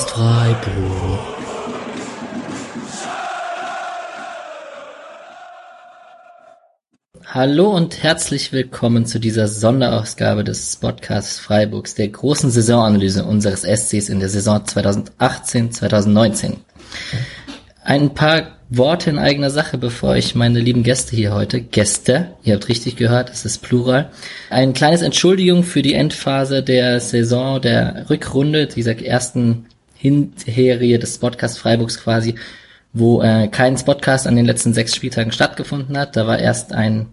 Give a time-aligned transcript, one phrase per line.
[0.00, 1.18] Podcast Freiburg.
[7.26, 14.08] Hallo und herzlich willkommen zu dieser Sonderausgabe des Podcasts Freiburgs, der großen Saisonanalyse unseres SCs
[14.08, 16.56] in der Saison 2018-2019.
[17.84, 22.54] Ein paar Worte in eigener Sache, bevor ich meine lieben Gäste hier heute, Gäste, ihr
[22.54, 24.10] habt richtig gehört, es ist Plural,
[24.48, 29.66] ein kleines Entschuldigung für die Endphase der Saison, der Rückrunde, dieser ersten
[30.00, 32.34] Hinserie des Podcast Freiburgs quasi,
[32.94, 36.16] wo äh, kein Podcast an den letzten sechs Spieltagen stattgefunden hat.
[36.16, 37.08] Da war erst ein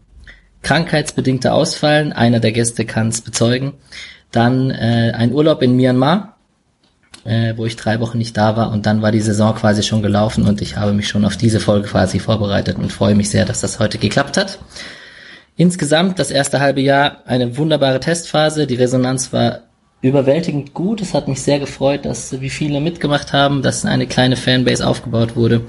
[0.64, 3.74] krankheitsbedingter Ausfall, einer der Gäste kann es bezeugen.
[4.32, 6.38] Dann äh, ein Urlaub in Myanmar,
[7.26, 10.02] äh, wo ich drei Wochen nicht da war und dann war die Saison quasi schon
[10.02, 13.44] gelaufen und ich habe mich schon auf diese Folge quasi vorbereitet und freue mich sehr,
[13.44, 14.60] dass das heute geklappt hat.
[15.58, 18.66] Insgesamt das erste halbe Jahr eine wunderbare Testphase.
[18.66, 19.64] Die Resonanz war
[20.02, 21.02] überwältigend gut.
[21.02, 25.36] Es hat mich sehr gefreut, dass wie viele mitgemacht haben, dass eine kleine Fanbase aufgebaut
[25.36, 25.62] wurde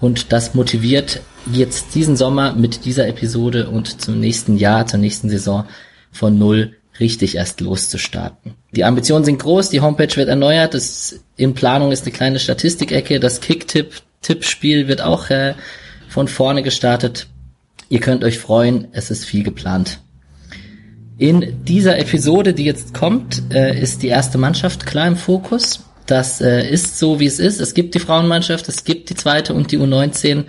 [0.00, 5.28] und das motiviert jetzt diesen Sommer mit dieser Episode und zum nächsten Jahr, zur nächsten
[5.28, 5.64] Saison
[6.10, 8.54] von null richtig erst loszustarten.
[8.72, 13.20] Die Ambitionen sind groß, die Homepage wird erneuert, das in Planung ist eine kleine Statistikecke,
[13.20, 15.54] das Kick-Tipp-Tippspiel wird auch äh,
[16.08, 17.28] von vorne gestartet.
[17.88, 20.00] Ihr könnt euch freuen, es ist viel geplant.
[21.18, 25.84] In dieser Episode, die jetzt kommt, äh, ist die erste Mannschaft klar im Fokus.
[26.06, 27.60] Das äh, ist so, wie es ist.
[27.60, 30.44] Es gibt die Frauenmannschaft, es gibt die zweite und die U19.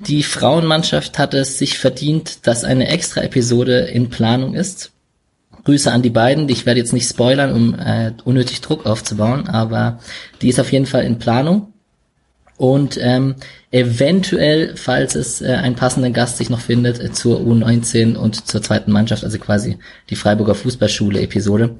[0.00, 4.92] Die Frauenmannschaft hat es sich verdient, dass eine extra Episode in Planung ist.
[5.64, 6.48] Grüße an die beiden.
[6.48, 10.00] Ich werde jetzt nicht spoilern, um äh, unnötig Druck aufzubauen, aber
[10.42, 11.72] die ist auf jeden Fall in Planung.
[12.58, 13.34] Und ähm,
[13.70, 18.62] eventuell, falls es äh, einen passenden Gast sich noch findet, äh, zur U19 und zur
[18.62, 21.76] zweiten Mannschaft, also quasi die Freiburger Fußballschule-Episode.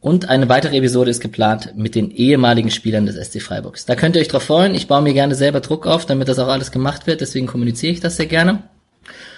[0.00, 3.86] Und eine weitere Episode ist geplant mit den ehemaligen Spielern des SC Freiburgs.
[3.86, 4.74] Da könnt ihr euch drauf freuen.
[4.74, 7.20] Ich baue mir gerne selber Druck auf, damit das auch alles gemacht wird.
[7.20, 8.64] Deswegen kommuniziere ich das sehr gerne.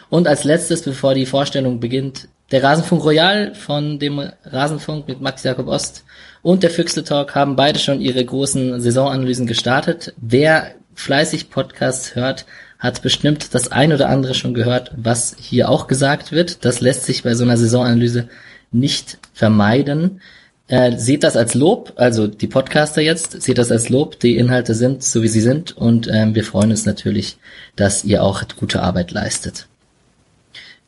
[0.09, 5.43] Und als letztes, bevor die Vorstellung beginnt, der Rasenfunk Royal von dem Rasenfunk mit Max
[5.43, 6.05] Jakob Ost
[6.44, 10.12] und der Füchsle Talk haben beide schon ihre großen Saisonanalysen gestartet.
[10.19, 12.44] Wer fleißig Podcasts hört,
[12.78, 16.66] hat bestimmt das ein oder andere schon gehört, was hier auch gesagt wird.
[16.66, 18.28] Das lässt sich bei so einer Saisonanalyse
[18.72, 20.21] nicht vermeiden.
[20.69, 24.75] Äh, seht das als Lob, also die Podcaster jetzt, seht das als Lob, die Inhalte
[24.75, 27.38] sind so wie sie sind und ähm, wir freuen uns natürlich,
[27.75, 29.66] dass ihr auch gute Arbeit leistet.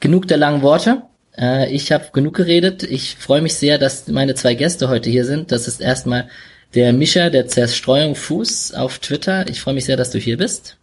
[0.00, 1.02] Genug der langen Worte.
[1.38, 2.82] Äh, ich habe genug geredet.
[2.82, 5.52] Ich freue mich sehr, dass meine zwei Gäste heute hier sind.
[5.52, 6.28] Das ist erstmal
[6.74, 9.48] der Mischa der Zerstreuung Fuß auf Twitter.
[9.48, 10.76] Ich freue mich sehr, dass du hier bist.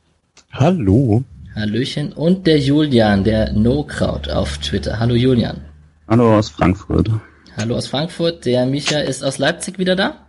[0.51, 1.23] Hallo.
[1.55, 2.13] Hallöchen.
[2.13, 4.99] Und der Julian, der No Kraut auf Twitter.
[4.99, 5.61] Hallo Julian.
[6.07, 7.09] Hallo aus Frankfurt.
[7.57, 8.45] Hallo aus Frankfurt.
[8.45, 10.25] Der Micha ist aus Leipzig wieder da?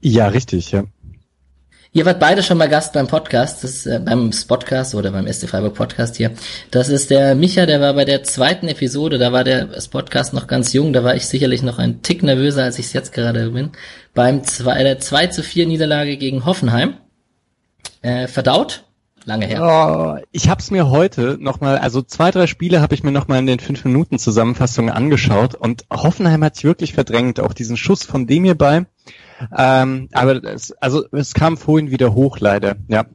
[0.00, 0.84] Ja, richtig, ja.
[1.96, 5.48] Ihr wart beide schon mal Gast beim Podcast, das äh, beim Spotcast oder beim SC
[5.48, 6.32] Freiburg Podcast hier.
[6.72, 10.48] Das ist der Micha, der war bei der zweiten Episode, da war der Spotcast noch
[10.48, 13.50] ganz jung, da war ich sicherlich noch ein Tick nervöser, als ich es jetzt gerade
[13.50, 13.70] bin.
[14.12, 16.94] Beim zwei, der 2 zu 4 Niederlage gegen Hoffenheim.
[18.02, 18.82] Äh, verdaut?
[19.24, 19.62] Lange her.
[19.62, 23.38] Oh, ich habe es mir heute nochmal, also zwei, drei Spiele habe ich mir nochmal
[23.38, 28.02] in den fünf Minuten Zusammenfassungen angeschaut und Hoffenheim hat sich wirklich verdrängt, auch diesen Schuss
[28.02, 28.86] von dem hierbei.
[29.56, 32.76] Ähm, aber es, also es kam vorhin wieder hoch, leider.
[32.88, 33.06] Ja,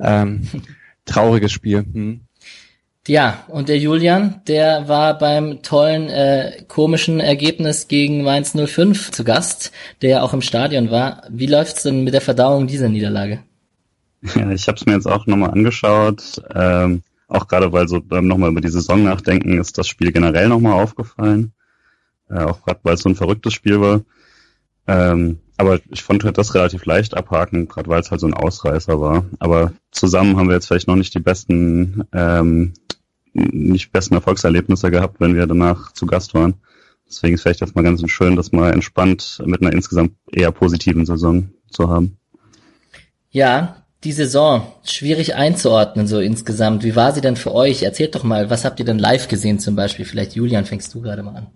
[0.00, 0.48] ähm,
[1.04, 1.78] trauriges Spiel.
[1.78, 2.20] Hm.
[3.06, 9.24] Ja, und der Julian, der war beim tollen, äh, komischen Ergebnis gegen Mainz 05 zu
[9.24, 11.22] Gast, der auch im Stadion war.
[11.30, 13.42] Wie läuft's denn mit der Verdauung dieser Niederlage?
[14.34, 16.42] Ja, ich habe es mir jetzt auch nochmal angeschaut.
[16.54, 20.48] Ähm, auch gerade weil so beim nochmal über die Saison nachdenken, ist das Spiel generell
[20.48, 21.52] nochmal aufgefallen.
[22.28, 24.02] Äh, auch gerade weil es so ein verrücktes Spiel war.
[24.86, 28.34] Ähm, aber ich fand halt das relativ leicht abhaken, gerade weil es halt so ein
[28.34, 29.24] Ausreißer war.
[29.40, 32.74] Aber zusammen haben wir jetzt vielleicht noch nicht die besten, ähm,
[33.32, 36.54] nicht besten Erfolgserlebnisse gehabt, wenn wir danach zu Gast waren.
[37.08, 41.48] Deswegen ist vielleicht erstmal ganz schön, das mal entspannt mit einer insgesamt eher positiven Saison
[41.70, 42.18] zu haben.
[43.30, 46.84] Ja, die Saison schwierig einzuordnen so insgesamt.
[46.84, 47.82] Wie war sie denn für euch?
[47.82, 50.04] Erzählt doch mal, was habt ihr denn live gesehen zum Beispiel?
[50.04, 51.46] Vielleicht Julian, fängst du gerade mal an.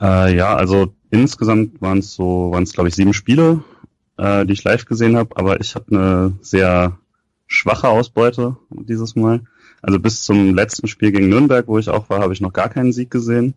[0.00, 3.62] Äh, ja, also insgesamt waren es so, waren es glaube ich sieben Spiele,
[4.18, 6.98] äh, die ich live gesehen habe, aber ich habe eine sehr
[7.46, 9.42] schwache Ausbeute dieses Mal.
[9.82, 12.68] Also bis zum letzten Spiel gegen Nürnberg, wo ich auch war, habe ich noch gar
[12.68, 13.54] keinen Sieg gesehen.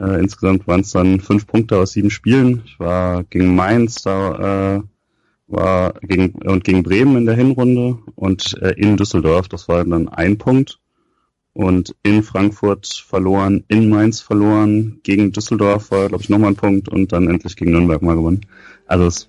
[0.00, 2.62] Äh, insgesamt waren es dann fünf Punkte aus sieben Spielen.
[2.66, 4.82] Ich war gegen Mainz, da äh,
[5.46, 10.08] war gegen und gegen Bremen in der Hinrunde und äh, in Düsseldorf, das war dann
[10.08, 10.80] ein Punkt
[11.54, 16.88] und in Frankfurt verloren, in Mainz verloren, gegen Düsseldorf war, glaube ich, nochmal ein Punkt
[16.88, 18.44] und dann endlich gegen Nürnberg mal gewonnen.
[18.86, 19.28] Also es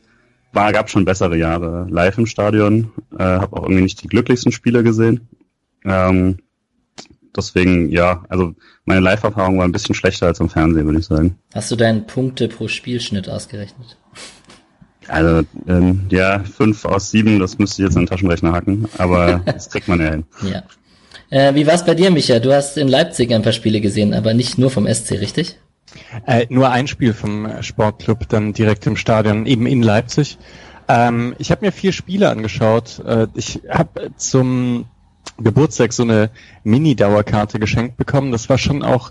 [0.52, 2.92] war, gab schon bessere Jahre live im Stadion.
[3.18, 5.28] Äh, habe auch irgendwie nicht die glücklichsten Spiele gesehen.
[5.84, 6.40] Ähm,
[7.36, 8.56] deswegen, ja, also
[8.86, 11.38] meine Live-Erfahrung war ein bisschen schlechter als im Fernsehen, würde ich sagen.
[11.54, 13.98] Hast du deinen Punkte pro Spielschnitt ausgerechnet?
[15.08, 19.40] Also, ähm, ja, fünf aus sieben, das müsste ich jetzt in den Taschenrechner hacken, aber
[19.46, 20.24] das kriegt man ja hin.
[20.42, 20.64] Ja.
[21.30, 22.40] Äh, wie war's bei dir, Micha?
[22.40, 25.58] Du hast in Leipzig ein paar Spiele gesehen, aber nicht nur vom SC, richtig?
[26.26, 30.38] Äh, nur ein Spiel vom Sportclub, dann direkt im Stadion, eben in Leipzig.
[30.88, 33.00] Ähm, ich habe mir vier Spiele angeschaut.
[33.06, 34.86] Äh, ich habe zum
[35.38, 36.30] Geburtstag so eine
[36.64, 38.32] Mini-Dauerkarte geschenkt bekommen.
[38.32, 39.10] Das war schon auch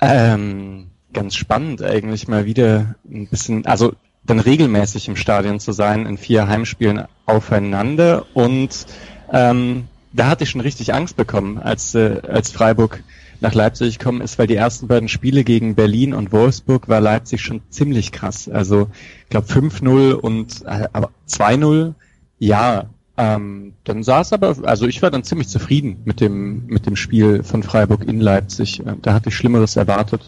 [0.00, 3.92] ähm, ganz spannend eigentlich mal wieder ein bisschen, also
[4.24, 8.86] dann regelmäßig im Stadion zu sein, in vier Heimspielen aufeinander und
[9.32, 13.02] ähm, da hatte ich schon richtig Angst bekommen, als, äh, als Freiburg
[13.40, 17.42] nach Leipzig gekommen ist, weil die ersten beiden Spiele gegen Berlin und Wolfsburg war Leipzig
[17.42, 18.48] schon ziemlich krass.
[18.48, 18.88] Also
[19.24, 21.94] ich glaube 5-0 und äh, aber 2-0,
[22.38, 22.86] ja.
[23.16, 27.44] Ähm, dann es aber, also ich war dann ziemlich zufrieden mit dem mit dem Spiel
[27.44, 28.80] von Freiburg in Leipzig.
[28.80, 30.22] Äh, da hatte ich Schlimmeres erwartet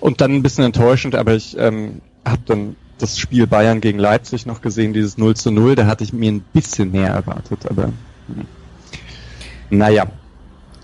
[0.00, 4.46] und dann ein bisschen enttäuschend, aber ich ähm, habe dann das Spiel Bayern gegen Leipzig
[4.46, 7.84] noch gesehen, dieses 0 zu 0, da hatte ich mir ein bisschen mehr erwartet, aber
[7.84, 8.46] hm.
[9.70, 10.06] Naja.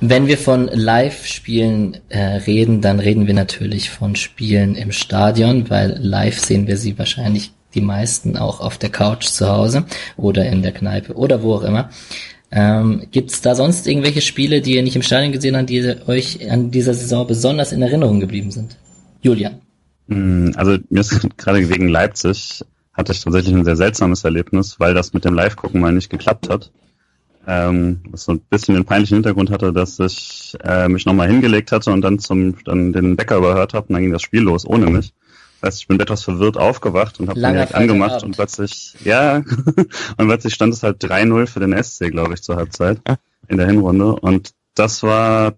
[0.00, 5.96] Wenn wir von Live-Spielen äh, reden, dann reden wir natürlich von Spielen im Stadion, weil
[5.98, 9.84] live sehen wir sie wahrscheinlich die meisten auch auf der Couch zu Hause
[10.16, 11.90] oder in der Kneipe oder wo auch immer.
[12.50, 15.96] Ähm, Gibt es da sonst irgendwelche Spiele, die ihr nicht im Stadion gesehen habt, die
[16.06, 18.76] euch an dieser Saison besonders in Erinnerung geblieben sind?
[19.22, 19.60] Julian.
[20.08, 24.94] Hm, also mir ist gerade wegen Leipzig hatte ich tatsächlich ein sehr seltsames Erlebnis, weil
[24.94, 26.70] das mit dem Live-Gucken mal nicht geklappt hat.
[27.46, 31.72] Ähm, was so ein bisschen den peinlichen Hintergrund hatte, dass ich äh, mich nochmal hingelegt
[31.72, 34.66] hatte und dann zum dann den Wecker überhört habe und dann ging das Spiel los
[34.66, 35.12] ohne mich.
[35.60, 38.24] Das heißt, ich bin etwas verwirrt aufgewacht und habe den direkt angemacht Abend.
[38.24, 39.36] und plötzlich, ja,
[40.16, 43.00] und plötzlich stand es halt 3-0 für den SC, glaube ich, zur Halbzeit
[43.48, 44.14] in der Hinrunde.
[44.14, 45.54] Und das war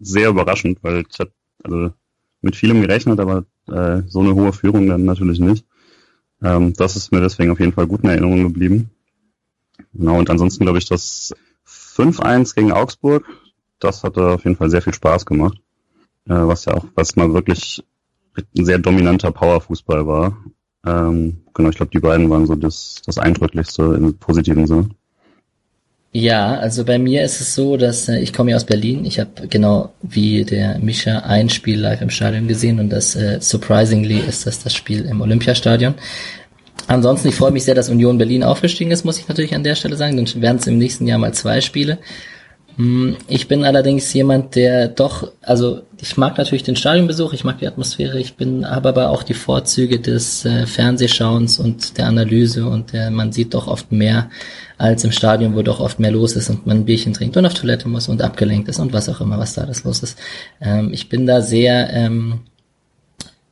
[0.00, 1.32] sehr überraschend, weil ich hatte
[1.62, 1.92] also
[2.40, 5.64] mit vielem gerechnet, aber äh, so eine hohe Führung dann natürlich nicht.
[6.42, 8.90] Ähm, das ist mir deswegen auf jeden Fall gut in Erinnerung geblieben.
[9.94, 11.34] Genau, und ansonsten glaube ich, das
[11.66, 13.24] 5-1 gegen Augsburg,
[13.80, 15.58] das hatte auf jeden Fall sehr viel Spaß gemacht.
[16.28, 17.82] Äh, was ja auch, was mal wirklich
[18.56, 20.36] ein sehr dominanter Powerfußball war.
[20.86, 24.90] Ähm, genau, ich glaube, die beiden waren so das, das Eindrücklichste im positiven Sinne.
[26.12, 29.04] Ja, also bei mir ist es so, dass äh, ich komme ja aus Berlin.
[29.04, 33.38] Ich habe genau wie der Mischa ein Spiel live im Stadion gesehen und das äh,
[33.40, 35.94] surprisingly ist das das Spiel im Olympiastadion.
[36.88, 39.74] Ansonsten, ich freue mich sehr, dass Union Berlin aufgestiegen ist, muss ich natürlich an der
[39.74, 40.16] Stelle sagen.
[40.16, 41.98] Dann werden es im nächsten Jahr mal zwei Spiele.
[42.76, 47.58] Hm, ich bin allerdings jemand, der doch, also ich mag natürlich den Stadionbesuch, ich mag
[47.58, 52.66] die Atmosphäre, ich bin, habe aber auch die Vorzüge des äh, Fernsehschauens und der Analyse
[52.66, 54.30] und der, man sieht doch oft mehr
[54.78, 57.44] als im Stadion, wo doch oft mehr los ist und man ein Bierchen trinkt und
[57.44, 60.16] auf Toilette muss und abgelenkt ist und was auch immer, was da alles los ist.
[60.60, 62.40] Ähm, ich bin da sehr, ähm,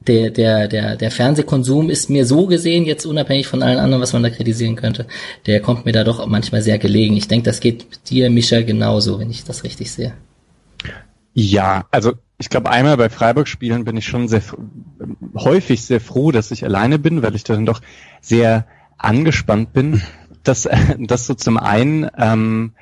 [0.07, 4.13] der, der, der, der Fernsehkonsum ist mir so gesehen, jetzt unabhängig von allen anderen, was
[4.13, 5.07] man da kritisieren könnte,
[5.47, 7.17] der kommt mir da doch manchmal sehr gelegen.
[7.17, 10.15] Ich denke, das geht dir, Mischa, genauso, wenn ich das richtig sehe.
[11.35, 14.43] Ja, also ich glaube, einmal bei Freiburg-Spielen bin ich schon sehr
[15.35, 17.81] häufig sehr froh, dass ich alleine bin, weil ich dann doch
[18.21, 18.67] sehr
[18.99, 20.03] angespannt bin.
[20.43, 22.09] Das, das so zum einen.
[22.17, 22.73] Ähm,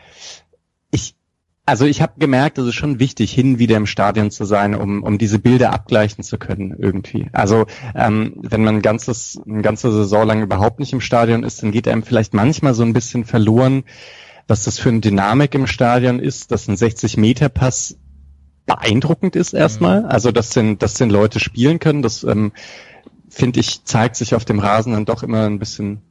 [1.67, 5.03] also ich habe gemerkt, es ist schon wichtig, hin wieder im Stadion zu sein, um,
[5.03, 7.29] um diese Bilder abgleichen zu können irgendwie.
[7.33, 11.63] Also ähm, wenn man ein ganzes, eine ganze Saison lang überhaupt nicht im Stadion ist,
[11.63, 13.85] dann geht einem vielleicht manchmal so ein bisschen verloren,
[14.47, 17.97] was das für eine Dynamik im Stadion ist, dass ein 60-Meter-Pass
[18.67, 20.03] beeindruckend ist erstmal.
[20.03, 20.09] Mhm.
[20.09, 22.53] Also dass den, dass den Leute spielen können, das ähm,
[23.31, 26.03] finde ich, zeigt sich auf dem Rasen dann doch immer ein bisschen,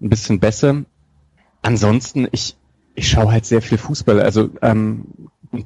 [0.00, 0.82] ein bisschen besser.
[1.62, 2.56] Ansonsten, ich,
[2.96, 4.20] ich schaue halt sehr viel Fußball.
[4.20, 5.04] Also ähm,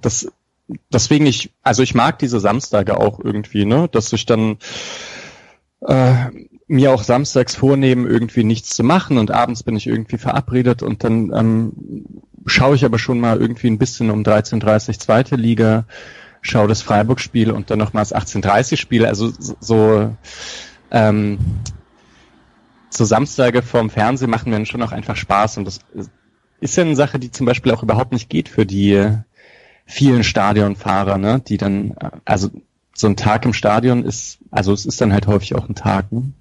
[0.03, 0.31] das
[0.93, 4.59] deswegen ich, also ich mag diese Samstage auch irgendwie, ne, dass ich dann
[5.81, 6.15] äh,
[6.67, 11.03] mir auch samstags vornehmen, irgendwie nichts zu machen und abends bin ich irgendwie verabredet und
[11.03, 11.73] dann ähm,
[12.47, 15.85] schaue ich aber schon mal irgendwie ein bisschen um 13.30 zweite Liga,
[16.43, 20.15] schaue das Freiburg-Spiel und dann nochmals 18.30-Spiel, also so
[20.91, 21.39] ähm,
[22.93, 25.81] so Samstage vorm Fernsehen machen mir dann schon auch einfach Spaß und das
[26.61, 29.07] ist ja eine Sache, die zum Beispiel auch überhaupt nicht geht für die
[29.87, 32.51] vielen Stadionfahrer, ne, die dann, also
[32.95, 36.13] so ein Tag im Stadion ist, also es ist dann halt häufig auch ein Tag.
[36.13, 36.33] Ne?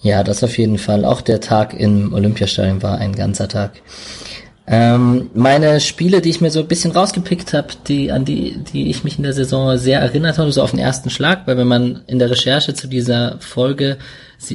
[0.00, 1.04] Ja, das auf jeden Fall.
[1.04, 3.82] Auch der Tag im Olympiastadion war ein ganzer Tag.
[4.68, 8.90] Ähm, meine Spiele, die ich mir so ein bisschen rausgepickt habe, die an die, die
[8.90, 11.68] ich mich in der Saison sehr erinnert habe, so auf den ersten Schlag, weil wenn
[11.68, 13.98] man in der Recherche zu dieser Folge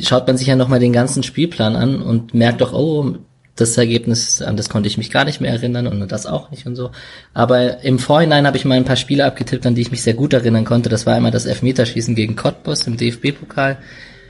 [0.01, 3.15] schaut man sich ja nochmal den ganzen Spielplan an und merkt doch, oh,
[3.55, 6.65] das Ergebnis, an das konnte ich mich gar nicht mehr erinnern und das auch nicht
[6.65, 6.91] und so.
[7.34, 10.13] Aber im Vorhinein habe ich mal ein paar Spiele abgetippt, an die ich mich sehr
[10.13, 10.89] gut erinnern konnte.
[10.89, 13.77] Das war einmal das Elfmeterschießen gegen Cottbus im DFB-Pokal.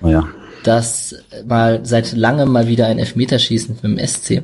[0.01, 0.28] Oh ja.
[0.63, 4.44] Das mal seit langem mal wieder ein Elfmeterschießen mit dem SC.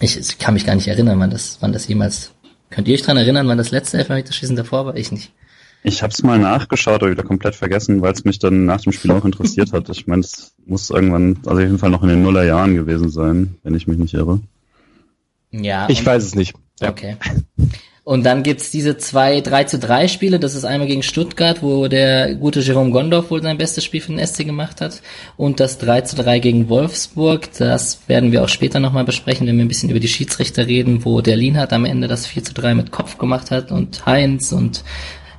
[0.00, 2.32] Ich, ich kann mich gar nicht erinnern, wann das, wann das jemals.
[2.70, 4.96] Könnt ihr euch dran erinnern, wann das letzte Elfmeterschießen davor war?
[4.96, 5.30] Ich nicht.
[5.82, 8.92] Ich habe es mal nachgeschaut, aber wieder komplett vergessen, weil es mich dann nach dem
[8.92, 9.88] Spiel auch interessiert hat.
[9.88, 13.56] Ich meine, es muss irgendwann, also auf jeden Fall noch in den Nullerjahren gewesen sein,
[13.62, 14.40] wenn ich mich nicht irre.
[15.52, 15.88] Ja.
[15.88, 16.54] Ich weiß es nicht.
[16.80, 16.90] Ja.
[16.90, 17.16] Okay.
[18.06, 20.38] Und dann gibt's diese zwei 3 zu 3 Spiele.
[20.38, 24.12] Das ist einmal gegen Stuttgart, wo der gute Jerome Gondorf wohl sein bestes Spiel für
[24.12, 25.02] den SC gemacht hat.
[25.36, 27.48] Und das 3 zu 3 gegen Wolfsburg.
[27.58, 31.04] Das werden wir auch später nochmal besprechen, wenn wir ein bisschen über die Schiedsrichter reden,
[31.04, 34.52] wo der Lienhardt am Ende das 4 zu 3 mit Kopf gemacht hat und Heinz
[34.52, 34.84] und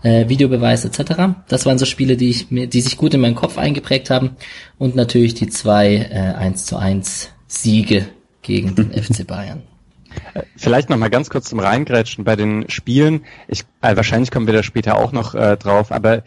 [0.04, 1.36] äh, Videobeweis etc.
[1.48, 4.32] Das waren so Spiele, die ich mir, die sich gut in meinen Kopf eingeprägt haben.
[4.78, 8.08] Und natürlich die zwei äh, 1 zu 1 Siege
[8.42, 9.64] gegen den FC Bayern.
[10.56, 13.26] Vielleicht noch mal ganz kurz zum Reingrätschen bei den Spielen.
[13.48, 16.24] Ich, äh, wahrscheinlich kommen wir da später auch noch äh, drauf, aber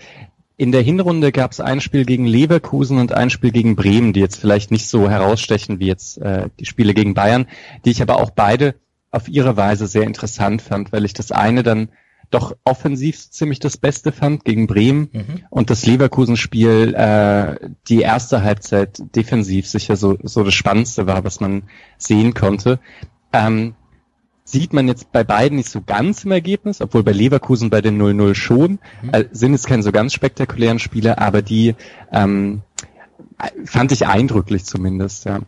[0.57, 4.21] in der Hinrunde gab es ein Spiel gegen Leverkusen und ein Spiel gegen Bremen, die
[4.21, 7.47] jetzt vielleicht nicht so herausstechen wie jetzt äh, die Spiele gegen Bayern,
[7.85, 8.75] die ich aber auch beide
[9.11, 11.89] auf ihre Weise sehr interessant fand, weil ich das eine dann
[12.31, 15.45] doch offensiv ziemlich das Beste fand gegen Bremen mhm.
[15.51, 21.41] und das Leverkusen-Spiel äh, die erste Halbzeit defensiv sicher so, so das Spannendste war, was
[21.41, 21.65] man
[21.99, 22.79] sehen konnte.
[23.33, 23.75] Ähm,
[24.45, 28.01] sieht man jetzt bei beiden nicht so ganz im Ergebnis, obwohl bei Leverkusen bei den
[28.01, 28.79] 0-0 schon.
[29.03, 29.11] Mhm.
[29.13, 31.75] Äh, sind es keine so ganz spektakulären Spiele, aber die
[32.13, 32.63] ähm,
[33.65, 35.41] fand ich eindrücklich zumindest, ja.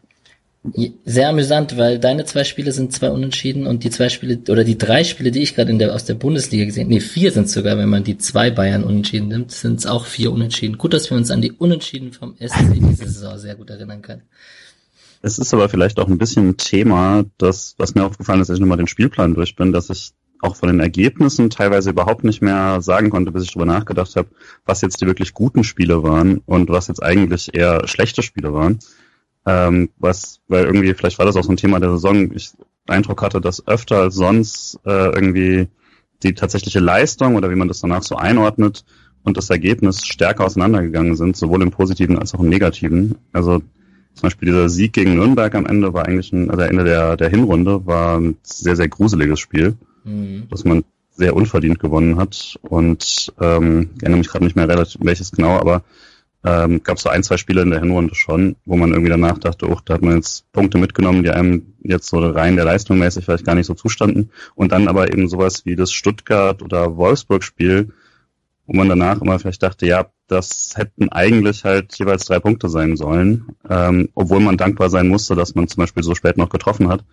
[1.04, 4.78] Sehr amüsant, weil deine zwei Spiele sind zwei Unentschieden und die zwei Spiele oder die
[4.78, 7.76] drei Spiele, die ich gerade in der aus der Bundesliga gesehen, nee vier sind sogar,
[7.78, 10.78] wenn man die zwei Bayern Unentschieden nimmt, sind es auch vier Unentschieden.
[10.78, 14.22] Gut, dass wir uns an die Unentschieden vom SC diese Saison sehr gut erinnern können.
[15.20, 18.58] Es ist aber vielleicht auch ein bisschen ein Thema, das, was mir aufgefallen ist, als
[18.58, 22.42] ich nochmal den Spielplan durch bin, dass ich auch von den Ergebnissen teilweise überhaupt nicht
[22.42, 24.28] mehr sagen konnte, bis ich darüber nachgedacht habe,
[24.64, 28.78] was jetzt die wirklich guten Spiele waren und was jetzt eigentlich eher schlechte Spiele waren.
[29.44, 32.52] Ähm, was, weil irgendwie, vielleicht war das auch so ein Thema der Saison, ich
[32.86, 35.68] Eindruck hatte, dass öfter als sonst äh, irgendwie
[36.22, 38.84] die tatsächliche Leistung oder wie man das danach so einordnet
[39.24, 43.16] und das Ergebnis stärker auseinandergegangen sind, sowohl im Positiven als auch im Negativen.
[43.32, 43.58] Also
[44.14, 47.28] zum Beispiel dieser Sieg gegen Nürnberg am Ende war eigentlich ein, also Ende der, der
[47.28, 50.44] Hinrunde war ein sehr, sehr gruseliges Spiel, mhm.
[50.50, 52.58] dass man sehr unverdient gewonnen hat.
[52.62, 55.82] Und ähm, ich erinnere mich gerade nicht mehr relativ welches genau, aber
[56.44, 59.38] ähm, gab es so ein, zwei Spiele in der Hinrunde schon, wo man irgendwie danach
[59.38, 62.98] dachte, oh, da hat man jetzt Punkte mitgenommen, die einem jetzt so rein der Leistung
[62.98, 64.30] mäßig vielleicht gar nicht so zustanden.
[64.54, 67.92] Und dann aber eben sowas wie das Stuttgart- oder Wolfsburg-Spiel,
[68.66, 72.96] wo man danach immer vielleicht dachte, ja, das hätten eigentlich halt jeweils drei Punkte sein
[72.96, 76.88] sollen, ähm, obwohl man dankbar sein musste, dass man zum Beispiel so spät noch getroffen
[76.88, 77.04] hat.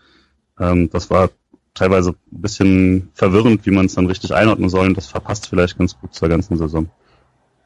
[0.60, 1.30] Ähm, das war
[1.74, 5.78] teilweise ein bisschen verwirrend, wie man es dann richtig einordnen soll und das verpasst vielleicht
[5.78, 6.90] ganz gut zur ganzen Saison.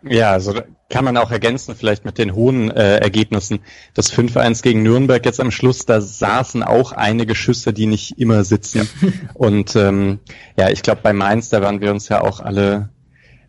[0.07, 0.53] Ja, also
[0.89, 3.59] kann man auch ergänzen, vielleicht mit den hohen äh, Ergebnissen.
[3.93, 8.43] Das 5-1 gegen Nürnberg jetzt am Schluss, da saßen auch einige Schüsse, die nicht immer
[8.43, 8.87] sitzen.
[9.33, 10.19] Und ähm,
[10.57, 12.89] ja, ich glaube, bei Mainz, da waren wir uns ja auch alle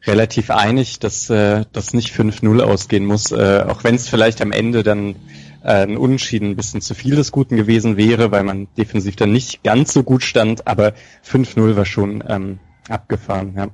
[0.07, 4.53] relativ einig, dass äh, das nicht 5-0 ausgehen muss, äh, auch wenn es vielleicht am
[4.53, 5.17] Ende dann
[5.63, 9.33] äh, ein Unentschieden ein bisschen zu viel des Guten gewesen wäre, weil man defensiv dann
[9.33, 10.93] nicht ganz so gut stand, aber
[11.27, 13.55] 5-0 war schon ähm, abgefahren.
[13.57, 13.69] Ja.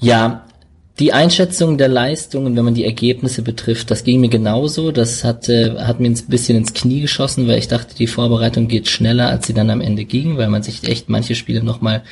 [0.00, 0.44] ja,
[0.98, 4.90] die Einschätzung der Leistungen, wenn man die Ergebnisse betrifft, das ging mir genauso.
[4.90, 8.66] Das hat, äh, hat mir ein bisschen ins Knie geschossen, weil ich dachte, die Vorbereitung
[8.66, 12.02] geht schneller, als sie dann am Ende ging, weil man sich echt manche Spiele nochmal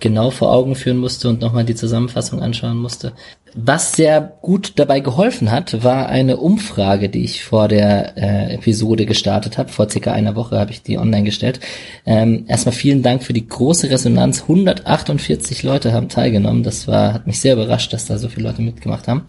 [0.00, 3.12] genau vor Augen führen musste und nochmal die Zusammenfassung anschauen musste.
[3.54, 9.06] Was sehr gut dabei geholfen hat, war eine Umfrage, die ich vor der äh, Episode
[9.06, 9.70] gestartet habe.
[9.70, 11.58] Vor circa einer Woche habe ich die online gestellt.
[12.06, 14.42] Ähm, erstmal vielen Dank für die große Resonanz.
[14.42, 16.62] 148 Leute haben teilgenommen.
[16.62, 19.22] Das war, hat mich sehr überrascht, dass da so viele Leute mitgemacht haben.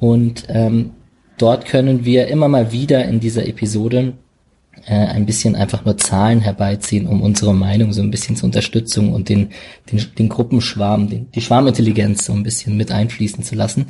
[0.00, 0.90] Und ähm,
[1.38, 4.14] dort können wir immer mal wieder in dieser Episode
[4.86, 9.12] äh, ein bisschen einfach nur Zahlen herbeiziehen, um unsere Meinung so ein bisschen zur Unterstützung
[9.12, 9.50] und den,
[9.90, 13.86] den, den Gruppenschwarm, den, die Schwarmintelligenz so ein bisschen mit einfließen zu lassen.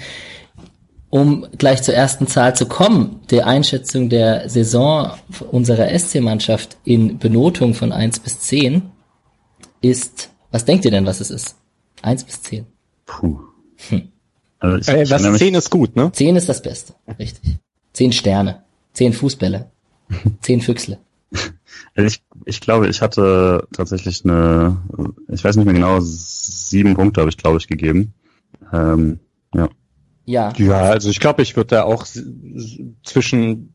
[1.11, 5.12] Um gleich zur ersten Zahl zu kommen, der Einschätzung der Saison
[5.50, 8.83] unserer SC-Mannschaft in Benotung von eins bis zehn
[9.81, 11.57] ist, was denkt ihr denn, was es ist?
[12.03, 12.67] Eins bis zehn.
[13.07, 13.38] Puh.
[13.88, 14.09] Hm.
[14.59, 16.11] Also ich, äh, was 10 ist gut, ne?
[16.12, 17.57] Zehn ist das Beste, richtig.
[17.93, 18.64] Zehn Sterne,
[18.95, 19.71] zehn Fußbälle,
[20.40, 20.99] Zehn Füchsle.
[21.94, 24.78] Also ich, ich glaube, ich hatte tatsächlich eine,
[25.28, 28.14] ich weiß nicht mehr genau, sieben Punkte habe ich, glaube ich, gegeben.
[28.73, 29.20] Ähm,
[29.54, 29.68] ja.
[30.26, 30.52] Ja.
[30.56, 32.06] Ja, also ich glaube, ich würde da auch
[33.04, 33.75] zwischen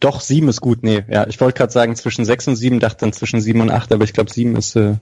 [0.00, 2.98] doch sieben ist gut, nee, ja, ich wollte gerade sagen zwischen sechs und sieben, dachte
[3.00, 4.96] dann zwischen sieben und acht, aber ich glaube sieben ist äh,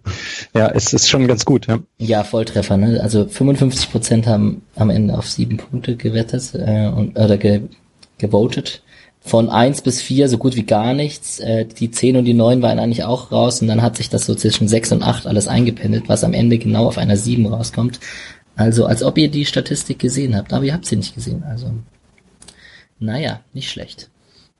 [0.54, 1.80] ja, es ist schon ganz gut, ja.
[1.98, 3.00] Ja, Volltreffer, ne?
[3.02, 7.62] Also 55 Prozent haben am Ende auf sieben Punkte gewettet äh, und oder ge,
[8.18, 8.82] gewotet.
[9.24, 11.38] Von eins bis vier so gut wie gar nichts.
[11.38, 14.26] Äh, die zehn und die neun waren eigentlich auch raus und dann hat sich das
[14.26, 18.00] so zwischen sechs und acht alles eingependelt, was am Ende genau auf einer sieben rauskommt.
[18.56, 21.42] Also als ob ihr die Statistik gesehen habt, aber ihr habt sie nicht gesehen.
[21.44, 21.72] Also
[22.98, 24.10] naja, nicht schlecht.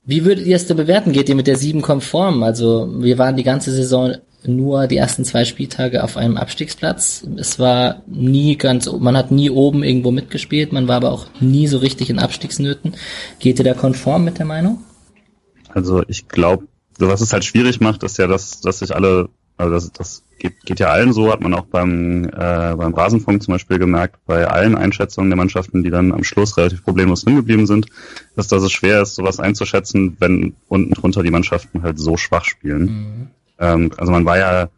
[0.05, 1.13] Wie würdet ihr es denn bewerten?
[1.13, 2.43] Geht ihr mit der 7 konform?
[2.43, 4.15] Also wir waren die ganze Saison
[4.45, 7.25] nur die ersten zwei Spieltage auf einem Abstiegsplatz.
[7.37, 11.67] Es war nie ganz, man hat nie oben irgendwo mitgespielt, man war aber auch nie
[11.67, 12.95] so richtig in Abstiegsnöten.
[13.39, 14.79] Geht ihr da konform mit der Meinung?
[15.69, 16.67] Also ich glaube,
[16.99, 20.61] was es halt schwierig macht, ist ja, dass, dass sich alle also das, das geht,
[20.65, 24.47] geht ja allen so, hat man auch beim, äh, beim Rasenfunk zum Beispiel gemerkt, bei
[24.47, 27.85] allen Einschätzungen der Mannschaften, die dann am Schluss relativ problemlos hingeblieben sind,
[28.35, 32.45] dass das es schwer ist, sowas einzuschätzen, wenn unten drunter die Mannschaften halt so schwach
[32.45, 32.83] spielen.
[32.83, 33.27] Mhm.
[33.63, 34.69] Ähm, also man war ja,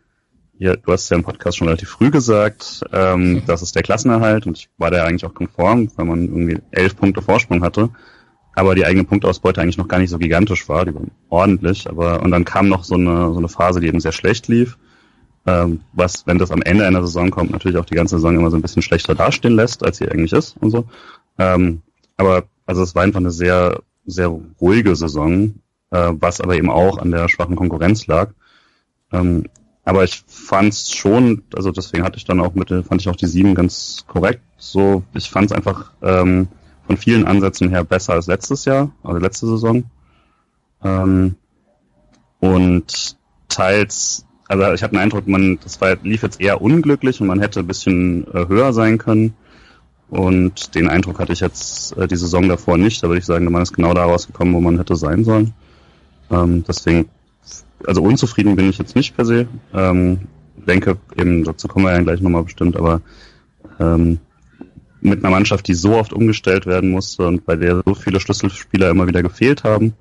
[0.58, 4.48] hier, du hast ja im Podcast schon relativ früh gesagt, ähm, das ist der Klassenerhalt
[4.48, 7.90] und ich war da eigentlich auch konform, weil man irgendwie elf Punkte Vorsprung hatte
[8.56, 12.24] aber die eigene Punktausbeute eigentlich noch gar nicht so gigantisch war, die waren ordentlich, aber
[12.24, 14.78] und dann kam noch so eine, so eine Phase, die eben sehr schlecht lief,
[15.46, 18.50] ähm, was, wenn das am Ende einer Saison kommt, natürlich auch die ganze Saison immer
[18.50, 20.86] so ein bisschen schlechter dastehen lässt, als sie eigentlich ist und so.
[21.38, 21.82] Ähm,
[22.18, 24.28] aber also es war einfach eine sehr, sehr
[24.62, 25.56] ruhige Saison,
[25.92, 28.32] äh, was aber eben auch an der schwachen Konkurrenz lag.
[29.16, 29.46] Ähm,
[29.84, 33.28] aber ich fand's schon, also deswegen hatte ich dann auch mit, fand ich auch die
[33.28, 34.42] sieben ganz korrekt.
[34.58, 36.48] So, ich fand's einfach ähm,
[36.88, 39.84] von vielen Ansätzen her besser als letztes Jahr, also letzte Saison.
[40.84, 41.36] Ähm,
[42.40, 43.18] und
[43.48, 47.40] teils, also ich hatte den Eindruck, man, das war, lief jetzt eher unglücklich und man
[47.40, 49.36] hätte ein bisschen äh, höher sein können.
[50.10, 53.04] Und den Eindruck hatte ich jetzt äh, die Saison davor nicht.
[53.04, 55.54] Da würde ich sagen, man ist genau da rausgekommen, wo man hätte sein sollen.
[56.30, 57.10] Ähm, deswegen,
[57.86, 59.48] also unzufrieden bin ich jetzt nicht per se.
[59.74, 60.20] Ähm,
[60.68, 63.02] denke, eben, dazu kommen wir ja gleich nochmal bestimmt, aber
[63.80, 64.20] ähm,
[65.02, 68.90] mit einer Mannschaft, die so oft umgestellt werden musste und bei der so viele Schlüsselspieler
[68.90, 69.94] immer wieder gefehlt haben,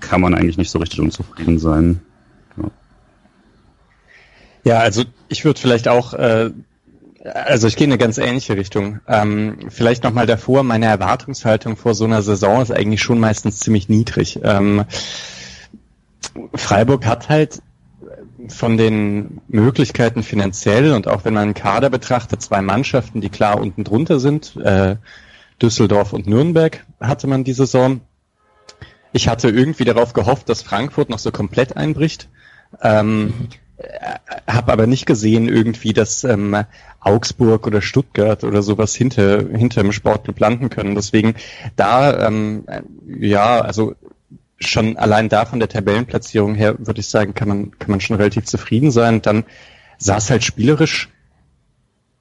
[0.00, 2.00] kann man eigentlich nicht so richtig unzufrieden sein.
[2.56, 2.70] Ja,
[4.64, 6.50] ja also ich würde vielleicht auch, äh,
[7.24, 9.00] also ich gehe in eine ganz ähnliche Richtung.
[9.08, 13.88] Ähm, vielleicht nochmal davor, meine Erwartungshaltung vor so einer Saison ist eigentlich schon meistens ziemlich
[13.88, 14.38] niedrig.
[14.44, 14.84] Ähm,
[16.54, 17.62] Freiburg hat halt
[18.48, 23.60] von den Möglichkeiten finanziell und auch wenn man einen Kader betrachtet, zwei Mannschaften, die klar
[23.60, 24.96] unten drunter sind, äh,
[25.60, 28.00] Düsseldorf und Nürnberg hatte man die Saison.
[29.12, 32.28] Ich hatte irgendwie darauf gehofft, dass Frankfurt noch so komplett einbricht.
[32.82, 36.56] Ähm, äh, habe aber nicht gesehen irgendwie, dass ähm,
[37.00, 40.94] Augsburg oder Stuttgart oder sowas hinter hinter dem Sportclub landen können.
[40.94, 41.34] Deswegen
[41.76, 42.64] da ähm,
[43.06, 43.94] ja, also
[44.58, 48.16] schon allein da von der Tabellenplatzierung her, würde ich sagen, kann man, kann man schon
[48.16, 49.22] relativ zufrieden sein.
[49.22, 49.44] Dann
[49.98, 51.10] sah es halt spielerisch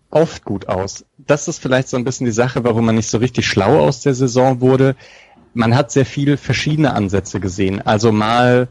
[0.09, 1.05] oft gut aus.
[1.17, 4.01] Das ist vielleicht so ein bisschen die Sache, warum man nicht so richtig schlau aus
[4.01, 4.95] der Saison wurde.
[5.53, 7.81] Man hat sehr viel verschiedene Ansätze gesehen.
[7.81, 8.67] Also mal,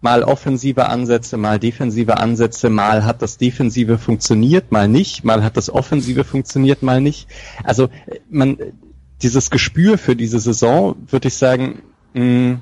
[0.00, 5.56] mal offensive Ansätze, mal defensive Ansätze, mal hat das Defensive funktioniert, mal nicht, mal hat
[5.56, 7.28] das Offensive funktioniert, mal nicht.
[7.64, 7.88] Also
[8.30, 8.58] man,
[9.22, 11.82] dieses Gespür für diese Saison, würde ich sagen,
[12.14, 12.60] mh,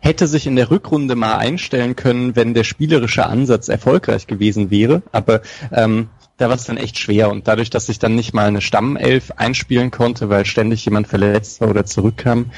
[0.00, 5.02] hätte sich in der Rückrunde mal einstellen können, wenn der spielerische Ansatz erfolgreich gewesen wäre.
[5.12, 7.30] Aber ähm, da war es dann echt schwer.
[7.30, 11.60] Und dadurch, dass ich dann nicht mal eine Stammelf einspielen konnte, weil ständig jemand verletzt
[11.60, 12.50] war oder zurückkam,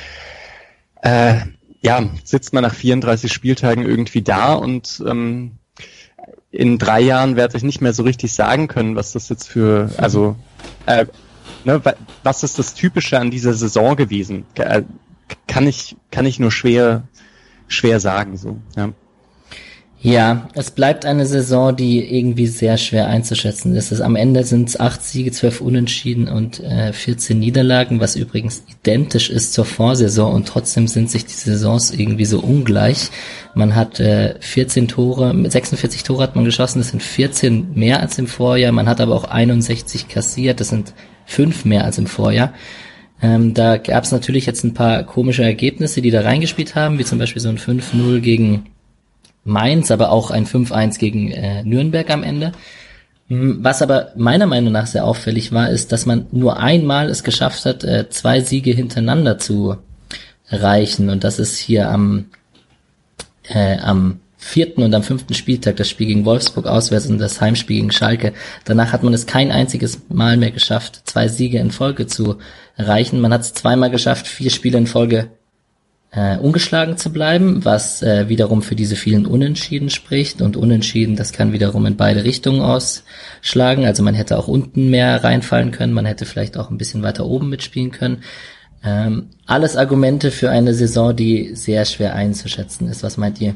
[1.03, 1.37] äh,
[1.83, 5.53] ja, sitzt man nach 34 Spieltagen irgendwie da und ähm,
[6.51, 9.91] in drei Jahren werde ich nicht mehr so richtig sagen können, was das jetzt für,
[9.97, 10.37] also
[10.87, 11.07] äh,
[11.65, 11.81] ne,
[12.23, 14.45] was ist das Typische an dieser Saison gewesen?
[14.57, 14.83] Äh,
[15.47, 17.05] kann ich, kann ich nur schwer
[17.71, 18.93] schwer sagen, so, ja.
[20.03, 24.01] Ja, es bleibt eine Saison, die irgendwie sehr schwer einzuschätzen ist.
[24.01, 29.29] Am Ende sind es acht Siege, zwölf Unentschieden und äh, 14 Niederlagen, was übrigens identisch
[29.29, 33.11] ist zur Vorsaison und trotzdem sind sich die Saisons irgendwie so ungleich.
[33.55, 38.19] Man hat äh, 14 Tore, 46 Tore hat man geschossen, das sind 14 mehr als
[38.19, 38.73] im Vorjahr.
[38.73, 40.95] Man hat aber auch 61 kassiert, das sind
[41.27, 42.55] fünf mehr als im Vorjahr.
[43.23, 47.05] Ähm, da gab es natürlich jetzt ein paar komische Ergebnisse, die da reingespielt haben, wie
[47.05, 48.67] zum Beispiel so ein 5-0 gegen
[49.45, 52.53] Mainz, aber auch ein 5-1 gegen äh, Nürnberg am Ende.
[53.29, 57.65] Was aber meiner Meinung nach sehr auffällig war, ist, dass man nur einmal es geschafft
[57.65, 59.77] hat, äh, zwei Siege hintereinander zu
[60.49, 61.11] erreichen.
[61.11, 62.27] Und das ist hier am,
[63.45, 67.77] äh, am vierten und am fünften Spieltag das Spiel gegen Wolfsburg auswärts und das Heimspiel
[67.77, 68.33] gegen Schalke.
[68.65, 72.39] Danach hat man es kein einziges Mal mehr geschafft, zwei Siege in Folge zu
[72.75, 73.21] erreichen.
[73.21, 75.29] Man hat es zweimal geschafft, vier Spiele in Folge
[76.11, 80.41] äh, ungeschlagen zu bleiben, was äh, wiederum für diese vielen Unentschieden spricht.
[80.41, 83.85] Und Unentschieden, das kann wiederum in beide Richtungen ausschlagen.
[83.85, 87.27] Also man hätte auch unten mehr reinfallen können, man hätte vielleicht auch ein bisschen weiter
[87.27, 88.23] oben mitspielen können.
[88.83, 93.03] Ähm, alles Argumente für eine Saison, die sehr schwer einzuschätzen ist.
[93.03, 93.55] Was meint ihr?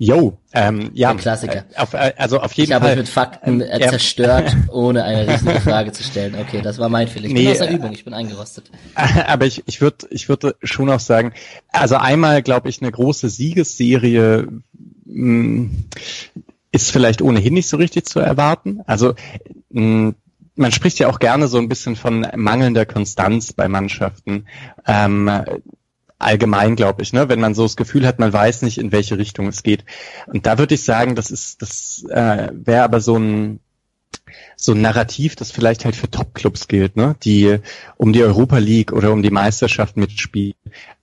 [0.00, 1.12] Jo, ähm, ja.
[1.12, 1.64] Der Klassiker.
[1.72, 2.84] Äh, auf, äh, also auf jeden ich Fall.
[2.84, 3.88] Ich habe mit Fakten äh, ja.
[3.88, 6.36] zerstört, ohne eine richtige Frage zu stellen.
[6.40, 7.26] Okay, das war mein Fehler.
[7.26, 8.70] Ich nee, bin aus der Übung, ich bin eingerostet.
[9.26, 11.32] Aber ich, ich würde ich würde schon auch sagen,
[11.70, 14.46] also einmal glaube ich, eine große Siegesserie
[15.04, 15.84] mh, mm,
[16.70, 18.82] ist vielleicht ohnehin nicht so richtig zu erwarten.
[18.86, 19.14] Also
[19.70, 20.14] mh, mm,
[20.54, 24.46] man spricht ja auch gerne so ein bisschen von mangelnder Konstanz bei Mannschaften.
[24.86, 25.30] Ähm,
[26.18, 27.28] allgemein, glaube ich, ne?
[27.28, 29.84] wenn man so das Gefühl hat, man weiß nicht, in welche Richtung es geht.
[30.26, 33.60] Und da würde ich sagen, das ist, das äh, wäre aber so ein
[34.56, 37.16] so ein Narrativ, das vielleicht halt für Top-Clubs gilt, ne?
[37.22, 37.58] die
[37.96, 40.54] um die Europa League oder um die Meisterschaft mitspielen.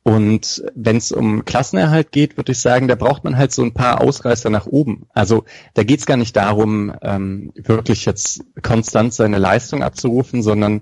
[0.04, 3.74] Und wenn es um Klassenerhalt geht, würde ich sagen, da braucht man halt so ein
[3.74, 5.08] paar Ausreißer nach oben.
[5.14, 10.82] Also da geht es gar nicht darum, ähm, wirklich jetzt konstant seine Leistung abzurufen, sondern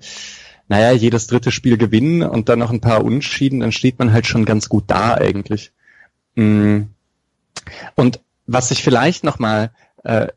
[0.73, 4.25] naja, jedes dritte Spiel gewinnen und dann noch ein paar Unschieden, dann steht man halt
[4.25, 5.71] schon ganz gut da eigentlich.
[6.33, 6.86] Mm.
[7.93, 9.69] Und was ich vielleicht nochmal,
[10.03, 10.29] äh,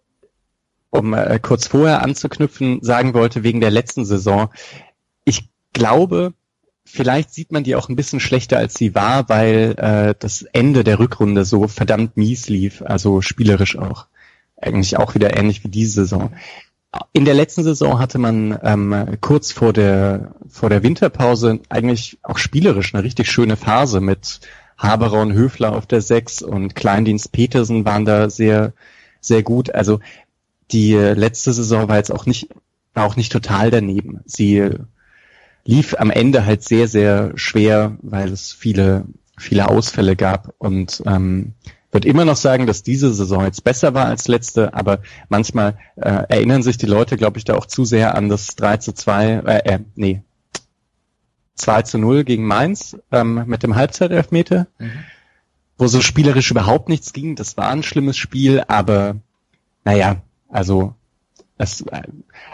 [0.91, 4.51] um äh, kurz vorher anzuknüpfen, sagen wollte wegen der letzten Saison,
[5.25, 6.35] ich glaube,
[6.85, 10.85] vielleicht sieht man die auch ein bisschen schlechter, als sie war, weil äh, das Ende
[10.85, 14.07] der Rückrunde so verdammt mies lief, also spielerisch auch.
[14.59, 16.35] Eigentlich auch wieder ähnlich wie diese Saison.
[17.13, 22.39] In der letzten Saison hatte man ähm, kurz vor der vor der Winterpause eigentlich auch
[22.39, 24.41] spielerisch eine richtig schöne Phase mit
[24.77, 28.73] Haberer und Höfler auf der Sechs und Kleindienst Petersen waren da sehr
[29.21, 29.75] sehr gut.
[29.75, 30.01] Also
[30.71, 32.49] die letzte Saison war jetzt auch nicht
[32.95, 34.21] war auch nicht total daneben.
[34.27, 34.71] Sie
[35.65, 39.07] lief am Ende halt sehr sehr schwer, weil es viele
[39.39, 41.55] viele Ausfälle gab und ähm,
[41.93, 46.25] würde immer noch sagen, dass diese Saison jetzt besser war als letzte, aber manchmal äh,
[46.29, 49.27] erinnern sich die Leute, glaube ich, da auch zu sehr an das 3 zu 2,
[49.27, 50.23] äh, äh, nee,
[51.55, 54.91] 2 zu 0 gegen Mainz ähm, mit dem Halbzeitelfmeter, mhm.
[55.79, 57.35] wo so spielerisch überhaupt nichts ging.
[57.37, 59.17] Das war ein schlimmes Spiel, aber
[59.85, 60.95] naja, also
[61.59, 62.03] es, äh,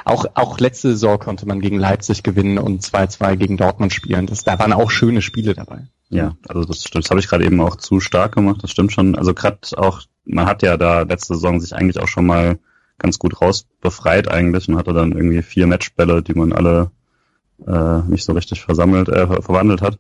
[0.05, 4.27] auch, auch letzte Saison konnte man gegen Leipzig gewinnen und 2-2 gegen Dortmund spielen.
[4.27, 5.87] Das, da waren auch schöne Spiele dabei.
[6.13, 7.07] Ja, also das stimmt.
[7.07, 8.63] Das habe ich gerade eben auch zu stark gemacht.
[8.63, 9.17] Das stimmt schon.
[9.17, 12.59] Also gerade auch, man hat ja da letzte Saison sich eigentlich auch schon mal
[12.99, 16.91] ganz gut raus befreit eigentlich und hatte dann irgendwie vier Matchbälle, die man alle
[17.67, 19.99] äh, nicht so richtig versammelt, äh, verwandelt hat.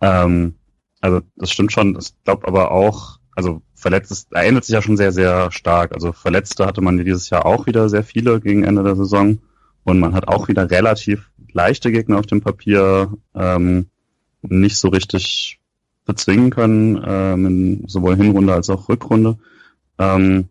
[0.00, 0.56] Ähm,
[1.00, 1.96] also das stimmt schon.
[1.96, 5.92] Ich glaube aber auch, also verletzt erinnert sich ja schon sehr, sehr stark.
[5.92, 9.38] Also Verletzte hatte man dieses Jahr auch wieder sehr viele gegen Ende der Saison.
[9.84, 13.12] Und man hat auch wieder relativ leichte Gegner auf dem Papier.
[13.36, 13.86] Ähm,
[14.48, 15.58] nicht so richtig
[16.04, 19.38] bezwingen können, ähm, in sowohl Hinrunde als auch Rückrunde.
[19.98, 20.48] Ähm,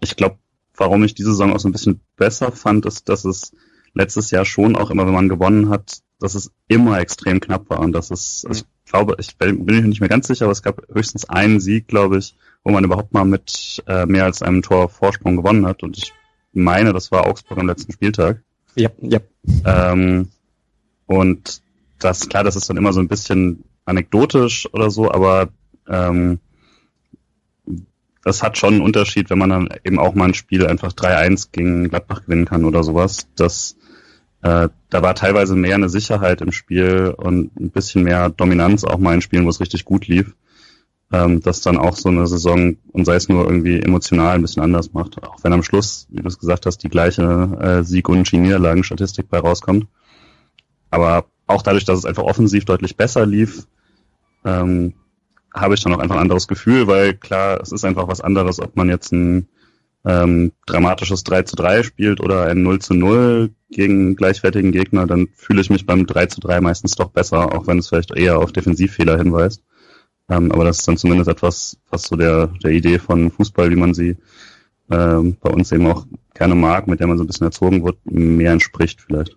[0.00, 0.38] ich glaube,
[0.76, 3.52] warum ich diese Saison auch so ein bisschen besser fand, ist, dass es
[3.92, 7.80] letztes Jahr schon auch immer, wenn man gewonnen hat, dass es immer extrem knapp war
[7.80, 10.62] und dass es, also ich glaube, ich bin mir nicht mehr ganz sicher, aber es
[10.62, 14.62] gab höchstens einen Sieg, glaube ich, wo man überhaupt mal mit äh, mehr als einem
[14.62, 16.12] Tor Vorsprung gewonnen hat und ich
[16.52, 18.42] meine, das war Augsburg am letzten Spieltag.
[18.74, 19.20] Ja, ja.
[19.64, 20.28] Ähm,
[21.06, 21.62] und
[22.04, 25.48] das, klar, das ist dann immer so ein bisschen anekdotisch oder so, aber
[25.88, 26.38] ähm,
[28.22, 31.48] das hat schon einen Unterschied, wenn man dann eben auch mal ein Spiel einfach 3-1
[31.52, 33.28] gegen Gladbach gewinnen kann oder sowas.
[33.36, 33.76] Das,
[34.42, 38.98] äh, da war teilweise mehr eine Sicherheit im Spiel und ein bisschen mehr Dominanz auch
[38.98, 40.34] mal in Spielen, wo es richtig gut lief.
[41.12, 44.62] Ähm, das dann auch so eine Saison, und sei es nur irgendwie emotional, ein bisschen
[44.62, 45.22] anders macht.
[45.22, 47.22] Auch wenn am Schluss, wie du es gesagt hast, die gleiche
[47.60, 49.86] äh, Sieg- und Niederlagenstatistik bei rauskommt.
[50.90, 53.66] Aber auch dadurch, dass es einfach offensiv deutlich besser lief,
[54.44, 54.94] ähm,
[55.52, 58.60] habe ich dann auch einfach ein anderes Gefühl, weil klar, es ist einfach was anderes,
[58.60, 59.48] ob man jetzt ein
[60.04, 65.28] ähm, dramatisches 3 zu 3 spielt oder ein 0 zu 0 gegen gleichwertigen Gegner, dann
[65.34, 68.38] fühle ich mich beim 3 zu 3 meistens doch besser, auch wenn es vielleicht eher
[68.38, 69.62] auf Defensivfehler hinweist.
[70.28, 73.76] Ähm, aber das ist dann zumindest etwas, was so der, der Idee von Fußball, wie
[73.76, 74.16] man sie
[74.90, 77.98] ähm, bei uns eben auch gerne mag, mit der man so ein bisschen erzogen wird,
[78.04, 79.36] mehr entspricht vielleicht.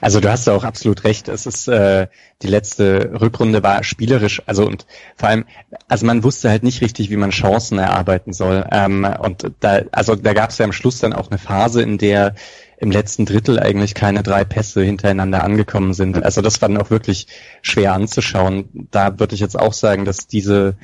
[0.00, 1.28] Also du hast auch absolut recht.
[1.28, 2.08] Es ist äh,
[2.42, 5.44] die letzte Rückrunde war spielerisch, also und vor allem,
[5.88, 8.66] also man wusste halt nicht richtig, wie man Chancen erarbeiten soll.
[8.70, 11.98] Ähm, und da, also da gab es ja am Schluss dann auch eine Phase, in
[11.98, 12.34] der
[12.76, 16.22] im letzten Drittel eigentlich keine drei Pässe hintereinander angekommen sind.
[16.22, 17.28] Also das war dann auch wirklich
[17.62, 18.88] schwer anzuschauen.
[18.90, 20.76] Da würde ich jetzt auch sagen, dass diese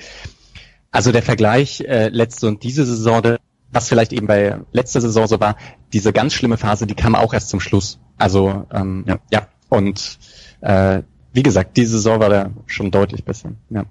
[0.90, 3.36] Also der Vergleich äh, letzte und diese Saison,
[3.72, 5.56] was vielleicht eben bei letzter Saison so war,
[5.92, 7.98] diese ganz schlimme Phase, die kam auch erst zum Schluss.
[8.18, 9.18] Also ähm, ja.
[9.32, 10.18] ja, und
[10.60, 11.02] äh,
[11.32, 13.52] wie gesagt, diese Saison war da schon deutlich besser.
[13.70, 13.84] Ja.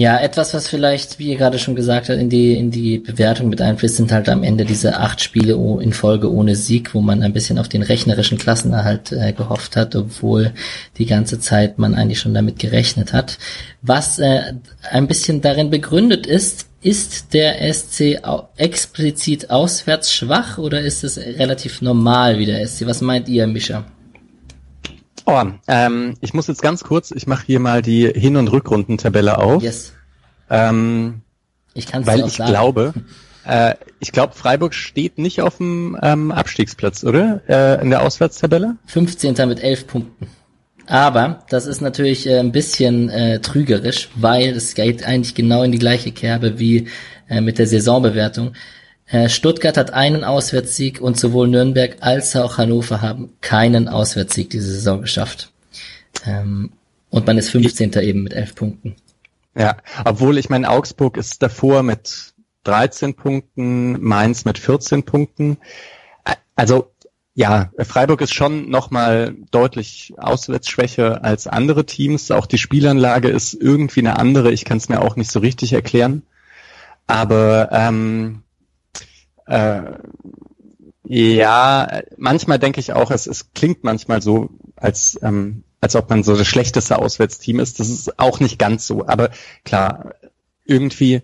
[0.00, 3.50] Ja, etwas, was vielleicht, wie ihr gerade schon gesagt habt, in die, in die Bewertung
[3.50, 7.22] mit einfließt, sind halt am Ende diese acht Spiele in Folge ohne Sieg, wo man
[7.22, 10.52] ein bisschen auf den rechnerischen Klassenerhalt äh, gehofft hat, obwohl
[10.96, 13.36] die ganze Zeit man eigentlich schon damit gerechnet hat.
[13.82, 14.54] Was äh,
[14.90, 18.20] ein bisschen darin begründet ist, ist der SC
[18.56, 22.86] explizit auswärts schwach oder ist es relativ normal wie der SC?
[22.86, 23.84] Was meint ihr, Mischa?
[25.26, 29.38] Oh, ähm, ich muss jetzt ganz kurz, ich mache hier mal die Hin- und Rückrundentabelle
[29.38, 29.62] auf.
[29.62, 29.92] Yes.
[30.48, 31.20] Ähm,
[31.74, 32.50] ich kann Weil ich sagen.
[32.50, 32.94] glaube,
[33.44, 37.42] äh, ich glaube, Freiburg steht nicht auf dem ähm, Abstiegsplatz, oder?
[37.48, 38.76] Äh, in der Auswärtstabelle?
[38.86, 39.34] 15.
[39.46, 40.26] mit 11 Punkten.
[40.90, 45.70] Aber das ist natürlich äh, ein bisschen äh, trügerisch, weil es geht eigentlich genau in
[45.70, 46.88] die gleiche Kerbe wie
[47.28, 48.54] äh, mit der Saisonbewertung.
[49.06, 54.72] Äh, Stuttgart hat einen Auswärtssieg und sowohl Nürnberg als auch Hannover haben keinen Auswärtssieg diese
[54.72, 55.52] Saison geschafft.
[56.26, 56.72] Ähm,
[57.08, 57.92] und man ist 15.
[57.92, 58.96] eben mit 11 Punkten.
[59.56, 65.58] Ja, obwohl ich meine, Augsburg ist davor mit 13 Punkten, Mainz mit 14 Punkten.
[66.56, 66.89] Also
[67.34, 72.30] ja, Freiburg ist schon nochmal deutlich auswärtsschwächer als andere Teams.
[72.30, 74.50] Auch die Spielanlage ist irgendwie eine andere.
[74.52, 76.22] Ich kann es mir auch nicht so richtig erklären.
[77.06, 78.42] Aber ähm,
[79.46, 79.82] äh,
[81.04, 86.22] ja, manchmal denke ich auch, es, es klingt manchmal so, als, ähm, als ob man
[86.22, 87.80] so das schlechteste Auswärtsteam ist.
[87.80, 89.06] Das ist auch nicht ganz so.
[89.06, 89.30] Aber
[89.64, 90.14] klar,
[90.64, 91.22] irgendwie,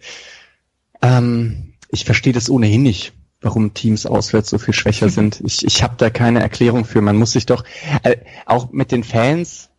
[1.03, 3.12] ähm, ich verstehe das ohnehin nicht,
[3.46, 5.40] warum Teams auswärts so viel schwächer sind.
[5.44, 7.00] Ich, ich habe da keine Erklärung für.
[7.00, 7.64] Man muss sich doch,
[8.02, 9.70] äh, auch mit den Fans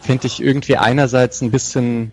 [0.00, 2.12] finde ich irgendwie einerseits ein bisschen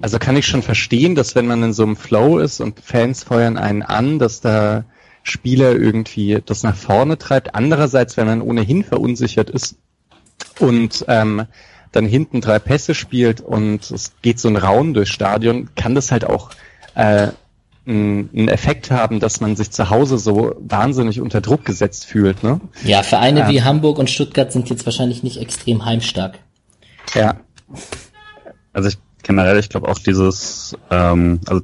[0.00, 3.22] also kann ich schon verstehen, dass wenn man in so einem Flow ist und Fans
[3.22, 4.84] feuern einen an, dass da
[5.22, 7.54] Spieler irgendwie das nach vorne treibt.
[7.54, 9.76] Andererseits, wenn man ohnehin verunsichert ist
[10.58, 11.46] und ähm,
[11.92, 16.12] dann hinten drei Pässe spielt und es geht so ein Raum durchs Stadion, kann das
[16.12, 16.50] halt auch
[16.94, 17.28] äh,
[17.86, 22.42] einen Effekt haben, dass man sich zu Hause so wahnsinnig unter Druck gesetzt fühlt.
[22.42, 22.60] Ne?
[22.84, 26.38] Ja, Vereine ähm, wie Hamburg und Stuttgart sind jetzt wahrscheinlich nicht extrem heimstark.
[27.14, 27.36] Ja.
[28.72, 31.62] Also ich generell, ich glaube auch dieses, ähm, also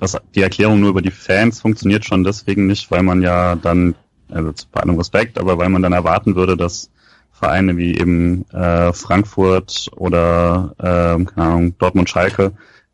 [0.00, 3.94] das, die Erklärung nur über die Fans funktioniert schon deswegen nicht, weil man ja dann,
[4.30, 6.90] also bei allem Respekt, aber weil man dann erwarten würde, dass
[7.32, 12.52] Vereine wie eben äh, Frankfurt oder äh, keine Ahnung, Dortmund Schalke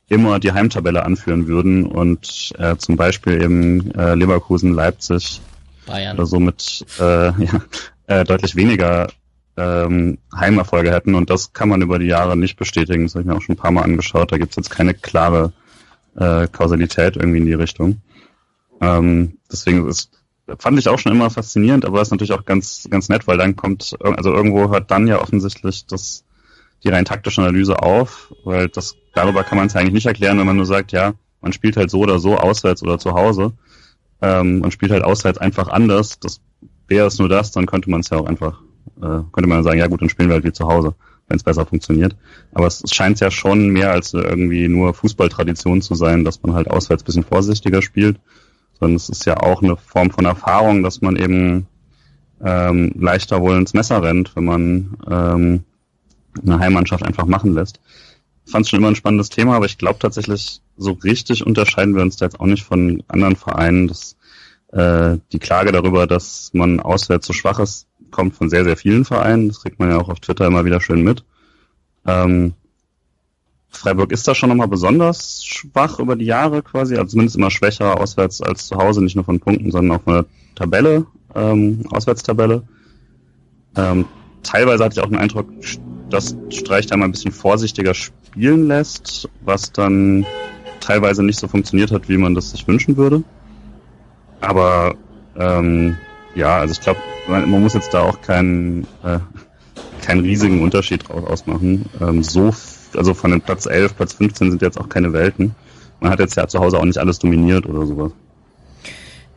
[0.08, 5.40] immer die Heimtabelle anführen würden und äh, zum Beispiel eben äh, Leverkusen, Leipzig
[5.86, 6.16] Bayern.
[6.16, 7.02] oder so mit äh,
[7.44, 7.60] ja,
[8.06, 9.08] äh, deutlich weniger
[9.56, 13.04] ähm, Heimerfolge hätten und das kann man über die Jahre nicht bestätigen.
[13.04, 14.32] Das habe ich mir auch schon ein paar Mal angeschaut.
[14.32, 15.52] Da gibt es jetzt keine klare
[16.16, 18.00] äh, Kausalität irgendwie in die Richtung.
[18.80, 20.10] Ähm, deswegen ist,
[20.58, 23.56] fand ich auch schon immer faszinierend, aber ist natürlich auch ganz, ganz nett, weil dann
[23.56, 26.24] kommt, also irgendwo hört dann ja offensichtlich das,
[26.84, 30.46] die rein taktische Analyse auf, weil das, darüber kann man es eigentlich nicht erklären, wenn
[30.46, 33.52] man nur sagt, ja, man spielt halt so oder so auswärts oder zu Hause.
[34.22, 36.18] Ähm, man spielt halt auswärts einfach anders.
[36.20, 36.40] Das
[36.88, 38.60] wäre es nur das, dann könnte man es ja auch einfach
[39.00, 40.94] äh, könnte man sagen, ja gut, dann spielen wir halt wie zu Hause,
[41.28, 42.16] wenn es besser funktioniert.
[42.52, 46.54] Aber es, es scheint ja schon mehr als irgendwie nur Fußballtradition zu sein, dass man
[46.54, 48.18] halt auswärts bisschen vorsichtiger spielt,
[48.78, 51.66] sondern es ist ja auch eine Form von Erfahrung, dass man eben
[52.42, 55.64] ähm, leichter wohl ins Messer rennt, wenn man ähm,
[56.42, 57.80] eine Heimmannschaft einfach machen lässt.
[58.46, 62.02] Fand es schon immer ein spannendes Thema, aber ich glaube tatsächlich, so richtig unterscheiden wir
[62.02, 63.88] uns da jetzt auch nicht von anderen Vereinen.
[63.88, 64.16] Das,
[64.72, 69.04] äh, die Klage darüber, dass man auswärts so schwach ist, kommt von sehr, sehr vielen
[69.04, 69.48] Vereinen.
[69.48, 71.24] Das kriegt man ja auch auf Twitter immer wieder schön mit.
[72.06, 72.54] Ähm,
[73.70, 78.00] Freiburg ist da schon nochmal besonders schwach über die Jahre quasi, also zumindest immer schwächer
[78.00, 82.62] auswärts als zu Hause, nicht nur von Punkten, sondern auch von der Tabelle, ähm, Auswärtstabelle.
[83.76, 84.04] Ähm,
[84.42, 85.48] teilweise hatte ich auch den Eindruck,
[86.14, 90.24] dass Streich da mal ein bisschen vorsichtiger spielen lässt, was dann
[90.80, 93.24] teilweise nicht so funktioniert hat, wie man das sich wünschen würde.
[94.40, 94.94] Aber
[95.36, 95.96] ähm,
[96.34, 99.18] ja, also ich glaube, man, man, muss jetzt da auch keinen, äh,
[100.02, 101.86] keinen riesigen Unterschied draus ausmachen.
[102.00, 102.54] Ähm, so,
[102.96, 105.54] also von den Platz 11, Platz 15 sind jetzt auch keine Welten.
[106.00, 108.12] Man hat jetzt ja zu Hause auch nicht alles dominiert oder sowas.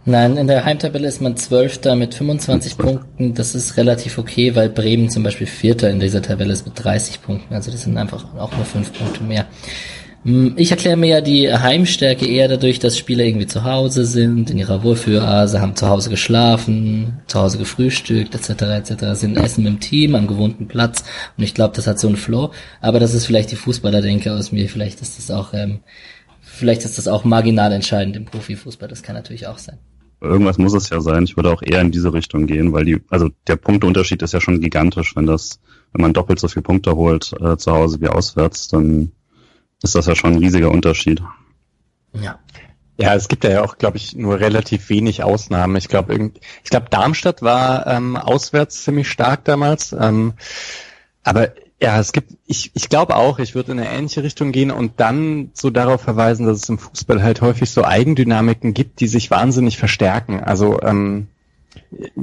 [0.09, 3.33] Nein, in der Heimtabelle ist man Zwölfter mit 25 Punkten.
[3.33, 7.21] Das ist relativ okay, weil Bremen zum Beispiel Vierter in dieser Tabelle ist mit 30
[7.21, 7.53] Punkten.
[7.53, 9.47] Also das sind einfach auch nur fünf Punkte mehr.
[10.23, 14.49] Hm, ich erkläre mir ja die Heimstärke eher dadurch, dass Spieler irgendwie zu Hause sind,
[14.49, 19.73] in ihrer Wohlfühlase, haben zu Hause geschlafen, zu Hause gefrühstückt, etc., etc., sind essen mit
[19.73, 21.03] dem Team am gewohnten Platz
[21.37, 24.53] und ich glaube, das hat so einen Flow, aber das ist vielleicht die Fußballerdenke aus
[24.53, 25.81] mir, vielleicht ist das auch, ähm,
[26.39, 29.77] vielleicht ist das auch marginal entscheidend im Profifußball, das kann natürlich auch sein.
[30.19, 31.23] Irgendwas muss es ja sein.
[31.23, 34.41] Ich würde auch eher in diese Richtung gehen, weil die, also der Punkteunterschied ist ja
[34.41, 35.59] schon gigantisch, wenn das,
[35.93, 39.11] wenn man doppelt so viele Punkte holt äh, zu Hause wie auswärts, dann
[39.83, 41.21] ist das ja schon ein riesiger Unterschied.
[42.13, 42.39] Ja.
[42.99, 45.75] Ja, es gibt ja auch, glaube ich, nur relativ wenig Ausnahmen.
[45.75, 46.31] Ich glaube,
[46.63, 49.93] ich glaube, Darmstadt war ähm, auswärts ziemlich stark damals.
[49.93, 50.33] Ähm,
[51.23, 54.71] aber ja, es gibt, ich, ich glaube auch, ich würde in eine ähnliche Richtung gehen
[54.71, 59.07] und dann so darauf verweisen, dass es im Fußball halt häufig so Eigendynamiken gibt, die
[59.07, 60.43] sich wahnsinnig verstärken.
[60.43, 61.27] Also ähm,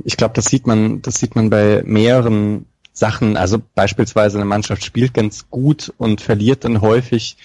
[0.04, 4.84] ich glaube, das sieht man, das sieht man bei mehreren Sachen, also beispielsweise eine Mannschaft
[4.84, 7.36] spielt ganz gut und verliert dann häufig,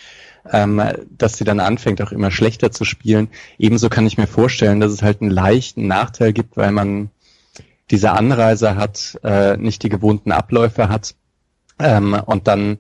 [0.52, 0.82] ähm,
[1.16, 3.30] dass sie dann anfängt, auch immer schlechter zu spielen.
[3.60, 7.10] Ebenso kann ich mir vorstellen, dass es halt einen leichten Nachteil gibt, weil man
[7.92, 11.16] diese Anreise hat, äh, nicht die gewohnten Abläufe hat.
[11.80, 12.80] Ähm, und dann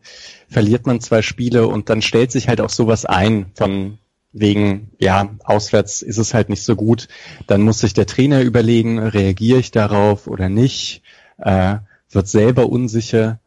[0.49, 3.97] verliert man zwei Spiele und dann stellt sich halt auch sowas ein von
[4.31, 7.07] wegen, ja, auswärts ist es halt nicht so gut.
[7.47, 11.01] Dann muss sich der Trainer überlegen, reagiere ich darauf oder nicht.
[11.37, 11.77] Äh,
[12.11, 13.39] wird selber unsicher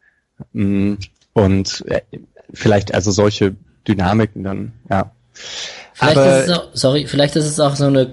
[0.53, 0.93] mm,
[1.33, 2.01] und äh,
[2.53, 3.55] vielleicht also solche
[3.87, 5.11] Dynamiken dann, ja.
[5.93, 8.09] Vielleicht Aber, ist es auch, sorry, vielleicht ist es auch so eine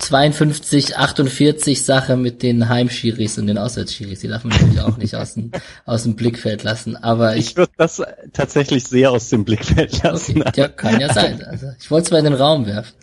[0.00, 4.20] 52, 48 Sache mit den Heimschiris und den Auswärtsschiris.
[4.20, 5.52] Die darf man natürlich auch nicht aus dem,
[5.84, 6.96] aus dem Blickfeld lassen.
[6.96, 10.42] Aber ich, ich würde das tatsächlich sehr aus dem Blickfeld lassen.
[10.42, 11.44] Okay, ja, kann ja sein.
[11.44, 12.94] Also, ich wollte es mal in den Raum werfen.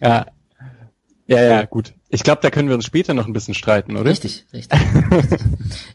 [0.00, 0.26] Ja,
[1.26, 1.94] ja, ja, gut.
[2.10, 4.10] Ich glaube, da können wir uns später noch ein bisschen streiten, oder?
[4.10, 4.78] Richtig, richtig.
[5.10, 5.40] richtig.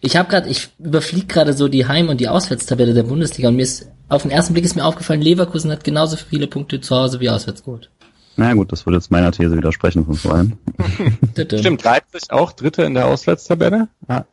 [0.02, 3.56] Ich habe gerade, ich überfliege gerade so die Heim- und die Auswärtstabelle der Bundesliga und
[3.56, 6.96] mir ist auf den ersten Blick ist mir aufgefallen, Leverkusen hat genauso viele Punkte zu
[6.96, 7.92] Hause wie auswärts geholt.
[8.38, 10.54] Na gut, das würde jetzt meiner These widersprechen von vorhin.
[11.34, 13.88] Stimmt, Leipzig auch Dritte in der Auswärtstabelle.
[14.08, 14.26] Ja.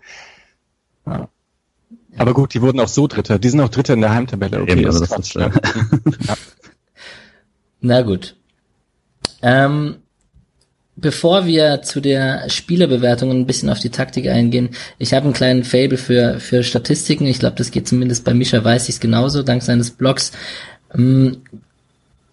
[1.06, 1.28] ja.
[2.18, 3.40] Aber gut, die wurden auch so Dritte.
[3.40, 4.60] Die sind auch Dritte in der Heimtabelle.
[4.60, 5.50] Okay, Eben, also das ist, ja.
[7.80, 8.36] Na gut.
[9.40, 9.96] Ähm,
[10.96, 15.64] bevor wir zu der Spielerbewertung ein bisschen auf die Taktik eingehen, ich habe einen kleinen
[15.64, 17.26] Fable für, für Statistiken.
[17.26, 20.32] Ich glaube, das geht zumindest bei Mischa weiß ich es genauso, dank seines Blogs.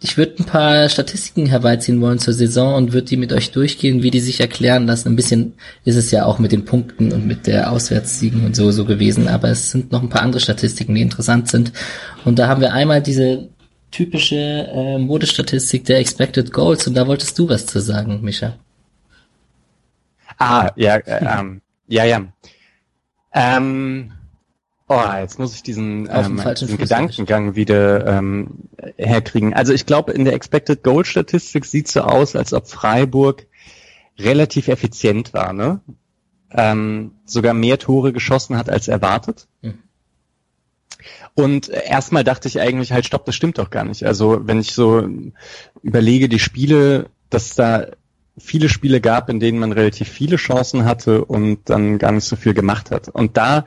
[0.03, 4.01] Ich würde ein paar Statistiken herbeiziehen wollen zur Saison und würde die mit euch durchgehen,
[4.01, 5.09] wie die sich erklären lassen.
[5.09, 5.53] Ein bisschen
[5.85, 9.27] ist es ja auch mit den Punkten und mit der Auswärtssiegen und so so gewesen,
[9.27, 11.71] aber es sind noch ein paar andere Statistiken, die interessant sind.
[12.25, 13.49] Und da haben wir einmal diese
[13.91, 18.57] typische äh, Modestatistik der Expected Goals und da wolltest du was zu sagen, Micha.
[20.39, 22.23] Ah, ja, äh, ähm, ja, ja.
[23.33, 24.13] Ähm,
[24.91, 29.53] oh, jetzt muss ich diesen, ähm, diesen Gedankengang wieder ähm, herkriegen.
[29.53, 33.47] Also ich glaube, in der Expected Goal Statistik sieht so aus, als ob Freiburg
[34.19, 35.79] relativ effizient war, ne?
[36.53, 39.47] Ähm, sogar mehr Tore geschossen hat als erwartet.
[39.61, 39.79] Mhm.
[41.33, 44.05] Und erstmal dachte ich eigentlich halt, stopp, das stimmt doch gar nicht.
[44.05, 45.07] Also wenn ich so
[45.81, 47.87] überlege, die Spiele, dass da
[48.37, 52.35] viele Spiele gab, in denen man relativ viele Chancen hatte und dann gar nicht so
[52.35, 53.07] viel gemacht hat.
[53.07, 53.65] Und da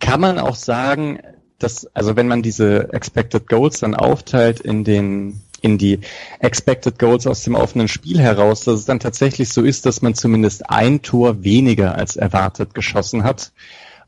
[0.00, 1.20] kann man auch sagen,
[1.58, 6.00] dass, also wenn man diese Expected Goals dann aufteilt in den in die
[6.38, 10.14] Expected Goals aus dem offenen Spiel heraus, dass es dann tatsächlich so ist, dass man
[10.14, 13.52] zumindest ein Tor weniger als erwartet geschossen hat.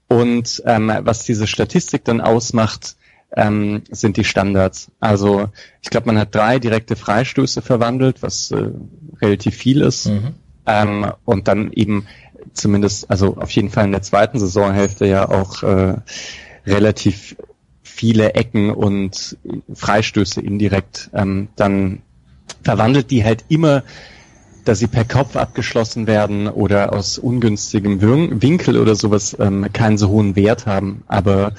[0.08, 2.96] Und ähm, was diese Statistik dann ausmacht,
[3.34, 4.90] ähm, sind die Standards.
[5.00, 5.48] Also
[5.82, 8.70] ich glaube, man hat drei direkte Freistöße verwandelt, was äh,
[9.20, 10.06] relativ viel ist.
[10.06, 10.34] Mhm.
[10.66, 12.06] Ähm, und dann eben
[12.58, 15.96] zumindest, also auf jeden Fall in der zweiten Saisonhälfte ja auch äh,
[16.66, 17.36] relativ
[17.82, 19.36] viele Ecken und
[19.72, 22.02] Freistöße indirekt ähm, dann
[22.62, 23.82] verwandelt, die halt immer
[24.68, 28.02] dass sie per Kopf abgeschlossen werden oder aus ungünstigem
[28.42, 31.04] Winkel oder sowas ähm, keinen so hohen Wert haben.
[31.08, 31.54] Aber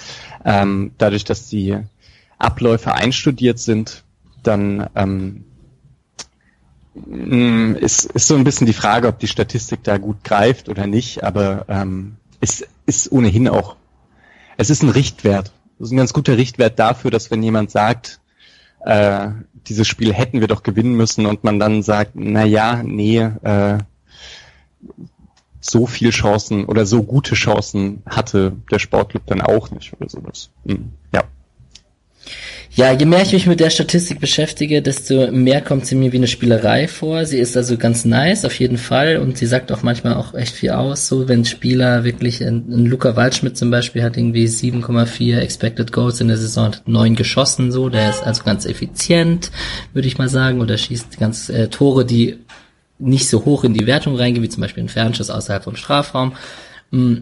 [0.45, 1.75] ähm, dadurch, dass die
[2.37, 4.03] Abläufe einstudiert sind,
[4.43, 5.45] dann ähm,
[7.79, 11.23] ist, ist so ein bisschen die Frage, ob die Statistik da gut greift oder nicht,
[11.23, 13.75] aber ähm, es ist ohnehin auch,
[14.57, 15.51] es ist ein Richtwert.
[15.79, 18.19] Es ist ein ganz guter Richtwert dafür, dass wenn jemand sagt,
[18.81, 19.29] äh,
[19.67, 23.77] dieses Spiel hätten wir doch gewinnen müssen und man dann sagt, na ja, nee, äh,
[25.61, 30.49] so viel Chancen oder so gute Chancen hatte der Sportclub dann auch nicht oder sowas.
[30.65, 31.23] Hm, ja.
[32.75, 36.17] Ja, je mehr ich mich mit der Statistik beschäftige, desto mehr kommt sie mir wie
[36.17, 37.25] eine Spielerei vor.
[37.25, 40.53] Sie ist also ganz nice, auf jeden Fall, und sie sagt auch manchmal auch echt
[40.53, 45.91] viel aus, so wenn Spieler wirklich, ein, Luca Waldschmidt zum Beispiel hat irgendwie 7,4 Expected
[45.91, 49.51] Goals in der Saison, hat neun geschossen, so, der ist also ganz effizient,
[49.93, 52.37] würde ich mal sagen, oder schießt ganz äh, Tore, die
[52.99, 56.33] nicht so hoch in die Wertung reingehen, wie zum Beispiel ein Fernschuss außerhalb vom Strafraum.
[56.91, 57.15] Mm,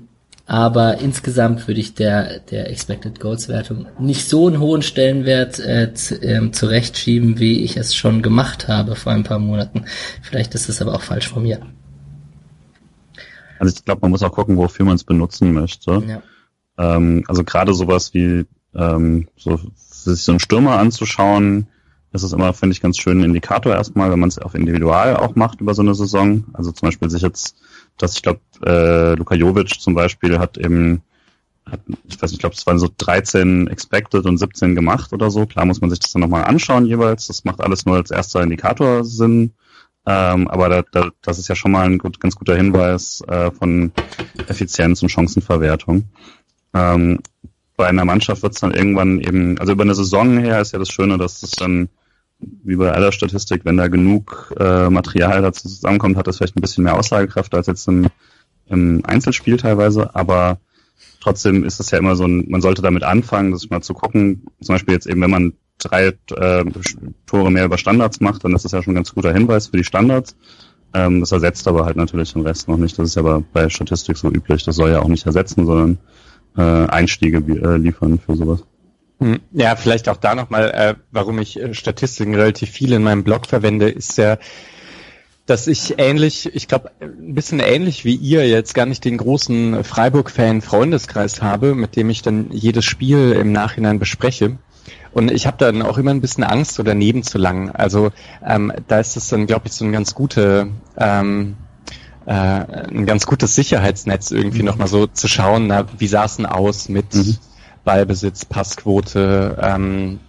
[0.48, 5.94] aber insgesamt würde ich der, der Expected Goals Wertung nicht so einen hohen Stellenwert äh,
[5.94, 9.84] zu, ähm, zurechtschieben, wie ich es schon gemacht habe vor ein paar Monaten.
[10.22, 11.60] Vielleicht ist es aber auch falsch von mir.
[13.60, 16.02] Also ich glaube, man muss auch gucken, wofür man es benutzen möchte.
[16.08, 16.22] Ja.
[16.78, 21.68] Ähm, also gerade sowas wie ähm, so, sich so einen Stürmer anzuschauen,
[22.12, 25.18] das ist immer, finde ich, ganz schön ein Indikator erstmal, wenn man es auf individual
[25.18, 26.46] auch macht über so eine Saison.
[26.54, 27.56] Also zum Beispiel sich jetzt
[27.98, 31.02] dass ich glaube, äh, Luka Jovic zum Beispiel hat eben,
[31.66, 35.32] hat, ich weiß nicht, ich glaube, es waren so 13 expected und 17 gemacht oder
[35.32, 35.46] so.
[35.46, 37.28] Klar muss man sich das dann nochmal anschauen jeweils.
[37.28, 39.54] Das macht alles nur als erster Indikator Sinn.
[40.06, 43.52] Ähm, aber da, da, das ist ja schon mal ein gut, ganz guter Hinweis äh,
[43.52, 43.92] von
[44.48, 46.06] Effizienz und Chancenverwertung.
[46.74, 47.20] Ähm,
[47.78, 50.80] bei einer Mannschaft wird es dann irgendwann eben, also über eine Saison her ist ja
[50.80, 51.90] das Schöne, dass es dann
[52.40, 56.62] wie bei aller Statistik, wenn da genug äh, Material dazu zusammenkommt, hat das vielleicht ein
[56.62, 58.08] bisschen mehr Aussagekraft als jetzt im,
[58.68, 60.60] im Einzelspiel teilweise, aber
[61.22, 64.48] trotzdem ist es ja immer so ein, man sollte damit anfangen, das mal zu gucken,
[64.62, 66.66] zum Beispiel jetzt eben, wenn man drei äh,
[67.28, 69.78] Tore mehr über Standards macht, dann ist das ja schon ein ganz guter Hinweis für
[69.78, 70.36] die Standards.
[70.94, 72.98] Ähm, das ersetzt aber halt natürlich den Rest noch nicht.
[72.98, 74.64] Das ist ja aber bei Statistik so üblich.
[74.64, 76.00] Das soll ja auch nicht ersetzen, sondern
[76.58, 78.64] äh, Einstiege äh, liefern für sowas.
[79.20, 79.40] Hm.
[79.52, 83.48] Ja, vielleicht auch da nochmal, äh, warum ich äh, Statistiken relativ viel in meinem Blog
[83.48, 84.38] verwende, ist ja,
[85.48, 89.84] dass ich ähnlich, ich glaube, ein bisschen ähnlich wie ihr jetzt gar nicht den großen
[89.84, 94.58] Freiburg-Fan-Freundeskreis habe, mit dem ich dann jedes Spiel im Nachhinein bespreche.
[95.14, 97.72] Und ich habe dann auch immer ein bisschen Angst, so daneben zu langen.
[97.72, 98.12] Also
[98.46, 101.56] ähm, da ist es dann, glaube ich, so ein ganz gute, ähm,
[102.28, 104.66] äh, ein ganz gutes Sicherheitsnetz irgendwie mhm.
[104.66, 107.38] nochmal so zu schauen, na, wie sah es denn aus mit mhm
[107.88, 110.20] Ballbesitz, Passquote, ähm,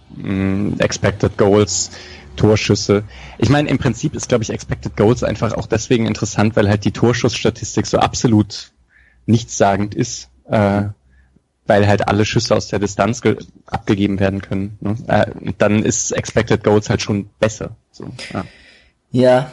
[0.79, 1.91] Expected Goals,
[2.37, 3.03] Torschüsse.
[3.37, 6.85] Ich meine, im Prinzip ist, glaube ich, Expected Goals einfach auch deswegen interessant, weil halt
[6.85, 8.71] die Torschussstatistik so absolut
[9.25, 10.83] nichtssagend ist, äh,
[11.67, 13.21] weil halt alle Schüsse aus der Distanz
[13.65, 14.77] abgegeben werden können.
[14.79, 14.95] Ne?
[15.07, 15.25] Äh,
[15.57, 17.75] dann ist Expected Goals halt schon besser.
[17.91, 18.45] So, ja.
[19.11, 19.51] ja,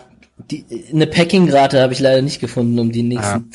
[0.51, 3.51] die, eine Packing-Rate habe ich leider nicht gefunden, um die nächsten.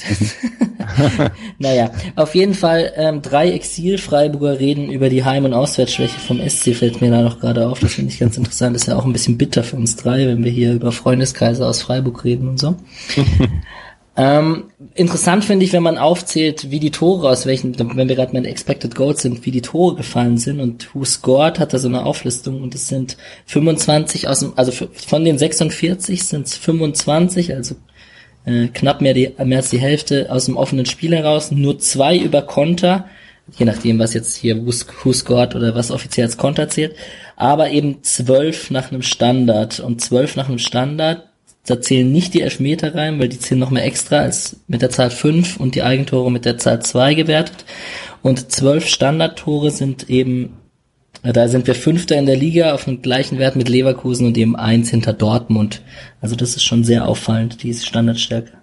[0.80, 1.32] Ah.
[1.60, 6.76] naja, auf jeden Fall ähm, drei Exil-Freiburger reden über die Heim- und Auswärtsschwäche vom SC,
[6.76, 7.80] fällt mir da noch gerade auf.
[7.80, 8.76] Das finde ich ganz interessant.
[8.76, 11.66] Das ist ja auch ein bisschen bitter für uns drei, wenn wir hier über Freundeskreise
[11.66, 12.76] aus Freiburg reden und so.
[14.18, 18.34] Ähm, interessant finde ich, wenn man aufzählt, wie die Tore aus welchen, wenn wir gerade
[18.34, 21.88] mit Expected Goals sind, wie die Tore gefallen sind und Who Scored hat da so
[21.88, 24.74] eine Auflistung und es sind 25 aus dem, also
[25.08, 27.76] von den 46 sind es 25, also
[28.44, 32.18] äh, knapp mehr, die, mehr als die Hälfte aus dem offenen Spiel heraus, nur zwei
[32.18, 33.06] über Konter,
[33.58, 36.96] je nachdem, was jetzt hier Who, Scored oder was offiziell als Konter zählt,
[37.38, 41.31] aber eben zwölf nach einem Standard und zwölf nach einem Standard
[41.66, 44.90] da zählen nicht die Elfmeter rein, weil die zählen noch mehr extra als mit der
[44.90, 47.66] Zahl 5 und die Eigentore mit der Zahl 2 gewertet.
[48.24, 50.58] Und zwölf Standardtore sind eben,
[51.22, 54.56] da sind wir Fünfter in der Liga auf dem gleichen Wert mit Leverkusen und eben
[54.56, 55.84] eins hinter Dortmund.
[56.20, 58.54] Also das ist schon sehr auffallend, diese Standardstärke.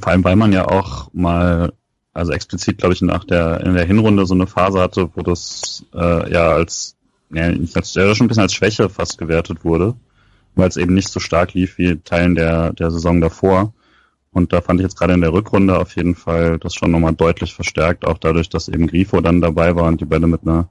[0.00, 1.72] Vor allem, weil man ja auch mal,
[2.14, 5.84] also explizit, glaube ich, nach der, in der Hinrunde so eine Phase hatte, wo das
[5.92, 6.96] äh, ja als,
[7.30, 9.96] ja, als, ja, schon ein bisschen als Schwäche fast gewertet wurde
[10.54, 13.72] weil es eben nicht so stark lief wie Teilen der, der Saison davor.
[14.32, 17.14] Und da fand ich jetzt gerade in der Rückrunde auf jeden Fall das schon nochmal
[17.14, 20.68] deutlich verstärkt, auch dadurch, dass eben Grifo dann dabei war und die Bälle mit einer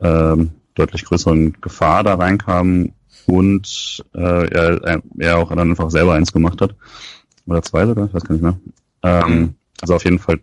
[0.00, 2.92] ähm, deutlich größeren Gefahr da reinkamen
[3.26, 6.74] und äh, er, er auch dann einfach selber eins gemacht hat.
[7.46, 8.58] Oder zwei sogar, ich weiß gar nicht mehr.
[9.02, 10.40] Ähm, also auf jeden Fall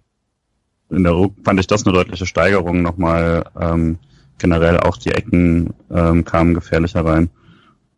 [0.90, 3.46] in der Ruck fand ich das eine deutliche Steigerung nochmal.
[3.60, 4.00] Ähm,
[4.38, 7.30] generell auch die Ecken ähm, kamen gefährlicher rein.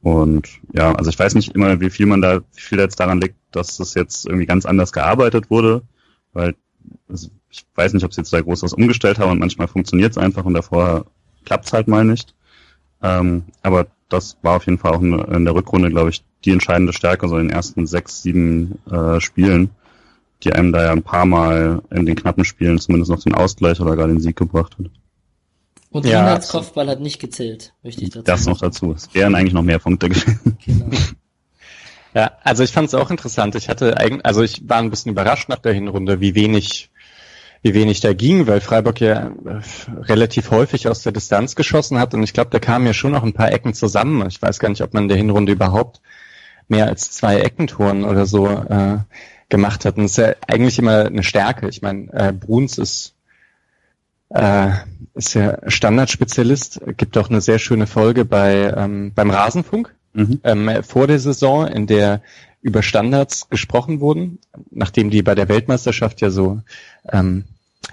[0.01, 3.21] Und ja, also ich weiß nicht immer, wie viel man da, wie viel jetzt daran
[3.21, 5.83] liegt, dass das jetzt irgendwie ganz anders gearbeitet wurde,
[6.33, 6.55] weil
[7.07, 10.11] also ich weiß nicht, ob sie jetzt da groß was umgestellt haben und manchmal funktioniert
[10.11, 11.05] es einfach und davor
[11.45, 12.33] klappt es halt mal nicht.
[13.03, 16.93] Ähm, aber das war auf jeden Fall auch in, der Rückrunde, glaube ich, die entscheidende
[16.93, 19.71] Stärke, so in den ersten sechs, sieben äh, Spielen,
[20.43, 23.79] die einem da ja ein paar Mal in den knappen Spielen zumindest noch den Ausgleich
[23.79, 24.89] oder gar den Sieg gebracht hat.
[25.91, 28.93] Und ja, Rienhards Kopfball hat nicht gezählt, möchte ich dazu Das noch dazu.
[28.93, 30.57] Es wären eigentlich noch mehr Punkte gewesen.
[30.65, 30.89] Genau.
[32.13, 33.55] Ja, also ich fand es auch interessant.
[33.55, 36.91] Ich hatte eigentlich, also ich war ein bisschen überrascht nach der Hinrunde, wie wenig
[37.61, 39.61] wie wenig da ging, weil Freiburg ja äh,
[40.01, 43.23] relativ häufig aus der Distanz geschossen hat und ich glaube, da kamen ja schon noch
[43.23, 44.27] ein paar Ecken zusammen.
[44.27, 46.01] Ich weiß gar nicht, ob man in der Hinrunde überhaupt
[46.67, 48.97] mehr als zwei Eckentouren oder so äh,
[49.49, 49.97] gemacht hat.
[49.97, 51.69] Und das ist ja eigentlich immer eine Stärke.
[51.69, 53.10] Ich meine, äh, Bruns ist
[54.33, 54.71] äh,
[55.13, 60.39] ist ja Standardspezialist, gibt auch eine sehr schöne Folge bei ähm, beim Rasenfunk mhm.
[60.43, 62.21] ähm, vor der Saison, in der
[62.61, 66.61] über Standards gesprochen wurden, nachdem die bei der Weltmeisterschaft ja so
[67.11, 67.45] ähm,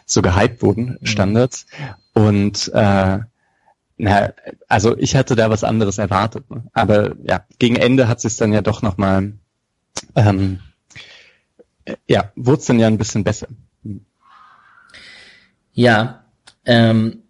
[0.04, 1.06] so gehypt wurden, mhm.
[1.06, 1.66] Standards.
[2.14, 2.22] Mhm.
[2.22, 3.18] Und äh,
[3.96, 4.32] na,
[4.68, 6.48] also ich hatte da was anderes erwartet.
[6.50, 6.64] Ne?
[6.72, 9.32] Aber ja, gegen Ende hat sich dann ja doch nochmal,
[10.14, 10.60] ähm,
[12.06, 13.48] ja, wurde es dann ja ein bisschen besser.
[15.72, 16.24] Ja,
[16.68, 17.22] ähm,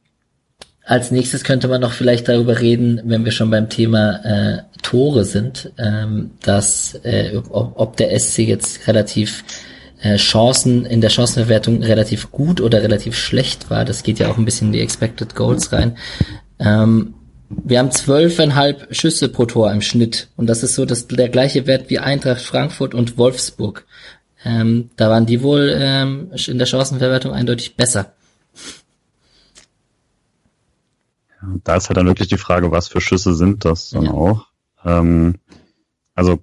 [0.84, 5.24] als nächstes könnte man noch vielleicht darüber reden, wenn wir schon beim Thema äh, Tore
[5.24, 9.44] sind, ähm, dass äh, ob, ob der SC jetzt relativ
[10.00, 13.84] äh, Chancen in der Chancenverwertung relativ gut oder relativ schlecht war.
[13.84, 15.96] Das geht ja auch ein bisschen in die Expected Goals rein.
[16.58, 17.14] Ähm,
[17.50, 21.66] wir haben zwölfeinhalb Schüsse pro Tor im Schnitt und das ist so das, der gleiche
[21.66, 23.86] Wert wie Eintracht Frankfurt und Wolfsburg.
[24.44, 28.14] Ähm, da waren die wohl ähm, in der Chancenverwertung eindeutig besser.
[31.64, 34.10] Da ist halt dann wirklich die Frage, was für Schüsse sind das dann ja.
[34.12, 34.46] auch.
[34.84, 35.36] Ähm,
[36.14, 36.40] also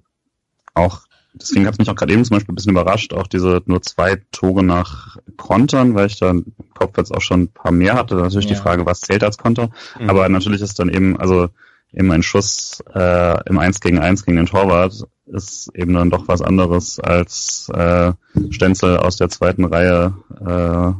[0.74, 3.62] auch deswegen hat es mich auch gerade eben zum Beispiel ein bisschen überrascht, auch diese
[3.66, 7.72] nur zwei Tore nach Kontern, weil ich da im Kopf jetzt auch schon ein paar
[7.72, 8.16] mehr hatte.
[8.16, 8.54] Natürlich ja.
[8.54, 9.70] die Frage, was zählt als Konter.
[9.98, 10.10] Mhm.
[10.10, 11.48] Aber natürlich ist dann eben, also
[11.92, 16.28] eben ein Schuss äh, im 1 gegen 1 gegen den Torwart ist eben dann doch
[16.28, 18.12] was anderes als äh,
[18.50, 20.92] Stenzel aus der zweiten Reihe, äh,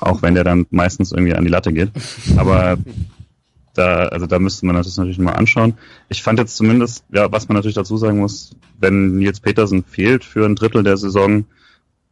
[0.00, 1.90] auch wenn der dann meistens irgendwie an die Latte geht.
[2.36, 2.78] Aber
[3.74, 5.74] da, also da müsste man das natürlich mal anschauen.
[6.08, 10.24] Ich fand jetzt zumindest, ja, was man natürlich dazu sagen muss, wenn Nils Petersen fehlt
[10.24, 11.44] für ein Drittel der Saison,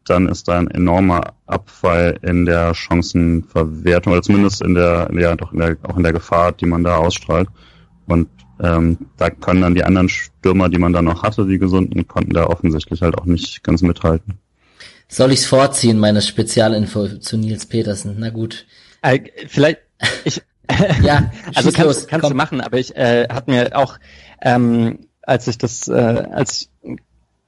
[0.04, 5.52] dann ist da ein enormer Abfall in der Chancenverwertung oder zumindest in der, ja, doch
[5.52, 7.48] in der, auch in der Gefahr, die man da ausstrahlt.
[8.06, 8.28] Und
[8.60, 12.32] ähm, da können dann die anderen Stürmer, die man da noch hatte, die gesunden, konnten
[12.32, 14.38] da offensichtlich halt auch nicht ganz mithalten.
[15.08, 18.16] Soll ich's vorziehen, meine Spezialinfo zu Nils Petersen?
[18.18, 18.66] Na gut.
[19.02, 19.80] Äh, vielleicht,
[20.24, 20.42] ich,
[21.02, 23.98] ja, also kannst, los, kannst du machen, aber ich äh, hat mir auch,
[24.42, 26.98] ähm, als ich das, äh, als ich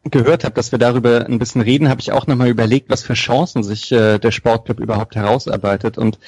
[0.05, 3.15] gehört habe, dass wir darüber ein bisschen reden, habe ich auch nochmal überlegt, was für
[3.15, 6.19] Chancen sich äh, der Sportclub überhaupt herausarbeitet und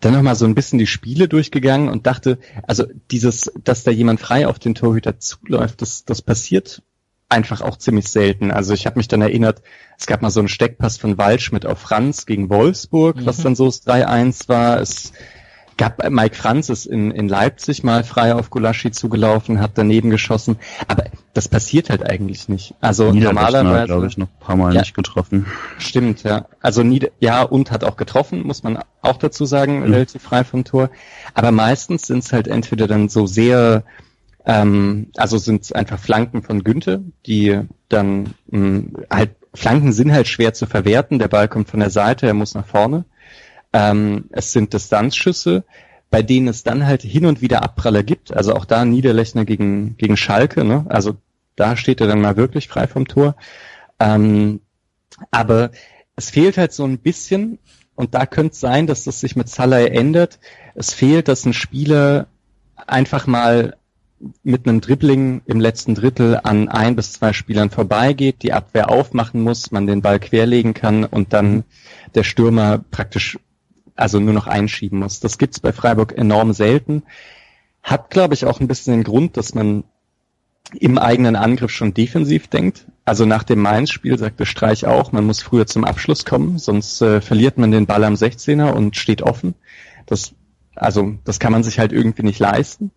[0.00, 4.20] dann nochmal so ein bisschen die Spiele durchgegangen und dachte, also dieses, dass da jemand
[4.20, 6.82] frei auf den Torhüter zuläuft, das, das passiert
[7.34, 8.50] einfach auch ziemlich selten.
[8.50, 9.62] Also ich habe mich dann erinnert,
[9.98, 13.26] es gab mal so einen Steckpass von Waldschmidt auf Franz gegen Wolfsburg, mhm.
[13.26, 14.80] was dann so das 3-1 war.
[14.80, 15.12] Es
[15.76, 20.56] gab Mike Franz ist in, in Leipzig mal frei auf Gulaschi zugelaufen, hat daneben geschossen,
[20.86, 22.74] aber das passiert halt eigentlich nicht.
[22.80, 25.46] Also normalerweise glaube ich noch ein paar Mal ja, nicht getroffen.
[25.78, 26.46] Stimmt, ja.
[26.60, 29.92] Also Nieder ja und hat auch getroffen, muss man auch dazu sagen, mhm.
[29.92, 30.90] relativ frei vom Tor.
[31.34, 33.82] Aber meistens sind es halt entweder dann so sehr
[34.44, 40.26] ähm, also sind es einfach Flanken von Günther, die dann mh, halt Flanken sind halt
[40.26, 41.18] schwer zu verwerten.
[41.18, 43.04] Der Ball kommt von der Seite, er muss nach vorne.
[43.72, 45.64] Ähm, es sind Distanzschüsse,
[46.10, 48.32] bei denen es dann halt hin und wieder Abpraller gibt.
[48.32, 50.64] Also auch da Niederlechner gegen, gegen Schalke.
[50.64, 50.84] Ne?
[50.88, 51.16] Also
[51.56, 53.36] da steht er dann mal wirklich frei vom Tor.
[54.00, 54.60] Ähm,
[55.30, 55.70] aber
[56.16, 57.58] es fehlt halt so ein bisschen,
[57.94, 60.40] und da könnte es sein, dass das sich mit Salah ändert.
[60.74, 62.26] Es fehlt, dass ein Spieler
[62.88, 63.76] einfach mal
[64.42, 69.42] mit einem Dribbling im letzten Drittel an ein bis zwei Spielern vorbeigeht, die Abwehr aufmachen
[69.42, 71.64] muss, man den Ball querlegen kann und dann
[72.14, 73.38] der Stürmer praktisch
[73.96, 75.20] also nur noch einschieben muss.
[75.20, 77.02] Das gibt's bei Freiburg enorm selten.
[77.82, 79.84] Hat, glaube ich, auch ein bisschen den Grund, dass man
[80.72, 82.86] im eigenen Angriff schon defensiv denkt.
[83.04, 87.20] Also nach dem Mainz-Spiel sagte Streich auch, man muss früher zum Abschluss kommen, sonst äh,
[87.20, 89.54] verliert man den Ball am 16er und steht offen.
[90.06, 90.34] Das,
[90.74, 92.90] also das kann man sich halt irgendwie nicht leisten.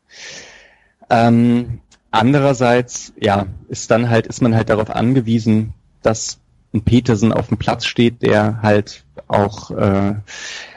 [1.10, 1.80] Ähm,
[2.12, 6.40] andererseits, ja, ist dann halt, ist man halt darauf angewiesen, dass
[6.74, 10.16] ein Petersen auf dem Platz steht, der halt auch äh,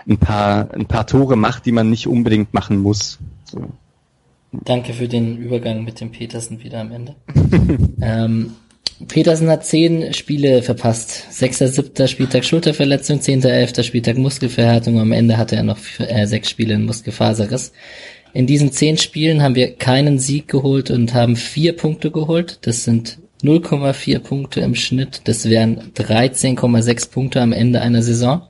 [0.08, 3.18] ein paar ein paar Tore macht, die man nicht unbedingt machen muss.
[3.44, 3.68] So.
[4.52, 7.14] Danke für den Übergang mit dem Petersen wieder am Ende.
[8.02, 8.52] ähm,
[9.06, 11.32] Petersen hat zehn Spiele verpasst.
[11.32, 15.00] Sechster, siebter Spieltag Schulterverletzung, zehnter, elfter Spieltag Muskelverhärtung.
[15.00, 17.72] Am Ende hatte er noch äh, sechs Spiele in Muskelfaserriss.
[18.32, 22.58] In diesen zehn Spielen haben wir keinen Sieg geholt und haben vier Punkte geholt.
[22.62, 25.22] Das sind 0,4 Punkte im Schnitt.
[25.24, 28.42] Das wären 13,6 Punkte am Ende einer Saison.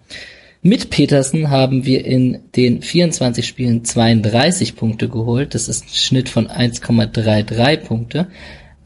[0.63, 5.55] Mit Petersen haben wir in den 24 Spielen 32 Punkte geholt.
[5.55, 8.27] Das ist ein Schnitt von 1,33 Punkte.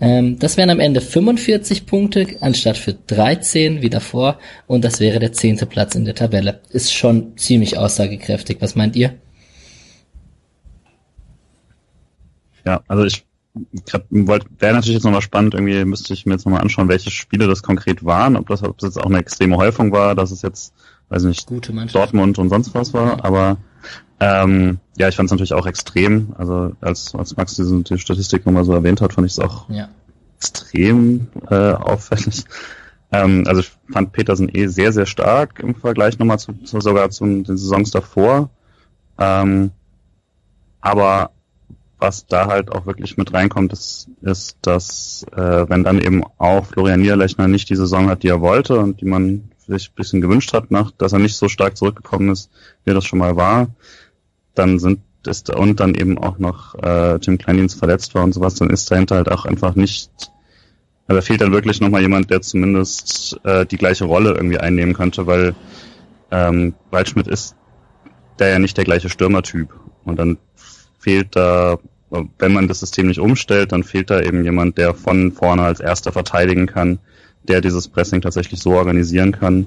[0.00, 5.18] Ähm, das wären am Ende 45 Punkte anstatt für 13 wie davor und das wäre
[5.18, 6.60] der zehnte Platz in der Tabelle.
[6.70, 8.58] Ist schon ziemlich aussagekräftig.
[8.60, 9.14] Was meint ihr?
[12.64, 13.26] Ja, also ich
[14.10, 17.62] wäre natürlich jetzt nochmal spannend, irgendwie müsste ich mir jetzt nochmal anschauen, welche Spiele das
[17.62, 20.74] konkret waren, ob das, ob das jetzt auch eine extreme Häufung war, dass es jetzt,
[21.08, 21.48] weiß nicht,
[21.94, 23.58] Dortmund und sonst was war, aber
[24.20, 26.34] ähm, ja, ich fand es natürlich auch extrem.
[26.38, 29.68] Also als, als Max diese die Statistik nochmal so erwähnt hat, fand ich es auch
[29.68, 29.88] ja.
[30.38, 32.44] extrem äh, auffällig.
[33.12, 37.10] Ähm, also ich fand Petersen eh sehr, sehr stark im Vergleich nochmal zu, zu sogar
[37.10, 38.50] zu den Saisons davor.
[39.18, 39.70] Ähm,
[40.80, 41.30] aber
[42.04, 46.66] was da halt auch wirklich mit reinkommt, ist, ist dass äh, wenn dann eben auch
[46.66, 50.20] Florian Niederlechner nicht die Saison hat, die er wollte und die man sich ein bisschen
[50.20, 52.50] gewünscht hat, nach, dass er nicht so stark zurückgekommen ist,
[52.84, 53.68] wie er das schon mal war,
[54.54, 58.56] dann sind ist und dann eben auch noch äh, Tim Kleindienst verletzt war und sowas,
[58.56, 60.10] dann ist dahinter halt auch einfach nicht,
[61.06, 64.92] also da fehlt dann wirklich nochmal jemand, der zumindest äh, die gleiche Rolle irgendwie einnehmen
[64.92, 65.54] könnte, weil
[66.30, 67.56] ähm, Waldschmidt ist
[68.38, 69.72] der ja nicht der gleiche Stürmertyp.
[70.04, 70.36] Und dann
[70.98, 71.78] fehlt da,
[72.38, 75.80] wenn man das System nicht umstellt, dann fehlt da eben jemand, der von vorne als
[75.80, 76.98] erster verteidigen kann,
[77.48, 79.66] der dieses Pressing tatsächlich so organisieren kann,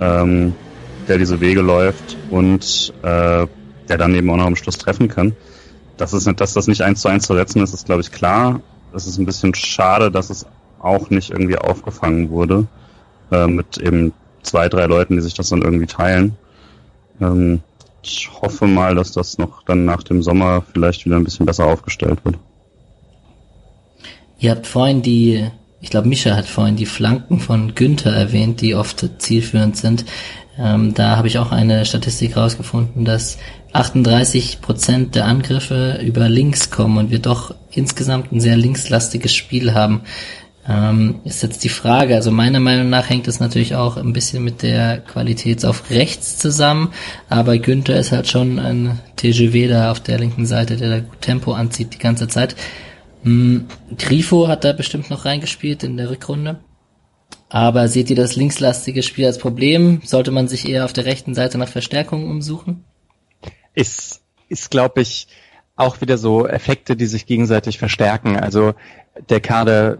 [0.00, 0.54] ähm,
[1.08, 3.46] der diese Wege läuft und äh,
[3.88, 5.34] der dann eben auch noch am Schluss treffen kann.
[5.96, 8.60] Das ist dass das nicht eins zu eins zu setzen ist, ist glaube ich klar.
[8.94, 10.46] Es ist ein bisschen schade, dass es
[10.78, 12.66] auch nicht irgendwie aufgefangen wurde
[13.30, 14.12] äh, mit eben
[14.42, 16.36] zwei, drei Leuten, die sich das dann irgendwie teilen.
[17.20, 17.60] Ähm,
[18.02, 21.66] ich hoffe mal, dass das noch dann nach dem Sommer vielleicht wieder ein bisschen besser
[21.66, 22.36] aufgestellt wird.
[24.38, 25.46] Ihr habt vorhin die,
[25.80, 30.06] ich glaube, Mischa hat vorhin die Flanken von Günther erwähnt, die oft zielführend sind.
[30.58, 33.38] Ähm, da habe ich auch eine Statistik rausgefunden, dass
[33.72, 39.74] 38 Prozent der Angriffe über links kommen und wir doch insgesamt ein sehr linkslastiges Spiel
[39.74, 40.02] haben.
[40.68, 44.44] Ähm, ist jetzt die Frage, also meiner Meinung nach hängt es natürlich auch ein bisschen
[44.44, 46.92] mit der Qualität auf rechts zusammen,
[47.30, 51.52] aber Günther ist halt schon ein TGW da auf der linken Seite, der da Tempo
[51.52, 52.56] anzieht die ganze Zeit.
[53.22, 56.60] Hm, Grifo hat da bestimmt noch reingespielt in der Rückrunde.
[57.48, 60.00] Aber seht ihr das linkslastige Spiel als Problem?
[60.04, 62.84] Sollte man sich eher auf der rechten Seite nach Verstärkungen umsuchen?
[63.74, 65.26] Ist, ist glaube ich,
[65.74, 68.38] auch wieder so Effekte, die sich gegenseitig verstärken.
[68.38, 68.74] Also
[69.28, 69.98] der Kader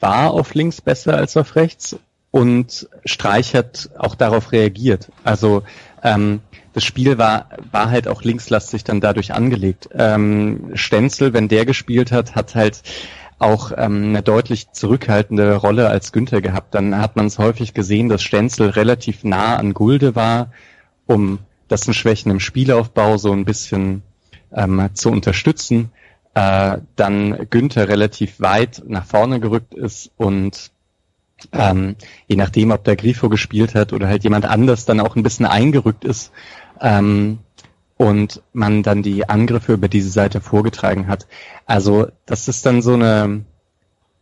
[0.00, 1.96] war auf links besser als auf rechts
[2.30, 5.10] und Streich hat auch darauf reagiert.
[5.24, 5.62] Also
[6.02, 6.40] ähm,
[6.74, 9.88] das Spiel war, war halt auch linkslastig dann dadurch angelegt.
[9.92, 12.82] Ähm, Stenzel, wenn der gespielt hat, hat halt
[13.38, 16.74] auch ähm, eine deutlich zurückhaltende Rolle als Günther gehabt.
[16.74, 20.52] Dann hat man es häufig gesehen, dass Stenzel relativ nah an Gulde war,
[21.06, 21.38] um
[21.70, 24.02] dessen Schwächen im Spielaufbau so ein bisschen
[24.52, 25.92] ähm, zu unterstützen.
[26.38, 30.70] Äh, dann Günther relativ weit nach vorne gerückt ist und
[31.50, 31.96] ähm,
[32.28, 35.46] je nachdem, ob der Grifo gespielt hat oder halt jemand anders dann auch ein bisschen
[35.46, 36.30] eingerückt ist,
[36.80, 37.40] ähm,
[37.96, 41.26] und man dann die Angriffe über diese Seite vorgetragen hat.
[41.66, 43.44] Also das ist dann so eine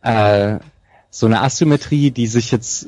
[0.01, 0.57] äh,
[1.11, 2.87] so eine Asymmetrie, die sich jetzt,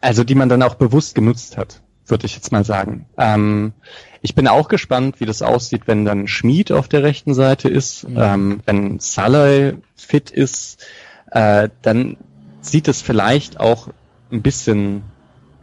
[0.00, 3.06] also die man dann auch bewusst genutzt hat, würde ich jetzt mal sagen.
[3.18, 3.72] Ähm,
[4.24, 8.08] ich bin auch gespannt, wie das aussieht, wenn dann Schmied auf der rechten Seite ist,
[8.08, 8.16] mhm.
[8.18, 10.82] ähm, wenn Saleh fit ist,
[11.30, 12.16] äh, dann
[12.62, 13.88] sieht es vielleicht auch
[14.32, 15.02] ein bisschen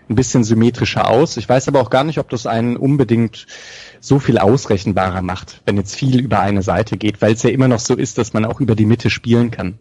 [0.10, 1.38] ein bisschen symmetrischer aus.
[1.38, 3.48] Ich weiß aber auch gar nicht, ob das einen unbedingt
[4.00, 7.68] so viel ausrechenbarer macht, wenn jetzt viel über eine Seite geht, weil es ja immer
[7.68, 9.80] noch so ist, dass man auch über die Mitte spielen kann.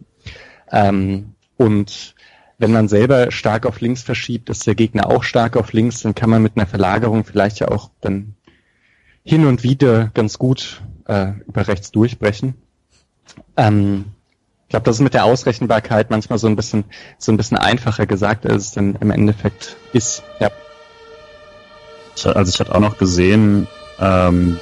[0.71, 2.15] Ähm, und
[2.57, 6.15] wenn man selber stark auf links verschiebt, ist der Gegner auch stark auf links, dann
[6.15, 8.35] kann man mit einer Verlagerung vielleicht ja auch dann
[9.23, 12.55] hin und wieder ganz gut äh, über rechts durchbrechen.
[13.57, 14.05] Ähm,
[14.63, 16.85] ich glaube, das ist mit der Ausrechenbarkeit manchmal so ein bisschen
[17.17, 20.23] so ein bisschen einfacher gesagt, als es dann im Endeffekt ist.
[20.39, 20.49] Ja.
[22.23, 23.67] Also ich hatte auch noch gesehen,
[23.99, 24.57] ähm,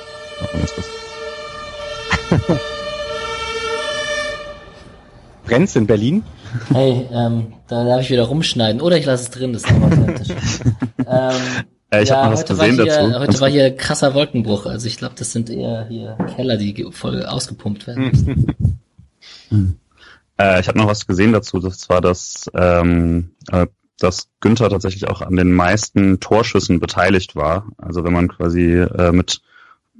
[5.45, 6.23] Brennt's in Berlin?
[6.71, 8.81] Hey, ähm, da darf ich wieder rumschneiden.
[8.81, 10.29] Oder ich lasse es drin, das ist auch authentisch.
[11.07, 13.19] ähm, äh, ich ja, habe noch was gesehen hier, dazu.
[13.19, 14.65] Heute war hier krasser Wolkenbruch.
[14.65, 18.79] Also ich glaube, das sind eher hier Keller, die voll ausgepumpt werden müssen.
[19.49, 19.75] hm.
[20.39, 21.59] äh, ich habe noch was gesehen dazu.
[21.59, 23.67] Das war das ähm, äh,
[23.99, 27.67] dass Günther tatsächlich auch an den meisten Torschüssen beteiligt war.
[27.77, 29.41] Also wenn man quasi äh, mit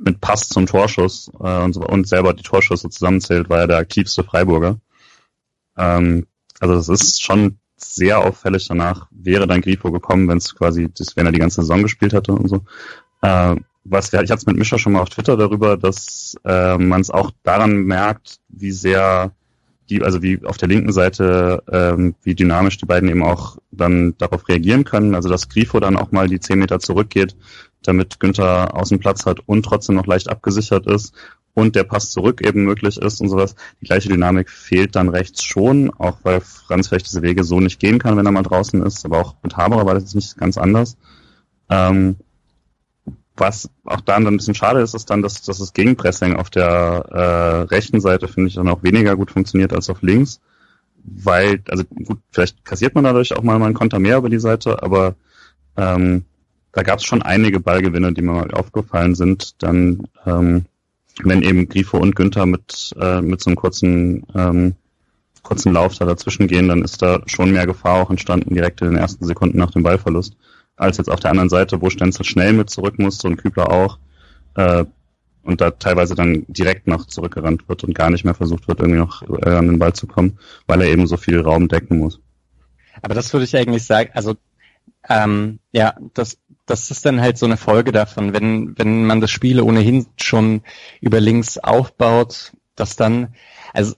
[0.02, 3.78] mit Pass zum Torschuss äh, und, so, und selber die Torschüsse zusammenzählt, war er der
[3.78, 4.80] aktivste Freiburger.
[5.78, 6.26] Ähm,
[6.62, 8.68] also das ist schon sehr auffällig.
[8.68, 12.14] Danach wäre dann Grifo gekommen, wenn es quasi, das, wenn er die ganze Saison gespielt
[12.14, 12.62] hatte und so.
[13.22, 13.56] Äh,
[13.86, 17.10] was ich hatte es mit Mischa schon mal auf Twitter darüber, dass äh, man es
[17.10, 19.32] auch daran merkt, wie sehr
[19.90, 24.16] die, also wie auf der linken Seite, ähm, wie dynamisch die beiden eben auch dann
[24.18, 25.16] darauf reagieren können.
[25.16, 27.36] Also dass Grifo dann auch mal die zehn Meter zurückgeht,
[27.82, 31.14] damit Günther Außenplatz hat und trotzdem noch leicht abgesichert ist
[31.60, 33.56] und der Pass zurück eben möglich ist und sowas.
[33.82, 37.80] Die gleiche Dynamik fehlt dann rechts schon, auch weil Franz vielleicht diese Wege so nicht
[37.80, 39.06] gehen kann, wenn er mal draußen ist.
[39.06, 40.98] Aber auch mit Haberer war das nicht ganz anders.
[41.70, 42.18] Ähm,
[43.36, 46.50] was auch dann, dann ein bisschen schade ist, ist dann, dass, dass das Gegenpressing auf
[46.50, 50.42] der äh, rechten Seite, finde ich, dann auch weniger gut funktioniert als auf links.
[51.04, 54.84] Weil, also gut, vielleicht kassiert man dadurch auch mal einen Konter mehr über die Seite,
[54.84, 55.16] aber
[55.78, 56.26] ähm,
[56.72, 59.62] da gab es schon einige Ballgewinne, die mir mal aufgefallen sind.
[59.64, 60.66] Dann, ähm,
[61.24, 64.76] wenn eben Grifo und Günther mit, äh, mit so einem kurzen, ähm,
[65.44, 68.90] kurzen Lauf da dazwischen gehen, dann ist da schon mehr Gefahr auch entstanden direkt in
[68.90, 70.36] den ersten Sekunden nach dem Ballverlust
[70.80, 74.00] als jetzt auf der anderen Seite, wo Stenzel schnell mit zurück musste und Kübler auch.
[74.56, 74.86] Äh,
[75.44, 79.00] und da teilweise dann direkt noch zurückgerannt wird und gar nicht mehr versucht wird, irgendwie
[79.00, 82.20] noch äh, an den Ball zu kommen, weil er eben so viel Raum decken muss.
[83.02, 84.36] Aber das würde ich eigentlich sagen, also
[85.08, 86.38] ähm, ja, das,
[86.70, 90.62] das ist dann halt so eine Folge davon, wenn, wenn man das Spiel ohnehin schon
[91.02, 93.34] über links aufbaut, dass dann,
[93.74, 93.96] also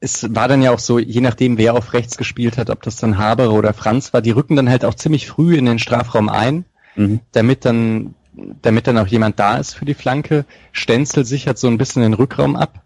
[0.00, 2.96] es war dann ja auch so, je nachdem, wer auf rechts gespielt hat, ob das
[2.96, 6.28] dann Haber oder Franz war, die rücken dann halt auch ziemlich früh in den Strafraum
[6.28, 6.64] ein,
[6.96, 7.20] mhm.
[7.30, 10.44] damit dann, damit dann auch jemand da ist für die Flanke.
[10.72, 12.82] Stenzel sichert so ein bisschen den Rückraum ab.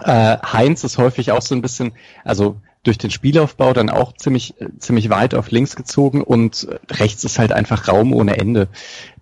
[0.00, 1.92] Äh, Heinz ist häufig auch so ein bisschen,
[2.24, 7.38] also durch den Spielaufbau dann auch ziemlich, ziemlich weit auf links gezogen und rechts ist
[7.38, 8.68] halt einfach Raum ohne Ende.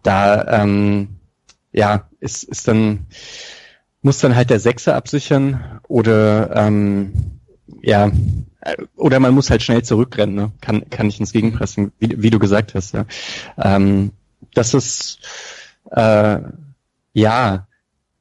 [0.03, 1.17] Da, ähm,
[1.73, 3.07] ja, ist, ist dann,
[4.03, 7.13] muss dann halt der Sechser absichern oder ähm,
[7.83, 8.11] ja
[8.97, 10.53] oder man muss halt schnell zurückrennen, ne?
[10.61, 12.93] kann kann ich ins Gegenpressen, wie, wie du gesagt hast.
[12.95, 13.07] Ja.
[13.59, 14.13] Ähm,
[14.55, 15.19] das ist
[15.91, 16.41] äh,
[17.13, 17.67] ja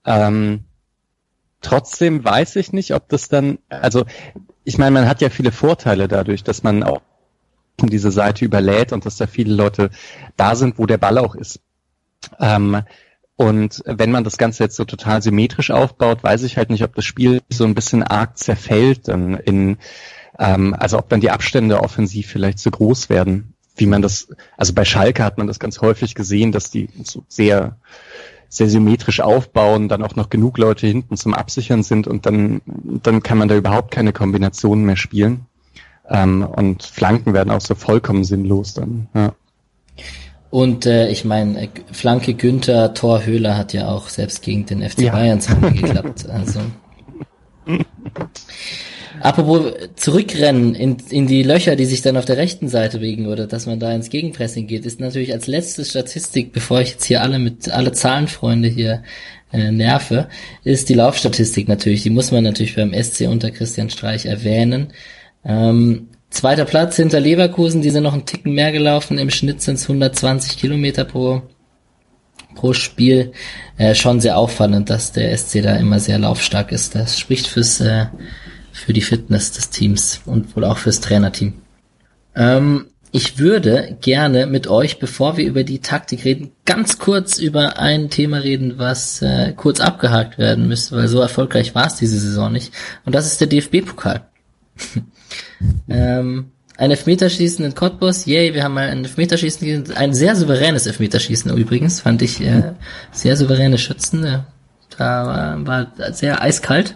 [0.05, 0.63] ähm,
[1.61, 4.05] trotzdem weiß ich nicht, ob das dann also
[4.69, 7.01] ich meine, man hat ja viele Vorteile dadurch, dass man auch
[7.81, 9.89] diese Seite überlädt und dass da viele Leute
[10.37, 11.59] da sind, wo der Ball auch ist.
[12.39, 12.83] Ähm,
[13.35, 16.93] und wenn man das Ganze jetzt so total symmetrisch aufbaut, weiß ich halt nicht, ob
[16.93, 19.77] das Spiel so ein bisschen arg zerfällt dann in,
[20.37, 24.73] ähm, also ob dann die Abstände offensiv vielleicht zu groß werden, wie man das, also
[24.73, 27.77] bei Schalke hat man das ganz häufig gesehen, dass die so sehr,
[28.49, 33.21] sehr symmetrisch aufbauen, dann auch noch genug Leute hinten zum Absichern sind und dann, dann
[33.21, 35.45] kann man da überhaupt keine Kombinationen mehr spielen.
[36.09, 39.07] Ähm, und Flanken werden auch so vollkommen sinnlos dann.
[39.13, 39.33] Ja.
[40.49, 44.87] Und äh, ich meine, äh, Flanke Günther, Tor Höhler hat ja auch selbst gegen den
[44.87, 45.11] FC ja.
[45.11, 46.27] Bayern geklappt.
[46.27, 46.61] Also.
[49.21, 53.47] Apropos zurückrennen in, in die Löcher, die sich dann auf der rechten Seite wegen oder
[53.47, 57.21] dass man da ins Gegenpressing geht, ist natürlich als letzte Statistik, bevor ich jetzt hier
[57.21, 59.03] alle mit alle Zahlenfreunde hier
[59.51, 60.29] äh, nerve,
[60.63, 62.03] ist die Laufstatistik natürlich.
[62.03, 64.93] Die muss man natürlich beim SC unter Christian Streich erwähnen.
[65.43, 69.17] Ähm, Zweiter Platz hinter Leverkusen, die sind noch einen Ticken mehr gelaufen.
[69.17, 71.41] Im Schnitt sind es 120 Kilometer pro,
[72.53, 73.31] pro Spiel.
[73.77, 76.93] Äh, schon sehr auffallend, dass der SC da immer sehr laufstark ist.
[76.93, 78.05] Das spricht fürs, äh,
[78.79, 81.53] für die Fitness des Teams und wohl auch fürs Trainerteam.
[82.35, 87.79] Ähm, ich würde gerne mit euch, bevor wir über die Taktik reden, ganz kurz über
[87.79, 92.19] ein Thema reden, was äh, kurz abgehakt werden müsste, weil so erfolgreich war es diese
[92.19, 92.71] Saison nicht.
[93.05, 94.27] Und das ist der DFB-Pokal.
[95.89, 101.55] ähm, ein Elfmeterschießen in Cottbus, yay, wir haben mal ein Elfmeterschießen, ein sehr souveränes Elfmeterschießen
[101.57, 102.73] übrigens, fand ich, äh,
[103.11, 104.39] sehr souveräne Schützen, äh,
[104.97, 106.95] da war, war sehr eiskalt.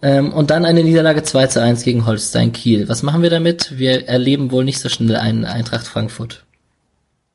[0.00, 2.88] Ähm, und dann eine Niederlage 2 zu 1 gegen Holstein Kiel.
[2.88, 3.78] Was machen wir damit?
[3.78, 6.44] Wir erleben wohl nicht so schnell einen Eintracht Frankfurt.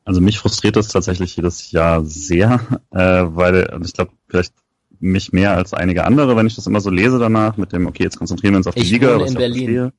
[0.05, 2.59] Also mich frustriert das tatsächlich jedes Jahr sehr,
[2.91, 4.53] äh, weil also ich glaube, vielleicht
[4.99, 8.03] mich mehr als einige andere, wenn ich das immer so lese danach, mit dem, okay,
[8.03, 9.15] jetzt konzentrieren wir uns auf die ich Liga.
[9.15, 9.91] Wohne in Berlin.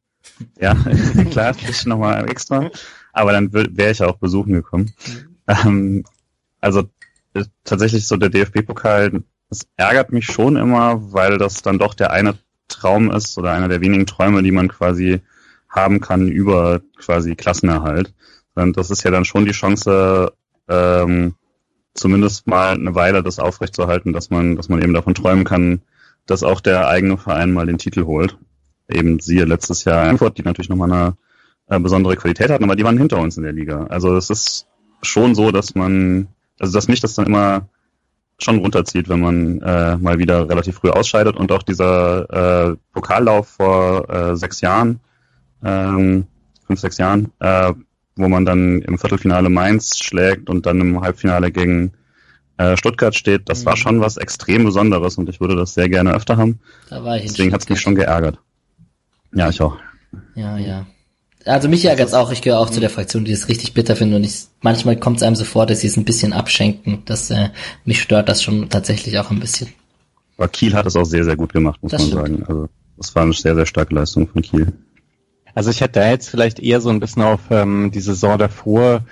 [0.58, 0.74] Ja,
[1.30, 2.70] klar, ich nochmal extra.
[3.12, 4.92] Aber dann wäre ich ja auch besuchen gekommen.
[5.46, 6.04] Ähm,
[6.60, 6.84] also
[7.34, 12.10] äh, tatsächlich so der DFB-Pokal, das ärgert mich schon immer, weil das dann doch der
[12.10, 12.38] eine
[12.76, 15.20] Traum ist oder einer der wenigen Träume, die man quasi
[15.68, 18.14] haben kann über quasi Klassenerhalt.
[18.54, 20.32] Und das ist ja dann schon die Chance,
[20.68, 21.34] ähm,
[21.94, 25.82] zumindest mal eine Weile das aufrechtzuerhalten, dass man, dass man eben davon träumen kann,
[26.26, 28.38] dass auch der eigene Verein mal den Titel holt.
[28.88, 31.16] Eben siehe letztes Jahr Frankfurt, die natürlich nochmal eine
[31.68, 33.86] äh, besondere Qualität hatten, aber die waren hinter uns in der Liga.
[33.86, 34.66] Also es ist
[35.02, 37.68] schon so, dass man, also dass mich das dann immer
[38.38, 43.48] schon runterzieht, wenn man äh, mal wieder relativ früh ausscheidet und auch dieser äh, Pokallauf
[43.48, 45.00] vor äh, sechs Jahren,
[45.62, 46.26] ähm,
[46.66, 47.72] fünf, sechs Jahren, äh,
[48.16, 51.92] wo man dann im Viertelfinale Mainz schlägt und dann im Halbfinale gegen
[52.56, 53.66] äh, Stuttgart steht, das mhm.
[53.66, 56.60] war schon was extrem Besonderes und ich würde das sehr gerne öfter haben.
[56.90, 58.38] Deswegen hat es mich schon geärgert.
[59.32, 59.76] Ja, ich auch.
[60.34, 60.86] Ja, ja.
[61.46, 63.96] Also mich ärgert es auch, ich gehöre auch zu der Fraktion, die es richtig bitter
[63.96, 67.02] finden und ich, manchmal kommt es einem so vor, dass sie es ein bisschen abschenken.
[67.04, 67.50] Das, äh,
[67.84, 69.68] mich stört das schon tatsächlich auch ein bisschen.
[70.36, 72.26] Aber Kiel hat es auch sehr, sehr gut gemacht, muss das man stimmt.
[72.26, 72.44] sagen.
[72.48, 74.72] Also das war eine sehr, sehr starke Leistung von Kiel.
[75.54, 79.04] Also ich hätte da jetzt vielleicht eher so ein bisschen auf ähm, die Saison davor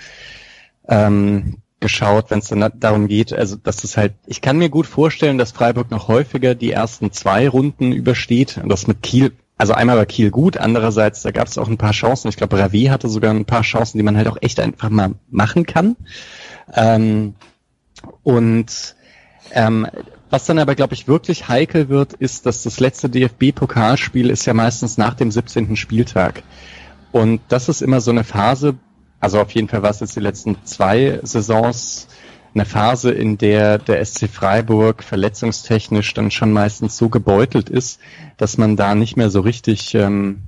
[0.89, 4.87] ähm, geschaut, wenn es dann darum geht, also dass es halt, ich kann mir gut
[4.87, 9.75] vorstellen, dass Freiburg noch häufiger die ersten zwei Runden übersteht und das mit Kiel, also
[9.75, 12.87] einmal war Kiel gut, andererseits, da gab es auch ein paar Chancen, ich glaube Ravi
[12.87, 15.95] hatte sogar ein paar Chancen, die man halt auch echt einfach mal machen kann.
[16.73, 17.35] Ähm,
[18.23, 18.95] und
[19.53, 19.87] ähm,
[20.29, 24.53] was dann aber, glaube ich, wirklich heikel wird, ist, dass das letzte DFB-Pokalspiel ist ja
[24.53, 25.77] meistens nach dem 17.
[25.77, 26.43] Spieltag.
[27.13, 28.75] Und das ist immer so eine Phase,
[29.21, 32.09] also auf jeden Fall war es jetzt die letzten zwei Saisons
[32.53, 37.99] eine Phase, in der der SC Freiburg verletzungstechnisch dann schon meistens so gebeutelt ist,
[38.37, 40.43] dass man da nicht mehr so richtig ähm,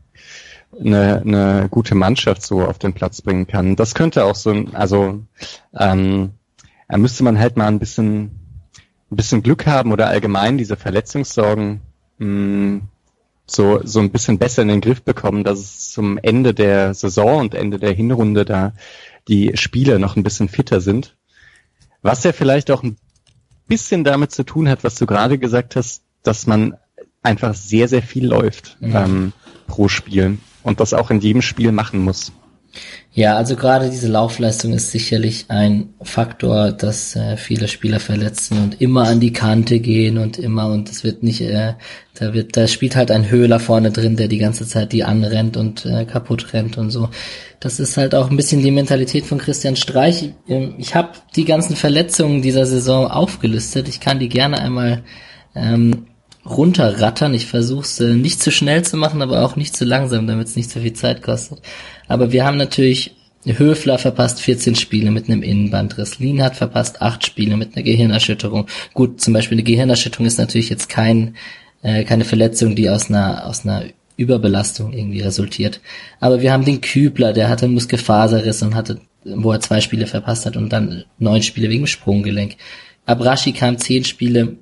[0.80, 3.76] eine, eine gute Mannschaft so auf den Platz bringen kann.
[3.76, 5.24] Das könnte auch so, also
[5.78, 6.32] ähm,
[6.88, 8.45] da müsste man halt mal ein bisschen
[9.12, 11.82] ein bisschen Glück haben oder allgemein diese Verletzungssorgen
[12.18, 12.82] mh, hm,
[13.47, 17.41] so, so ein bisschen besser in den Griff bekommen, dass es zum Ende der Saison
[17.41, 18.74] und Ende der Hinrunde da
[19.28, 21.16] die Spieler noch ein bisschen fitter sind.
[22.06, 22.97] Was ja vielleicht auch ein
[23.68, 26.78] bisschen damit zu tun hat, was du gerade gesagt hast, dass man
[27.24, 28.95] einfach sehr, sehr viel läuft mhm.
[28.95, 29.34] ähm,
[29.66, 32.32] pro Spiel und das auch in jedem Spiel machen muss.
[33.12, 38.82] Ja, also gerade diese Laufleistung ist sicherlich ein Faktor, dass äh, viele Spieler verletzen und
[38.82, 41.76] immer an die Kante gehen und immer und es wird nicht, äh,
[42.16, 45.56] da wird, da spielt halt ein Höhler vorne drin, der die ganze Zeit die anrennt
[45.56, 47.10] und äh, kaputt rennt und so.
[47.62, 50.34] Das ist halt auch ein bisschen die Mentalität von Christian Streich.
[50.50, 53.88] Ähm, ich habe die ganzen Verletzungen dieser Saison aufgelistet.
[53.88, 55.04] Ich kann die gerne einmal
[55.56, 56.08] ähm,
[56.46, 57.34] runterrattern.
[57.34, 60.48] Ich versuche es äh, nicht zu schnell zu machen, aber auch nicht zu langsam, damit
[60.48, 61.62] es nicht so viel Zeit kostet.
[62.08, 63.16] Aber wir haben natürlich
[63.46, 66.20] Höfler verpasst 14 Spiele mit einem Innenbandriss.
[66.20, 68.68] Lien hat verpasst 8 Spiele mit einer Gehirnerschütterung.
[68.93, 71.36] Gut, zum Beispiel eine Gehirnerschütterung ist natürlich jetzt kein,
[71.84, 73.86] äh, keine Verletzung, die aus einer, aus einer
[74.18, 75.82] Überbelastung irgendwie resultiert.
[76.20, 80.08] Aber wir haben den Kübler, der hatte einen Muskelfaserriss und hatte, wo er zwei Spiele
[80.08, 82.56] verpasst hat und dann neun Spiele wegen Sprunggelenk.
[83.06, 84.58] Abrashi kam zehn Spiele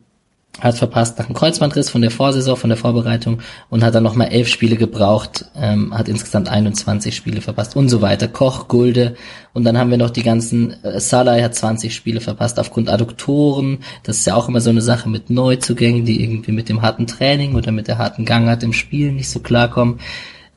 [0.60, 3.40] hat verpasst nach einem Kreuzbandriss von der Vorsaison, von der Vorbereitung
[3.70, 8.02] und hat dann nochmal elf Spiele gebraucht, ähm, hat insgesamt 21 Spiele verpasst und so
[8.02, 8.28] weiter.
[8.28, 9.16] Koch, Gulde
[9.54, 13.80] und dann haben wir noch die ganzen, äh, Salai hat 20 Spiele verpasst aufgrund Adduktoren.
[14.04, 17.08] Das ist ja auch immer so eine Sache mit Neuzugängen, die irgendwie mit dem harten
[17.08, 20.00] Training oder mit der harten Gangart im Spiel nicht so klarkommen.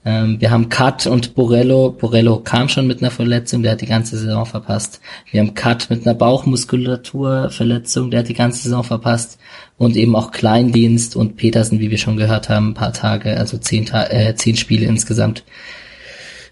[0.07, 1.91] Ähm, wir haben Cut und Borello.
[1.91, 5.01] Borello kam schon mit einer Verletzung, der hat die ganze Saison verpasst.
[5.33, 9.39] Wir haben Cut mit einer Bauchmuskulaturverletzung, der hat die ganze Saison verpasst.
[9.79, 13.59] Und eben auch Kleindienst und Petersen, wie wir schon gehört haben, ein paar Tage, also
[13.59, 15.45] zehn, Ta äh, zehn Spiele insgesamt.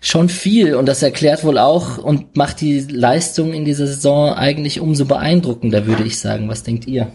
[0.01, 4.81] Schon viel und das erklärt wohl auch und macht die Leistung in dieser Saison eigentlich
[4.81, 6.51] umso beeindruckender, würde ich sagen.
[6.51, 7.11] Was denkt ihr?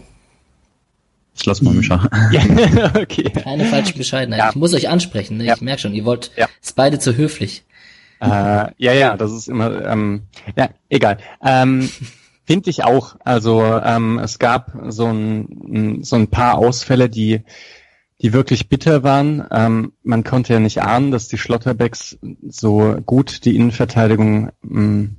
[1.36, 2.08] Ich lass mal Mischa.
[2.32, 3.30] ja, okay.
[3.30, 4.40] Keine falsche Bescheidenheit.
[4.40, 4.50] Ja.
[4.50, 5.36] Ich muss euch ansprechen.
[5.36, 5.44] Ne?
[5.44, 5.54] Ja.
[5.54, 6.48] Ich merke schon, ihr wollt, ja.
[6.60, 7.62] ist beide zu höflich.
[8.20, 8.26] Äh,
[8.76, 10.22] ja, ja, das ist immer, ähm,
[10.56, 11.18] ja, egal.
[11.42, 11.88] Ähm,
[12.50, 13.14] Finde ich auch.
[13.24, 17.44] Also ähm, es gab so ein, so ein paar Ausfälle, die,
[18.20, 19.46] die wirklich bitter waren.
[19.52, 25.16] Ähm, man konnte ja nicht ahnen, dass die Schlotterbecks so gut die Innenverteidigung mh, mm,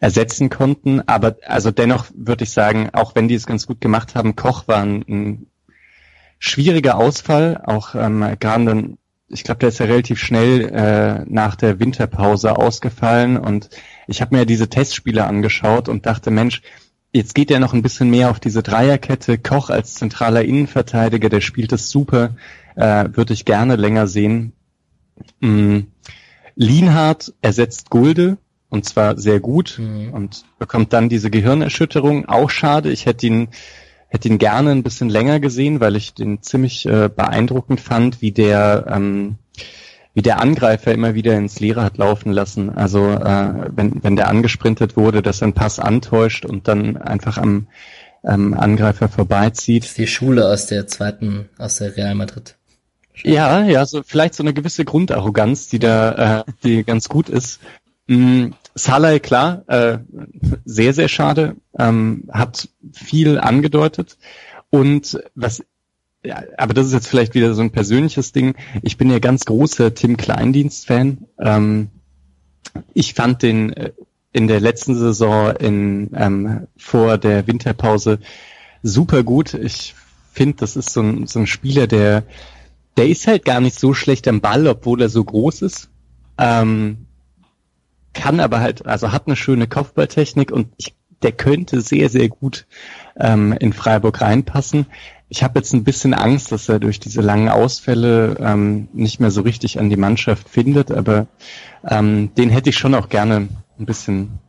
[0.00, 1.00] ersetzen konnten.
[1.08, 4.68] Aber also dennoch würde ich sagen, auch wenn die es ganz gut gemacht haben, Koch
[4.68, 5.46] war ein, ein
[6.38, 7.62] schwieriger Ausfall.
[7.64, 8.98] Auch ähm, gerade dann,
[9.28, 13.70] ich glaube, der ist ja relativ schnell äh, nach der Winterpause ausgefallen und
[14.10, 16.62] ich habe mir diese Testspiele angeschaut und dachte, Mensch,
[17.12, 19.38] jetzt geht er noch ein bisschen mehr auf diese Dreierkette.
[19.38, 22.34] Koch als zentraler Innenverteidiger, der spielt es super,
[22.76, 24.52] äh, würde ich gerne länger sehen.
[25.40, 25.80] Mm.
[26.56, 28.36] Lienhardt ersetzt Gulde,
[28.68, 30.12] und zwar sehr gut mhm.
[30.12, 32.26] und bekommt dann diese Gehirnerschütterung.
[32.26, 32.90] Auch schade.
[32.90, 33.48] Ich hätte ihn
[34.08, 38.32] hätte ihn gerne ein bisschen länger gesehen, weil ich den ziemlich äh, beeindruckend fand, wie
[38.32, 39.36] der ähm,
[40.14, 42.70] wie der Angreifer immer wieder ins Leere hat laufen lassen.
[42.70, 47.38] Also äh, wenn wenn der angesprintet wurde, dass er einen Pass antäuscht und dann einfach
[47.38, 47.68] am
[48.24, 49.84] ähm, Angreifer vorbeizieht.
[49.84, 52.56] Das ist die Schule aus der zweiten aus der Real Madrid.
[53.22, 57.60] Ja, ja, so vielleicht so eine gewisse Grundarroganz, die da, äh, die ganz gut ist.
[58.06, 59.98] Mm, Salai, klar, äh,
[60.64, 64.16] sehr, sehr schade, ähm, hat viel angedeutet.
[64.70, 65.62] Und was,
[66.24, 68.54] ja, aber das ist jetzt vielleicht wieder so ein persönliches Ding.
[68.82, 71.26] Ich bin ja ganz großer Tim Kleindienst-Fan.
[71.38, 71.88] Ähm,
[72.94, 73.92] ich fand den äh,
[74.32, 78.20] in der letzten Saison in, ähm, vor der Winterpause
[78.82, 79.54] super gut.
[79.54, 79.94] Ich
[80.32, 82.24] finde, das ist so ein, so ein Spieler, der
[82.96, 85.88] der ist halt gar nicht so schlecht am Ball, obwohl er so groß ist.
[86.38, 87.06] Ähm,
[88.12, 92.66] kann aber halt, also hat eine schöne Kopfballtechnik und ich, der könnte sehr, sehr gut
[93.18, 94.86] ähm, in Freiburg reinpassen.
[95.30, 99.30] Ich habe jetzt ein bisschen Angst, dass er durch diese langen Ausfälle ähm, nicht mehr
[99.30, 101.28] so richtig an die Mannschaft findet, aber
[101.88, 104.40] ähm, den hätte ich schon auch gerne ein bisschen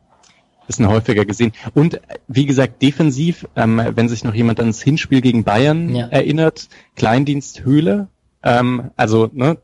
[0.66, 1.52] bisschen häufiger gesehen.
[1.74, 6.06] Und wie gesagt, defensiv, ähm, wenn sich noch jemand ans Hinspiel gegen Bayern ja.
[6.08, 8.08] erinnert, Kleindienst Höhle.
[8.42, 9.58] Ähm, also ne,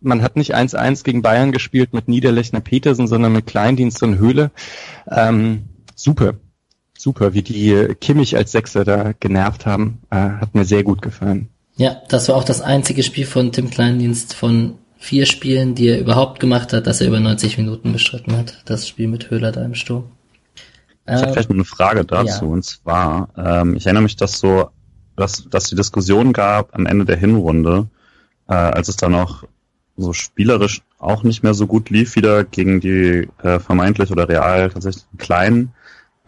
[0.00, 4.50] man hat nicht 1-1 gegen Bayern gespielt mit Niederlechner Petersen, sondern mit Kleindienst und Höhle.
[5.10, 5.64] Ähm,
[5.94, 6.34] super
[7.00, 10.00] super, wie die Kimmich als Sechser da genervt haben.
[10.10, 11.48] Äh, hat mir sehr gut gefallen.
[11.76, 15.98] Ja, das war auch das einzige Spiel von Tim Kleindienst von vier Spielen, die er
[15.98, 18.62] überhaupt gemacht hat, dass er über 90 Minuten bestritten hat.
[18.66, 20.04] Das Spiel mit Höhler da im Sturm.
[21.06, 22.50] Ich habe vielleicht noch eine Frage dazu, ja.
[22.50, 24.70] und zwar, ähm, ich erinnere mich, dass so,
[25.16, 27.88] dass, dass die Diskussion gab am Ende der Hinrunde,
[28.48, 29.44] äh, als es dann auch
[29.96, 34.70] so spielerisch auch nicht mehr so gut lief, wieder gegen die äh, vermeintlich oder real
[34.70, 35.72] tatsächlich kleinen,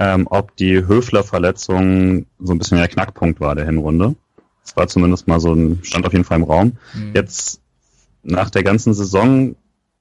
[0.03, 4.17] ähm, ob die Höfler-Verletzung so ein bisschen der Knackpunkt war der Hinrunde.
[4.65, 6.73] Das war zumindest mal so ein, stand auf jeden Fall im Raum.
[6.93, 7.13] Mhm.
[7.15, 7.61] Jetzt
[8.25, 9.55] nach der ganzen Saison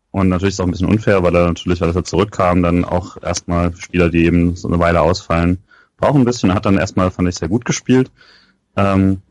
[0.09, 2.83] und natürlich ist es auch ein bisschen unfair, weil er natürlich, weil er zurückkam, dann
[2.83, 5.59] auch erstmal Spieler, die eben so eine Weile ausfallen,
[5.97, 6.53] brauchen ein bisschen.
[6.55, 8.11] Hat dann erstmal, fand ich, sehr gut gespielt.
[8.75, 9.21] Ähm,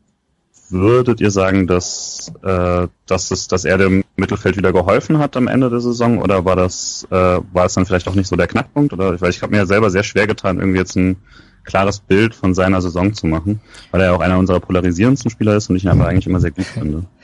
[0.71, 5.47] Würdet ihr sagen, dass, äh, dass, es, dass er dem Mittelfeld wieder geholfen hat am
[5.47, 8.47] Ende der Saison oder war das, äh, war es dann vielleicht auch nicht so der
[8.47, 8.93] Knackpunkt?
[8.93, 11.17] Oder weil ich habe mir ja selber sehr schwer getan, irgendwie jetzt ein
[11.63, 13.61] klares Bild von seiner Saison zu machen,
[13.91, 16.39] weil er ja auch einer unserer polarisierendsten Spieler ist und ich ihn aber eigentlich immer
[16.39, 17.05] sehr gut finde.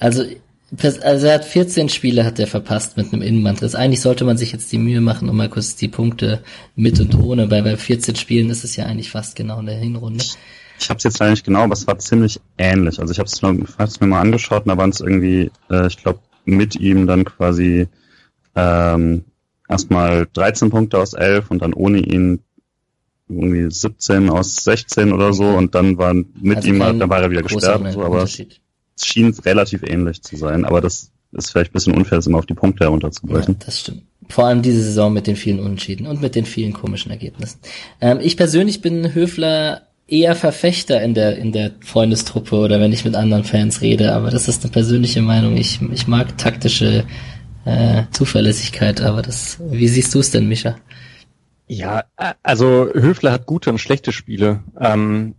[0.00, 0.22] Also
[0.76, 3.74] also er hat 14 Spiele hat er verpasst mit einem Innenbandriss.
[3.74, 6.42] Eigentlich sollte man sich jetzt die Mühe machen, um mal kurz die Punkte
[6.76, 9.78] mit und ohne, weil bei 14 Spielen ist es ja eigentlich fast genau in der
[9.78, 10.24] Hinrunde.
[10.78, 13.00] Ich habe es jetzt leider nicht genau, aber es war ziemlich ähnlich.
[13.00, 16.20] Also ich habe es mir mal angeschaut und da waren es irgendwie, äh, ich glaube,
[16.44, 17.88] mit ihm dann quasi
[18.54, 19.24] ähm,
[19.68, 22.40] erstmal 13 Punkte aus 11 und dann ohne ihn
[23.28, 27.30] irgendwie 17 aus 16 oder so und dann war mit also ihm, da war er
[27.30, 28.42] wieder gesperrt, so, aber es
[29.00, 32.46] schien relativ ähnlich zu sein, aber das ist vielleicht ein bisschen unfair, das immer auf
[32.46, 33.56] die Punkte herunterzubrechen.
[33.60, 34.02] Ja, das stimmt.
[34.30, 37.60] Vor allem diese Saison mit den vielen Unentschieden und mit den vielen komischen Ergebnissen.
[38.00, 43.04] Ähm, ich persönlich bin Höfler eher Verfechter in der, in der Freundestruppe oder wenn ich
[43.04, 45.56] mit anderen Fans rede, aber das ist eine persönliche Meinung.
[45.56, 47.04] Ich, ich mag taktische
[47.66, 50.76] äh, Zuverlässigkeit, aber das, wie siehst du es denn, Micha?
[51.66, 52.04] Ja,
[52.42, 54.62] also Höfler hat gute und schlechte Spiele.
[54.80, 55.34] Ähm,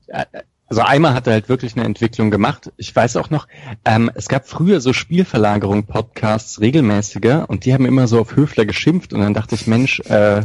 [0.67, 2.71] also einmal hat er halt wirklich eine Entwicklung gemacht.
[2.77, 3.47] Ich weiß auch noch,
[3.83, 9.13] ähm, es gab früher so Spielverlagerung-Podcasts regelmäßiger und die haben immer so auf Höfler geschimpft
[9.13, 10.43] und dann dachte ich, Mensch, äh,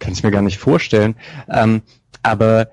[0.00, 1.14] kann ich mir gar nicht vorstellen.
[1.48, 1.82] Ähm,
[2.24, 2.68] aber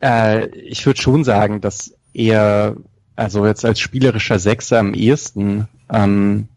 [0.00, 2.76] äh, ich würde schon sagen, dass er,
[3.16, 6.48] also jetzt als spielerischer Sechser am ehesten ähm,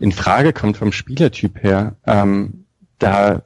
[0.00, 1.94] in Frage kommt vom Spielertyp her.
[2.06, 2.64] Ähm,
[2.98, 3.42] da,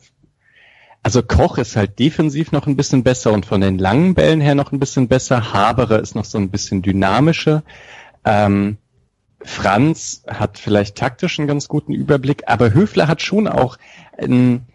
[1.03, 4.55] also Koch ist halt defensiv noch ein bisschen besser und von den langen Bällen her
[4.55, 5.53] noch ein bisschen besser.
[5.53, 7.62] Haberer ist noch so ein bisschen dynamischer.
[8.24, 8.79] Ähm,
[9.41, 13.77] Franz hat vielleicht taktisch einen ganz guten Überblick, aber Höfler hat schon auch
[14.18, 14.66] ein,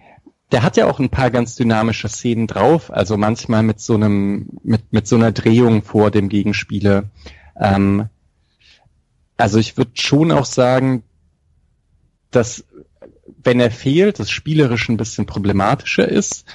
[0.51, 4.49] der hat ja auch ein paar ganz dynamische Szenen drauf, also manchmal mit so einem,
[4.63, 7.05] mit, mit so einer Drehung vor dem Gegenspieler.
[7.57, 8.07] Ähm,
[9.37, 11.03] also ich würde schon auch sagen,
[12.31, 12.65] dass
[13.43, 16.45] wenn er fehlt, das spielerisch ein bisschen problematischer ist,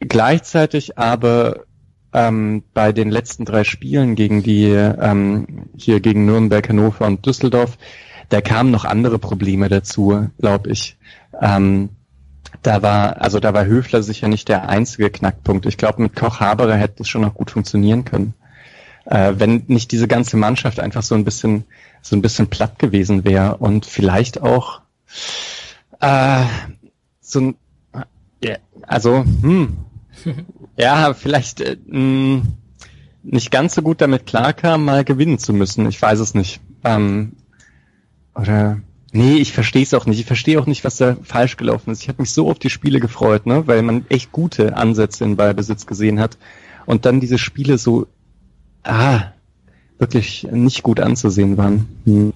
[0.00, 1.64] gleichzeitig aber
[2.12, 7.78] ähm, bei den letzten drei Spielen gegen die ähm, hier gegen Nürnberg, Hannover und Düsseldorf,
[8.28, 10.96] da kamen noch andere Probleme dazu, glaube ich.
[11.40, 11.90] Ähm,
[12.62, 15.66] da war, also da war Höfler sicher nicht der einzige Knackpunkt.
[15.66, 18.34] Ich glaube, mit Koch Haberer hätte es schon noch gut funktionieren können.
[19.04, 21.64] Äh, wenn nicht diese ganze Mannschaft einfach so ein bisschen,
[22.02, 24.80] so ein bisschen platt gewesen wäre und vielleicht auch
[26.00, 26.44] äh,
[27.20, 27.54] so ein,
[28.42, 29.76] ja, also, hm,
[30.76, 32.42] ja, vielleicht äh, mh, hm,
[33.22, 35.88] nicht ganz so gut damit klarkam, mal gewinnen zu müssen.
[35.88, 36.60] Ich weiß es nicht.
[36.84, 37.32] Ähm,
[38.34, 38.80] oder
[39.12, 40.18] Nee, ich verstehe es auch nicht.
[40.18, 42.02] Ich verstehe auch nicht, was da falsch gelaufen ist.
[42.02, 45.36] Ich habe mich so auf die Spiele gefreut, ne, weil man echt gute Ansätze in
[45.36, 46.36] Ballbesitz gesehen hat.
[46.84, 48.06] Und dann diese Spiele so,
[48.82, 49.32] ah,
[49.98, 51.88] wirklich nicht gut anzusehen waren.
[52.04, 52.32] Hm.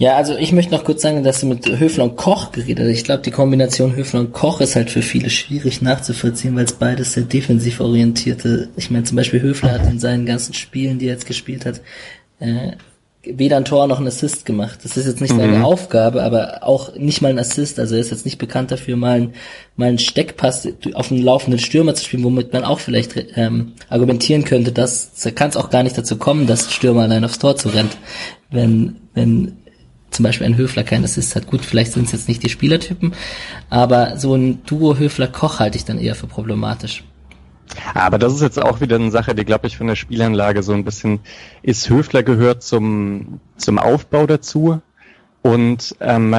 [0.00, 2.96] Ja, also ich möchte noch kurz sagen, dass du mit Höfler und Koch geredet hast.
[2.96, 6.72] Ich glaube, die Kombination Höfler und Koch ist halt für viele schwierig nachzuvollziehen, weil es
[6.72, 8.70] beides sehr defensiv orientierte.
[8.76, 11.82] Ich meine, zum Beispiel Höfler hat in seinen ganzen Spielen, die er jetzt gespielt hat,
[12.38, 12.72] äh,
[13.22, 14.80] weder ein Tor noch ein Assist gemacht.
[14.82, 15.64] Das ist jetzt nicht seine mhm.
[15.64, 17.78] Aufgabe, aber auch nicht mal ein Assist.
[17.78, 19.34] Also er ist jetzt nicht bekannt dafür, mal, ein,
[19.76, 24.44] mal einen Steckpass auf einen laufenden Stürmer zu spielen, womit man auch vielleicht ähm, argumentieren
[24.44, 27.38] könnte, dass da kann es auch gar nicht dazu kommen, dass ein Stürmer allein aufs
[27.38, 27.96] Tor zu rennt,
[28.50, 29.56] wenn wenn
[30.10, 31.46] zum Beispiel ein Höfler kein Assist hat.
[31.46, 33.12] Gut, vielleicht sind es jetzt nicht die Spielertypen,
[33.68, 37.04] aber so ein Duo Höfler-Koch halte ich dann eher für problematisch.
[37.94, 40.72] Aber das ist jetzt auch wieder eine Sache, die, glaube ich, von der Spielanlage so
[40.72, 41.20] ein bisschen
[41.62, 41.88] ist.
[41.88, 44.80] Höfler gehört zum, zum Aufbau dazu.
[45.42, 46.34] Und ähm,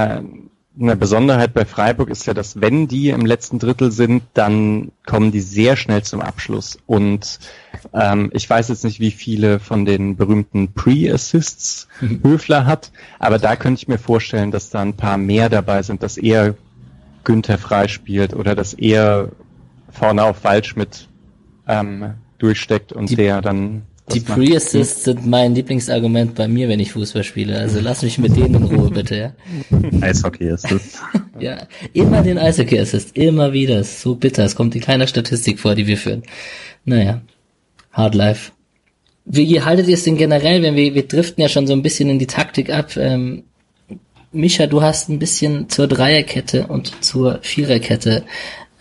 [0.80, 5.32] eine Besonderheit bei Freiburg ist ja, dass wenn die im letzten Drittel sind, dann kommen
[5.32, 6.78] die sehr schnell zum Abschluss.
[6.86, 7.40] Und
[7.94, 12.22] ähm, ich weiß jetzt nicht, wie viele von den berühmten Pre-Assists mhm.
[12.24, 16.04] Höfler hat, aber da könnte ich mir vorstellen, dass da ein paar mehr dabei sind,
[16.04, 16.56] dass er
[17.24, 19.30] Günther frei spielt oder dass er
[19.92, 21.10] vorne auf Waldschmidt
[21.72, 23.84] ähm, durchsteckt und die, der dann.
[24.14, 27.58] Die Pre-Assists sind mein Lieblingsargument bei mir, wenn ich Fußball spiele.
[27.58, 29.34] Also lass mich mit denen in Ruhe, bitte, ja.
[30.02, 31.00] Eishockey-Assist.
[31.40, 33.16] ja, immer den Eishockey-Assist.
[33.16, 33.80] Immer wieder.
[33.80, 34.44] Ist so bitter.
[34.44, 36.24] Es kommt in keiner Statistik vor, die wir führen.
[36.84, 37.22] Naja.
[37.94, 38.52] Hard Life.
[39.24, 42.10] Wie haltet ihr es denn generell, wenn wir, wir driften ja schon so ein bisschen
[42.10, 43.44] in die Taktik ab, ähm,
[44.34, 48.24] Micha, du hast ein bisschen zur Dreierkette und zur Viererkette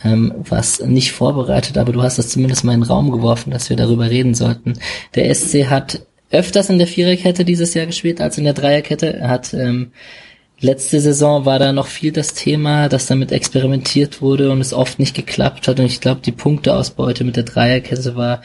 [0.03, 3.71] ähm, was nicht vorbereitet, aber du hast das zumindest mal in den Raum geworfen, dass
[3.71, 4.75] wir darüber reden sollten.
[5.15, 9.15] Der SC hat öfters in der Viererkette dieses Jahr gespielt als in der Dreierkette.
[9.15, 9.93] Er hat ähm,
[10.61, 14.99] letzte Saison war da noch viel das Thema, dass damit experimentiert wurde und es oft
[14.99, 15.81] nicht geklappt hat.
[15.81, 18.43] Und ich glaube, die Punkteausbeute mit der Dreierkette war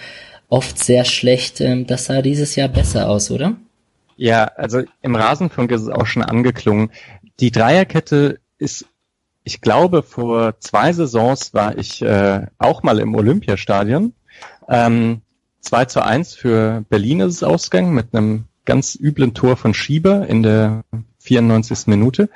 [0.48, 1.62] oft sehr schlecht.
[1.62, 3.56] Ähm, das sah dieses Jahr besser aus, oder?
[4.18, 6.92] Ja, also im Rasenfunk ist es auch schon angeklungen.
[7.40, 8.86] Die Dreierkette ist
[9.46, 14.14] ich glaube, vor zwei Saisons war ich äh, auch mal im Olympiastadion.
[14.68, 15.22] Ähm,
[15.62, 20.28] 2 zu 1 für Berlin ist es ausgegangen mit einem ganz üblen Tor von Schieber
[20.28, 20.84] in der
[21.20, 21.88] 94.
[21.88, 22.30] Minute.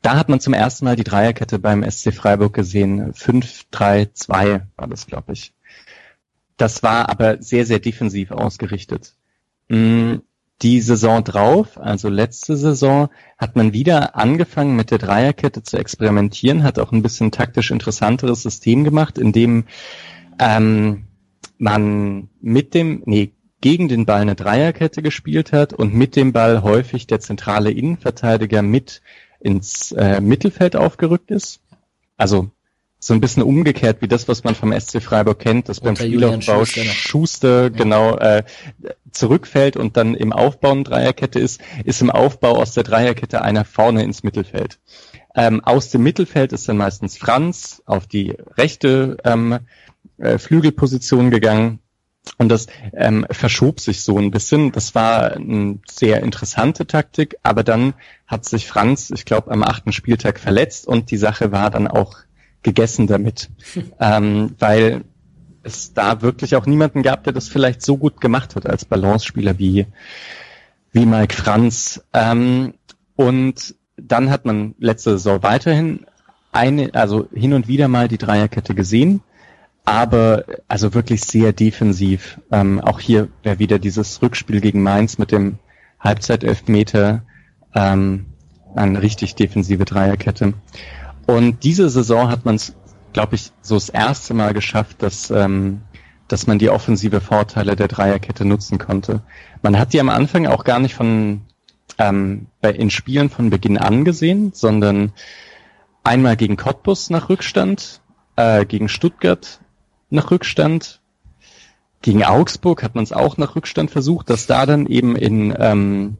[0.00, 3.12] Da hat man zum ersten Mal die Dreierkette beim SC Freiburg gesehen.
[3.12, 5.52] 5-3-2 war das, glaube ich.
[6.56, 9.14] Das war aber sehr, sehr defensiv ausgerichtet.
[9.68, 10.16] Mm,
[10.62, 16.64] die Saison drauf, also letzte Saison, hat man wieder angefangen mit der Dreierkette zu experimentieren,
[16.64, 19.64] hat auch ein bisschen taktisch interessanteres System gemacht, in dem
[20.40, 21.04] ähm,
[21.58, 26.62] man mit dem, nee, gegen den Ball eine Dreierkette gespielt hat und mit dem Ball
[26.62, 29.02] häufig der zentrale Innenverteidiger mit
[29.40, 31.60] ins äh, Mittelfeld aufgerückt ist.
[32.16, 32.50] Also
[33.00, 36.64] so ein bisschen umgekehrt wie das, was man vom SC Freiburg kennt, dass beim Spielaufbau
[36.64, 37.68] Schuster, Schuster ja.
[37.68, 38.42] genau äh,
[39.12, 43.64] zurückfällt und dann im Aufbau eine Dreierkette ist, ist im Aufbau aus der Dreierkette einer
[43.64, 44.80] vorne ins Mittelfeld.
[45.34, 49.60] Ähm, aus dem Mittelfeld ist dann meistens Franz auf die rechte ähm,
[50.18, 51.78] äh, Flügelposition gegangen.
[52.36, 54.72] Und das ähm, verschob sich so ein bisschen.
[54.72, 57.94] Das war eine sehr interessante Taktik, aber dann
[58.26, 62.18] hat sich Franz, ich glaube, am achten Spieltag verletzt und die Sache war dann auch
[62.62, 63.50] gegessen damit,
[64.00, 65.04] ähm, weil
[65.62, 69.58] es da wirklich auch niemanden gab, der das vielleicht so gut gemacht hat als Balance-Spieler
[69.58, 69.86] wie,
[70.92, 72.02] wie Mike Franz.
[72.12, 72.74] Ähm,
[73.16, 76.06] und dann hat man letzte Saison weiterhin
[76.52, 79.20] eine, also hin und wieder mal die Dreierkette gesehen,
[79.84, 82.40] aber also wirklich sehr defensiv.
[82.50, 85.58] Ähm, auch hier wäre wieder dieses Rückspiel gegen Mainz mit dem
[86.00, 87.22] Halbzeitelfmeter
[87.74, 88.26] ähm,
[88.74, 90.54] eine richtig defensive Dreierkette.
[91.28, 92.74] Und diese Saison hat man es,
[93.12, 95.82] glaube ich, so das erste Mal geschafft, dass, ähm,
[96.26, 99.20] dass man die offensive Vorteile der Dreierkette nutzen konnte.
[99.60, 101.42] Man hat die am Anfang auch gar nicht von
[101.98, 105.12] ähm, bei, in Spielen von Beginn an gesehen, sondern
[106.02, 108.00] einmal gegen Cottbus nach Rückstand,
[108.36, 109.60] äh, gegen Stuttgart
[110.08, 111.02] nach Rückstand,
[112.00, 116.16] gegen Augsburg hat man es auch nach Rückstand versucht, dass da dann eben in ähm,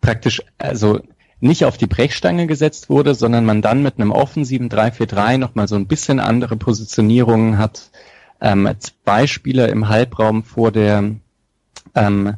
[0.00, 1.00] praktisch, also
[1.40, 5.76] nicht auf die Brechstange gesetzt wurde, sondern man dann mit einem offensiven 3-4-3 nochmal so
[5.76, 7.90] ein bisschen andere Positionierungen hat.
[8.40, 11.14] Ähm, zwei Spieler im Halbraum vor der,
[11.94, 12.34] ähm,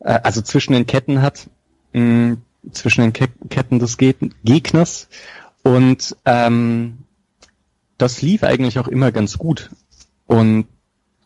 [0.00, 1.48] äh, also zwischen den Ketten hat,
[1.92, 2.38] mh,
[2.72, 4.14] zwischen den Ke Ketten des Ge
[4.44, 5.08] Gegners.
[5.62, 6.98] Und ähm,
[7.98, 9.70] das lief eigentlich auch immer ganz gut.
[10.26, 10.66] Und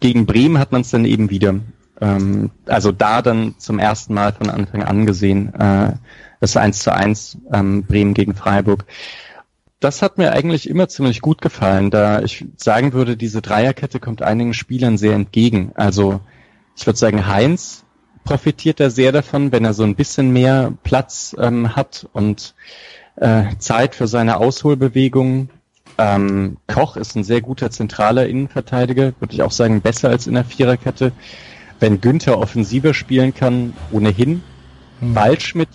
[0.00, 1.60] gegen Bremen hat man es dann eben wieder.
[2.00, 5.54] Ähm, also da dann zum ersten Mal von Anfang an gesehen.
[5.54, 5.92] Äh,
[6.42, 8.84] das 1 zu 1 ähm, Bremen gegen Freiburg.
[9.78, 14.22] Das hat mir eigentlich immer ziemlich gut gefallen, da ich sagen würde, diese Dreierkette kommt
[14.22, 15.70] einigen Spielern sehr entgegen.
[15.76, 16.20] Also
[16.76, 17.84] ich würde sagen, Heinz
[18.24, 22.54] profitiert da sehr davon, wenn er so ein bisschen mehr Platz ähm, hat und
[23.16, 25.48] äh, Zeit für seine Ausholbewegungen.
[25.96, 30.34] Ähm, Koch ist ein sehr guter zentraler Innenverteidiger, würde ich auch sagen, besser als in
[30.34, 31.12] der Viererkette.
[31.78, 34.42] Wenn Günther offensiver spielen kann, ohnehin,
[35.02, 35.16] Hm.
[35.16, 35.68] Waldschmidt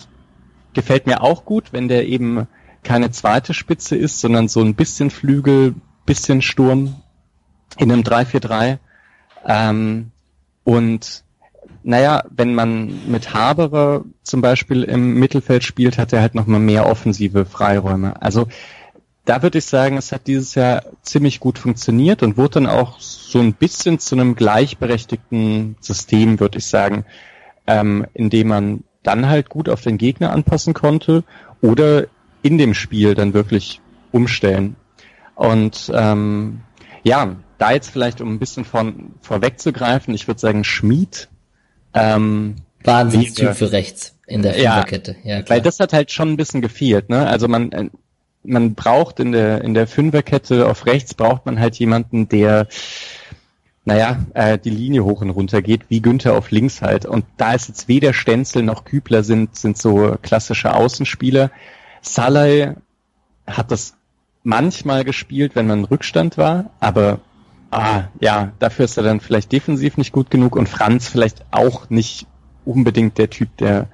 [0.78, 2.46] gefällt mir auch gut, wenn der eben
[2.84, 5.74] keine zweite Spitze ist, sondern so ein bisschen Flügel,
[6.06, 6.94] bisschen Sturm
[7.78, 8.78] in einem 3-4-3.
[9.44, 10.12] Ähm,
[10.62, 11.24] und
[11.82, 16.86] naja, wenn man mit Haberer zum Beispiel im Mittelfeld spielt, hat er halt nochmal mehr
[16.86, 18.22] offensive Freiräume.
[18.22, 18.46] Also
[19.24, 23.00] da würde ich sagen, es hat dieses Jahr ziemlich gut funktioniert und wurde dann auch
[23.00, 27.04] so ein bisschen zu einem gleichberechtigten System, würde ich sagen,
[27.66, 31.24] ähm, indem man dann halt gut auf den Gegner anpassen konnte
[31.62, 32.04] oder
[32.42, 33.80] in dem Spiel dann wirklich
[34.12, 34.76] umstellen.
[35.34, 36.60] Und ähm,
[37.04, 41.28] ja, da jetzt vielleicht um ein bisschen von vorwegzugreifen, ich würde sagen, Schmied
[41.94, 45.16] ähm, Wahnsinnstyp für rechts in der Fünferkette.
[45.24, 45.56] Ja, ja klar.
[45.56, 47.08] weil das hat halt schon ein bisschen gefehlt.
[47.08, 47.26] Ne?
[47.26, 47.88] Also man äh,
[48.42, 52.68] man braucht in der in der Fünferkette auf rechts braucht man halt jemanden, der
[53.88, 57.06] naja, äh, die Linie hoch und runter geht, wie Günther auf links halt.
[57.06, 61.50] Und da ist jetzt weder Stenzel noch Kübler sind, sind so klassische Außenspieler.
[62.02, 62.74] Salai
[63.46, 63.94] hat das
[64.42, 67.20] manchmal gespielt, wenn man Rückstand war, aber
[67.70, 71.88] ah, ja, dafür ist er dann vielleicht defensiv nicht gut genug und Franz vielleicht auch
[71.88, 72.26] nicht
[72.66, 73.88] unbedingt der Typ, der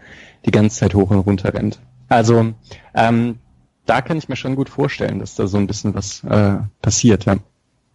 [0.45, 1.79] die ganze Zeit hoch und runter rennt.
[2.09, 2.53] Also
[2.95, 3.39] ähm,
[3.87, 7.27] da kann ich mir schon gut vorstellen, dass da so ein bisschen was äh, passiert,
[7.27, 7.37] ja.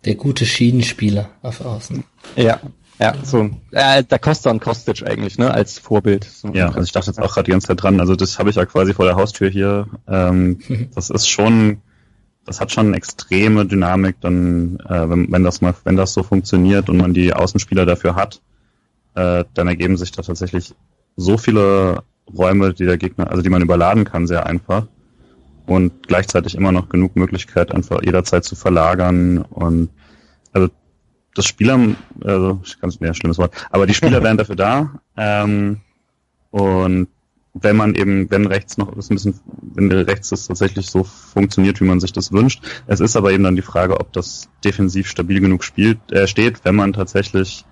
[0.06, 2.04] Der gute Schienenspieler auf Außen.
[2.36, 2.60] Ja,
[3.00, 3.50] ja, so.
[3.72, 6.26] Äh, da Costa und Kostic eigentlich, ne, als Vorbild.
[6.26, 6.50] So.
[6.50, 8.00] Ja, also ich dachte jetzt auch gerade die ganze Zeit dran.
[8.02, 9.88] Also das habe ich ja quasi vor der Haustür hier.
[10.08, 10.60] Ähm,
[10.96, 11.82] das ist schon,
[12.46, 16.24] das hat schon eine extreme Dynamik, dann, äh, wenn, wenn das mal, wenn das so
[16.24, 18.42] funktioniert und man die Außenspieler dafür hat,
[19.16, 20.76] äh, dann ergeben sich da tatsächlich
[21.16, 22.04] so viele
[22.38, 24.88] Räume, die der Gegner, also die man überladen kann, sehr einfach
[25.70, 29.90] und gleichzeitig immer noch genug Möglichkeit, einfach jederzeit zu verlagern und
[30.52, 30.70] also
[31.36, 31.80] das Spieler,
[32.24, 35.82] also ich kann es mir schlimmes Wort, aber die Spieler wären dafür da ähm,
[36.50, 37.08] und
[37.54, 41.80] wenn man eben, wenn rechts noch ist ein bisschen, wenn rechts das tatsächlich so funktioniert,
[41.82, 42.64] wie man sich das wünscht.
[42.88, 46.64] Es ist aber eben dann die Frage, ob das defensiv stabil genug spielt, äh, steht,
[46.64, 47.66] wenn man tatsächlich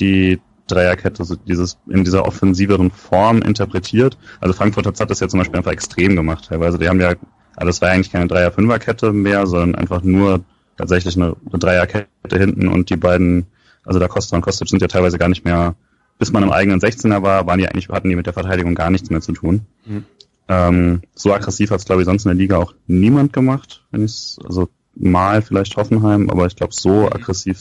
[0.00, 4.16] die Dreierkette so dieses in dieser offensiveren Form interpretiert.
[4.40, 6.78] Also Frankfurt hat das ja zum Beispiel einfach extrem gemacht teilweise.
[6.78, 7.14] Die haben ja
[7.56, 10.44] aber das war eigentlich keine Dreier-Fünfer-Kette mehr, sondern einfach nur
[10.76, 13.46] tatsächlich eine, eine Dreierkette hinten und die beiden,
[13.84, 15.74] also da Costa und Kostic sind ja teilweise gar nicht mehr,
[16.18, 18.90] bis man im eigenen 16er war, waren die eigentlich, hatten die mit der Verteidigung gar
[18.90, 19.66] nichts mehr zu tun.
[19.86, 20.04] Mhm.
[20.48, 24.04] Ähm, so aggressiv hat es, glaube ich, sonst in der Liga auch niemand gemacht, wenn
[24.04, 27.58] ich also mal vielleicht Hoffenheim, aber ich glaube so aggressiv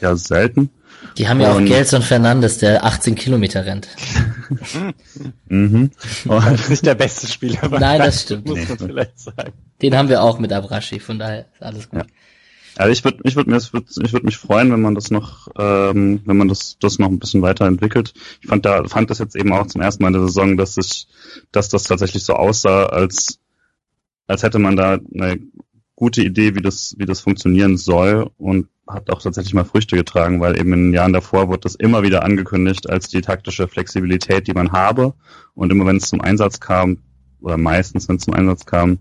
[0.00, 0.70] ja selten.
[1.16, 3.88] Die haben ja auch Gelson Fernandes, der 18 Kilometer rennt.
[5.48, 5.90] mhm.
[6.26, 7.68] Und nicht der beste Spieler.
[7.68, 8.46] Nein, das stimmt.
[8.46, 9.52] Muss man vielleicht sagen.
[9.82, 12.00] Den haben wir auch mit Abrashi, von daher ist alles gut.
[12.00, 12.06] Ja.
[12.76, 15.10] Also ich würde ich würde mir ich würde ich würde mich freuen, wenn man das
[15.10, 18.14] noch ähm, wenn man das das noch ein bisschen weiterentwickelt.
[18.40, 20.76] Ich fand da fand das jetzt eben auch zum ersten Mal in der Saison, dass
[20.76, 21.08] ich
[21.50, 23.40] dass das tatsächlich so aussah, als
[24.28, 25.40] als hätte man da eine
[25.98, 30.40] gute Idee, wie das, wie das funktionieren soll und hat auch tatsächlich mal Früchte getragen,
[30.40, 34.46] weil eben in den Jahren davor wurde das immer wieder angekündigt als die taktische Flexibilität,
[34.46, 35.14] die man habe.
[35.54, 36.98] Und immer wenn es zum Einsatz kam,
[37.40, 39.00] oder meistens wenn es zum Einsatz kam,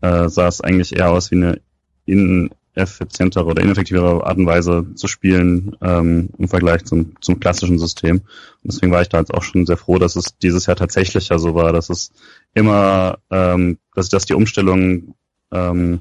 [0.00, 1.60] äh, sah es eigentlich eher aus wie eine
[2.06, 8.22] ineffizientere oder ineffektivere Art und Weise zu spielen ähm, im Vergleich zum, zum klassischen System.
[8.62, 11.28] Und deswegen war ich da jetzt auch schon sehr froh, dass es dieses Jahr tatsächlich
[11.28, 12.12] ja so war, dass es
[12.54, 15.14] immer, ähm, dass, dass die Umstellung
[15.52, 16.00] ähm,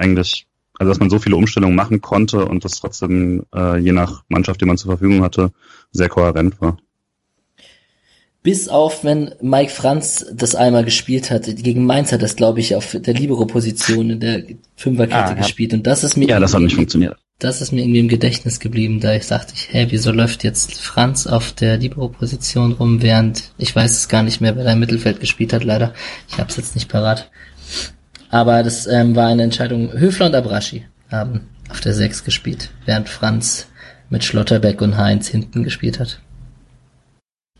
[0.00, 0.46] eigentlich,
[0.78, 4.60] also dass man so viele Umstellungen machen konnte und das trotzdem äh, je nach Mannschaft,
[4.60, 5.52] die man zur Verfügung hatte,
[5.92, 6.78] sehr kohärent war.
[8.42, 12.74] Bis auf, wenn Mike Franz das einmal gespielt hat, gegen Mainz hat das, glaube ich,
[12.74, 14.44] auf der Libero-Position in der
[14.76, 15.34] Fünferkette ah, ja.
[15.34, 15.74] gespielt.
[15.74, 16.26] Und das ist mir.
[16.26, 17.18] Ja, das hat nicht funktioniert.
[17.38, 21.26] Das ist mir irgendwie im Gedächtnis geblieben, da ich sagte, hä, wieso läuft jetzt Franz
[21.26, 25.20] auf der Libero-Position rum, während ich weiß es gar nicht mehr, wer da im Mittelfeld
[25.20, 25.92] gespielt hat, leider.
[26.28, 27.30] Ich hab's jetzt nicht parat.
[28.30, 29.92] Aber das ähm, war eine Entscheidung.
[29.92, 33.66] Höfler und Abraschi haben auf der 6 gespielt, während Franz
[34.08, 36.20] mit Schlotterbeck und Heinz hinten gespielt hat.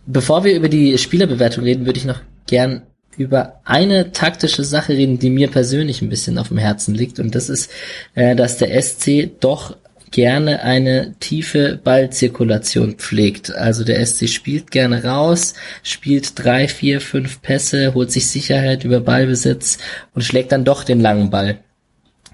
[0.07, 2.83] Bevor wir über die Spielerbewertung reden, würde ich noch gern
[3.17, 7.19] über eine taktische Sache reden, die mir persönlich ein bisschen auf dem Herzen liegt.
[7.19, 7.71] Und das ist,
[8.15, 9.77] äh, dass der SC doch
[10.11, 13.55] gerne eine tiefe Ballzirkulation pflegt.
[13.55, 19.01] Also der SC spielt gerne raus, spielt drei, vier, fünf Pässe, holt sich Sicherheit über
[19.01, 19.79] Ballbesitz
[20.15, 21.59] und schlägt dann doch den langen Ball.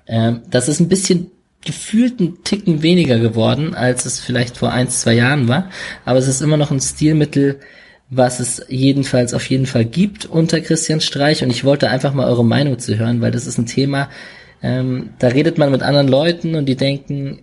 [0.07, 1.31] Ähm, das ist ein bisschen
[1.65, 5.71] gefühlt ein Ticken weniger geworden, als es vielleicht vor ein, zwei Jahren war.
[6.05, 7.61] Aber es ist immer noch ein Stilmittel,
[8.09, 11.43] was es jedenfalls auf jeden Fall gibt unter Christian Streich.
[11.43, 14.09] Und ich wollte einfach mal eure Meinung zu hören, weil das ist ein Thema,
[14.63, 17.43] ähm, da redet man mit anderen Leuten und die denken,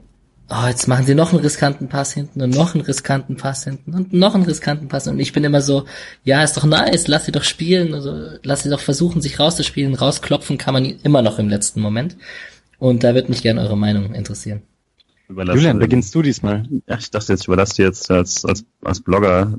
[0.49, 3.93] oh, jetzt machen sie noch einen riskanten Pass hinten und noch einen riskanten Pass hinten
[3.93, 5.07] und noch einen riskanten Pass.
[5.07, 5.85] Und ich bin immer so,
[6.23, 9.95] ja, ist doch nice, lass sie doch spielen, also lass sie doch versuchen, sich rauszuspielen.
[9.95, 12.17] Rausklopfen kann man immer noch im letzten Moment.
[12.79, 14.61] Und da wird mich gerne eure Meinung interessieren.
[15.29, 16.67] Überlasse, Julian, beginnst du diesmal?
[16.87, 19.57] Ja, ich dachte jetzt, ich überlasse dir jetzt als, als, als Blogger.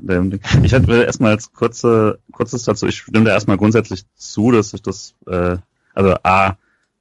[0.63, 4.83] Ich hatte erstmal als kurze, kurzes dazu, ich stimme da erstmal grundsätzlich zu, dass ich
[4.83, 5.57] das, äh,
[5.95, 6.55] also A,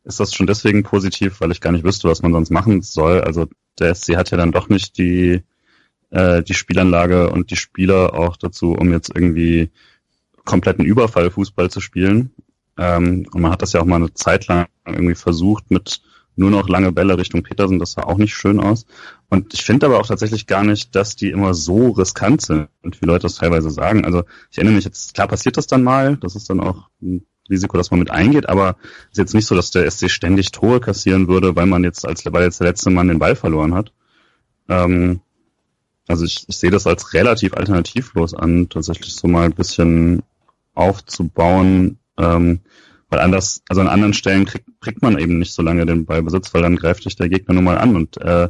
[0.04, 3.22] ist das schon deswegen positiv, weil ich gar nicht wüsste, was man sonst machen soll.
[3.22, 3.48] Also
[3.78, 5.42] der SC hat ja dann doch nicht die,
[6.10, 9.70] äh, die Spielanlage und die Spieler auch dazu, um jetzt irgendwie
[10.44, 12.32] kompletten Überfall Fußball zu spielen.
[12.76, 16.02] Ähm, und man hat das ja auch mal eine Zeit lang irgendwie versucht mit
[16.36, 18.86] nur noch lange Bälle Richtung Petersen, das sah auch nicht schön aus.
[19.28, 23.06] Und ich finde aber auch tatsächlich gar nicht, dass die immer so riskant sind, wie
[23.06, 24.04] Leute das teilweise sagen.
[24.04, 26.88] Also ich erinnere mich jetzt, klar passiert das dann mal, das ist dann auch
[27.50, 30.50] Risiko, dass man mit eingeht, aber es ist jetzt nicht so, dass der SC ständig
[30.52, 33.74] Tore kassieren würde, weil man jetzt als weil jetzt der letzte Mann den Ball verloren
[33.74, 33.92] hat.
[34.68, 35.20] Ähm,
[36.06, 40.22] also ich, ich sehe das als relativ alternativlos an, tatsächlich so mal ein bisschen
[40.74, 42.60] aufzubauen, ähm,
[43.08, 46.52] weil anders, also an anderen Stellen kriegt, kriegt man eben nicht so lange den Ballbesitz,
[46.52, 48.48] weil dann greift dich der Gegner nun mal an und äh,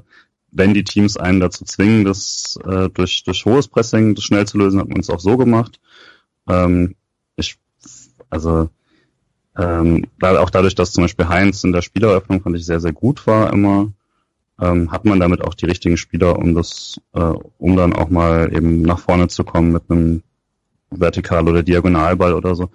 [0.55, 4.57] wenn die Teams einen dazu zwingen, das äh, durch, durch hohes Pressing das schnell zu
[4.57, 5.81] lösen, hat man es auch so gemacht.
[6.49, 6.95] Ähm,
[7.35, 7.59] ich,
[8.31, 8.71] also
[9.57, 13.27] ähm, auch dadurch, dass zum Beispiel Heinz in der Spieleröffnung fand ich sehr, sehr gut
[13.27, 13.93] war immer,
[14.61, 18.55] ähm, hat man damit auch die richtigen Spieler, um das, äh, um dann auch mal
[18.55, 20.23] eben nach vorne zu kommen mit einem
[20.91, 22.71] Vertikal- oder Diagonalball oder so.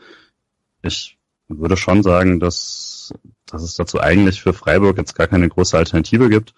[0.81, 3.13] Ich würde schon sagen, dass,
[3.45, 6.53] dass es dazu eigentlich für Freiburg jetzt gar keine große Alternative gibt.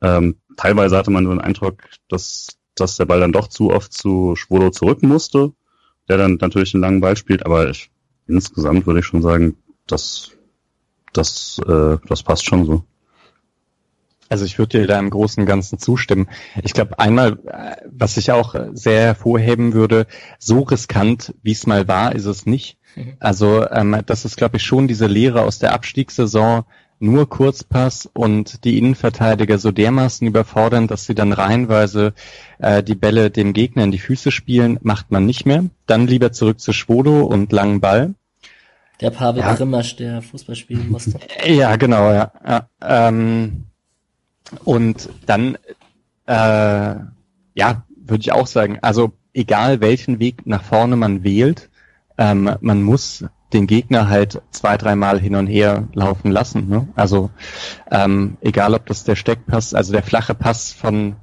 [0.00, 3.92] Ähm, teilweise hatte man so den Eindruck, dass, dass der Ball dann doch zu oft
[3.92, 5.52] zu Schwolo zurück musste,
[6.08, 7.90] der dann natürlich einen langen Ball spielt, aber ich
[8.26, 10.32] insgesamt würde ich schon sagen, dass
[11.12, 12.84] das, äh, das passt schon so.
[14.28, 16.26] Also ich würde dir da im Großen und Ganzen zustimmen.
[16.62, 20.06] Ich glaube, einmal, äh, was ich auch sehr hervorheben würde,
[20.38, 22.78] so riskant, wie es mal war, ist es nicht.
[22.96, 23.16] Mhm.
[23.20, 26.64] Also ähm, das ist, glaube ich, schon diese Lehre aus der Abstiegssaison,
[27.02, 32.14] nur Kurzpass und die Innenverteidiger so dermaßen überfordern, dass sie dann reihenweise
[32.58, 35.64] äh, die Bälle dem Gegner in die Füße spielen, macht man nicht mehr.
[35.86, 38.14] Dann lieber zurück zu Schwodo und langen Ball.
[39.00, 39.54] Der Pavel ja.
[39.54, 41.18] Grimmasch, der Fußball spielen musste.
[41.44, 42.32] Ja, genau, ja.
[42.46, 43.64] ja ähm,
[44.64, 45.56] und dann,
[46.26, 46.94] äh,
[47.54, 51.68] ja, würde ich auch sagen, also egal welchen Weg nach vorne man wählt,
[52.16, 56.68] ähm, man muss den Gegner halt zwei, dreimal hin und her laufen lassen.
[56.68, 56.88] Ne?
[56.94, 57.30] Also
[57.90, 61.16] ähm, egal, ob das der Steckpass, also der flache Pass von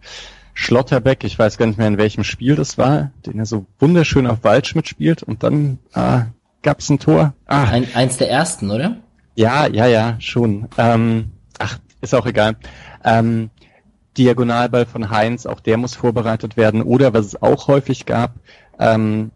[0.54, 4.28] Schlotterbeck, ich weiß gar nicht mehr in welchem Spiel das war, den er so wunderschön
[4.28, 6.28] auf Waldschmidt spielt und dann ah,
[6.62, 7.34] gab es ein Tor.
[7.46, 7.64] Ah.
[7.64, 8.98] Ein, eins der ersten, oder?
[9.36, 10.68] Ja, ja, ja, schon.
[10.78, 12.58] Ähm, ach, ist auch egal.
[13.04, 13.50] Ähm,
[14.18, 16.82] Diagonalball von Heinz, auch der muss vorbereitet werden.
[16.82, 18.34] Oder was es auch häufig gab,
[18.80, 19.32] ähm,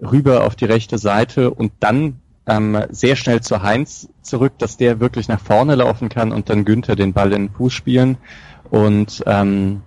[0.00, 5.00] rüber auf die rechte Seite und dann ähm, sehr schnell zu Heinz zurück, dass der
[5.00, 8.18] wirklich nach vorne laufen kann und dann Günther den Ball in den Fuß spielen
[8.70, 9.82] und ähm,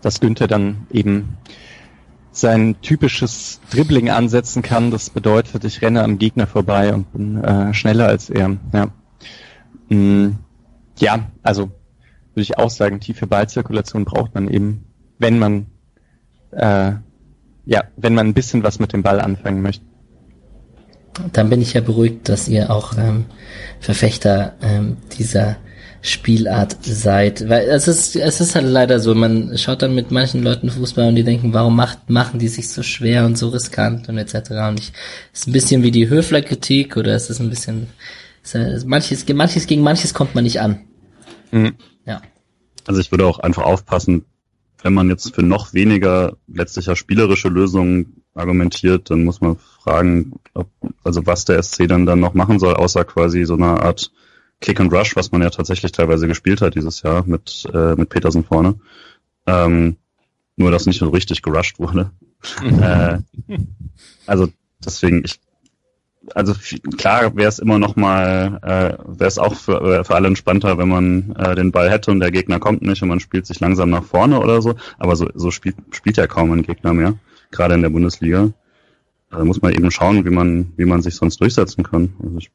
[0.00, 1.38] dass Günther dann eben
[2.30, 4.90] sein typisches Dribbling ansetzen kann.
[4.90, 8.56] Das bedeutet, ich renne am Gegner vorbei und bin äh, schneller als er.
[8.72, 8.88] Ja,
[9.88, 10.38] mm,
[10.98, 11.72] ja also
[12.34, 14.84] würde ich auch sagen, tiefe Ballzirkulation braucht man eben,
[15.18, 15.66] wenn man
[16.52, 16.92] äh,
[17.64, 19.84] ja, wenn man ein bisschen was mit dem Ball anfangen möchte.
[21.32, 23.26] Dann bin ich ja beruhigt, dass ihr auch ähm,
[23.80, 25.56] Verfechter ähm, dieser
[26.02, 27.48] Spielart seid.
[27.48, 31.08] Weil es ist, es ist halt leider so, man schaut dann mit manchen Leuten Fußball
[31.08, 34.50] und die denken, warum macht, machen die sich so schwer und so riskant und etc.
[34.68, 34.92] Und ich,
[35.32, 37.86] es ist ein bisschen wie die Höfler-Kritik oder es ist ein bisschen,
[38.42, 40.80] ist, manches, manches gegen manches kommt man nicht an.
[41.52, 41.74] Mhm.
[42.04, 42.20] Ja.
[42.84, 44.24] Also ich würde auch einfach aufpassen,
[44.82, 50.68] wenn man jetzt für noch weniger letztlicher spielerische Lösungen argumentiert, dann muss man fragen, ob,
[51.04, 54.10] also was der SC dann dann noch machen soll, außer quasi so eine Art
[54.60, 58.08] Kick and Rush, was man ja tatsächlich teilweise gespielt hat dieses Jahr mit, äh, mit
[58.08, 58.76] Petersen vorne.
[59.46, 59.96] Ähm,
[60.56, 62.10] nur, dass nicht so richtig gerusht wurde.
[62.62, 63.18] äh,
[64.26, 64.48] also
[64.84, 65.40] deswegen, ich
[66.34, 66.54] also
[66.98, 70.78] klar wäre es immer noch mal, äh, wäre es auch für, äh, für alle entspannter,
[70.78, 73.60] wenn man äh, den Ball hätte und der Gegner kommt nicht und man spielt sich
[73.60, 74.76] langsam nach vorne oder so.
[74.98, 77.14] Aber so, so spielt, spielt ja kaum ein Gegner mehr,
[77.52, 78.52] gerade in der Bundesliga.
[79.30, 82.14] Da muss man eben schauen, wie man, wie man sich sonst durchsetzen kann.
[82.22, 82.50] Also ich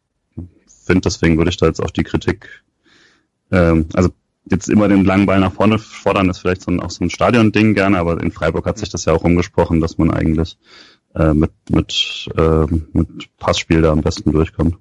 [0.85, 2.63] finde, deswegen würde ich da jetzt auch die Kritik,
[3.51, 4.09] ähm, also
[4.49, 7.09] jetzt immer den langen Ball nach vorne fordern, ist vielleicht so ein, auch so ein
[7.09, 10.57] Stadion-Ding gerne, aber in Freiburg hat sich das ja auch umgesprochen, dass man eigentlich
[11.15, 14.77] äh, mit, mit, äh, mit Passspiel da am besten durchkommt.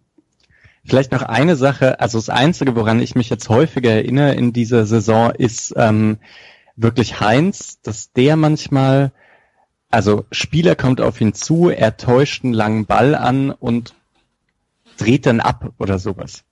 [0.85, 4.87] Vielleicht noch eine Sache, also das Einzige, woran ich mich jetzt häufiger erinnere in dieser
[4.87, 6.19] Saison, ist ähm,
[6.77, 9.13] wirklich Heinz, dass der manchmal,
[9.97, 13.95] also Spieler kommt auf ihn zu, er täuscht einen langen Ball an und
[14.99, 16.45] dreht dann ab oder sowas.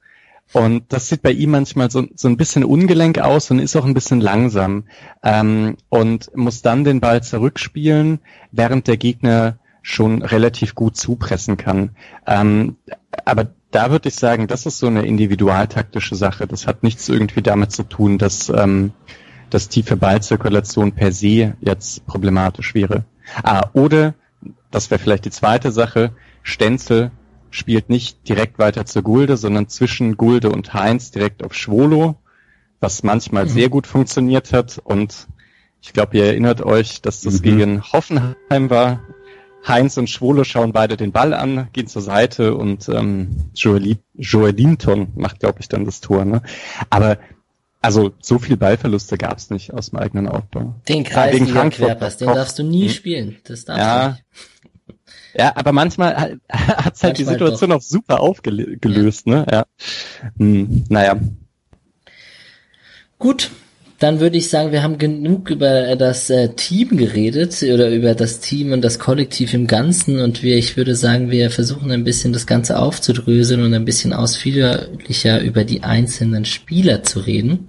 [0.54, 3.84] Und das sieht bei ihm manchmal so, so ein bisschen ungelenk aus und ist auch
[3.84, 4.84] ein bisschen langsam
[5.22, 11.90] ähm, und muss dann den Ball zurückspielen, während der Gegner schon relativ gut zupressen kann.
[12.26, 12.76] Ähm,
[13.26, 16.46] aber da würde ich sagen, das ist so eine individualtaktische Sache.
[16.46, 18.92] Das hat nichts irgendwie damit zu tun, dass, ähm,
[19.50, 23.04] dass tiefe Ballzirkulation per se jetzt problematisch wäre.
[23.42, 24.14] Ah, oder,
[24.70, 27.10] das wäre vielleicht die zweite Sache, Stenzel
[27.50, 32.16] spielt nicht direkt weiter zur Gulde, sondern zwischen Gulde und Heinz direkt auf Schwolo,
[32.80, 33.50] was manchmal mhm.
[33.50, 34.80] sehr gut funktioniert hat.
[34.82, 35.28] Und
[35.80, 37.42] ich glaube, ihr erinnert euch, dass das mhm.
[37.42, 39.02] gegen Hoffenheim war.
[39.66, 45.12] Heinz und Schwolo schauen beide den Ball an, gehen zur Seite und ähm, Joel, Joelinton
[45.14, 46.24] macht, glaube ich, dann das Tor.
[46.26, 46.42] Ne?
[46.90, 47.18] Aber
[47.84, 50.74] also so viel Ballverluste gab es nicht aus dem eigenen Aufbau.
[50.88, 52.88] Den Kreis gegen Frankfurt, Querpass, den darfst du nie hm.
[52.88, 53.36] spielen.
[53.44, 54.24] Das darfst ja, du nicht.
[55.36, 57.76] Ja, aber manchmal hat es halt die Situation doch.
[57.76, 59.34] auch super aufgelöst, ja.
[59.34, 59.46] ne?
[59.50, 59.66] Ja.
[60.38, 61.20] Hm, naja.
[63.18, 63.50] Gut,
[63.98, 68.40] dann würde ich sagen, wir haben genug über das äh, Team geredet oder über das
[68.40, 72.32] Team und das Kollektiv im Ganzen und wir, ich würde sagen, wir versuchen ein bisschen
[72.32, 77.68] das Ganze aufzudröseln und ein bisschen ausführlicher über die einzelnen Spieler zu reden.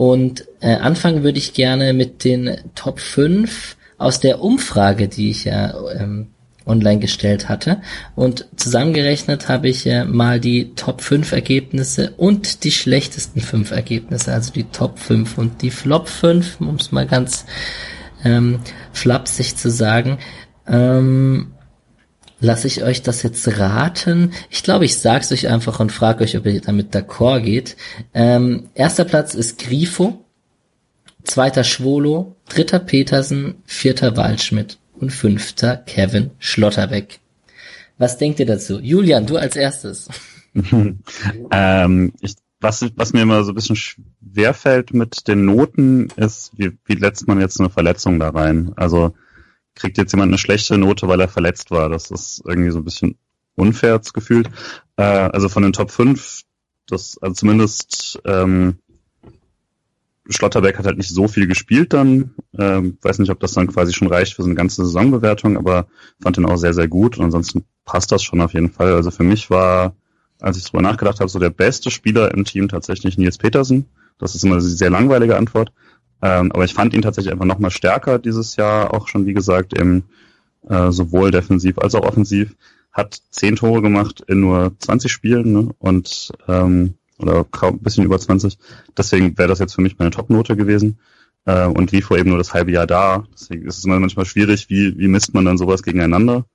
[0.00, 5.44] Und äh, anfangen würde ich gerne mit den Top 5 aus der Umfrage, die ich
[5.44, 6.28] ja ähm,
[6.64, 7.82] online gestellt hatte.
[8.16, 14.32] Und zusammengerechnet habe ich äh, mal die Top 5 Ergebnisse und die schlechtesten 5 Ergebnisse,
[14.32, 17.44] also die Top 5 und die Flop 5, um es mal ganz
[18.24, 18.60] ähm,
[18.94, 20.16] flapsig zu sagen.
[20.66, 21.52] Ähm,
[22.40, 24.32] Lasse ich euch das jetzt raten?
[24.48, 27.76] Ich glaube, ich sag's euch einfach und frage euch, ob ihr damit d'accord geht.
[28.14, 30.24] Ähm, erster Platz ist Grifo,
[31.22, 37.20] zweiter Schwolo, dritter Petersen, vierter Waldschmidt und fünfter Kevin Schlotterbeck.
[37.98, 38.80] Was denkt ihr dazu?
[38.80, 40.08] Julian, du als erstes.
[41.50, 46.72] ähm, ich, was, was mir immer so ein bisschen schwerfällt mit den Noten, ist, wie,
[46.86, 48.72] wie letzt man jetzt eine Verletzung da rein?
[48.76, 49.14] Also
[49.74, 51.88] kriegt jetzt jemand eine schlechte Note, weil er verletzt war?
[51.88, 53.16] Das ist irgendwie so ein bisschen
[53.56, 54.48] unfair gefühlt.
[54.96, 56.42] Äh, also von den Top 5,
[56.86, 58.78] das, also zumindest ähm,
[60.28, 62.34] Schlotterbeck hat halt nicht so viel gespielt dann.
[62.56, 65.86] Ähm, weiß nicht, ob das dann quasi schon reicht für so eine ganze Saisonbewertung, aber
[66.22, 67.18] fand ihn auch sehr, sehr gut.
[67.18, 68.92] Und ansonsten passt das schon auf jeden Fall.
[68.92, 69.94] Also für mich war,
[70.40, 73.86] als ich drüber nachgedacht habe, so der beste Spieler im Team tatsächlich Nils Petersen.
[74.18, 75.72] Das ist immer eine sehr langweilige Antwort.
[76.22, 79.72] Ähm, aber ich fand ihn tatsächlich einfach nochmal stärker dieses Jahr, auch schon wie gesagt,
[79.78, 80.04] im
[80.68, 82.56] äh, sowohl defensiv als auch offensiv.
[82.92, 85.68] Hat zehn Tore gemacht in nur 20 Spielen ne?
[85.78, 88.58] und ähm, oder kaum ein bisschen über 20.
[88.96, 90.98] Deswegen wäre das jetzt für mich meine Top-Note gewesen.
[91.44, 93.24] Äh, und Grifo eben nur das halbe Jahr da.
[93.32, 96.46] Deswegen ist es manchmal schwierig, wie, wie misst man dann sowas gegeneinander.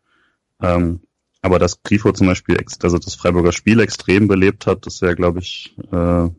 [0.62, 1.02] Ähm,
[1.42, 5.40] aber dass Grifo zum Beispiel, also das Freiburger Spiel extrem belebt hat, das wäre, glaube
[5.40, 6.30] ich, äh,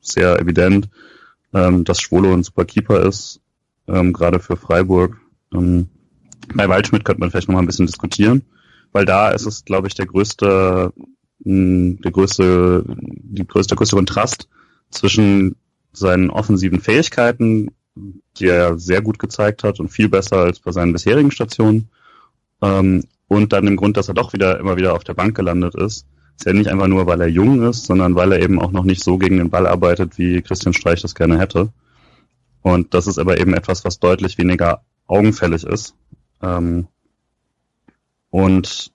[0.00, 0.88] sehr evident.
[1.54, 3.40] Ähm, dass Schwolo ein super Keeper ist,
[3.86, 5.16] ähm, gerade für Freiburg.
[5.54, 5.88] Ähm,
[6.54, 8.42] bei Waldschmidt könnte man vielleicht noch mal ein bisschen diskutieren,
[8.92, 10.92] weil da ist es, glaube ich, der größte
[11.38, 14.48] der größte, die größte, größte Kontrast
[14.90, 15.56] zwischen
[15.92, 17.70] seinen offensiven Fähigkeiten,
[18.38, 21.88] die er sehr gut gezeigt hat und viel besser als bei seinen bisherigen Stationen,
[22.62, 25.74] ähm, und dann dem Grund, dass er doch wieder immer wieder auf der Bank gelandet
[25.74, 26.06] ist.
[26.36, 28.84] Ist ja nicht einfach nur, weil er jung ist, sondern weil er eben auch noch
[28.84, 31.70] nicht so gegen den Ball arbeitet, wie Christian Streich das gerne hätte.
[32.62, 35.94] Und das ist aber eben etwas, was deutlich weniger augenfällig ist.
[36.42, 36.88] Ähm,
[38.30, 38.92] und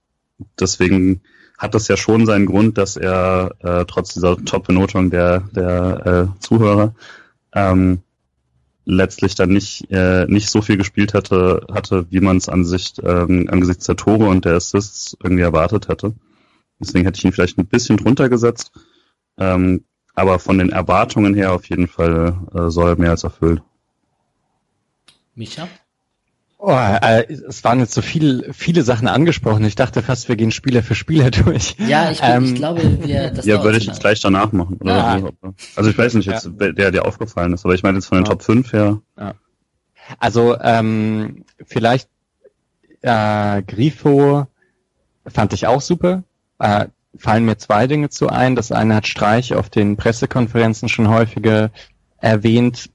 [0.59, 1.21] deswegen
[1.57, 6.39] hat das ja schon seinen Grund, dass er äh, trotz dieser Top-Benotung der, der äh,
[6.39, 6.95] Zuhörer
[7.53, 7.99] ähm,
[8.85, 12.93] letztlich dann nicht, äh, nicht so viel gespielt hatte, hatte wie man es an sich,
[13.03, 16.13] ähm, angesichts der Tore und der Assists irgendwie erwartet hätte.
[16.81, 18.71] Deswegen hätte ich ihn vielleicht ein bisschen drunter gesetzt.
[19.37, 23.61] Ähm, aber von den Erwartungen her auf jeden Fall äh, soll er mehr als erfüllt.
[25.35, 25.67] Micha?
[26.63, 29.65] Oh, äh, es waren jetzt so viel, viele Sachen angesprochen.
[29.65, 31.75] Ich dachte fast, wir gehen Spieler für Spieler durch.
[31.79, 34.77] Ja, ich, ähm, ich glaube, wir, das Ja, würde ich jetzt gleich danach machen.
[34.79, 34.95] Oder?
[34.95, 35.29] Ja.
[35.75, 36.71] Also ich weiß nicht, jetzt, ja.
[36.71, 38.31] der dir aufgefallen ist, aber ich meine jetzt von den ja.
[38.31, 39.01] Top 5 her.
[39.17, 39.33] Ja.
[40.19, 42.09] Also ähm, vielleicht
[43.01, 44.45] äh, Grifo
[45.25, 46.23] fand ich auch super.
[46.61, 48.55] Äh, fallen mir zwei Dinge zu ein.
[48.55, 51.71] Das eine hat Streich auf den Pressekonferenzen schon häufiger
[52.19, 52.89] erwähnt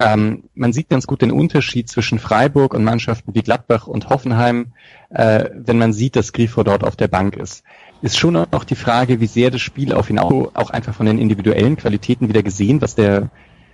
[0.00, 4.72] ähm, man sieht ganz gut den Unterschied zwischen Freiburg und Mannschaften wie Gladbach und Hoffenheim,
[5.10, 7.62] äh, wenn man sieht, dass Grifo dort auf der Bank ist.
[8.00, 11.04] ist schon auch die Frage, wie sehr das Spiel auf ihn auch, auch einfach von
[11.04, 13.28] den individuellen Qualitäten wieder gesehen, was der,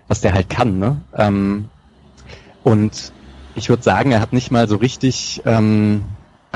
[0.09, 0.81] was der halt kann.
[0.81, 1.01] Ne?
[1.17, 1.69] Ähm,
[2.65, 3.13] und
[3.55, 6.05] ich würde sagen, er hat nicht mal so richtig, ähm,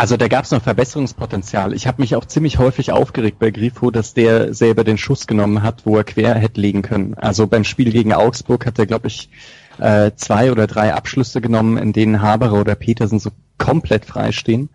[0.00, 1.74] also da gab es noch Verbesserungspotenzial.
[1.74, 5.62] Ich habe mich auch ziemlich häufig aufgeregt bei Grifo, dass der selber den Schuss genommen
[5.62, 7.12] hat, wo er quer hätte legen können.
[7.16, 9.28] Also beim Spiel gegen Augsburg hat er, glaube ich,
[9.76, 14.70] äh, zwei oder drei Abschlüsse genommen, in denen Haberer oder Petersen so komplett frei stehen.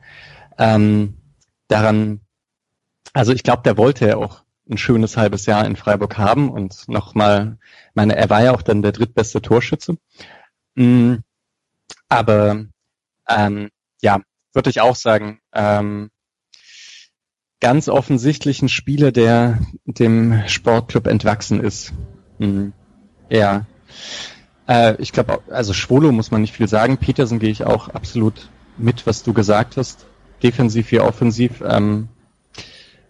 [0.59, 1.15] Ähm,
[1.69, 2.21] daran,
[3.13, 6.87] also ich glaube, der wollte ja auch ein schönes halbes Jahr in Freiburg haben und
[6.87, 7.57] nochmal,
[7.95, 9.97] meine, er war ja auch dann der drittbeste Torschütze.
[10.75, 11.15] Mm,
[12.09, 12.65] aber
[13.27, 13.71] ähm,
[14.03, 14.21] ja,
[14.55, 16.09] würde ich auch sagen, ähm,
[17.59, 21.93] ganz offensichtlich ein Spieler, der dem Sportclub entwachsen ist.
[22.37, 22.73] Mhm.
[23.29, 23.65] Ja.
[24.67, 26.97] Äh, ich glaube, also Schwolo muss man nicht viel sagen.
[26.97, 30.05] Petersen gehe ich auch absolut mit, was du gesagt hast.
[30.43, 31.61] Defensiv wie offensiv.
[31.65, 32.09] Ähm,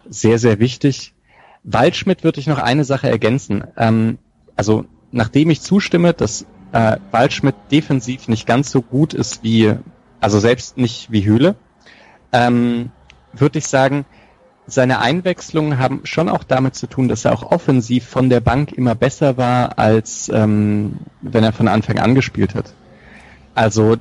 [0.07, 1.13] sehr, sehr wichtig.
[1.63, 3.63] Waldschmidt würde ich noch eine Sache ergänzen.
[3.77, 4.19] Ähm,
[4.55, 9.76] also nachdem ich zustimme, dass äh, Waldschmidt defensiv nicht ganz so gut ist wie,
[10.26, 11.53] also selbst nicht wie Höhle,
[12.34, 12.89] ähm,
[13.31, 14.06] würde ich sagen,
[14.65, 18.72] seine Einwechslungen haben schon auch damit zu tun, dass er auch offensiv von der Bank
[18.72, 22.73] immer besser war, als ähm, wenn er von Anfang an gespielt hat.
[23.53, 23.97] Also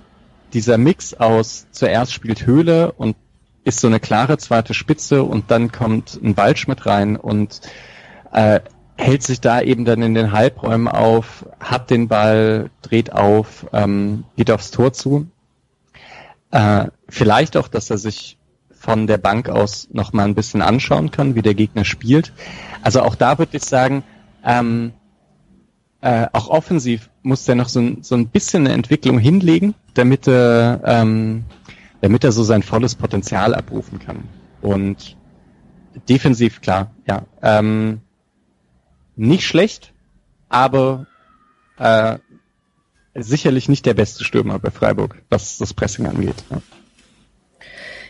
[0.55, 3.17] dieser Mix aus zuerst spielt Höhle und
[3.65, 7.61] ist so eine klare zweite Spitze und dann kommt ein Waldschmidt rein und
[8.33, 8.61] äh,
[8.97, 14.25] hält sich da eben dann in den Halbräumen auf, hat den Ball, dreht auf, ähm,
[14.37, 15.27] geht aufs Tor zu.
[16.55, 18.39] Äh, vielleicht auch, dass er sich
[18.71, 22.33] von der Bank aus noch mal ein bisschen anschauen kann, wie der Gegner spielt.
[22.81, 24.05] Also auch da würde ich sagen,
[24.45, 24.93] ähm,
[26.01, 30.29] äh, auch offensiv muss der noch so ein, so ein bisschen eine Entwicklung hinlegen, damit
[30.29, 31.45] er, ähm,
[32.03, 34.23] damit er so sein volles Potenzial abrufen kann.
[34.63, 35.17] Und
[36.09, 37.23] defensiv, klar, ja.
[37.43, 38.01] Ähm,
[39.17, 39.93] nicht schlecht,
[40.49, 41.07] aber
[41.79, 42.19] äh,
[43.15, 46.37] sicherlich nicht der beste Stürmer bei Freiburg, was das Pressing angeht.
[46.51, 46.63] Ja.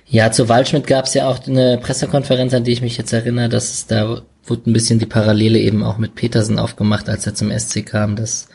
[0.07, 3.49] Ja, zu Waldschmidt gab es ja auch eine Pressekonferenz, an die ich mich jetzt erinnere,
[3.49, 7.35] dass es da wurde ein bisschen die Parallele eben auch mit Petersen aufgemacht, als er
[7.35, 8.49] zum SC kam, dass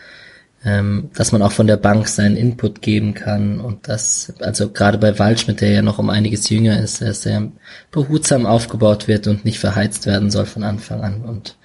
[0.66, 4.98] ähm, dass man auch von der Bank seinen Input geben kann und das, also gerade
[4.98, 7.50] bei Waldschmidt, der ja noch um einiges jünger ist, der sehr
[7.92, 11.56] behutsam aufgebaut wird und nicht verheizt werden soll von Anfang an und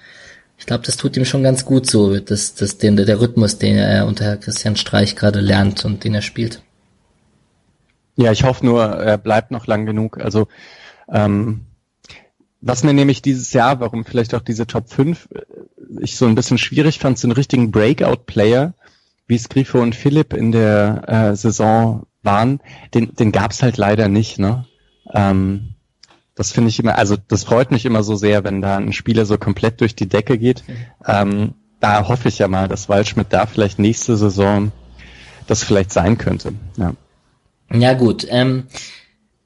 [0.57, 3.77] ich glaube, das tut ihm schon ganz gut so, dass, dass den, der Rhythmus, den
[3.77, 6.61] er unter Christian Streich gerade lernt und den er spielt.
[8.15, 10.19] Ja, ich hoffe nur, er bleibt noch lang genug.
[10.19, 10.47] Also
[11.09, 11.65] ähm,
[12.61, 15.41] was mir nämlich dieses Jahr, warum vielleicht auch diese Top 5 äh,
[15.99, 18.73] ich so ein bisschen schwierig fand, so einen richtigen Breakout-Player,
[19.27, 22.59] wie Skrifo und Philipp in der äh, Saison waren,
[22.93, 24.39] den, den gab's halt leider nicht.
[24.39, 24.65] Ne?
[25.13, 25.74] Ähm,
[26.35, 29.25] das finde ich immer, also das freut mich immer so sehr, wenn da ein Spieler
[29.25, 30.63] so komplett durch die Decke geht.
[31.05, 34.71] Ähm, da hoffe ich ja mal, dass Waldschmidt da vielleicht nächste Saison
[35.47, 36.53] das vielleicht sein könnte.
[36.77, 36.93] Ja,
[37.73, 38.27] ja gut.
[38.29, 38.65] Ähm,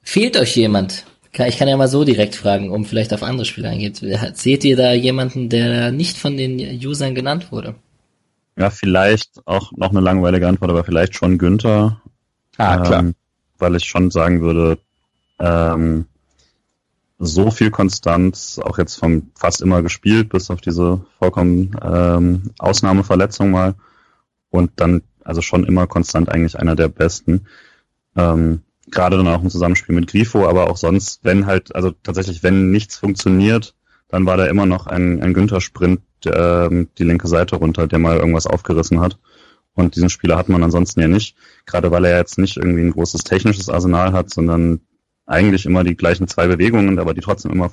[0.01, 1.05] fehlt euch jemand?
[1.31, 4.03] Ich kann ja mal so direkt fragen, um vielleicht auf andere Spiele eingeht.
[4.33, 7.75] Seht ihr da jemanden, der nicht von den Usern genannt wurde?
[8.57, 12.01] Ja, vielleicht auch noch eine langweilige Antwort, aber vielleicht schon Günther.
[12.57, 12.99] Ah, klar.
[12.99, 13.15] Ähm,
[13.59, 14.79] weil ich schon sagen würde,
[15.39, 16.07] ähm,
[17.19, 23.51] so viel Konstanz, auch jetzt vom fast immer gespielt, bis auf diese vollkommen ähm, Ausnahmeverletzung
[23.51, 23.75] mal.
[24.49, 27.45] Und dann also schon immer konstant eigentlich einer der besten.
[28.15, 32.41] Ähm, Gerade dann auch im Zusammenspiel mit Grifo, aber auch sonst, wenn halt, also tatsächlich,
[32.41, 33.75] wenn nichts funktioniert,
[34.07, 38.17] dann war da immer noch ein, ein Günther-Sprint ähm, die linke Seite runter, der mal
[38.17, 39.19] irgendwas aufgerissen hat.
[39.75, 41.35] Und diesen Spieler hat man ansonsten ja nicht,
[41.67, 44.81] gerade weil er jetzt nicht irgendwie ein großes technisches Arsenal hat, sondern
[45.29, 47.71] eigentlich immer die gleichen zwei Bewegungen, aber die trotzdem immer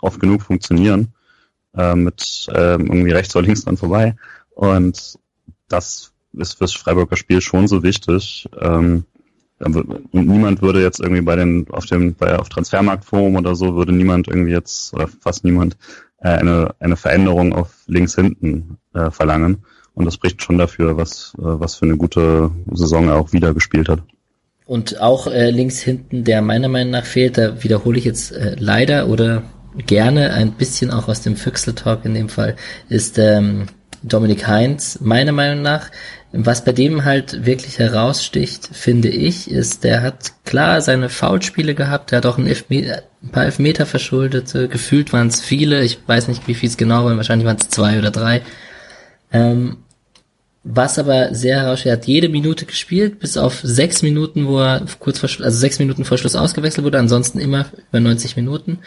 [0.00, 1.12] oft genug funktionieren,
[1.76, 4.16] äh, mit äh, irgendwie rechts oder links dann vorbei.
[4.54, 5.18] Und
[5.68, 8.48] das ist fürs Freiburger Spiel schon so wichtig.
[8.60, 9.04] Ähm,
[9.64, 13.92] und niemand würde jetzt irgendwie bei den auf dem bei auf Transfermarktforum oder so würde
[13.92, 15.76] niemand irgendwie jetzt oder fast niemand
[16.18, 19.64] äh, eine eine Veränderung auf links hinten äh, verlangen
[19.94, 23.54] und das spricht schon dafür was äh, was für eine gute Saison er auch wieder
[23.54, 24.02] gespielt hat
[24.72, 28.56] und auch äh, links hinten, der meiner Meinung nach fehlt, da wiederhole ich jetzt äh,
[28.58, 29.42] leider oder
[29.86, 32.56] gerne ein bisschen auch aus dem Füchsel-Talk in dem Fall,
[32.88, 33.66] ist ähm,
[34.02, 34.98] Dominik Heinz.
[35.02, 35.90] Meiner Meinung nach,
[36.32, 42.10] was bei dem halt wirklich heraussticht, finde ich, ist, der hat klar seine Foulspiele gehabt,
[42.10, 46.28] der hat auch ein, Elfmeter, ein paar Elfmeter verschuldet, gefühlt waren es viele, ich weiß
[46.28, 48.40] nicht, wie viel es genau waren, wahrscheinlich waren es zwei oder drei.
[49.34, 49.84] Ähm,
[50.64, 54.84] was aber sehr heraussteht, er hat jede Minute gespielt, bis auf sechs Minuten, wo er
[55.00, 58.78] kurz vor, also sechs Minuten vor Schluss ausgewechselt wurde, ansonsten immer über 90 Minuten.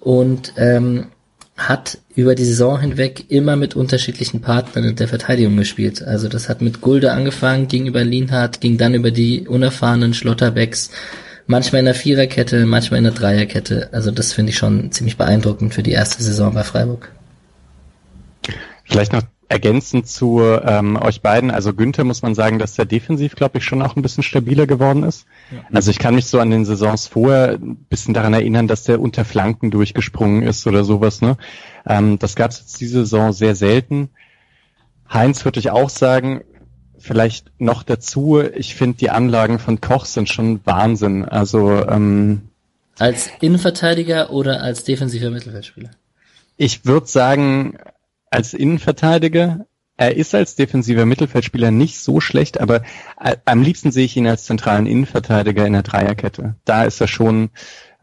[0.00, 1.08] und ähm,
[1.56, 6.02] hat über die Saison hinweg immer mit unterschiedlichen Partnern in der Verteidigung gespielt.
[6.02, 10.90] Also das hat mit Gulde angefangen, ging über Lienhardt, ging dann über die unerfahrenen Schlotterbecks,
[11.46, 13.90] manchmal in der Viererkette, manchmal in der Dreierkette.
[13.92, 17.12] Also das finde ich schon ziemlich beeindruckend für die erste Saison bei Freiburg.
[18.84, 23.34] Vielleicht noch ergänzend zu ähm, euch beiden, also Günther muss man sagen, dass der defensiv,
[23.34, 25.26] glaube ich, schon auch ein bisschen stabiler geworden ist.
[25.50, 25.58] Ja.
[25.72, 29.00] Also ich kann mich so an den Saisons vorher ein bisschen daran erinnern, dass der
[29.00, 31.20] unter Flanken durchgesprungen ist oder sowas.
[31.20, 31.36] Ne?
[31.84, 34.10] Ähm, das gab es jetzt diese Saison sehr selten.
[35.12, 36.42] Heinz würde ich auch sagen,
[36.96, 41.24] vielleicht noch dazu, ich finde die Anlagen von Koch sind schon Wahnsinn.
[41.24, 42.42] Also ähm,
[43.00, 45.90] als Innenverteidiger oder als defensiver Mittelfeldspieler?
[46.56, 47.78] Ich würde sagen,
[48.30, 49.66] als Innenverteidiger.
[49.96, 52.82] Er ist als defensiver Mittelfeldspieler nicht so schlecht, aber
[53.20, 56.56] äh, am liebsten sehe ich ihn als zentralen Innenverteidiger in der Dreierkette.
[56.64, 57.50] Da ist er schon,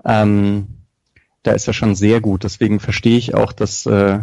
[0.06, 0.68] ähm,
[1.42, 2.44] da ist er schon sehr gut.
[2.44, 4.20] Deswegen verstehe ich auch, dass, äh,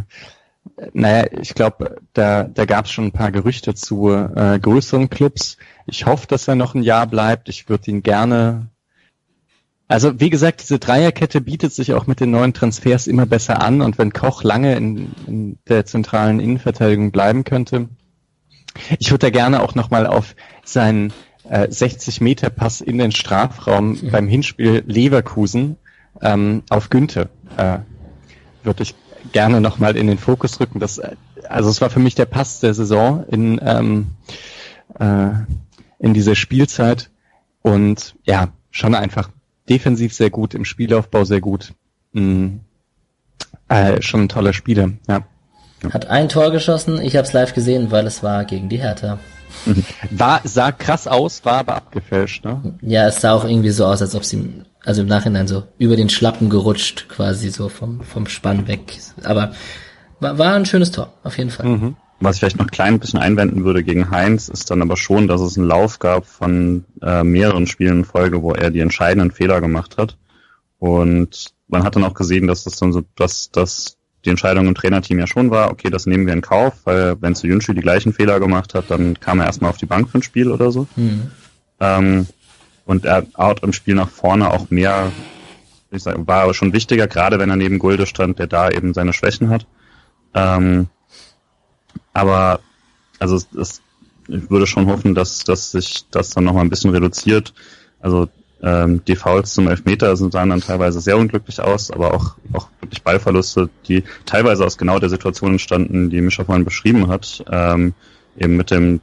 [0.92, 5.56] naja, ich glaube, da, da gab es schon ein paar Gerüchte zu äh, größeren Clubs.
[5.86, 7.48] Ich hoffe, dass er noch ein Jahr bleibt.
[7.48, 8.68] Ich würde ihn gerne
[9.86, 13.82] also wie gesagt, diese Dreierkette bietet sich auch mit den neuen Transfers immer besser an
[13.82, 17.88] und wenn Koch lange in, in der zentralen Innenverteidigung bleiben könnte,
[18.98, 20.34] ich würde da gerne auch nochmal auf
[20.64, 21.12] seinen
[21.48, 24.10] äh, 60 Meter Pass in den Strafraum mhm.
[24.10, 25.76] beim Hinspiel Leverkusen
[26.20, 27.78] ähm, auf Günther äh,
[28.62, 28.94] würde ich
[29.32, 30.80] gerne nochmal in den Fokus rücken.
[30.80, 31.00] Das,
[31.48, 34.06] also es war für mich der Pass der Saison in, ähm,
[34.98, 35.30] äh,
[35.98, 37.10] in dieser Spielzeit
[37.62, 39.30] und ja, schon einfach
[39.68, 41.74] defensiv sehr gut, im Spielaufbau sehr gut.
[42.12, 42.60] Mhm.
[43.68, 45.24] Äh, schon ein toller Spieler, ja.
[45.90, 49.18] Hat ein Tor geschossen, ich habe es live gesehen, weil es war gegen die Hertha.
[50.10, 52.76] War, sah krass aus, war aber abgefälscht, ne?
[52.82, 55.94] Ja, es sah auch irgendwie so aus, als ob sie, also im Nachhinein so über
[55.94, 58.98] den Schlappen gerutscht, quasi so vom, vom Spann weg.
[59.22, 59.52] Aber
[60.18, 61.66] war, war ein schönes Tor, auf jeden Fall.
[61.66, 61.96] Mhm.
[62.24, 65.42] Was ich vielleicht noch klein bisschen einwenden würde gegen Heinz, ist dann aber schon, dass
[65.42, 69.60] es einen Lauf gab von äh, mehreren Spielen in Folge, wo er die entscheidenden Fehler
[69.60, 70.16] gemacht hat.
[70.78, 74.74] Und man hat dann auch gesehen, dass das dann so, dass, dass die Entscheidung im
[74.74, 77.82] Trainerteam ja schon war, okay, das nehmen wir in Kauf, weil wenn zu Jünschi die
[77.82, 80.72] gleichen Fehler gemacht hat, dann kam er erstmal auf die Bank für ein Spiel oder
[80.72, 80.86] so.
[80.96, 81.30] Mhm.
[81.80, 82.26] Ähm,
[82.86, 85.12] und er hat im Spiel nach vorne auch mehr,
[85.90, 88.94] ich sag, war aber schon wichtiger, gerade wenn er neben Gulde stand, der da eben
[88.94, 89.66] seine Schwächen hat.
[90.32, 90.88] Ähm,
[92.14, 92.60] aber
[93.18, 93.82] also es,
[94.28, 97.52] ich würde schon hoffen, dass, dass sich das dann nochmal ein bisschen reduziert.
[98.00, 98.28] Also
[98.62, 102.68] ähm, die Fouls zum Elfmeter sind sahen dann teilweise sehr unglücklich aus, aber auch, auch
[102.80, 107.44] wirklich Ballverluste, die teilweise aus genau der Situation entstanden, die Mischa vorhin beschrieben hat.
[107.50, 107.92] Ähm,
[108.38, 109.00] eben mit dem,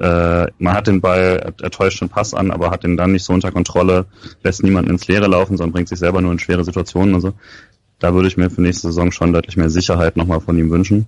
[0.00, 3.24] äh, man hat den Ball, er täuscht den Pass an, aber hat den dann nicht
[3.24, 4.06] so unter Kontrolle,
[4.42, 7.34] lässt niemanden ins Leere laufen, sondern bringt sich selber nur in schwere Situationen und so.
[8.00, 11.06] Da würde ich mir für nächste Saison schon deutlich mehr Sicherheit nochmal von ihm wünschen.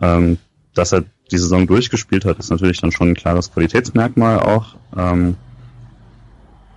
[0.00, 0.38] Ähm,
[0.74, 4.76] dass er die Saison durchgespielt hat, ist natürlich dann schon ein klares Qualitätsmerkmal auch.
[4.96, 5.36] Ähm,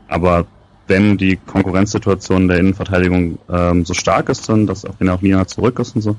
[0.08, 0.46] aber
[0.88, 5.46] wenn die Konkurrenzsituation der Innenverteidigung ähm, so stark ist, dann, dass auf ihn auch Nina
[5.48, 6.16] zurück ist und so,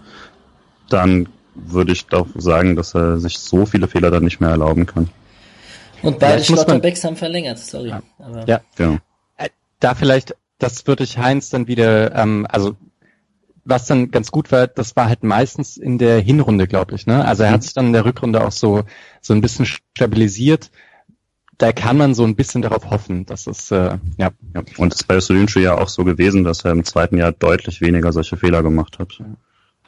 [0.89, 4.87] dann würde ich doch sagen, dass er sich so viele Fehler dann nicht mehr erlauben
[4.87, 5.09] kann.
[6.03, 7.89] Und beide Schlotterbecks haben verlängert, sorry.
[7.89, 8.61] Ja, aber ja.
[8.77, 8.99] genau.
[9.37, 9.49] Äh,
[9.81, 12.77] da vielleicht, das würde ich Heinz dann wieder, ähm, also
[13.69, 17.07] was dann ganz gut war, das war halt meistens in der Hinrunde, glaube ich.
[17.07, 17.25] Ne?
[17.25, 17.63] Also er hat mhm.
[17.63, 18.85] sich dann in der Rückrunde auch so
[19.21, 20.71] so ein bisschen stabilisiert.
[21.59, 24.31] Da kann man so ein bisschen darauf hoffen, dass es äh, ja.
[24.55, 24.63] ja.
[24.77, 27.81] Und es ist bei Solinci ja auch so gewesen, dass er im zweiten Jahr deutlich
[27.81, 29.19] weniger solche Fehler gemacht hat.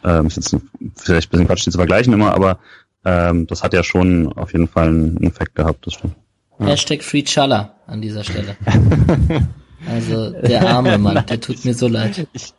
[0.03, 0.57] Ähm, ist jetzt
[0.97, 2.59] vielleicht ein bisschen Quatsch, die zu vergleichen immer, aber
[3.05, 6.17] ähm, das hat ja schon auf jeden Fall einen Effekt gehabt, das stimmt.
[6.59, 6.67] Ja.
[6.67, 8.57] Hashtag Free Challa an dieser Stelle.
[9.89, 12.27] also der arme Mann, der tut mir so leid.
[12.33, 12.53] Ich,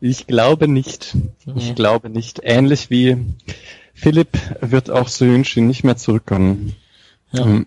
[0.00, 1.16] ich glaube nicht.
[1.56, 2.40] Ich glaube nicht.
[2.42, 3.16] Ähnlich wie
[3.94, 6.76] Philipp wird auch Soyunchi nicht mehr zurückkommen.
[7.32, 7.44] Ja.
[7.44, 7.66] Ähm,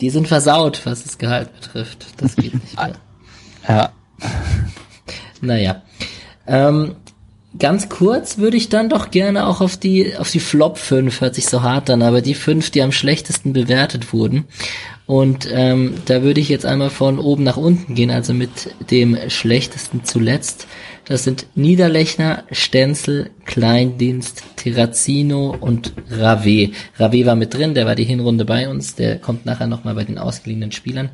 [0.00, 2.06] Die sind versaut, was das Gehalt betrifft.
[2.16, 2.96] Das geht nicht mehr.
[3.68, 3.92] Ja.
[5.40, 5.82] Naja.
[6.46, 6.96] Ähm,
[7.58, 11.34] ganz kurz würde ich dann doch gerne auch auf die, auf die Flop 5, hört
[11.34, 14.44] sich so hart an, aber die 5, die am schlechtesten bewertet wurden.
[15.10, 19.18] Und ähm, da würde ich jetzt einmal von oben nach unten gehen, also mit dem
[19.26, 20.68] schlechtesten zuletzt.
[21.04, 26.70] Das sind Niederlechner, Stenzel, Kleindienst, Terrazino und Rave.
[26.96, 30.04] Rave war mit drin, der war die Hinrunde bei uns, der kommt nachher nochmal bei
[30.04, 31.08] den ausgeliehenen Spielern.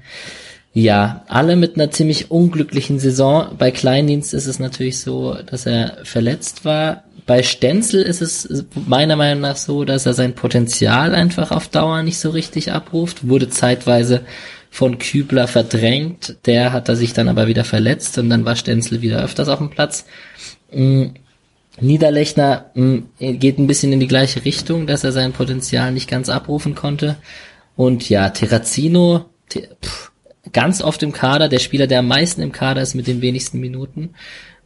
[0.75, 3.57] Ja, alle mit einer ziemlich unglücklichen Saison.
[3.57, 7.05] Bei Kleindienst ist es natürlich so, dass er verletzt war.
[7.27, 12.03] Bei Stenzel ist es meiner Meinung nach so, dass er sein Potenzial einfach auf Dauer
[12.03, 13.29] nicht so richtig abruft.
[13.29, 14.25] Wurde zeitweise
[14.71, 16.37] von Kübler verdrängt.
[16.47, 19.59] Der hat er sich dann aber wieder verletzt und dann war Stenzel wieder öfters auf
[19.59, 20.07] dem Platz.
[20.73, 21.07] Mm,
[21.81, 26.29] Niederlechner mm, geht ein bisschen in die gleiche Richtung, dass er sein Potenzial nicht ganz
[26.29, 27.17] abrufen konnte.
[27.75, 29.27] Und ja, Terrazino,
[30.53, 33.59] ganz oft im Kader, der Spieler, der am meisten im Kader ist mit den wenigsten
[33.61, 34.11] Minuten.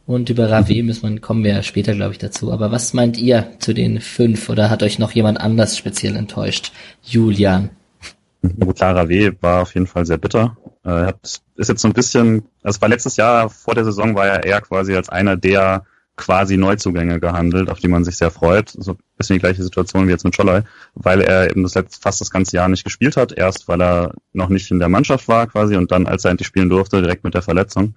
[0.05, 2.51] Und über Rave müssen wir, kommen wir später, glaube ich, dazu.
[2.51, 4.49] Aber was meint ihr zu den fünf?
[4.49, 6.71] Oder hat euch noch jemand anders speziell enttäuscht?
[7.03, 7.69] Julian.
[8.75, 10.57] Klar, Rave war auf jeden Fall sehr bitter.
[10.83, 14.25] Er hat, ist jetzt so ein bisschen, also war letztes Jahr vor der Saison war
[14.25, 15.85] er eher quasi als einer der
[16.17, 18.69] quasi Neuzugänge gehandelt, auf die man sich sehr freut.
[18.69, 20.61] So ein bisschen die gleiche Situation wie jetzt mit Scholley,
[20.95, 23.31] weil er eben das letzte, fast das ganze Jahr nicht gespielt hat.
[23.31, 26.47] Erst weil er noch nicht in der Mannschaft war quasi und dann, als er endlich
[26.47, 27.95] spielen durfte, direkt mit der Verletzung.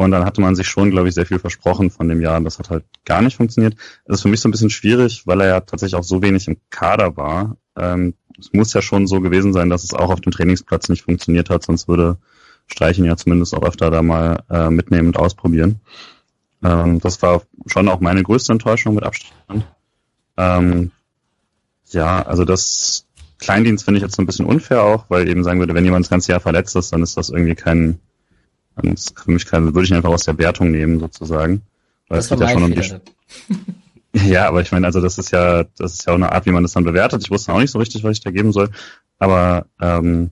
[0.00, 2.38] Und dann hatte man sich schon, glaube ich, sehr viel versprochen von dem Jahr.
[2.38, 3.76] Und das hat halt gar nicht funktioniert.
[4.06, 6.48] Das ist für mich so ein bisschen schwierig, weil er ja tatsächlich auch so wenig
[6.48, 7.58] im Kader war.
[7.76, 11.02] Ähm, es muss ja schon so gewesen sein, dass es auch auf dem Trainingsplatz nicht
[11.02, 12.16] funktioniert hat, sonst würde
[12.66, 15.80] Streichen ja zumindest auch öfter da mal äh, mitnehmen und ausprobieren.
[16.64, 19.66] Ähm, das war schon auch meine größte Enttäuschung mit Abstand.
[20.38, 20.92] Ähm,
[21.90, 23.04] ja, also das
[23.38, 26.06] Kleindienst finde ich jetzt so ein bisschen unfair auch, weil eben sagen würde, wenn jemand
[26.06, 28.00] das ganze Jahr verletzt ist, dann ist das irgendwie kein,
[28.76, 31.62] dann ist für mich kein, würde ich einfach aus der Wertung nehmen sozusagen.
[32.08, 32.82] Weil das es geht ja schon um die.
[34.12, 36.50] Ja, aber ich meine, also das ist ja, das ist ja auch eine Art, wie
[36.50, 37.22] man das dann bewertet.
[37.22, 38.70] Ich wusste auch nicht so richtig, was ich da geben soll.
[39.20, 40.30] Aber ähm,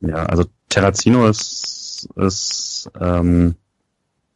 [0.00, 3.54] ja, also Terrazino ist, ist ähm,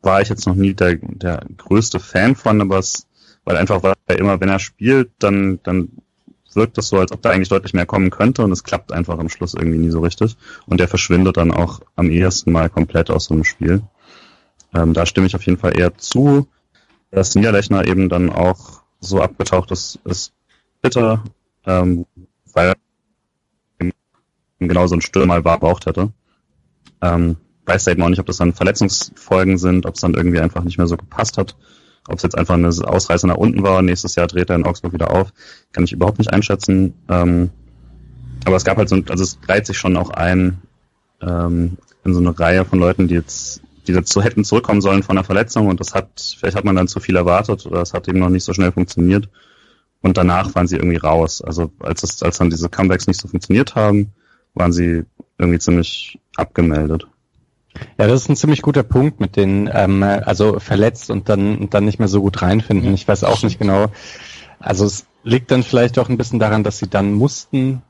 [0.01, 3.07] war ich jetzt noch nie der, der größte Fan von, aber es,
[3.45, 5.89] weil einfach, weil er immer, wenn er spielt, dann, dann
[6.57, 9.19] wirkt das so, als ob da eigentlich deutlich mehr kommen könnte und es klappt einfach
[9.19, 10.37] am Schluss irgendwie nie so richtig.
[10.67, 13.83] Und der verschwindet dann auch am ehesten mal komplett aus so einem Spiel.
[14.75, 16.49] Ähm, da stimme ich auf jeden Fall eher zu.
[17.11, 20.33] Dass Niederlechner eben dann auch so abgetaucht ist, ist
[20.81, 21.23] bitter,
[21.67, 22.07] ähm,
[22.53, 22.75] weil
[23.79, 23.91] er
[24.59, 26.13] genau so ein Stürmer mal braucht hätte.
[27.03, 30.65] Ähm, weiß eben auch nicht, ob das dann Verletzungsfolgen sind, ob es dann irgendwie einfach
[30.65, 31.57] nicht mehr so gepasst hat,
[32.09, 33.83] ob es jetzt einfach eine Ausreise nach unten war.
[33.83, 35.33] Nächstes Jahr dreht er in Augsburg wieder auf,
[35.73, 36.95] kann ich überhaupt nicht einschätzen.
[37.09, 37.51] Ähm,
[38.45, 40.59] aber es gab halt so, also es reiht sich schon auch ein
[41.21, 45.17] ähm, in so eine Reihe von Leuten, die jetzt, die dazu hätten zurückkommen sollen von
[45.17, 48.09] der Verletzung und das hat, vielleicht hat man dann zu viel erwartet oder es hat
[48.09, 49.29] eben noch nicht so schnell funktioniert.
[50.01, 51.43] Und danach waren sie irgendwie raus.
[51.43, 54.13] Also als es, als dann diese Comebacks nicht so funktioniert haben,
[54.55, 55.05] waren sie
[55.39, 57.07] irgendwie ziemlich abgemeldet.
[57.99, 61.85] Ja, das ist ein ziemlich guter Punkt mit den, ähm, also verletzt und dann, dann
[61.85, 62.93] nicht mehr so gut reinfinden.
[62.95, 63.87] Ich weiß auch nicht genau.
[64.59, 67.83] Also es liegt dann vielleicht auch ein bisschen daran, dass sie dann mussten.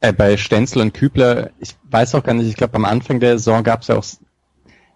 [0.00, 3.38] Äh, bei Stenzel und Kübler, ich weiß auch gar nicht, ich glaube am Anfang der
[3.38, 4.04] Saison gab es ja auch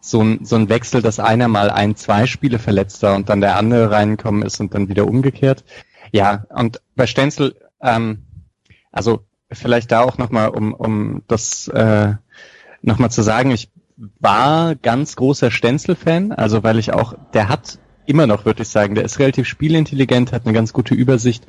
[0.00, 3.40] so ein, so ein Wechsel, dass einer mal ein, zwei Spiele verletzt war und dann
[3.40, 5.64] der andere reingekommen ist und dann wieder umgekehrt.
[6.12, 8.24] Ja, und bei Stenzel, ähm,
[8.92, 12.14] also vielleicht da auch nochmal, um, um das äh,
[12.82, 13.70] nochmal zu sagen, ich
[14.18, 18.94] war ganz großer Stenzel-Fan, also weil ich auch, der hat immer noch, würde ich sagen,
[18.94, 21.46] der ist relativ spielintelligent, hat eine ganz gute Übersicht,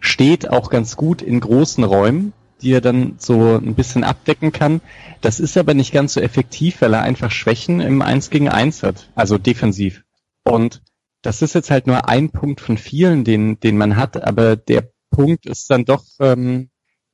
[0.00, 4.80] steht auch ganz gut in großen Räumen, die er dann so ein bisschen abdecken kann.
[5.20, 8.82] Das ist aber nicht ganz so effektiv, weil er einfach Schwächen im 1 gegen 1
[8.82, 10.04] hat, also defensiv.
[10.44, 10.82] Und
[11.22, 14.90] das ist jetzt halt nur ein Punkt von vielen, den, den man hat, aber der
[15.10, 16.68] Punkt ist dann doch, ähm,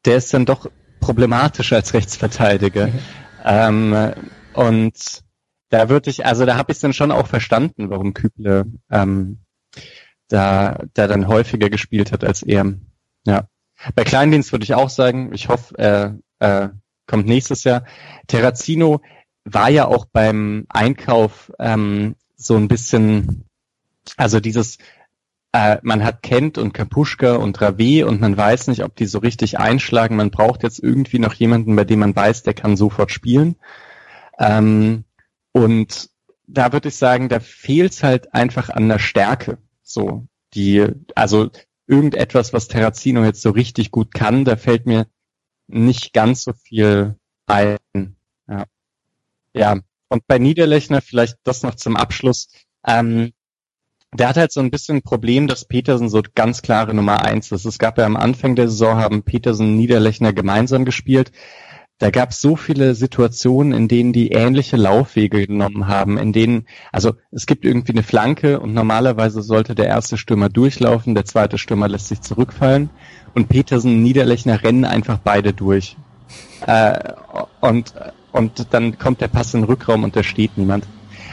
[0.05, 2.89] der ist dann doch problematisch als Rechtsverteidiger.
[2.89, 2.99] Mhm.
[3.45, 4.13] Ähm,
[4.55, 5.23] und
[5.69, 9.39] da würde ich, also da habe ich dann schon auch verstanden, warum Küble ähm,
[10.29, 12.74] da, da dann häufiger gespielt hat als er.
[13.27, 13.49] Ja.
[13.95, 16.69] Bei Kleindienst würde ich auch sagen, ich hoffe, er äh,
[17.07, 17.85] kommt nächstes Jahr.
[18.27, 19.01] Terrazino
[19.45, 23.45] war ja auch beim Einkauf ähm, so ein bisschen,
[24.16, 24.79] also dieses,
[25.53, 29.19] äh, man hat Kent und Kapuschka und Rave und man weiß nicht, ob die so
[29.19, 30.16] richtig einschlagen.
[30.16, 33.57] Man braucht jetzt irgendwie noch jemanden, bei dem man weiß, der kann sofort spielen.
[34.43, 35.05] Ähm,
[35.52, 36.10] und
[36.48, 39.59] da würde ich sagen, da fehlt es halt einfach an der Stärke.
[39.82, 41.51] So, die, also
[41.86, 45.06] irgendetwas, was Terrazino jetzt so richtig gut kann, da fällt mir
[45.69, 47.16] nicht ganz so viel
[47.47, 47.78] ein.
[48.48, 48.64] Ja.
[49.55, 49.81] ja.
[50.09, 52.48] Und bei Niederlechner vielleicht das noch zum Abschluss.
[52.85, 53.32] Ähm,
[54.14, 57.51] der hat halt so ein bisschen ein Problem, dass Petersen so ganz klare Nummer eins
[57.52, 57.64] ist.
[57.64, 61.32] Es gab ja am Anfang der Saison, haben Petersen und Niederlechner gemeinsam gespielt
[62.03, 66.66] da gab es so viele Situationen, in denen die ähnliche Laufwege genommen haben, in denen,
[66.91, 71.59] also es gibt irgendwie eine Flanke und normalerweise sollte der erste Stürmer durchlaufen, der zweite
[71.59, 72.91] Stürmer lässt sich zurückfallen
[73.35, 75.97] und Petersen und Niederlechner rennen einfach beide durch.
[76.66, 77.12] Äh,
[77.61, 77.95] und,
[78.33, 80.89] und dann kommt der Pass in den Rückraum und da steht niemand.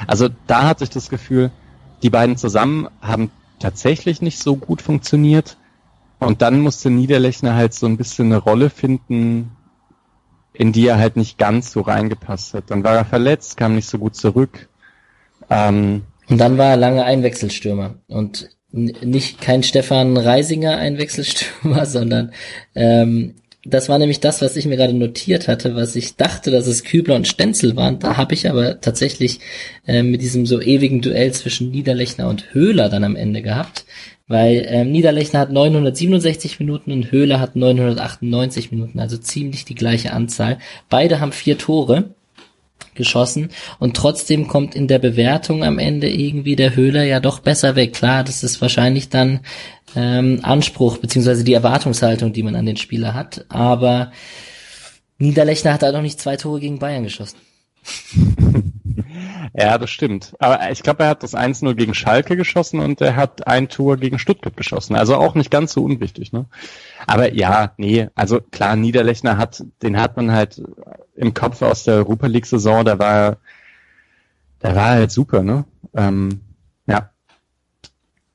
[0.06, 1.50] Also da hatte ich das Gefühl,
[2.04, 5.58] die beiden zusammen haben tatsächlich nicht so gut funktioniert.
[6.20, 9.56] Und dann musste Niederlechner halt so ein bisschen eine Rolle finden,
[10.60, 12.66] in die er halt nicht ganz so reingepasst hat.
[12.68, 14.68] Dann war er verletzt, kam nicht so gut zurück.
[15.50, 22.34] Ähm, und dann war er lange Einwechselstürmer und nicht kein Stefan Reisinger Einwechselstürmer, sondern
[22.76, 26.68] ähm, das war nämlich das, was ich mir gerade notiert hatte, was ich dachte, dass
[26.68, 28.00] es Kübler und Stenzel waren.
[28.00, 29.40] Da habe ich aber tatsächlich
[29.88, 33.86] äh, mit diesem so ewigen Duell zwischen Niederlechner und Höhler dann am Ende gehabt,
[34.30, 40.14] weil ähm, Niederlechner hat 967 Minuten und Höhler hat 998 Minuten, also ziemlich die gleiche
[40.14, 40.60] Anzahl.
[40.88, 42.16] Beide haben vier Tore
[42.94, 43.50] geschossen
[43.80, 47.94] und trotzdem kommt in der Bewertung am Ende irgendwie der Höhler ja doch besser weg.
[47.94, 49.42] Klar, das ist wahrscheinlich dann
[49.96, 54.12] ähm, Anspruch beziehungsweise die Erwartungshaltung, die man an den Spieler hat, aber
[55.18, 57.38] Niederlechner hat halt noch nicht zwei Tore gegen Bayern geschossen.
[59.54, 60.34] Ja, das stimmt.
[60.40, 63.98] Aber ich glaube, er hat das 1-0 gegen Schalke geschossen und er hat ein Tor
[63.98, 64.96] gegen Stuttgart geschossen.
[64.96, 66.46] Also auch nicht ganz so unwichtig, ne?
[67.08, 70.62] Aber ja, nee, also klar, Niederlechner hat, den hat man halt
[71.16, 73.38] im Kopf aus der Europa League Saison, da war,
[74.60, 75.66] da war er halt super, ne?
[75.94, 76.42] Ähm,
[76.86, 77.10] ja.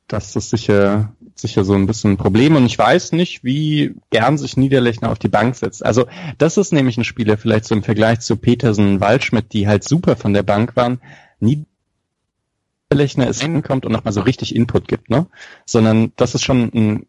[0.08, 4.38] Das ist sicher, sicher so ein bisschen ein Problem und ich weiß nicht, wie gern
[4.38, 5.84] sich Niederlechner auf die Bank setzt.
[5.84, 6.06] Also
[6.38, 10.16] das ist nämlich ein Spieler vielleicht so im Vergleich zu Petersen, Waldschmidt, die halt super
[10.16, 11.00] von der Bank waren.
[11.40, 15.26] Niederlechner ist hinkommt und nochmal so richtig Input gibt, ne?
[15.66, 17.06] Sondern das ist schon ein,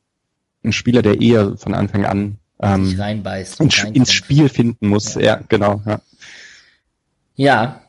[0.64, 5.16] ein Spieler, der eher von Anfang an ähm, reinbeißt, ins, ins Spiel finden muss.
[5.16, 5.82] Ja, ja genau.
[5.86, 6.02] Ja.
[7.36, 7.82] ja,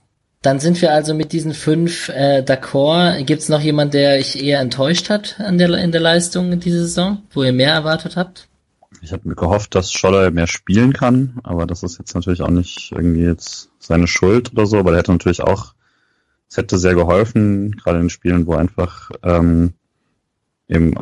[0.42, 3.24] dann sind wir also mit diesen fünf äh, d'accord.
[3.24, 6.82] Gibt es noch jemand, der euch eher enttäuscht hat an der, in der Leistung diese
[6.82, 8.48] Saison, wo ihr mehr erwartet habt?
[9.02, 12.50] Ich habe mir gehofft, dass Scholler mehr spielen kann, aber das ist jetzt natürlich auch
[12.50, 15.74] nicht irgendwie jetzt seine Schuld oder so, aber er hätte natürlich auch,
[16.48, 19.74] es hätte sehr geholfen, gerade in Spielen, wo einfach ähm,
[20.68, 20.94] eben,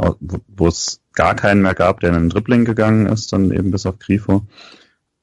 [0.48, 3.86] wo es gar keinen mehr gab, der in den Dribbling gegangen ist, dann eben bis
[3.86, 4.46] auf Grifo.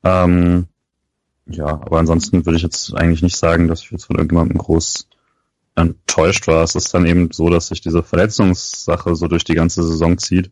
[0.04, 0.68] Ähm,
[1.46, 5.08] ja, aber ansonsten würde ich jetzt eigentlich nicht sagen, dass ich jetzt von irgendjemandem groß
[5.76, 6.64] enttäuscht war.
[6.64, 10.52] Es ist dann eben so, dass sich diese Verletzungssache so durch die ganze Saison zieht,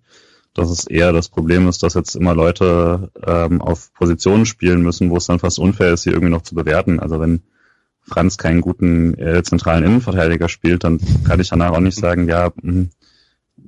[0.53, 5.09] dass es eher das Problem ist, dass jetzt immer Leute ähm, auf Positionen spielen müssen,
[5.09, 6.99] wo es dann fast unfair ist, sie irgendwie noch zu bewerten.
[6.99, 7.43] Also wenn
[8.01, 12.51] Franz keinen guten äh, zentralen Innenverteidiger spielt, dann kann ich danach auch nicht sagen, ja,
[12.61, 12.89] mh, hm,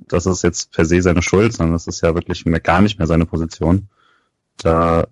[0.07, 2.97] das ist jetzt per se seine Schuld, sondern das ist ja wirklich mehr, gar nicht
[2.97, 3.87] mehr seine Position.
[4.57, 5.07] Da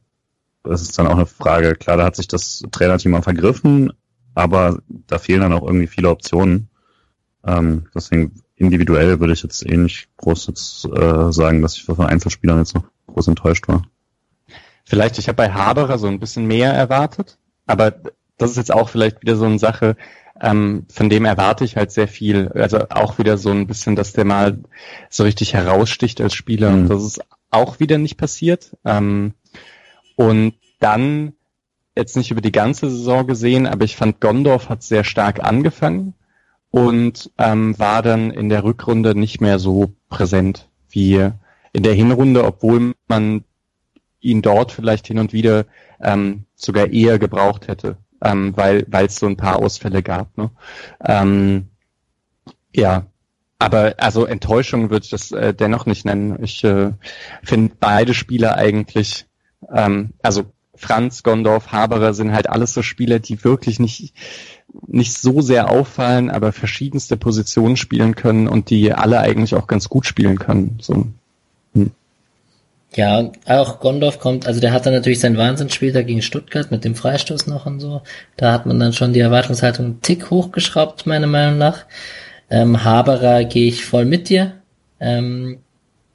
[0.69, 1.75] das ist dann auch eine Frage.
[1.75, 3.91] Klar, da hat sich das Trainerteam auch vergriffen,
[4.35, 6.69] aber da fehlen dann auch irgendwie viele Optionen.
[7.45, 11.99] Ähm, deswegen individuell würde ich jetzt eh nicht groß jetzt, äh, sagen, dass ich von
[12.01, 13.83] Einzelspielern jetzt noch groß enttäuscht war.
[14.83, 17.37] Vielleicht, ich habe bei Haberer so ein bisschen mehr erwartet,
[17.67, 17.93] aber
[18.37, 19.95] das ist jetzt auch vielleicht wieder so eine Sache,
[20.41, 22.49] ähm, von dem erwarte ich halt sehr viel.
[22.49, 24.59] Also auch wieder so ein bisschen, dass der mal
[25.09, 26.71] so richtig heraussticht als Spieler.
[26.71, 26.83] Mhm.
[26.83, 27.21] Und das ist
[27.51, 28.75] auch wieder nicht passiert.
[28.85, 29.33] Ähm,
[30.19, 31.31] und dann,
[31.95, 36.13] jetzt nicht über die ganze Saison gesehen, aber ich fand Gondorf hat sehr stark angefangen
[36.71, 41.29] und ähm, war dann in der Rückrunde nicht mehr so präsent wie
[41.71, 43.45] in der Hinrunde, obwohl man
[44.19, 45.65] ihn dort vielleicht hin und wieder
[46.01, 50.37] ähm, sogar eher gebraucht hätte, ähm, weil weil es so ein paar Ausfälle gab.
[50.37, 50.51] Ne?
[51.01, 51.69] Ähm,
[52.75, 53.05] ja,
[53.57, 56.43] aber also Enttäuschung würde ich das äh, dennoch nicht nennen.
[56.43, 56.91] Ich äh,
[57.41, 59.28] finde beide Spieler eigentlich
[59.73, 60.45] ähm, also
[60.79, 64.13] Franz, Gondorf, Haberer sind halt alles so Spieler, die wirklich nicht,
[64.87, 69.89] nicht so sehr auffallen, aber verschiedenste Positionen spielen können und die alle eigentlich auch ganz
[69.89, 70.77] gut spielen können.
[70.79, 71.07] So.
[71.73, 71.91] Hm.
[72.95, 76.85] Ja, auch Gondorf kommt, also der hat dann natürlich seinen Wahnsinnsspiel da gegen Stuttgart mit
[76.85, 78.01] dem Freistoß noch und so.
[78.37, 81.85] Da hat man dann schon die Erwartungshaltung einen Tick hochgeschraubt, meiner Meinung nach.
[82.49, 84.53] Ähm, Haberer gehe ich voll mit dir.
[85.01, 85.59] Ähm,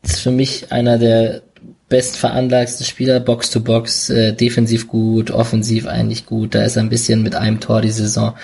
[0.02, 1.42] ist für mich einer der
[1.88, 6.54] bestveranlagste Spieler, Box to Box, äh, defensiv gut, offensiv eigentlich gut.
[6.54, 8.34] Da ist er ein bisschen mit einem Tor die Saison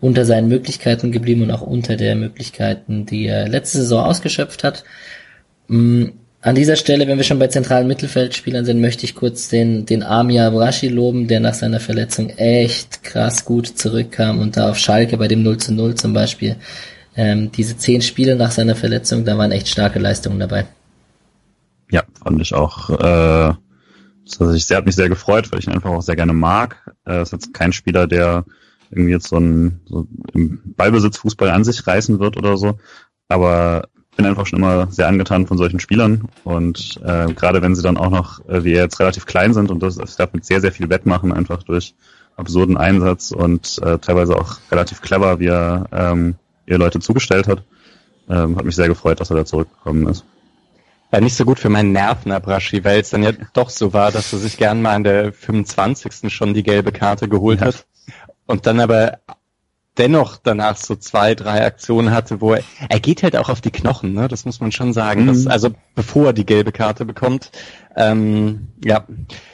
[0.00, 4.84] unter seinen Möglichkeiten geblieben und auch unter der Möglichkeiten, die er letzte Saison ausgeschöpft hat.
[5.68, 6.12] Mhm.
[6.44, 10.02] An dieser Stelle, wenn wir schon bei zentralen Mittelfeldspielern sind, möchte ich kurz den, den
[10.02, 15.16] Amia Brashi loben, der nach seiner Verletzung echt krass gut zurückkam und da auf Schalke
[15.16, 16.56] bei dem 0 zu 0 zum Beispiel.
[17.16, 20.66] Ähm, diese zehn Spiele nach seiner Verletzung, da waren echt starke Leistungen dabei.
[21.92, 22.88] Ja, fand ich auch.
[22.88, 23.54] Äh,
[24.40, 26.90] also ich, sehr, hat mich sehr gefreut, weil ich ihn einfach auch sehr gerne mag.
[27.04, 28.46] Er ist jetzt kein Spieler, der
[28.90, 32.78] irgendwie jetzt so ein so im Ballbesitz Fußball an sich reißen wird oder so.
[33.28, 37.82] Aber bin einfach schon immer sehr angetan von solchen Spielern und äh, gerade wenn sie
[37.82, 40.44] dann auch noch, äh, wie er jetzt relativ klein sind und das, das darf mit
[40.44, 41.94] sehr, sehr viel Wettmachen, einfach durch
[42.36, 46.34] absurden Einsatz und äh, teilweise auch relativ clever, wie er ähm,
[46.66, 47.64] ihr Leute zugestellt hat.
[48.28, 50.24] Ähm, hat mich sehr gefreut, dass er da zurückgekommen ist.
[51.12, 54.10] War nicht so gut für meinen Nerven, Abrashi, weil es dann ja doch so war,
[54.10, 56.32] dass er sich gern mal an der 25.
[56.32, 57.66] schon die gelbe Karte geholt ja.
[57.66, 57.86] hat
[58.46, 59.18] und dann aber
[59.98, 63.70] dennoch danach so zwei, drei Aktionen hatte, wo er, er geht halt auch auf die
[63.70, 64.26] Knochen, ne?
[64.26, 65.24] Das muss man schon sagen.
[65.24, 65.26] Mhm.
[65.26, 67.50] Dass, also bevor er die gelbe Karte bekommt,
[67.94, 69.06] ähm, ja,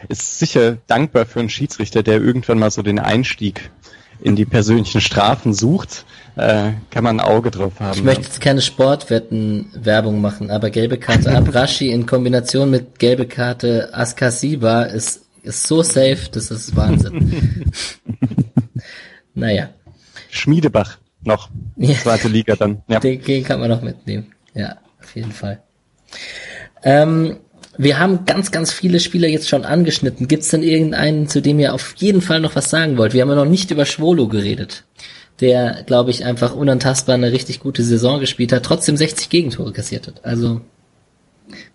[0.09, 3.73] ist sicher dankbar für einen Schiedsrichter, der irgendwann mal so den Einstieg
[4.21, 6.05] in die persönlichen Strafen sucht,
[6.39, 7.97] äh, kann man ein Auge drauf haben.
[7.99, 13.91] Ich möchte jetzt keine Sportwetten-Werbung machen, aber gelbe Karte Abrashi in Kombination mit gelbe Karte
[13.93, 17.73] Askasiba ist, ist so safe, das ist Wahnsinn.
[19.35, 19.71] naja.
[20.31, 21.51] Schmiedebach noch.
[21.77, 21.95] Ja.
[21.95, 22.83] Zweite Liga dann.
[22.89, 23.01] Ja.
[23.01, 24.33] Den, kann man noch mitnehmen.
[24.55, 25.61] Ja, auf jeden Fall.
[26.85, 27.39] Ähm,
[27.77, 30.29] wir haben ganz, ganz viele Spieler jetzt schon angeschnitten.
[30.29, 33.13] Gibt es denn irgendeinen, zu dem ihr auf jeden Fall noch was sagen wollt?
[33.13, 34.85] Wir haben ja noch nicht über Schwolo geredet,
[35.41, 40.07] der, glaube ich, einfach unantastbar eine richtig gute Saison gespielt hat, trotzdem 60 Gegentore kassiert
[40.07, 40.25] hat.
[40.25, 40.61] Also,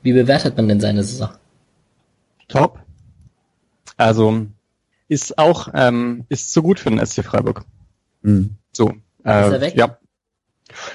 [0.01, 1.29] wie bewertet man denn seine Saison?
[2.47, 2.79] Top.
[3.97, 4.47] Also,
[5.07, 7.63] ist auch, ähm, ist so gut für den SC Freiburg.
[8.21, 8.55] Mhm.
[8.71, 8.89] So.
[9.23, 9.73] Äh, ist er weg?
[9.75, 9.97] Ja.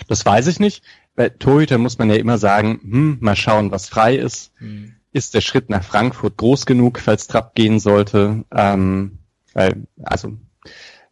[0.08, 0.82] Das weiß ich nicht.
[1.14, 4.52] Bei Torhüter muss man ja immer sagen, hm, mal schauen, was frei ist.
[4.60, 4.94] Mhm.
[5.12, 8.44] Ist der Schritt nach Frankfurt groß genug, falls Trapp gehen sollte?
[8.54, 9.18] Ähm,
[9.54, 10.36] weil, also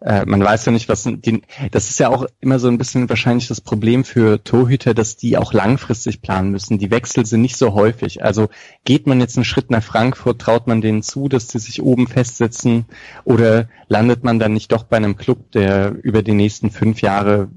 [0.01, 3.09] äh, man weiß ja nicht, was die, das ist ja auch immer so ein bisschen
[3.09, 6.79] wahrscheinlich das Problem für Torhüter, dass die auch langfristig planen müssen.
[6.79, 8.23] Die Wechsel sind nicht so häufig.
[8.23, 8.49] Also
[8.85, 12.09] geht man jetzt einen Schritt nach Frankfurt, traut man denen zu, dass sie sich oben
[12.09, 12.85] festsetzen
[13.25, 17.49] oder landet man dann nicht doch bei einem Club, der über die nächsten fünf Jahre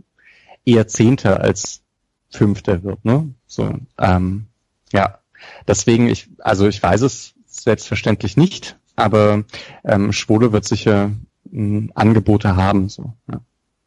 [0.66, 1.82] eher Zehnter als
[2.30, 3.34] Fünfter wird, ne?
[3.48, 4.48] So, ähm,
[4.94, 5.20] ja.
[5.68, 9.46] Deswegen, ich, also ich weiß es selbstverständlich nicht, aber
[9.84, 11.12] ähm, Schwole wird sicher
[11.96, 12.90] Angebote haben.
[12.90, 13.42] So, ja.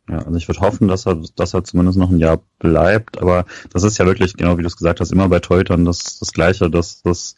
[0.08, 3.46] Ja, also ich würde hoffen, dass er, dass er zumindest noch ein Jahr bleibt, aber
[3.72, 6.32] das ist ja wirklich, genau wie du es gesagt hast, immer bei Teutern das, das
[6.32, 7.36] Gleiche, dass, dass,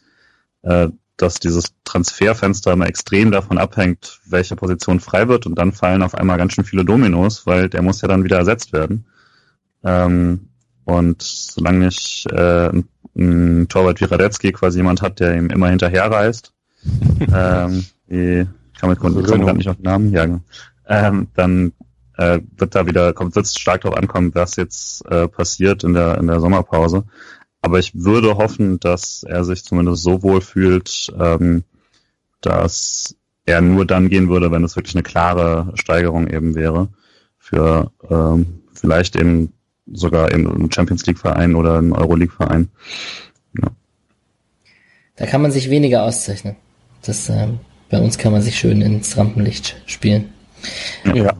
[0.63, 6.01] äh, dass dieses Transferfenster immer extrem davon abhängt, welche Position frei wird und dann fallen
[6.01, 9.05] auf einmal ganz schön viele Dominos, weil der muss ja dann wieder ersetzt werden.
[9.83, 10.49] Ähm,
[10.85, 15.69] und solange nicht äh, ein, ein Torwart wie Radetzky quasi jemand hat, der ihm immer
[15.69, 16.51] hinterherreist,
[17.33, 18.47] ähm, wie ich
[18.79, 20.41] kann mit Kunden also gerade nicht auf den Namen, ja, genau.
[20.87, 21.73] ähm, dann
[22.17, 25.93] äh, wird da wieder, kommt, wird es stark darauf ankommen, was jetzt äh, passiert in
[25.93, 27.03] der, in der Sommerpause.
[27.61, 31.63] Aber ich würde hoffen, dass er sich zumindest so wohl fühlt, ähm,
[32.41, 33.15] dass
[33.45, 36.89] er nur dann gehen würde, wenn es wirklich eine klare Steigerung eben wäre.
[37.37, 39.53] Für ähm, vielleicht eben
[39.91, 42.69] sogar eben einen Champions League Verein oder einen Euroleague Verein.
[43.59, 43.69] Ja.
[45.15, 46.55] Da kann man sich weniger auszeichnen.
[47.03, 47.59] Das ähm,
[47.95, 50.25] bei uns kann man sich schön ins Rampenlicht spielen.
[51.13, 51.33] Ja.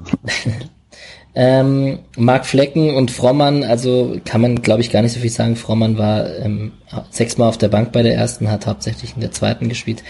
[1.35, 5.57] ähm, Marc Flecken und Frommann, also kann man, glaube ich, gar nicht so viel sagen.
[5.57, 6.71] Frommann war ähm,
[7.09, 10.01] sechsmal auf der Bank bei der ersten, hat hauptsächlich in der zweiten gespielt.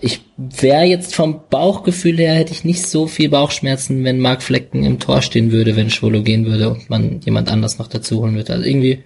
[0.00, 4.82] Ich wäre jetzt vom Bauchgefühl her, hätte ich nicht so viel Bauchschmerzen, wenn Marc Flecken
[4.82, 8.34] im Tor stehen würde, wenn Schwolo gehen würde und man jemand anders noch dazu holen
[8.34, 8.54] würde.
[8.54, 9.04] Also irgendwie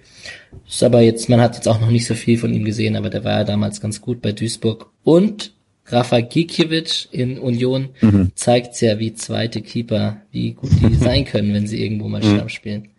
[0.67, 3.11] ist aber jetzt, man hat jetzt auch noch nicht so viel von ihm gesehen, aber
[3.11, 4.87] der war ja damals ganz gut bei Duisburg.
[5.03, 5.51] Und
[5.89, 8.31] Rafa Gikiewicz in Union mhm.
[8.35, 12.35] zeigt ja, wie zweite Keeper, wie gut die sein können, wenn sie irgendwo mal mhm.
[12.35, 12.89] Stamm spielen.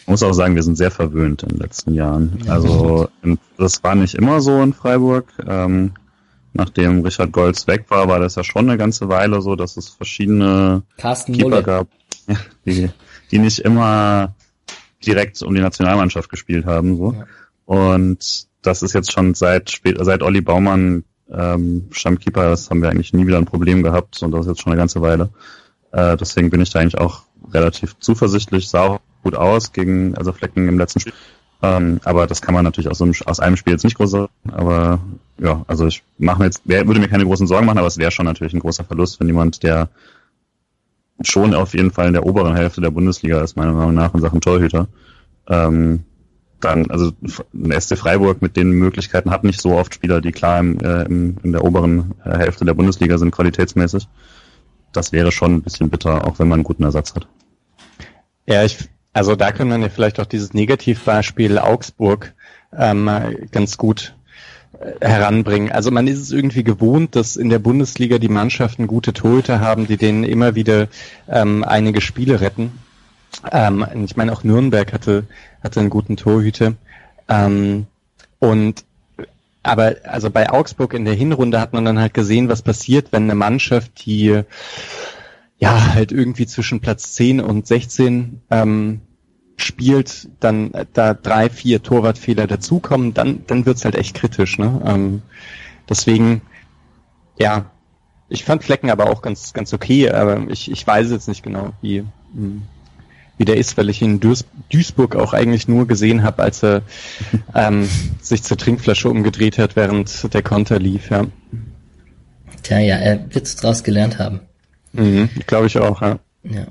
[0.00, 2.38] Ich muss auch sagen, wir sind sehr verwöhnt in den letzten Jahren.
[2.44, 3.08] Ja, also
[3.56, 5.32] das war nicht immer so in Freiburg.
[5.46, 5.92] Ähm,
[6.52, 9.88] nachdem Richard Golds weg war, war das ja schon eine ganze Weile so, dass es
[9.88, 11.62] verschiedene Carsten Keeper Mulle.
[11.62, 11.88] gab,
[12.66, 12.88] die,
[13.30, 14.34] die nicht immer
[15.04, 16.96] direkt um die Nationalmannschaft gespielt haben.
[16.96, 17.12] So.
[17.12, 17.26] Ja.
[17.66, 22.90] Und das ist jetzt schon seit spät, seit Olli Baumann ähm, Stammkeeper, das haben wir
[22.90, 25.30] eigentlich nie wieder ein Problem gehabt und das ist jetzt schon eine ganze Weile.
[25.92, 30.32] Äh, deswegen bin ich da eigentlich auch relativ zuversichtlich, sah auch gut aus gegen also
[30.32, 31.12] Flecken im letzten Spiel.
[31.62, 34.32] Ähm, aber das kann man natürlich aus, einem, aus einem Spiel jetzt nicht groß sagen.
[34.50, 35.00] Aber
[35.38, 37.98] ja, also ich mache mir jetzt, wär, würde mir keine großen Sorgen machen, aber es
[37.98, 39.88] wäre schon natürlich ein großer Verlust, wenn jemand, der
[41.22, 44.20] schon auf jeden Fall in der oberen Hälfte der Bundesliga ist, meiner Meinung nach, in
[44.20, 44.88] Sachen Torhüter,
[45.48, 46.04] ähm,
[46.60, 47.12] dann, also
[47.54, 51.02] ein SC Freiburg mit den Möglichkeiten hat nicht so oft Spieler, die klar im, äh,
[51.02, 54.08] im, in der oberen äh, Hälfte der Bundesliga sind, qualitätsmäßig.
[54.92, 57.26] Das wäre schon ein bisschen bitter, auch wenn man einen guten Ersatz hat.
[58.46, 58.78] Ja, ich,
[59.12, 62.34] also da können wir ja vielleicht auch dieses Negativbeispiel Augsburg
[62.76, 63.10] ähm,
[63.50, 64.14] ganz gut
[64.78, 65.72] äh, heranbringen.
[65.72, 69.86] Also man ist es irgendwie gewohnt, dass in der Bundesliga die Mannschaften gute Torhüter haben,
[69.86, 70.88] die denen immer wieder
[71.28, 72.72] ähm, einige Spiele retten.
[73.50, 75.24] Ähm, ich meine, auch Nürnberg hatte,
[75.62, 76.74] hatte einen guten Torhüter.
[77.28, 77.86] Ähm,
[78.38, 78.84] und
[79.62, 83.24] aber also bei Augsburg in der Hinrunde hat man dann halt gesehen, was passiert, wenn
[83.24, 84.42] eine Mannschaft, die
[85.58, 89.02] ja halt irgendwie zwischen Platz 10 und 16 ähm,
[89.56, 94.58] spielt, dann da drei, vier Torwartfehler dazukommen, dann, dann wird's halt echt kritisch.
[94.58, 94.80] Ne?
[94.86, 95.22] Ähm,
[95.88, 96.40] deswegen,
[97.38, 97.66] ja,
[98.30, 101.74] ich fand Flecken aber auch ganz, ganz okay, aber ich, ich weiß jetzt nicht genau,
[101.82, 102.62] wie, hm,
[103.40, 106.62] wie der ist, weil ich ihn in Duis Duisburg auch eigentlich nur gesehen habe, als
[106.62, 106.82] er
[107.54, 107.88] ähm,
[108.20, 111.26] sich zur Trinkflasche umgedreht hat, während der Konter lief, ja.
[112.62, 114.40] Tja, ja, er wird draus gelernt haben.
[114.92, 116.18] Mhm, Glaube ich auch, ja.
[116.42, 116.66] Ja.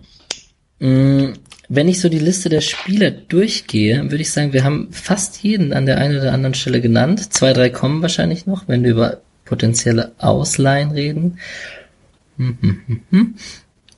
[0.88, 1.34] Mm,
[1.70, 5.74] wenn ich so die Liste der Spieler durchgehe, würde ich sagen, wir haben fast jeden
[5.74, 7.34] an der einen oder anderen Stelle genannt.
[7.34, 11.40] Zwei, drei kommen wahrscheinlich noch, wenn wir über potenzielle Ausleihen reden.
[12.38, 13.36] Hm, hm, hm, hm.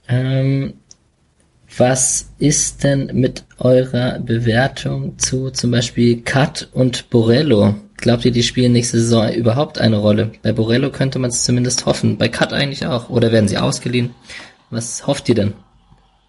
[0.07, 0.73] Ähm,
[1.77, 7.75] was ist denn mit eurer Bewertung zu zum Beispiel Cut und Borello?
[7.97, 10.31] Glaubt ihr, die spielen nächste Saison überhaupt eine Rolle?
[10.41, 12.17] Bei Borello könnte man es zumindest hoffen.
[12.17, 13.09] Bei Cut eigentlich auch.
[13.09, 14.15] Oder werden sie ausgeliehen?
[14.69, 15.53] Was hofft ihr denn?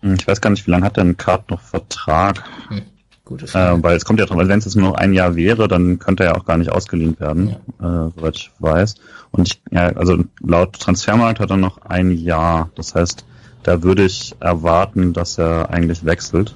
[0.02, 2.44] Hm, ich weiß gar nicht, wie lange hat denn Card noch Vertrag?
[2.68, 2.82] Hm.
[3.30, 5.66] Äh, weil es kommt ja drauf, also wenn es jetzt nur noch ein Jahr wäre,
[5.66, 8.06] dann könnte er ja auch gar nicht ausgeliehen werden, ja.
[8.06, 8.96] äh, soweit ich weiß.
[9.30, 12.70] Und ich, ja, also laut Transfermarkt hat er noch ein Jahr.
[12.74, 13.24] Das heißt,
[13.62, 16.54] da würde ich erwarten, dass er eigentlich wechselt.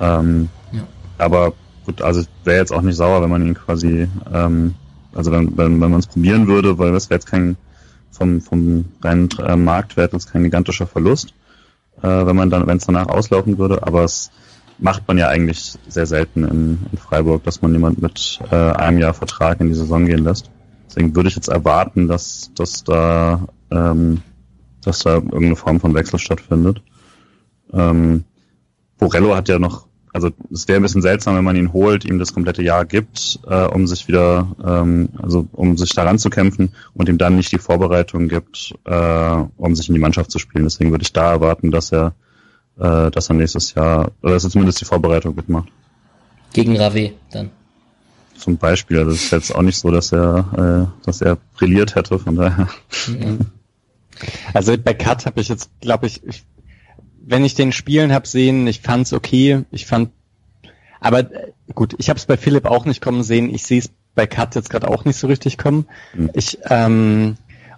[0.00, 0.82] Ähm, ja.
[1.18, 1.52] Aber
[1.84, 4.74] gut, also wäre jetzt auch nicht sauer, wenn man ihn quasi, ähm,
[5.14, 7.56] also wenn, wenn, wenn man es probieren würde, weil das wäre jetzt kein
[8.10, 11.34] vom, vom reinen äh, Marktwert ist kein gigantischer Verlust
[12.02, 14.30] äh, wenn man dann, wenn es danach auslaufen würde, aber es
[14.78, 18.98] macht man ja eigentlich sehr selten in, in Freiburg, dass man jemand mit äh, einem
[18.98, 20.50] Jahr Vertrag in die Saison gehen lässt.
[20.86, 24.22] Deswegen würde ich jetzt erwarten, dass, dass da ähm,
[24.88, 26.82] dass da irgendeine Form von Wechsel stattfindet.
[27.72, 28.24] Ähm,
[28.98, 32.18] Borello hat ja noch also es wäre ein bisschen seltsam, wenn man ihn holt, ihm
[32.18, 36.72] das komplette Jahr gibt, äh, um sich wieder, ähm, also um sich daran zu kämpfen
[36.94, 40.64] und ihm dann nicht die Vorbereitung gibt, äh, um sich in die Mannschaft zu spielen.
[40.64, 42.14] Deswegen würde ich da erwarten, dass er,
[42.78, 45.68] äh, dass er nächstes Jahr, oder dass er zumindest die Vorbereitung mitmacht.
[46.52, 47.50] Gegen Rave dann.
[48.36, 51.94] Zum Beispiel, also es ist jetzt auch nicht so, dass er, äh, dass er brilliert
[51.94, 52.68] hätte, von daher.
[53.08, 53.40] Mhm.
[54.54, 56.44] Also bei Cut habe ich jetzt, glaube ich, ich
[57.28, 59.64] wenn ich den Spielen hab sehen, ich fand's okay.
[59.70, 60.10] Ich fand,
[60.98, 63.54] aber äh, gut, ich habe es bei Philipp auch nicht kommen sehen.
[63.54, 65.86] Ich sehe es bei Kat jetzt gerade auch nicht so richtig kommen.
[66.14, 66.30] Mhm.
[66.32, 67.36] Ich ähm,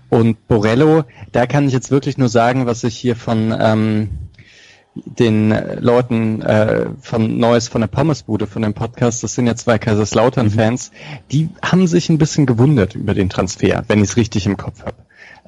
[0.09, 4.11] und Borello, da kann ich jetzt wirklich nur sagen, was ich hier von ähm,
[4.95, 9.79] den Leuten äh, von Neues von der Pommesbude von dem Podcast, das sind ja zwei
[9.79, 11.19] Kaiserslautern-Fans, mhm.
[11.31, 14.85] die haben sich ein bisschen gewundert über den Transfer, wenn ich es richtig im Kopf
[14.85, 14.97] habe.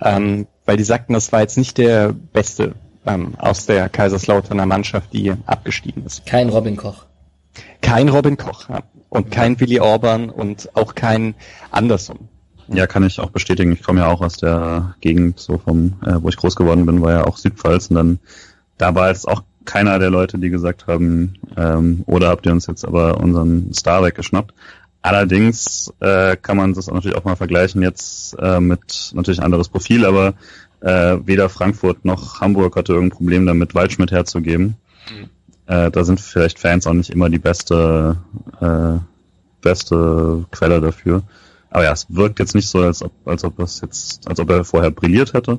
[0.00, 2.74] Ähm, weil die sagten, das war jetzt nicht der beste
[3.06, 6.24] ähm, aus der Kaiserslauterner Mannschaft, die abgestiegen ist.
[6.26, 7.06] Kein Robin Koch.
[7.80, 8.80] Kein Robin Koch ja.
[9.08, 11.34] und kein Willi Orban und auch kein
[11.70, 12.28] Andersson.
[12.68, 13.72] Ja, kann ich auch bestätigen.
[13.72, 17.02] Ich komme ja auch aus der Gegend, so vom, äh, wo ich groß geworden bin,
[17.02, 18.18] war ja auch Südpfalz und dann
[18.78, 22.66] da war jetzt auch keiner der Leute, die gesagt haben, ähm, oder habt ihr uns
[22.66, 24.54] jetzt aber unseren Star weggeschnappt.
[25.02, 29.68] Allerdings äh, kann man das natürlich auch mal vergleichen jetzt äh, mit natürlich ein anderes
[29.68, 30.34] Profil, aber
[30.80, 34.76] äh, weder Frankfurt noch Hamburg hatte irgendein Problem damit, Waldschmidt herzugeben.
[35.10, 35.28] Mhm.
[35.66, 38.16] Äh, da sind vielleicht Fans auch nicht immer die beste,
[38.60, 38.98] äh,
[39.60, 41.22] beste Quelle dafür.
[41.70, 44.50] Aber ja, es wirkt jetzt nicht so, als ob, als ob es jetzt, als ob
[44.50, 45.58] er vorher brilliert hätte.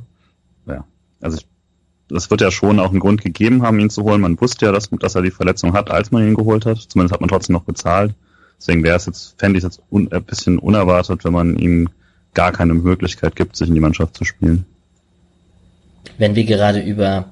[0.66, 0.86] Ja,
[1.22, 1.48] also ich,
[2.16, 4.22] es wird ja schon auch einen Grund gegeben haben, ihn zu holen.
[4.22, 6.78] Man wusste ja, dass, dass er die Verletzung hat, als man ihn geholt hat.
[6.78, 8.14] Zumindest hat man trotzdem noch bezahlt.
[8.60, 11.90] Deswegen wäre es jetzt, fände ich es jetzt un, ein bisschen unerwartet, wenn man ihm
[12.34, 14.66] gar keine Möglichkeit gibt, sich in die Mannschaft zu spielen
[16.18, 17.26] wenn wir gerade über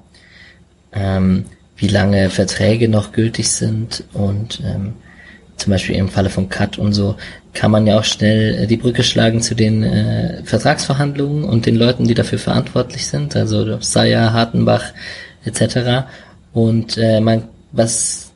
[0.92, 1.44] ähm,
[1.76, 4.94] wie lange Verträge noch gültig sind und ähm,
[5.56, 7.16] zum Beispiel im Falle von Cut und so,
[7.54, 11.76] kann man ja auch schnell äh, die Brücke schlagen zu den äh, Vertragsverhandlungen und den
[11.76, 14.84] Leuten, die dafür verantwortlich sind, also Saya, Hartenbach
[15.44, 16.06] etc.
[16.52, 18.31] Und äh, man was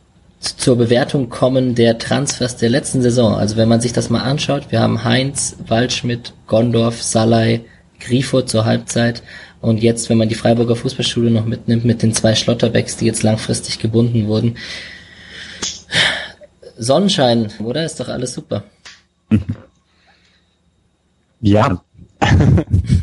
[0.46, 3.34] zur Bewertung kommen der Transfers der letzten Saison.
[3.34, 7.62] Also wenn man sich das mal anschaut, wir haben Heinz, Waldschmidt, Gondorf, Salai,
[8.00, 9.22] Grifo zur Halbzeit
[9.60, 13.22] und jetzt, wenn man die Freiburger Fußballschule noch mitnimmt, mit den zwei Schlotterbecks, die jetzt
[13.22, 14.56] langfristig gebunden wurden.
[16.78, 17.84] Sonnenschein, oder?
[17.84, 18.64] Ist doch alles super.
[21.40, 21.82] Ja.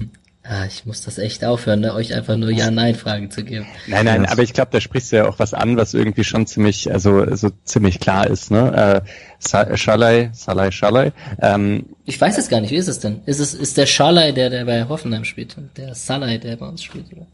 [0.54, 1.96] Ah, ich muss das echt aufhören, ne?
[1.96, 3.66] euch einfach nur Ja-Nein-Fragen zu geben.
[3.88, 6.46] Nein, nein, aber ich glaube, da sprichst du ja auch was an, was irgendwie schon
[6.46, 9.04] ziemlich, also so ziemlich klar ist, ne?
[9.04, 11.12] Äh, Schalai, Salai, Schalai.
[11.42, 13.24] Ähm, ich weiß es gar nicht, wie ist es denn?
[13.26, 16.84] Ist es ist der Schalai, der, der bei Hoffenheim spielt, der Salai, der bei uns
[16.84, 17.26] spielt, oder?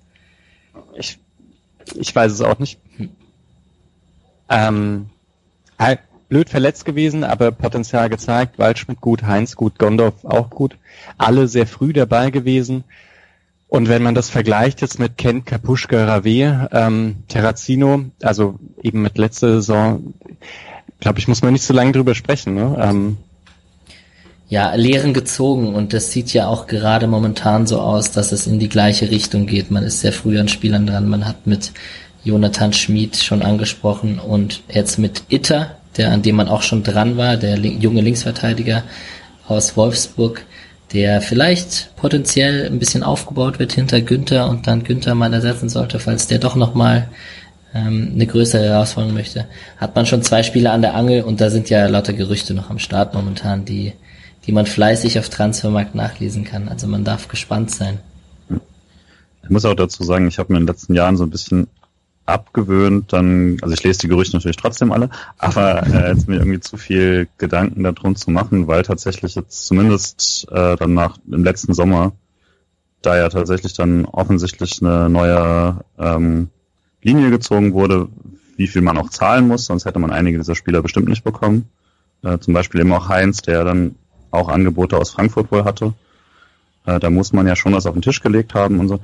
[0.96, 1.20] Ich,
[1.96, 2.80] ich weiß es auch nicht.
[2.96, 3.10] Hm.
[4.48, 5.10] Ähm,
[6.30, 8.60] blöd verletzt gewesen, aber Potenzial gezeigt.
[8.60, 10.78] Waldschmidt gut, Heinz gut, Gondorf auch gut.
[11.18, 12.86] Alle sehr früh dabei gewesen.
[13.70, 19.20] Und wenn man das vergleicht jetzt mit Kent, Kapuschka, Rave, ähm, Terrazino, also eben mit
[19.20, 20.16] letzter Saison,
[21.00, 22.56] glaube ich, muss man nicht so lange drüber sprechen.
[22.56, 22.76] Ne?
[22.82, 23.18] Ähm,
[24.50, 28.58] ja, Lehren gezogen und das sieht ja auch gerade momentan so aus, dass es in
[28.58, 29.70] die gleiche Richtung geht.
[29.70, 31.08] Man ist sehr früh an Spielern dran.
[31.08, 31.72] Man hat mit
[32.24, 37.18] Jonathan Schmid schon angesprochen und jetzt mit Itter, der an dem man auch schon dran
[37.18, 38.84] war, der junge Linksverteidiger
[39.48, 40.44] aus Wolfsburg,
[40.94, 45.99] der vielleicht potenziell ein bisschen aufgebaut wird hinter Günther und dann Günther mal ersetzen sollte,
[45.99, 47.10] falls der doch nochmal
[47.74, 49.45] ähm, eine größere Herausforderung möchte.
[49.78, 52.70] Hat man schon zwei Spiele an der Angel und da sind ja lauter Gerüchte noch
[52.70, 53.94] am Start momentan, die,
[54.48, 56.68] die man fleißig auf Transfermarkt nachlesen kann.
[56.68, 57.99] Also man darf gespannt sein.
[59.44, 61.68] Ich muss auch dazu sagen, ich habe mir in den letzten Jahren so ein bisschen
[62.32, 66.60] abgewöhnt, dann, also ich lese die Gerüchte natürlich trotzdem alle, aber äh, jetzt mir irgendwie
[66.60, 71.74] zu viel Gedanken darum zu machen, weil tatsächlich jetzt zumindest äh, dann nach im letzten
[71.74, 72.14] Sommer
[73.02, 76.50] da ja tatsächlich dann offensichtlich eine neue ähm,
[77.02, 78.10] Linie gezogen wurde,
[78.58, 81.70] wie viel man auch zahlen muss, sonst hätte man einige dieser Spieler bestimmt nicht bekommen.
[82.24, 83.96] Äh, zum Beispiel eben auch Heinz, der dann
[84.32, 85.94] auch Angebote aus Frankfurt wohl hatte.
[86.86, 89.00] Äh, da muss man ja schon was auf den Tisch gelegt haben und so.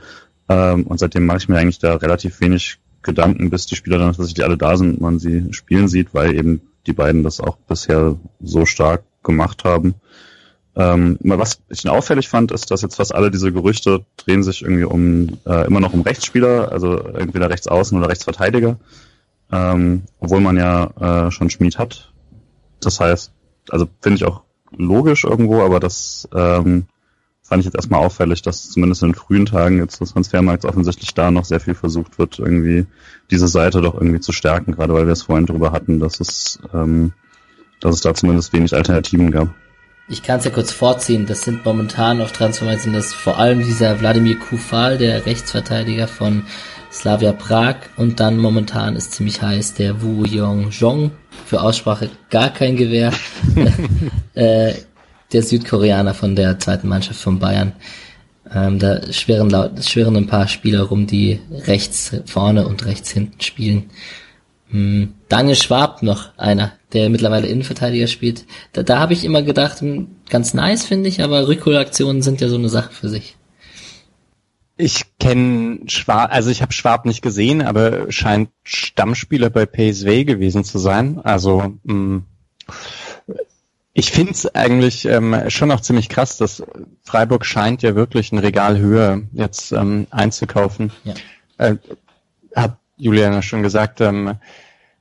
[0.49, 4.13] Ähm, und seitdem mache ich mir eigentlich da relativ wenig Gedanken, bis die Spieler dann
[4.13, 7.55] tatsächlich alle da sind und man sie spielen sieht, weil eben die beiden das auch
[7.55, 9.95] bisher so stark gemacht haben.
[10.75, 14.83] Ähm, was ich auffällig fand, ist, dass jetzt fast alle diese Gerüchte drehen sich irgendwie
[14.83, 18.77] um äh, immer noch um Rechtsspieler, also entweder Rechtsaußen oder Rechtsverteidiger,
[19.51, 22.11] ähm, obwohl man ja äh, schon Schmied hat.
[22.81, 23.31] Das heißt,
[23.69, 24.41] also finde ich auch
[24.75, 26.87] logisch irgendwo, aber das ähm,
[27.45, 31.13] fand ich jetzt erstmal auffällig, dass zumindest in den frühen Tagen jetzt des Transfermarkts offensichtlich
[31.13, 32.87] da noch sehr viel versucht wird, irgendwie
[33.29, 36.59] diese Seite doch irgendwie zu stärken, gerade weil wir es vorhin drüber hatten, dass es,
[36.73, 37.13] ähm,
[37.79, 39.49] dass es da zumindest wenig Alternativen gab.
[40.07, 43.63] Ich kann es ja kurz vorziehen, das sind momentan auf Transfermarkt sind das vor allem
[43.63, 46.43] dieser Wladimir Kufal, der Rechtsverteidiger von
[46.91, 51.11] Slavia Prag und dann momentan ist ziemlich heiß der Wu Yong Jong,
[51.45, 53.11] für Aussprache gar kein Gewehr.
[54.33, 54.73] äh,
[55.35, 57.73] der Südkoreaner von der zweiten Mannschaft von Bayern.
[58.53, 63.41] Ähm, da schwirren, laut, schwirren ein paar Spieler rum, die rechts vorne und rechts hinten
[63.41, 63.89] spielen.
[64.69, 68.45] Hm, Daniel Schwab noch einer, der mittlerweile Innenverteidiger spielt.
[68.71, 72.47] Da, da habe ich immer gedacht, hm, ganz nice finde ich, aber Rückholaktionen sind ja
[72.47, 73.35] so eine Sache für sich.
[74.77, 80.63] Ich kenne Schwab, also ich habe Schwab nicht gesehen, aber scheint Stammspieler bei PSV gewesen
[80.63, 81.19] zu sein.
[81.23, 82.23] Also mh, hm,
[83.97, 86.61] ich finde es eigentlich ähm, schon auch ziemlich krass, dass
[87.03, 90.91] Freiburg scheint ja wirklich ein Regal höher jetzt ähm, einzukaufen.
[91.05, 91.13] Ja.
[91.57, 91.77] Äh,
[92.53, 94.35] hat Juliana schon gesagt, ähm,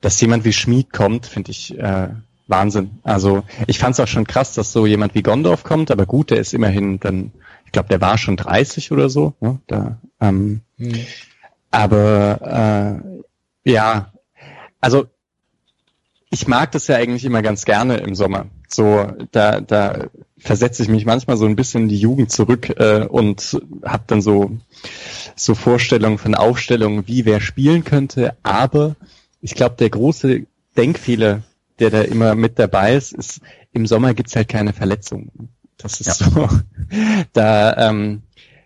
[0.01, 2.09] dass jemand wie Schmied kommt, finde ich äh,
[2.47, 3.01] Wahnsinn.
[3.03, 6.31] Also ich fand es auch schon krass, dass so jemand wie Gondorf kommt, aber gut,
[6.31, 7.33] der ist immerhin dann,
[7.67, 9.35] ich glaube, der war schon 30 oder so.
[9.41, 9.59] Ne?
[9.67, 11.01] Da, ähm, mhm.
[11.73, 13.03] Aber
[13.65, 14.13] äh, ja,
[14.81, 15.07] also
[16.35, 18.47] ich mag das ja eigentlich immer ganz gerne im Sommer.
[18.69, 20.07] So, da, da
[20.37, 24.21] versetze ich mich manchmal so ein bisschen in die Jugend zurück äh, und habe dann
[24.21, 24.59] so
[25.37, 28.37] so Vorstellungen von Aufstellungen, wie wer spielen könnte.
[28.43, 28.97] Aber
[29.41, 30.43] ich glaube, der große
[30.77, 31.43] Denkfehler,
[31.79, 33.41] der da immer mit dabei ist, ist,
[33.73, 35.51] im Sommer gibt's halt keine Verletzungen.
[35.79, 36.31] Das ist ja.
[36.31, 36.49] so.
[37.33, 38.23] Da ähm,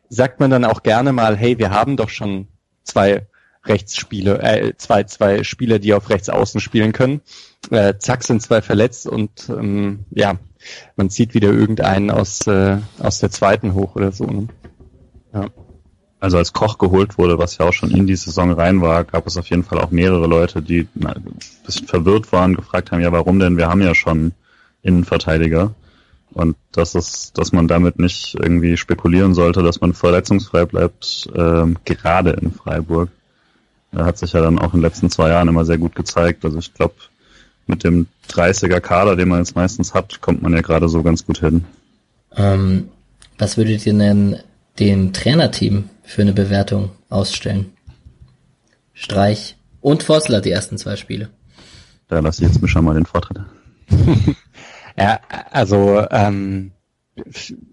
[0.08, 2.48] sagt man dann auch gerne mal, hey, wir haben doch schon
[2.82, 3.26] zwei
[3.64, 7.20] Rechtsspieler, äh, zwei, zwei Spieler, die auf rechts außen spielen können.
[7.70, 10.36] Äh, zack, sind zwei verletzt und ähm, ja,
[10.96, 14.24] man zieht wieder irgendeinen aus, äh, aus der zweiten hoch oder so.
[14.24, 14.48] Ne?
[15.34, 15.46] Ja.
[16.20, 19.26] Also als Koch geholt wurde, was ja auch schon in die Saison rein war, gab
[19.26, 23.00] es auf jeden Fall auch mehrere Leute, die na, ein bisschen verwirrt waren, gefragt haben,
[23.00, 23.56] ja, warum denn?
[23.56, 24.32] Wir haben ja schon
[24.82, 25.74] Innenverteidiger.
[26.32, 31.76] Und das ist, dass man damit nicht irgendwie spekulieren sollte, dass man verletzungsfrei bleibt, ähm,
[31.84, 33.10] gerade in Freiburg.
[33.92, 36.44] Er hat sich ja dann auch in den letzten zwei Jahren immer sehr gut gezeigt.
[36.44, 36.94] Also ich glaube,
[37.68, 41.24] mit dem 30er Kader, den man jetzt meistens hat, kommt man ja gerade so ganz
[41.24, 41.64] gut hin.
[42.36, 42.88] Ähm,
[43.38, 44.38] was würdet ihr denn
[44.78, 47.72] dem Trainerteam für eine Bewertung ausstellen?
[48.94, 51.30] Streich und Vossler die ersten zwei Spiele.
[52.08, 53.38] Da lasse ich jetzt Mischa mal den Vortritt.
[54.96, 55.20] ja,
[55.50, 56.72] also ähm,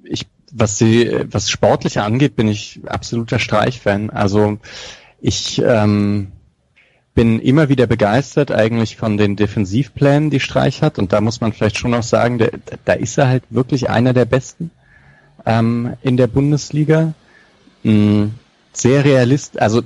[0.04, 4.10] ich was die was sportliche angeht, bin ich absoluter Streich-Fan.
[4.10, 4.58] Also
[5.20, 6.32] ich ähm,
[7.16, 11.00] bin immer wieder begeistert eigentlich von den Defensivplänen, die Streich hat.
[11.00, 12.52] Und da muss man vielleicht schon noch sagen, der,
[12.84, 14.70] da ist er halt wirklich einer der Besten
[15.46, 17.14] ähm, in der Bundesliga.
[17.84, 18.34] Mhm.
[18.74, 19.82] Sehr realist, also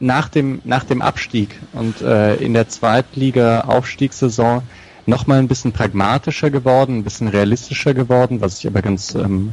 [0.00, 4.62] nach dem, nach dem Abstieg und äh, in der Zweitliga-Aufstiegssaison
[5.04, 9.52] nochmal ein bisschen pragmatischer geworden, ein bisschen realistischer geworden, was ich aber ganz, ähm,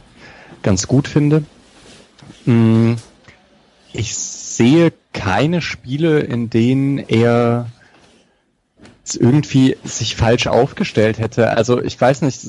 [0.63, 1.43] ganz gut finde.
[2.45, 2.95] Mhm
[3.93, 4.15] ich
[4.55, 7.67] sehe keine Spiele, in denen er
[9.13, 11.49] irgendwie sich falsch aufgestellt hätte.
[11.49, 12.39] Also ich weiß nicht,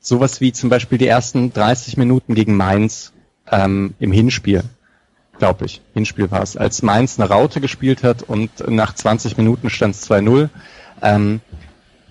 [0.00, 3.12] sowas wie zum Beispiel die ersten 30 Minuten gegen Mainz
[3.50, 4.64] ähm, im Hinspiel,
[5.38, 5.80] glaube ich.
[5.94, 10.10] Hinspiel war es, als Mainz eine Raute gespielt hat und nach 20 Minuten stand es
[10.10, 10.48] 2-0.
[11.02, 11.40] Ähm,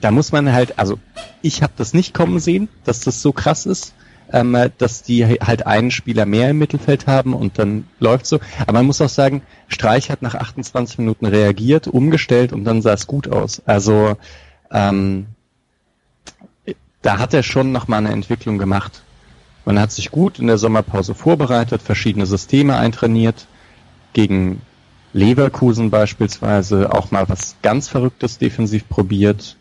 [0.01, 0.97] da muss man halt, also
[1.41, 3.93] ich habe das nicht kommen sehen, dass das so krass ist
[4.31, 8.39] ähm, dass die halt einen Spieler mehr im Mittelfeld haben und dann läuft so.
[8.61, 12.93] Aber man muss auch sagen, Streich hat nach 28 Minuten reagiert, umgestellt und dann sah
[12.93, 13.61] es gut aus.
[13.65, 14.17] Also
[14.71, 15.27] ähm,
[17.01, 19.03] da hat er schon nochmal eine Entwicklung gemacht.
[19.65, 23.47] Man hat sich gut in der Sommerpause vorbereitet, verschiedene Systeme eintrainiert,
[24.13, 24.61] gegen
[25.13, 29.57] Leverkusen beispielsweise auch mal was ganz Verrücktes defensiv probiert,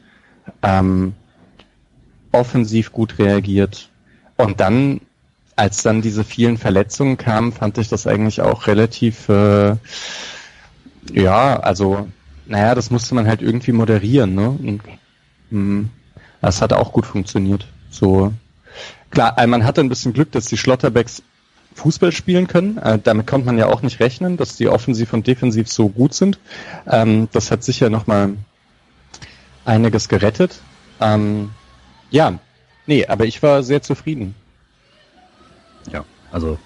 [0.62, 1.14] ähm,
[2.32, 3.90] offensiv gut reagiert.
[4.38, 5.00] Und dann,
[5.56, 9.76] als dann diese vielen Verletzungen kamen, fand ich das eigentlich auch relativ, äh,
[11.12, 12.08] ja, also,
[12.46, 14.48] naja, das musste man halt irgendwie moderieren, ne?
[14.50, 14.82] Und,
[15.50, 15.90] mh, hm,
[16.40, 17.66] das hat auch gut funktioniert.
[17.90, 18.32] So,
[19.10, 21.22] klar, äh, man hatte ein bisschen Glück, dass die Schlotterbacks
[21.74, 22.78] Fußball spielen können.
[22.78, 26.14] Äh, damit konnte man ja auch nicht rechnen, dass die offensiv und defensiv so gut
[26.14, 26.38] sind.
[26.86, 28.34] Ähm, das hat sicher nochmal
[29.64, 30.60] einiges gerettet.
[31.00, 31.50] Ähm,
[32.10, 32.38] ja,
[32.88, 34.34] Nee, aber ich war sehr zufrieden.
[35.92, 36.58] Ja, also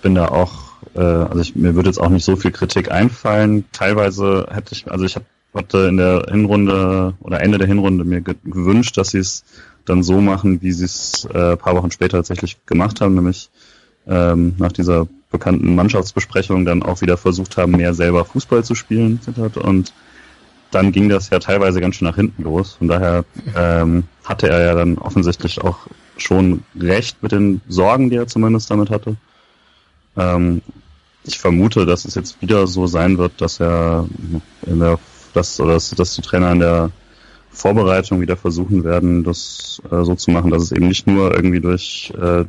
[0.00, 3.64] bin da auch, äh, also ich, mir würde jetzt auch nicht so viel Kritik einfallen.
[3.72, 5.16] Teilweise hätte ich, also ich
[5.54, 9.42] hatte in der Hinrunde oder Ende der Hinrunde mir gewünscht, dass sie es
[9.86, 13.50] dann so machen, wie sie es äh, paar Wochen später tatsächlich gemacht haben, nämlich
[14.06, 19.18] ähm, nach dieser bekannten Mannschaftsbesprechung dann auch wieder versucht haben, mehr selber Fußball zu spielen.
[19.56, 19.92] Und
[20.72, 22.74] dann ging das ja teilweise ganz schön nach hinten los.
[22.74, 23.24] Von daher
[23.54, 25.78] ähm, hatte er ja dann offensichtlich auch
[26.16, 29.16] schon recht mit den Sorgen, die er zumindest damit hatte.
[30.16, 30.62] Ähm,
[31.24, 34.08] ich vermute, dass es jetzt wieder so sein wird, dass er
[34.66, 34.98] in der,
[35.34, 36.90] dass, oder dass, dass die Trainer in der
[37.50, 41.60] Vorbereitung wieder versuchen werden, das äh, so zu machen, dass es eben nicht nur irgendwie
[41.60, 42.44] durch, äh,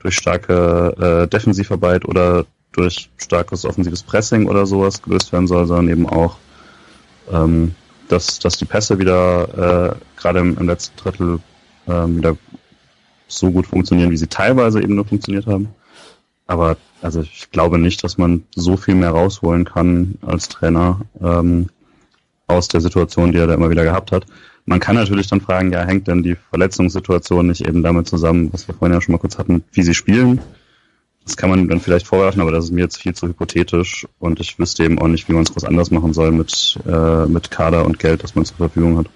[0.00, 5.88] durch starke äh, Defensivarbeit oder durch starkes offensives Pressing oder sowas gelöst werden soll, sondern
[5.88, 6.36] eben auch
[7.30, 7.74] ähm,
[8.08, 11.40] dass, dass die Pässe wieder äh, gerade im, im, letzten Drittel
[11.88, 12.36] ähm, wieder
[13.28, 15.68] so gut funktionieren, wie sie teilweise eben nur funktioniert haben.
[16.46, 21.68] Aber also ich glaube nicht, dass man so viel mehr rausholen kann als Trainer ähm,
[22.46, 24.26] aus der Situation, die er da immer wieder gehabt hat.
[24.64, 28.66] Man kann natürlich dann fragen, ja, hängt denn die Verletzungssituation nicht eben damit zusammen, was
[28.66, 30.40] wir vorhin ja schon mal kurz hatten, wie sie spielen?
[31.26, 34.38] Das kann man dann vielleicht vorwerfen, aber das ist mir jetzt viel zu hypothetisch und
[34.38, 37.50] ich wüsste eben auch nicht, wie man es groß anders machen soll mit, äh, mit
[37.50, 39.06] Kader und Geld, das man zur Verfügung hat.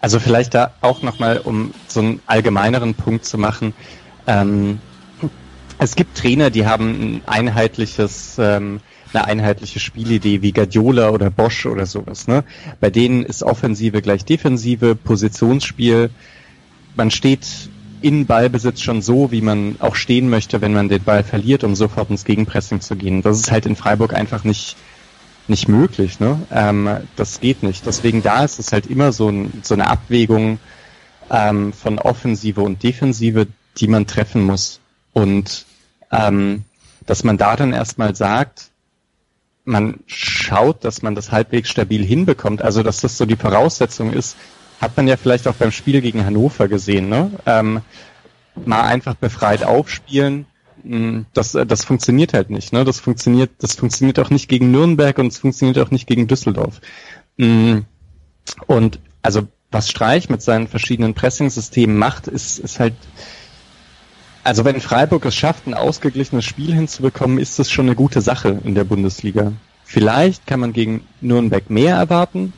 [0.00, 3.72] Also vielleicht da auch nochmal, um so einen allgemeineren Punkt zu machen.
[4.26, 4.80] Ähm,
[5.78, 8.80] es gibt Trainer, die haben ein einheitliches, ähm,
[9.14, 12.28] eine einheitliche Spielidee wie Guardiola oder Bosch oder sowas.
[12.28, 12.44] Ne?
[12.80, 16.10] Bei denen ist Offensive gleich Defensive, Positionsspiel.
[16.96, 17.70] Man steht
[18.02, 21.74] in Ballbesitz schon so, wie man auch stehen möchte, wenn man den Ball verliert, um
[21.74, 23.22] sofort ins Gegenpressing zu gehen.
[23.22, 24.76] Das ist halt in Freiburg einfach nicht
[25.48, 26.20] nicht möglich.
[26.20, 26.40] Ne?
[26.50, 27.86] Ähm, das geht nicht.
[27.86, 30.58] Deswegen da ist es halt immer so, ein, so eine Abwägung
[31.30, 33.46] ähm, von Offensive und Defensive,
[33.78, 34.80] die man treffen muss.
[35.12, 35.66] Und
[36.10, 36.64] ähm,
[37.06, 38.70] dass man da dann erstmal sagt,
[39.64, 44.36] man schaut, dass man das halbwegs stabil hinbekommt, also dass das so die Voraussetzung ist,
[44.82, 47.30] hat man ja vielleicht auch beim Spiel gegen Hannover gesehen, ne?
[47.46, 47.80] Ähm,
[48.66, 50.44] mal einfach befreit aufspielen,
[50.82, 52.84] hm, das, das funktioniert halt nicht, ne?
[52.84, 56.80] Das funktioniert, das funktioniert auch nicht gegen Nürnberg und es funktioniert auch nicht gegen Düsseldorf.
[57.38, 57.84] Hm,
[58.66, 62.94] und also was Streich mit seinen verschiedenen Pressing-Systemen macht, ist, ist halt,
[64.42, 68.60] also wenn Freiburg es schafft, ein ausgeglichenes Spiel hinzubekommen, ist das schon eine gute Sache
[68.64, 69.52] in der Bundesliga.
[69.84, 72.52] Vielleicht kann man gegen Nürnberg mehr erwarten,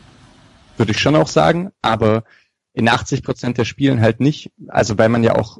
[0.76, 2.24] würde ich schon auch sagen, aber
[2.72, 4.50] in 80 Prozent der Spielen halt nicht.
[4.68, 5.58] Also weil man ja auch,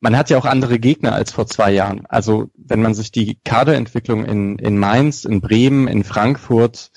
[0.00, 2.04] man hat ja auch andere Gegner als vor zwei Jahren.
[2.06, 6.90] Also wenn man sich die Kaderentwicklung in, in Mainz, in Bremen, in Frankfurt,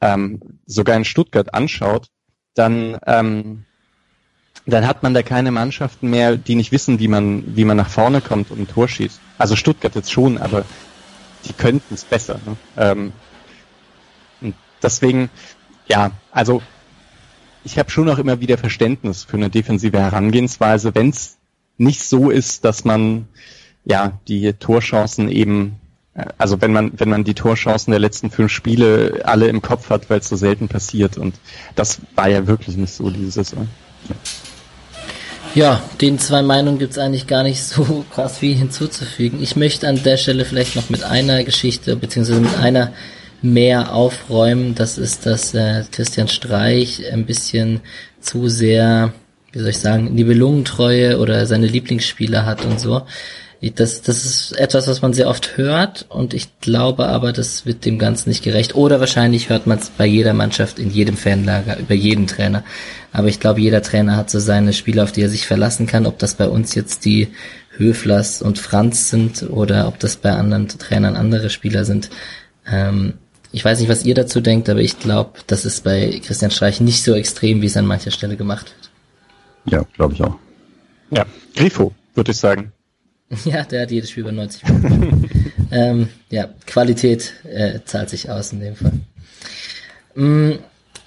[0.00, 2.08] ähm, sogar in Stuttgart anschaut,
[2.54, 3.64] dann ähm,
[4.66, 7.88] dann hat man da keine Mannschaften mehr, die nicht wissen, wie man wie man nach
[7.88, 9.20] vorne kommt und ein Tor schießt.
[9.38, 10.64] Also Stuttgart jetzt schon, aber
[11.44, 12.40] die könnten es besser.
[12.46, 12.56] Ne?
[12.76, 13.12] Ähm,
[14.82, 15.30] deswegen
[15.90, 16.62] ja, also
[17.64, 21.36] ich habe schon auch immer wieder Verständnis für eine defensive Herangehensweise, wenn es
[21.76, 23.26] nicht so ist, dass man
[23.84, 25.76] ja die Torchancen eben,
[26.14, 29.90] äh, also wenn man wenn man die Torchancen der letzten fünf Spiele alle im Kopf
[29.90, 31.34] hat, weil es so selten passiert und
[31.74, 33.68] das war ja wirklich nicht so diese Saison.
[35.56, 39.42] Ja, den zwei Meinungen gibt's eigentlich gar nicht so krass viel hinzuzufügen.
[39.42, 42.92] Ich möchte an der Stelle vielleicht noch mit einer Geschichte beziehungsweise mit einer
[43.42, 44.74] mehr aufräumen.
[44.74, 47.80] Das ist, dass äh, Christian Streich ein bisschen
[48.20, 49.12] zu sehr,
[49.52, 53.02] wie soll ich sagen, Nibelungentreue oder seine Lieblingsspieler hat und so.
[53.74, 57.84] Das, das ist etwas, was man sehr oft hört und ich glaube aber, das wird
[57.84, 58.74] dem Ganzen nicht gerecht.
[58.74, 62.64] Oder wahrscheinlich hört man es bei jeder Mannschaft, in jedem Fanlager, über jeden Trainer.
[63.12, 66.06] Aber ich glaube, jeder Trainer hat so seine Spieler, auf die er sich verlassen kann.
[66.06, 67.28] Ob das bei uns jetzt die
[67.76, 72.08] Höflers und Franz sind oder ob das bei anderen Trainern andere Spieler sind.
[72.66, 73.14] Ähm,
[73.52, 76.80] ich weiß nicht, was ihr dazu denkt, aber ich glaube, das ist bei Christian Streich
[76.80, 78.90] nicht so extrem, wie es an mancher Stelle gemacht wird.
[79.72, 80.36] Ja, glaube ich auch.
[81.10, 82.72] Ja, Grifo, würde ich sagen.
[83.44, 85.52] Ja, der hat jedes Spiel über 90 Minuten.
[85.70, 88.92] ähm, ja, Qualität äh, zahlt sich aus in dem Fall.
[90.16, 90.58] Mm,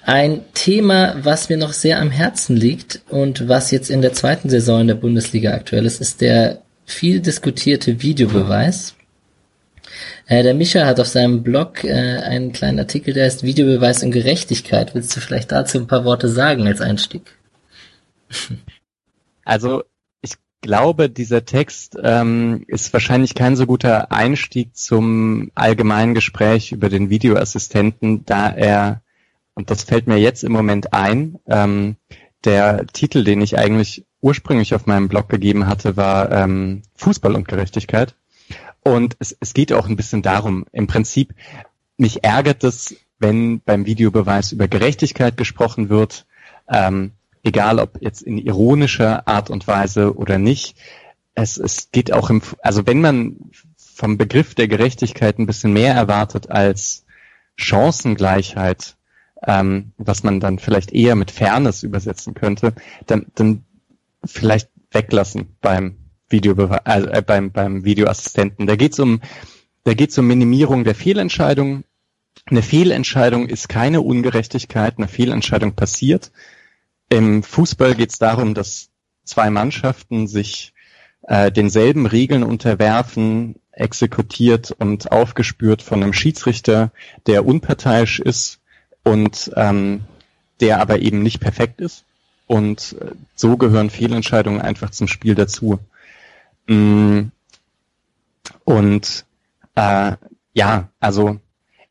[0.06, 4.48] ein Thema, was mir noch sehr am Herzen liegt und was jetzt in der zweiten
[4.48, 8.94] Saison in der Bundesliga aktuell ist, ist der viel diskutierte Videobeweis.
[10.26, 14.10] Äh, der Micha hat auf seinem Blog äh, einen kleinen Artikel, der heißt Videobeweis und
[14.10, 14.94] Gerechtigkeit.
[14.94, 17.22] Willst du vielleicht dazu ein paar Worte sagen als Einstieg?
[19.46, 19.82] Also
[20.64, 27.10] glaube, dieser Text ähm, ist wahrscheinlich kein so guter Einstieg zum allgemeinen Gespräch über den
[27.10, 29.02] Videoassistenten, da er,
[29.54, 31.96] und das fällt mir jetzt im Moment ein, ähm,
[32.44, 37.46] der Titel, den ich eigentlich ursprünglich auf meinem Blog gegeben hatte, war ähm, Fußball und
[37.46, 38.14] Gerechtigkeit.
[38.84, 41.34] Und es, es geht auch ein bisschen darum, im Prinzip,
[41.96, 46.26] mich ärgert es, wenn beim Videobeweis über Gerechtigkeit gesprochen wird.
[46.68, 47.12] Ähm,
[47.44, 50.76] egal ob jetzt in ironischer Art und Weise oder nicht.
[51.34, 53.36] Es, es geht auch im, also wenn man
[53.76, 57.04] vom Begriff der Gerechtigkeit ein bisschen mehr erwartet als
[57.56, 58.96] Chancengleichheit,
[59.46, 62.74] ähm, was man dann vielleicht eher mit Fairness übersetzen könnte,
[63.06, 63.64] dann, dann
[64.24, 65.96] vielleicht weglassen beim
[66.28, 68.66] Video, äh, beim, beim Videoassistenten.
[68.66, 69.20] Da geht's um,
[69.84, 71.84] da geht's um Minimierung der Fehlentscheidung.
[72.46, 76.32] Eine Fehlentscheidung ist keine Ungerechtigkeit, eine Fehlentscheidung passiert.
[77.08, 78.88] Im Fußball geht es darum, dass
[79.24, 80.72] zwei Mannschaften sich
[81.22, 86.92] äh, denselben Regeln unterwerfen, exekutiert und aufgespürt von einem Schiedsrichter,
[87.26, 88.60] der unparteiisch ist
[89.02, 90.02] und ähm,
[90.60, 92.04] der aber eben nicht perfekt ist.
[92.46, 95.78] Und äh, so gehören Fehlentscheidungen einfach zum Spiel dazu.
[96.66, 97.30] Mm.
[98.64, 99.26] Und
[99.74, 100.12] äh,
[100.54, 101.38] ja, also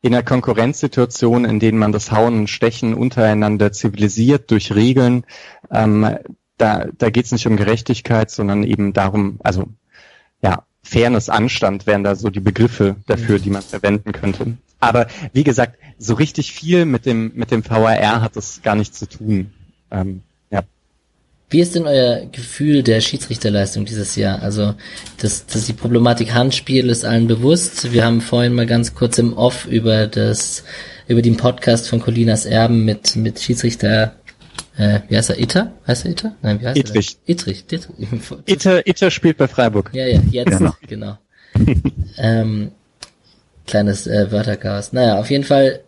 [0.00, 5.24] in einer Konkurrenzsituation, in denen man das Hauen und Stechen untereinander zivilisiert durch Regeln,
[5.70, 6.18] ähm,
[6.58, 9.68] da, da geht es nicht um Gerechtigkeit, sondern eben darum, also
[10.42, 14.58] ja, Fairness, Anstand wären da so die Begriffe dafür, die man verwenden könnte.
[14.78, 18.98] Aber wie gesagt, so richtig viel mit dem mit dem VAR hat das gar nichts
[18.98, 19.52] zu tun.
[19.90, 20.22] Ähm,
[21.54, 24.42] wie ist denn euer Gefühl der Schiedsrichterleistung dieses Jahr?
[24.42, 24.74] Also,
[25.18, 27.92] das, das die Problematik Handspiel ist allen bewusst.
[27.92, 30.64] Wir haben vorhin mal ganz kurz im Off über das,
[31.06, 34.16] über den Podcast von Colinas Erben mit, mit Schiedsrichter,
[34.76, 35.38] äh, wie heißt er?
[35.38, 35.72] Itter?
[35.86, 36.34] Heißt er Itter?
[36.42, 37.18] Nein, wie heißt Ittrich.
[37.24, 37.30] er?
[37.30, 37.64] Ittrich.
[38.46, 39.92] Itter, Itter spielt bei Freiburg.
[39.94, 40.74] Ja, ja, jetzt, genau.
[40.88, 41.18] genau.
[42.18, 42.72] ähm,
[43.64, 44.92] kleines äh, Wörterchaos.
[44.92, 45.84] Naja, auf jeden Fall,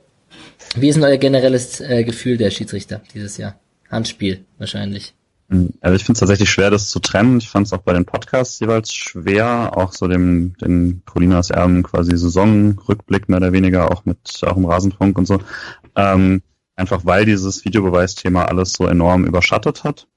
[0.76, 3.59] wie ist denn euer generelles äh, Gefühl der Schiedsrichter dieses Jahr?
[3.90, 5.12] Handspiel, wahrscheinlich.
[5.48, 7.39] Also ich finde es tatsächlich schwer, das zu trennen.
[7.39, 11.85] Ich fand es auch bei den Podcasts jeweils schwer, auch so dem, den Colinas Erben
[11.85, 15.40] quasi Saisonrückblick mehr oder weniger, auch mit auch im Rasenfunk und so.
[15.94, 16.43] Ähm,
[16.74, 20.09] einfach weil dieses Videobeweisthema alles so enorm überschattet hat.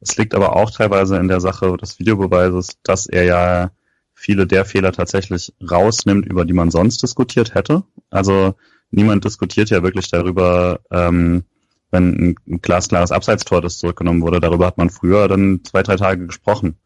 [0.00, 3.70] Es liegt aber auch teilweise in der Sache des Videobeweises, dass er ja
[4.14, 7.84] viele der Fehler tatsächlich rausnimmt, über die man sonst diskutiert hätte.
[8.10, 8.54] Also
[8.90, 11.44] niemand diskutiert ja wirklich darüber, ähm,
[11.90, 16.26] wenn ein glasklares Abseitstor das zurückgenommen wurde, darüber hat man früher dann zwei, drei Tage
[16.26, 16.76] gesprochen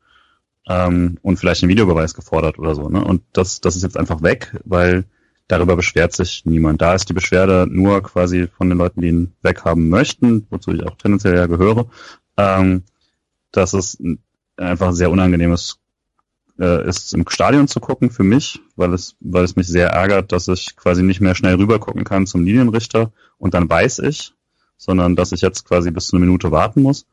[0.68, 2.88] ähm, und vielleicht einen Videobeweis gefordert oder so.
[2.88, 3.04] Ne?
[3.04, 5.04] Und das, das ist jetzt einfach weg, weil
[5.48, 6.80] darüber beschwert sich niemand.
[6.80, 10.84] Da ist die Beschwerde nur quasi von den Leuten, die ihn weghaben möchten, wozu ich
[10.84, 11.86] auch tendenziell ja gehöre,
[12.36, 12.84] ähm,
[13.52, 13.98] dass es
[14.56, 15.78] einfach sehr unangenehmes
[16.58, 20.32] äh, ist, im Stadion zu gucken für mich, weil es, weil es mich sehr ärgert,
[20.32, 24.32] dass ich quasi nicht mehr schnell rüber gucken kann zum Linienrichter und dann weiß ich,
[24.76, 27.06] sondern dass ich jetzt quasi bis zu einer Minute warten muss.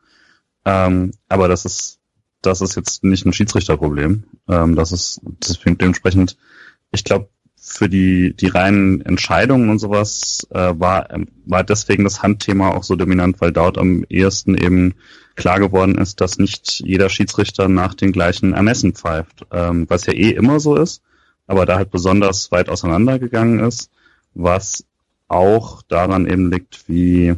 [0.66, 2.00] Ähm, aber das ist,
[2.42, 4.24] das ist jetzt nicht ein Schiedsrichterproblem.
[4.48, 6.38] Ähm, das ist, das dementsprechend,
[6.92, 7.30] ich glaube,
[7.64, 11.08] für die, die reinen Entscheidungen und sowas äh, war,
[11.46, 14.96] war deswegen das Handthema auch so dominant, weil dort am ehesten eben
[15.36, 20.14] klar geworden ist, dass nicht jeder Schiedsrichter nach den gleichen Ermessen pfeift, ähm, was ja
[20.14, 21.04] eh immer so ist,
[21.46, 23.92] aber da halt besonders weit auseinandergegangen ist,
[24.34, 24.84] was
[25.28, 27.36] auch daran eben liegt, wie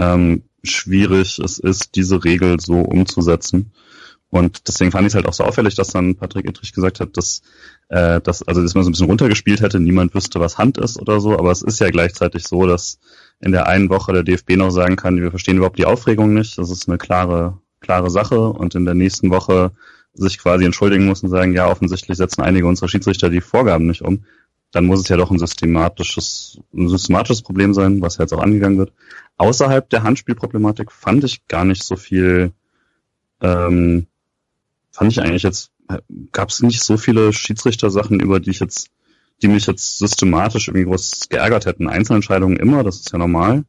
[0.00, 3.72] ähm, schwierig es ist, diese Regel so umzusetzen.
[4.30, 7.16] Und deswegen fand ich es halt auch so auffällig, dass dann Patrick Ittrich gesagt hat,
[7.16, 7.42] dass,
[7.88, 11.00] äh, dass, also dass man so ein bisschen runtergespielt hätte, niemand wüsste, was Hand ist
[11.00, 13.00] oder so, aber es ist ja gleichzeitig so, dass
[13.40, 16.58] in der einen Woche der DFB noch sagen kann, wir verstehen überhaupt die Aufregung nicht,
[16.58, 18.38] das ist eine klare, klare Sache.
[18.38, 19.72] Und in der nächsten Woche
[20.12, 24.02] sich quasi entschuldigen muss und sagen, ja, offensichtlich setzen einige unserer Schiedsrichter die Vorgaben nicht
[24.02, 24.24] um,
[24.72, 28.78] dann muss es ja doch ein systematisches, ein systematisches Problem sein, was jetzt auch angegangen
[28.78, 28.92] wird.
[29.36, 32.52] Außerhalb der Handspielproblematik fand ich gar nicht so viel,
[33.40, 34.06] ähm,
[34.92, 35.72] fand ich eigentlich jetzt,
[36.30, 38.90] gab es nicht so viele Schiedsrichtersachen, über die ich jetzt,
[39.42, 41.88] die mich jetzt systematisch irgendwie groß geärgert hätten.
[41.88, 43.64] Einzelentscheidungen immer, das ist ja normal.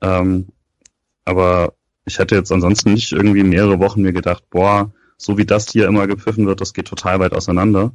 [0.00, 0.48] Ähm,
[1.24, 1.74] aber
[2.04, 5.86] ich hätte jetzt ansonsten nicht irgendwie mehrere Wochen mir gedacht, boah, so wie das hier
[5.86, 7.92] immer gepfiffen wird, das geht total weit auseinander.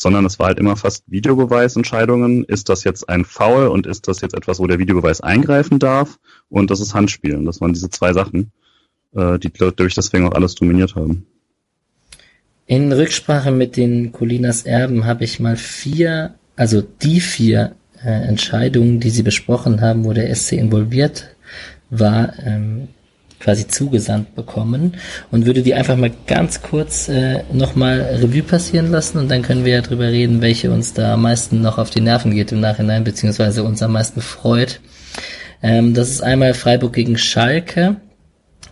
[0.00, 2.44] Sondern es war halt immer fast Videobeweisentscheidungen.
[2.44, 6.18] Ist das jetzt ein Foul und ist das jetzt etwas, wo der Videobeweis eingreifen darf?
[6.48, 7.36] Und das ist Handspiel.
[7.36, 8.52] Und das waren diese zwei Sachen,
[9.14, 11.26] äh, die durch deswegen auch alles dominiert haben.
[12.66, 19.00] In Rücksprache mit den Colinas Erben habe ich mal vier, also die vier äh, Entscheidungen,
[19.00, 21.34] die sie besprochen haben, wo der SC involviert
[21.90, 22.88] war, ähm,
[23.40, 24.96] quasi zugesandt bekommen
[25.30, 29.64] und würde die einfach mal ganz kurz äh, nochmal Revue passieren lassen und dann können
[29.64, 32.60] wir ja drüber reden, welche uns da am meisten noch auf die Nerven geht im
[32.60, 34.80] Nachhinein, beziehungsweise uns am meisten freut.
[35.62, 37.96] Ähm, das ist einmal Freiburg gegen Schalke.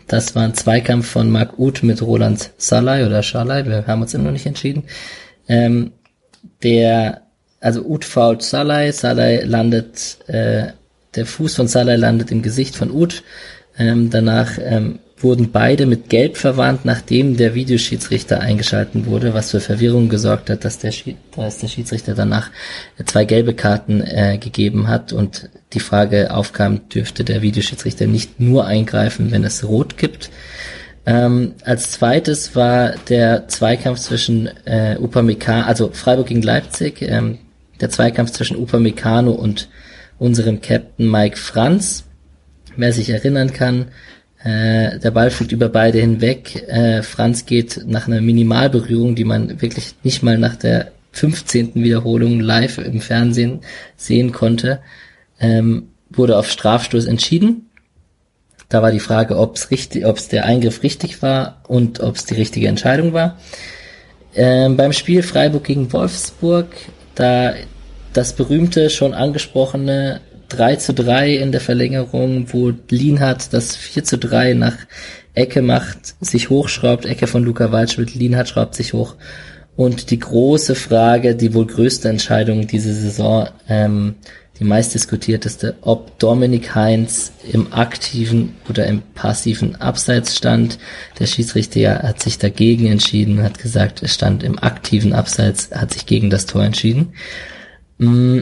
[0.09, 4.15] Das war ein Zweikampf von Marc Uth mit Roland Salai oder Schalai, wir haben uns
[4.15, 4.85] immer noch nicht entschieden.
[5.49, 5.93] Ähm,
[6.63, 7.23] der,
[7.61, 10.69] also Uth fault Salai, Salai landet, äh,
[11.15, 13.23] der Fuß von Salai landet im Gesicht von Uth
[13.79, 19.61] ähm, danach ähm, wurden beide mit Gelb verwandt, nachdem der Videoschiedsrichter eingeschalten wurde, was für
[19.61, 22.51] Verwirrung gesorgt hat, dass der, Schied dass der Schiedsrichter danach
[23.07, 28.67] zwei gelbe Karten äh, gegeben hat und die Frage aufkam, dürfte der Videoschiedsrichter nicht nur
[28.67, 30.31] eingreifen, wenn es rot gibt.
[31.07, 37.39] Ähm, als zweites war der Zweikampf zwischen äh, Upamecano, also Freiburg gegen Leipzig, ähm,
[37.81, 39.69] der Zweikampf zwischen Upamecano und
[40.19, 42.06] unserem Captain Mike Franz
[42.77, 43.87] wer sich erinnern kann,
[44.45, 46.69] äh, der Ball fliegt über beide hinweg.
[46.69, 51.75] Äh, Franz geht nach einer Minimalberührung, die man wirklich nicht mal nach der 15.
[51.75, 53.61] Wiederholung live im Fernsehen
[53.97, 54.81] sehen konnte,
[55.41, 57.71] ähm, wurde auf Strafstoß entschieden.
[58.69, 62.17] Da war die Frage, ob es richtig, ob es der Eingriff richtig war und ob
[62.17, 63.39] es die richtige Entscheidung war.
[64.35, 66.69] Ähm, beim Spiel Freiburg gegen Wolfsburg,
[67.15, 67.55] da
[68.13, 74.19] das berühmte, schon angesprochene 3 zu 3 in der Verlängerung, wo Lienhardt das 4 zu
[74.19, 74.77] 3 nach
[75.35, 79.17] Ecke macht, sich hochschraubt, Ecke von Luca Waldschmidt, Lienhardt schraubt sich hoch.
[79.77, 84.15] Und die große Frage, die wohl größte Entscheidung diese Saison, ähm,
[84.59, 90.79] die meist diskutierteste, ob Dominik Heinz im aktiven oder im passiven Abseits stand.
[91.19, 96.07] Der Schiedsrichter hat sich dagegen entschieden, hat gesagt, er stand im aktiven Abseits, hat sich
[96.07, 97.13] gegen das Tor entschieden.
[97.99, 98.41] Mm,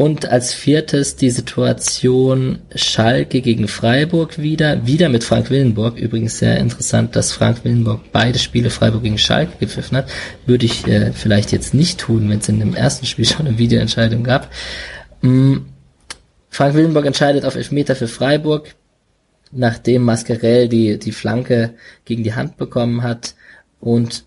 [0.00, 5.98] und als viertes die Situation Schalke gegen Freiburg wieder, wieder mit Frank Willenburg.
[5.98, 10.08] Übrigens sehr interessant, dass Frank Willenburg beide Spiele Freiburg gegen Schalke gepfiffen hat.
[10.46, 13.58] Würde ich äh, vielleicht jetzt nicht tun, wenn es in dem ersten Spiel schon eine
[13.58, 14.50] Videoentscheidung gab.
[15.20, 15.66] Mhm.
[16.48, 18.74] Frank Willenburg entscheidet auf Elfmeter für Freiburg,
[19.52, 21.74] nachdem Mascarell die, die Flanke
[22.06, 23.34] gegen die Hand bekommen hat
[23.80, 24.24] und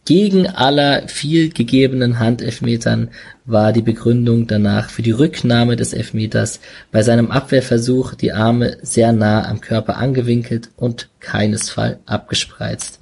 [0.00, 3.10] entgegen aller viel gegebenen Handelfmetern
[3.44, 6.60] war die Begründung danach für die Rücknahme des Elfmeters
[6.90, 12.98] bei seinem Abwehrversuch die Arme sehr nah am Körper angewinkelt und keinesfalls abgespreizt.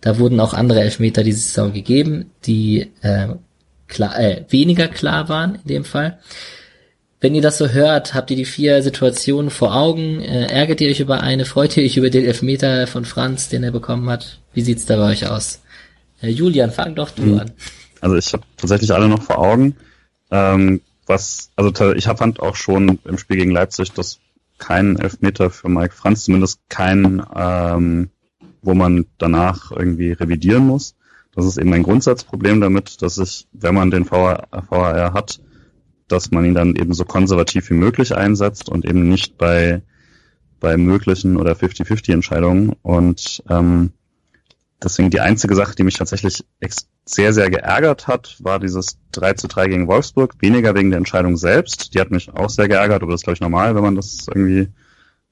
[0.00, 3.28] Da wurden auch andere Elfmeter diese Saison gegeben, die äh,
[3.88, 6.18] klar, äh, weniger klar waren in dem Fall.
[7.20, 10.20] Wenn ihr das so hört, habt ihr die vier Situationen vor Augen?
[10.20, 11.44] Äh, ärgert ihr euch über eine?
[11.44, 14.38] Freut ihr euch über den Elfmeter von Franz, den er bekommen hat?
[14.54, 15.62] Wie sieht's da bei euch aus?
[16.22, 17.38] Äh, Julian, fang doch du mhm.
[17.40, 17.50] an.
[18.00, 19.76] Also ich habe tatsächlich alle noch vor Augen.
[20.30, 24.20] Ähm, was, also ich fand auch schon im Spiel gegen Leipzig, dass
[24.58, 28.10] kein Elfmeter für Mike Franz, zumindest kein, ähm,
[28.62, 30.94] wo man danach irgendwie revidieren muss.
[31.34, 35.40] Das ist eben ein Grundsatzproblem damit, dass ich, wenn man den VR, VAR hat,
[36.06, 39.82] dass man ihn dann eben so konservativ wie möglich einsetzt und eben nicht bei,
[40.60, 42.76] bei möglichen oder 50-50 Entscheidungen.
[42.82, 43.92] Und ähm,
[44.82, 46.44] Deswegen die einzige Sache, die mich tatsächlich
[47.04, 50.34] sehr, sehr geärgert hat, war dieses 3 zu 3 gegen Wolfsburg.
[50.40, 51.94] Weniger wegen der Entscheidung selbst.
[51.94, 54.26] Die hat mich auch sehr geärgert, aber das ist, glaube ich, normal, wenn man das
[54.28, 54.68] irgendwie,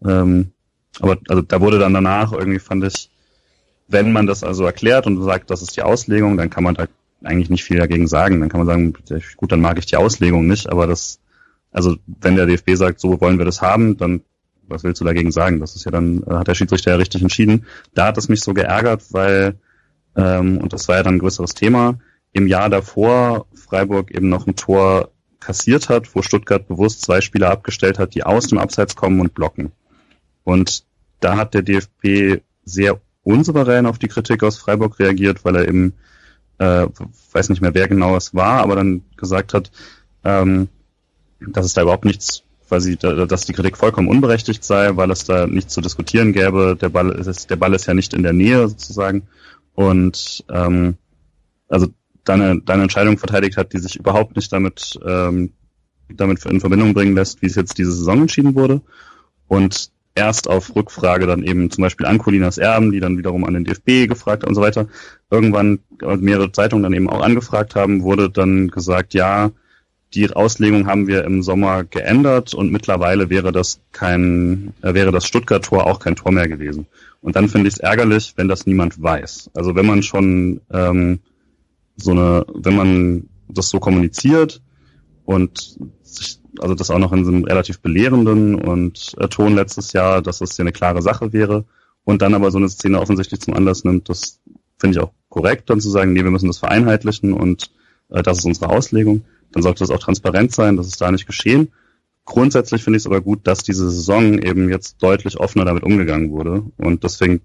[0.05, 0.53] ähm,
[1.01, 3.11] aber also da wurde dann danach irgendwie, fand ich,
[3.89, 6.87] wenn man das also erklärt und sagt, das ist die Auslegung, dann kann man da
[7.25, 8.41] eigentlich nicht viel dagegen sagen.
[8.41, 8.95] Dann kann man sagen,
[9.37, 11.19] gut, dann mag ich die Auslegung nicht, aber das,
[11.73, 14.23] also wenn der DFB sagt, so wollen wir das haben, dann
[14.71, 15.61] was willst du dagegen sagen?
[15.61, 17.67] Das ist ja dann, äh, hat der Schiedsrichter ja richtig entschieden.
[17.95, 19.59] Da hat es mich so geärgert, weil,
[20.17, 21.99] ähm, und das war ja dann ein größeres Thema,
[22.33, 25.11] im Jahr davor Freiburg eben noch ein Tor
[25.41, 29.35] kassiert hat, wo Stuttgart bewusst zwei Spieler abgestellt hat, die aus dem Abseits kommen und
[29.35, 29.73] blocken.
[30.45, 30.85] Und
[31.21, 35.95] da hat der DFB sehr unsouverän auf die Kritik aus Freiburg reagiert, weil er eben,
[36.59, 36.87] äh,
[37.33, 39.71] weiß nicht mehr, wer genau es war, aber dann gesagt hat,
[40.25, 40.69] ähm,
[41.41, 45.49] dass es da überhaupt nichts, quasi, dass die Kritik vollkommen unberechtigt sei, weil es da
[45.49, 46.79] nichts zu diskutieren gäbe.
[46.81, 49.25] Der Ball ist, der Ball ist ja nicht in der Nähe sozusagen.
[49.75, 50.95] Und ähm,
[51.69, 51.89] also
[52.23, 55.53] deine, deine Entscheidung verteidigt hat, die sich überhaupt nicht damit, ähm,
[56.09, 58.83] damit in Verbindung bringen lässt, wie es jetzt diese Saison entschieden wurde.
[59.49, 63.55] Und erst auf Rückfrage dann eben zum Beispiel an Colinas Erben, die dann wiederum an
[63.55, 64.87] den DFB gefragt und so weiter,
[65.29, 65.81] irgendwann
[66.19, 69.51] mehrere Zeitungen dann eben auch angefragt haben, wurde dann gesagt, ja,
[70.15, 75.27] die Auslegung haben wir im Sommer geändert und mittlerweile wäre das kein, äh, wäre das
[75.27, 76.87] Stuttgart-Tor auch kein Tor mehr gewesen.
[77.23, 79.51] Und dann finde ich es ärgerlich, wenn das niemand weiß.
[79.55, 81.21] Also wenn man schon ähm,
[81.97, 84.63] so eine, wenn man das so kommuniziert
[85.25, 89.93] und sich, also das auch noch in so einem relativ belehrenden und äh, Ton letztes
[89.93, 91.65] Jahr, dass das ja eine klare Sache wäre
[92.05, 94.41] und dann aber so eine Szene offensichtlich zum Anlass nimmt, das
[94.79, 97.71] finde ich auch korrekt, dann zu sagen, nee, wir müssen das vereinheitlichen und
[98.09, 99.25] äh, das ist unsere Auslegung.
[99.53, 101.73] Dann sollte das auch transparent sein, das ist da nicht geschehen.
[102.25, 106.31] Grundsätzlich finde ich es aber gut, dass diese Saison eben jetzt deutlich offener damit umgegangen
[106.31, 106.65] wurde.
[106.77, 107.41] Und deswegen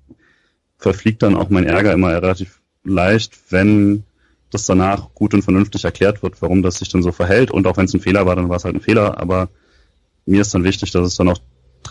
[0.77, 4.03] verfliegt dann auch mein Ärger immer relativ leicht, wenn
[4.51, 7.51] das danach gut und vernünftig erklärt wird, warum das sich dann so verhält.
[7.51, 9.17] Und auch wenn es ein Fehler war, dann war es halt ein Fehler.
[9.19, 9.49] Aber
[10.25, 11.39] mir ist dann wichtig, dass es dann auch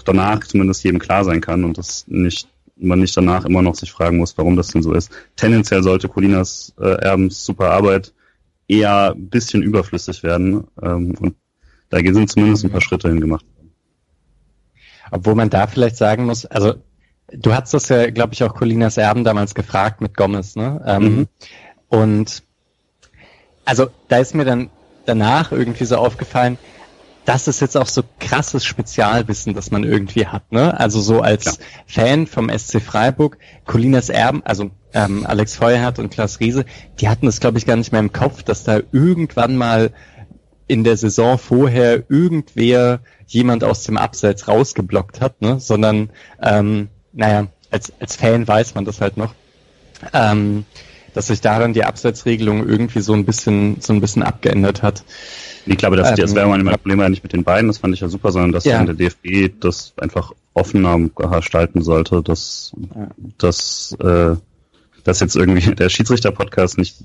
[0.04, 3.92] danach zumindest jedem klar sein kann und dass nicht man nicht danach immer noch sich
[3.92, 5.10] fragen muss, warum das denn so ist.
[5.36, 8.12] Tendenziell sollte Colinas äh, Erbens super Arbeit
[8.68, 10.66] eher ein bisschen überflüssig werden.
[10.82, 11.36] Ähm, und
[11.90, 13.44] da sind zumindest ein paar Schritte hingemacht.
[15.10, 16.74] Obwohl man da vielleicht sagen muss, also
[17.32, 20.82] du hast das ja, glaube ich, auch Colinas Erben damals gefragt mit Gomez, ne?
[20.86, 21.28] Ähm, mhm.
[21.88, 22.42] Und
[23.64, 24.70] also da ist mir dann
[25.06, 26.58] danach irgendwie so aufgefallen,
[27.24, 30.52] das ist jetzt auch so krasses Spezialwissen, das man irgendwie hat.
[30.52, 30.78] Ne?
[30.78, 31.52] Also so als ja.
[31.86, 36.64] Fan vom SC Freiburg, Colinas Erben, also ähm, Alex Feuerhardt und Klaus Riese,
[37.00, 39.90] die hatten das, glaube ich, gar nicht mehr im Kopf, dass da irgendwann mal
[40.66, 45.60] in der Saison vorher irgendwer jemand aus dem Abseits rausgeblockt hat, ne?
[45.60, 46.10] sondern
[46.40, 49.34] ähm, naja, als, als Fan weiß man das halt noch.
[50.12, 50.64] Ähm,
[51.14, 55.04] dass sich daran die Abseitsregelung irgendwie so ein bisschen so ein bisschen abgeändert hat.
[55.64, 57.94] Ich glaube, das, ähm, das wäre mein Problem ja nicht mit den beiden, das fand
[57.94, 58.82] ich ja super, sondern dass ja.
[58.84, 63.08] der DFB das einfach offener gestalten sollte, dass, ja.
[63.38, 64.36] dass, äh,
[65.05, 66.97] dass jetzt irgendwie der Schiedsrichter-Podcast nicht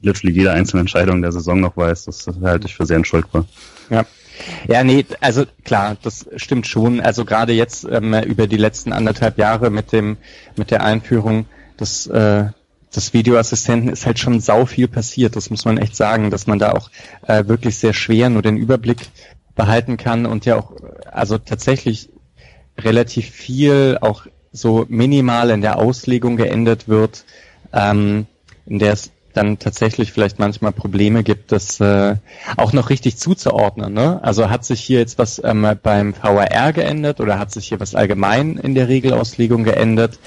[0.00, 3.44] literally jede einzelne Entscheidung der Saison noch weiß, das halte ich für sehr entschuldbar.
[3.90, 4.04] Ja.
[4.66, 7.00] Ja, nee, also klar, das stimmt schon.
[7.00, 10.16] Also gerade jetzt ähm, über die letzten anderthalb Jahre mit dem
[10.56, 11.46] mit der Einführung
[11.78, 12.46] des äh,
[12.94, 15.36] des Videoassistenten ist halt schon sau viel passiert.
[15.36, 16.90] Das muss man echt sagen, dass man da auch
[17.26, 19.08] äh, wirklich sehr schwer nur den Überblick
[19.54, 20.72] behalten kann und ja auch
[21.10, 22.10] also tatsächlich
[22.78, 27.24] relativ viel auch so minimal in der Auslegung geändert wird,
[27.72, 28.26] ähm,
[28.66, 32.14] in der es dann tatsächlich vielleicht manchmal Probleme gibt, das äh,
[32.56, 33.92] auch noch richtig zuzuordnen.
[33.92, 34.20] Ne?
[34.22, 37.96] Also hat sich hier jetzt was ähm, beim VAR geändert oder hat sich hier was
[37.96, 40.20] allgemein in der Regelauslegung geändert?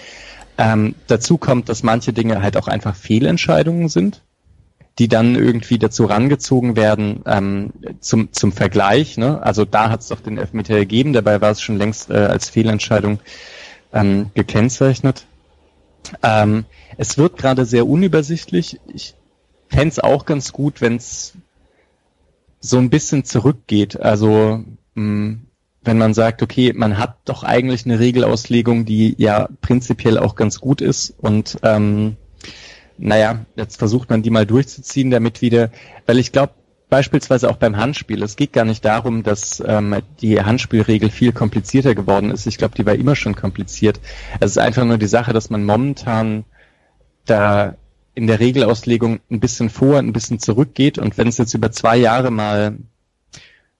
[0.57, 4.23] Ähm, dazu kommt, dass manche Dinge halt auch einfach Fehlentscheidungen sind,
[4.99, 9.17] die dann irgendwie dazu rangezogen werden ähm, zum, zum Vergleich.
[9.17, 9.41] Ne?
[9.41, 12.49] Also da hat es doch den Elfmeter gegeben, dabei war es schon längst äh, als
[12.49, 13.19] Fehlentscheidung
[13.93, 15.25] ähm, gekennzeichnet.
[16.23, 16.65] Ähm,
[16.97, 18.79] es wird gerade sehr unübersichtlich.
[18.93, 19.15] Ich
[19.69, 21.33] fände auch ganz gut, wenn es
[22.59, 23.99] so ein bisschen zurückgeht.
[23.99, 24.63] Also
[24.95, 25.47] mh, mm,
[25.83, 30.59] wenn man sagt, okay, man hat doch eigentlich eine Regelauslegung, die ja prinzipiell auch ganz
[30.59, 32.17] gut ist und ähm,
[32.97, 35.71] naja, jetzt versucht man die mal durchzuziehen, damit wieder,
[36.05, 36.53] weil ich glaube,
[36.89, 41.95] beispielsweise auch beim Handspiel, es geht gar nicht darum, dass ähm, die Handspielregel viel komplizierter
[41.95, 42.47] geworden ist.
[42.47, 43.99] Ich glaube, die war immer schon kompliziert.
[44.39, 46.45] Es ist einfach nur die Sache, dass man momentan
[47.25, 47.75] da
[48.15, 51.97] in der Regelauslegung ein bisschen vor, ein bisschen zurückgeht und wenn es jetzt über zwei
[51.97, 52.77] Jahre mal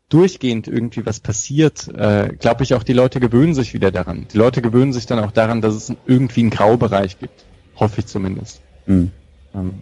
[0.10, 4.27] durchgehend irgendwie was passiert, äh, glaube ich auch, die Leute gewöhnen sich wieder daran.
[4.32, 7.45] Die Leute gewöhnen sich dann auch daran, dass es irgendwie einen Graubereich gibt.
[7.76, 8.61] Hoffe ich zumindest.
[8.86, 9.11] Mhm.
[9.53, 9.82] Ähm,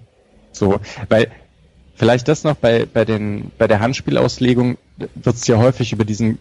[0.52, 0.80] so,
[1.10, 1.32] weil
[1.96, 6.38] vielleicht das noch bei, bei, den, bei der Handspielauslegung wird es ja häufig über diesen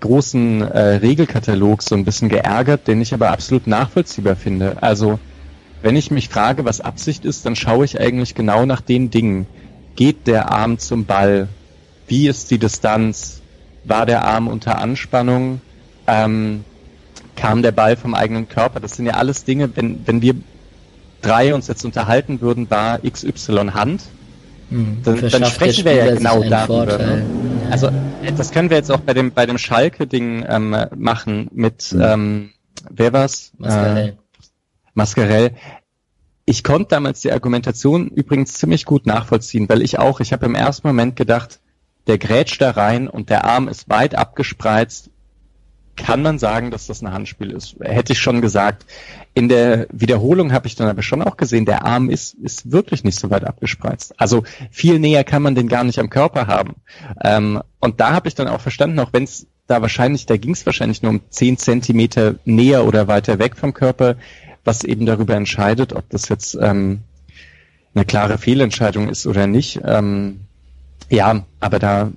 [0.00, 4.82] großen äh, Regelkatalog so ein bisschen geärgert, den ich aber absolut nachvollziehbar finde.
[4.82, 5.18] Also,
[5.82, 9.46] wenn ich mich frage, was Absicht ist, dann schaue ich eigentlich genau nach den Dingen.
[9.96, 11.48] Geht der Arm zum Ball?
[12.06, 13.42] Wie ist die Distanz?
[13.84, 15.60] War der Arm unter Anspannung?
[16.08, 16.64] ähm,
[17.36, 18.80] kam der Ball vom eigenen Körper.
[18.80, 20.34] Das sind ja alles Dinge, wenn, wenn wir
[21.20, 24.02] drei uns jetzt unterhalten würden, war XY Hand,
[24.70, 26.98] hm, dann, dann sprechen wir ja genau darüber.
[26.98, 27.24] Ne?
[27.64, 27.70] Ja.
[27.70, 27.90] Also
[28.36, 32.00] das können wir jetzt auch bei dem bei dem Schalke-Ding ähm, machen mit mhm.
[32.02, 32.50] ähm,
[32.90, 33.52] wer war's?
[33.58, 34.08] Mascarell.
[34.08, 34.16] Äh,
[34.94, 35.54] Mascarell.
[36.44, 40.54] Ich konnte damals die Argumentation übrigens ziemlich gut nachvollziehen, weil ich auch, ich habe im
[40.54, 41.60] ersten Moment gedacht,
[42.06, 45.10] der grätscht da rein und der Arm ist weit abgespreizt
[45.98, 47.76] kann man sagen, dass das ein Handspiel ist.
[47.80, 48.86] Hätte ich schon gesagt.
[49.34, 53.04] In der Wiederholung habe ich dann aber schon auch gesehen, der Arm ist, ist wirklich
[53.04, 54.14] nicht so weit abgespreizt.
[54.18, 56.76] Also viel näher kann man den gar nicht am Körper haben.
[57.22, 60.52] Ähm, und da habe ich dann auch verstanden, auch wenn es da wahrscheinlich, da ging
[60.52, 64.16] es wahrscheinlich nur um zehn Zentimeter näher oder weiter weg vom Körper,
[64.64, 67.00] was eben darüber entscheidet, ob das jetzt ähm,
[67.94, 69.80] eine klare Fehlentscheidung ist oder nicht.
[69.84, 70.40] Ähm,
[71.10, 72.12] ja, aber da,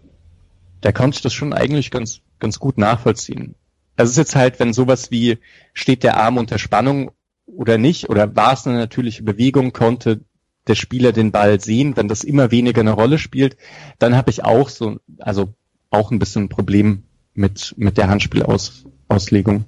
[0.81, 3.55] da konnte ich das schon eigentlich ganz, ganz gut nachvollziehen.
[4.01, 5.37] Das ist jetzt halt, wenn sowas wie
[5.73, 7.11] steht der Arm unter Spannung
[7.45, 10.21] oder nicht, oder war es eine natürliche Bewegung, konnte
[10.67, 13.57] der Spieler den Ball sehen, wenn das immer weniger eine Rolle spielt,
[13.99, 15.53] dann habe ich auch so, also
[15.89, 19.65] auch ein bisschen ein Problem mit, mit der Handspielauslegung.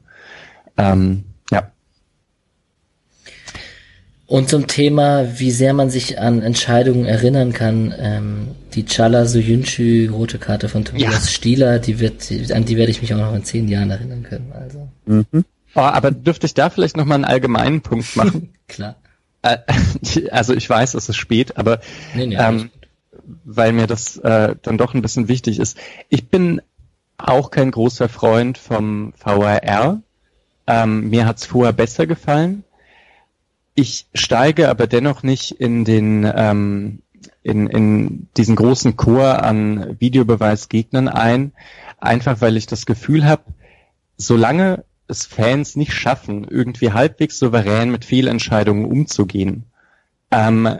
[0.78, 1.72] Ähm, ja.
[4.26, 10.10] Und zum Thema, wie sehr man sich an Entscheidungen erinnern kann, ähm, die Chala Soyuncu
[10.12, 11.32] rote Karte von Tobias ja.
[11.32, 14.52] Stieler, die wird, an die werde ich mich auch noch in zehn Jahren erinnern können.
[14.54, 14.90] Also.
[15.06, 15.46] Mhm.
[15.76, 18.54] Oh, aber dürfte ich da vielleicht noch mal einen allgemeinen Punkt machen?
[18.68, 18.96] Klar.
[19.42, 19.58] Äh,
[20.32, 21.80] also ich weiß, es ist spät, aber
[22.16, 22.70] nee, nee, ähm,
[23.44, 25.78] weil mir das äh, dann doch ein bisschen wichtig ist.
[26.10, 26.62] Ich bin
[27.18, 30.02] auch kein großer Freund vom VRR.
[30.66, 32.64] Ähm, mir hat's vorher besser gefallen.
[33.76, 37.00] Ich steige aber dennoch nicht in den ähm,
[37.44, 41.52] in, in diesen großen Chor an Videobeweisgegnern ein,
[42.00, 43.44] einfach weil ich das Gefühl habe,
[44.18, 49.66] solange es Fans nicht schaffen, irgendwie halbwegs souverän mit Fehlentscheidungen umzugehen,
[50.32, 50.80] ähm,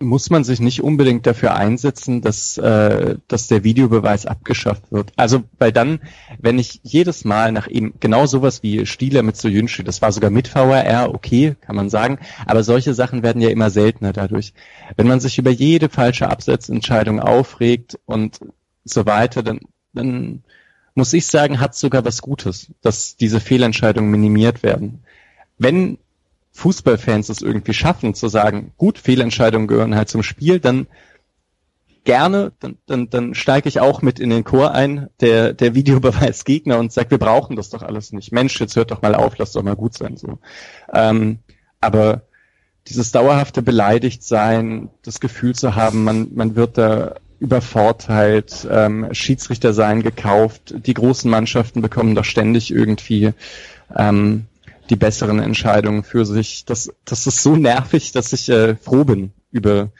[0.00, 5.12] muss man sich nicht unbedingt dafür einsetzen, dass, äh, dass der Videobeweis abgeschafft wird.
[5.16, 6.00] Also, weil dann,
[6.38, 10.30] wenn ich jedes Mal nach eben genau sowas wie Stieler mit Soyuncu, das war sogar
[10.30, 14.52] mit VRR, okay, kann man sagen, aber solche Sachen werden ja immer seltener dadurch.
[14.96, 18.38] Wenn man sich über jede falsche Absetzentscheidung aufregt und
[18.84, 19.60] so weiter, dann,
[19.94, 20.44] dann
[20.94, 25.02] muss ich sagen, hat sogar was Gutes, dass diese Fehlentscheidungen minimiert werden.
[25.58, 25.98] Wenn
[26.58, 30.88] Fußballfans es irgendwie schaffen, zu sagen, gut, Fehlentscheidungen gehören halt zum Spiel, dann
[32.02, 36.78] gerne, dann, dann, dann steige ich auch mit in den Chor ein, der, der Videobeweisgegner
[36.78, 38.32] und sage, wir brauchen das doch alles nicht.
[38.32, 40.16] Mensch, jetzt hört doch mal auf, lass doch mal gut sein.
[40.16, 40.38] So.
[40.92, 41.38] Ähm,
[41.80, 42.22] aber
[42.88, 50.02] dieses dauerhafte Beleidigtsein, das Gefühl zu haben, man, man wird da übervorteilt, ähm, Schiedsrichter seien
[50.02, 53.32] gekauft, die großen Mannschaften bekommen doch ständig irgendwie
[53.96, 54.46] ähm,
[54.90, 56.64] die besseren Entscheidungen für sich.
[56.64, 59.90] Das, das ist so nervig, dass ich äh, froh bin über,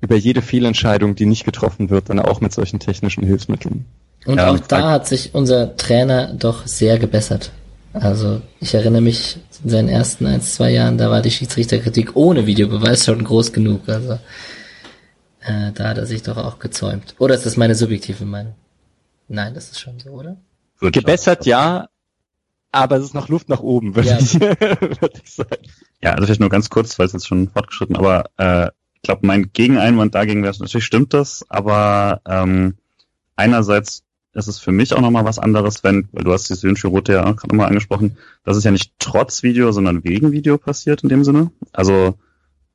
[0.00, 3.86] über jede Fehlentscheidung, die nicht getroffen wird, dann auch mit solchen technischen Hilfsmitteln.
[4.24, 7.52] Und ja, auch da hat sich unser Trainer doch sehr gebessert.
[7.92, 12.46] Also ich erinnere mich in seinen ersten ein, zwei Jahren, da war die Schiedsrichterkritik ohne
[12.46, 13.88] Videobeweis schon groß genug.
[13.88, 14.18] Also
[15.40, 17.14] äh, da hat er sich doch auch gezäumt.
[17.18, 18.54] Oder ist das meine subjektive Meinung?
[19.28, 20.36] Nein, das ist schon so, oder?
[20.80, 21.88] Gebessert ja,
[22.72, 24.18] aber es ist noch Luft nach oben, würde ja.
[24.18, 25.62] ich, würd ich sagen.
[26.02, 29.26] Ja, also vielleicht nur ganz kurz, weil es jetzt schon fortgeschritten, aber äh, ich glaube,
[29.26, 32.76] mein Gegeneinwand dagegen wäre, natürlich stimmt das, aber ähm,
[33.36, 37.12] einerseits ist es für mich auch nochmal was anderes, wenn, weil du hast die Synchro-Rote
[37.12, 41.10] ja gerade nochmal angesprochen, das ist ja nicht trotz Video, sondern wegen Video passiert in
[41.10, 41.50] dem Sinne.
[41.72, 42.14] Also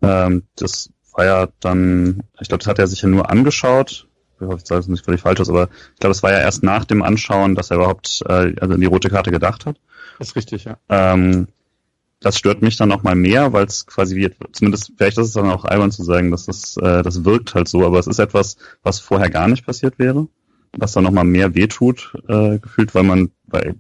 [0.02, 4.07] ähm, das war ja dann, ich glaube, das hat er sich ja nur angeschaut,
[4.40, 6.40] ich hoffe, ich sage es nicht völlig falsch aus, aber ich glaube, es war ja
[6.40, 9.78] erst nach dem Anschauen, dass er überhaupt äh, also an die rote Karte gedacht hat.
[10.20, 10.78] Das ist richtig, ja.
[10.90, 11.48] Ähm,
[12.20, 15.34] das stört mich dann noch mal mehr, weil es quasi wird, zumindest, vielleicht ist es
[15.34, 18.20] dann auch albern zu sagen, dass das, äh, das wirkt halt so, aber es ist
[18.20, 20.28] etwas, was vorher gar nicht passiert wäre,
[20.76, 23.76] was dann noch mal mehr wehtut, äh, gefühlt, weil man, weil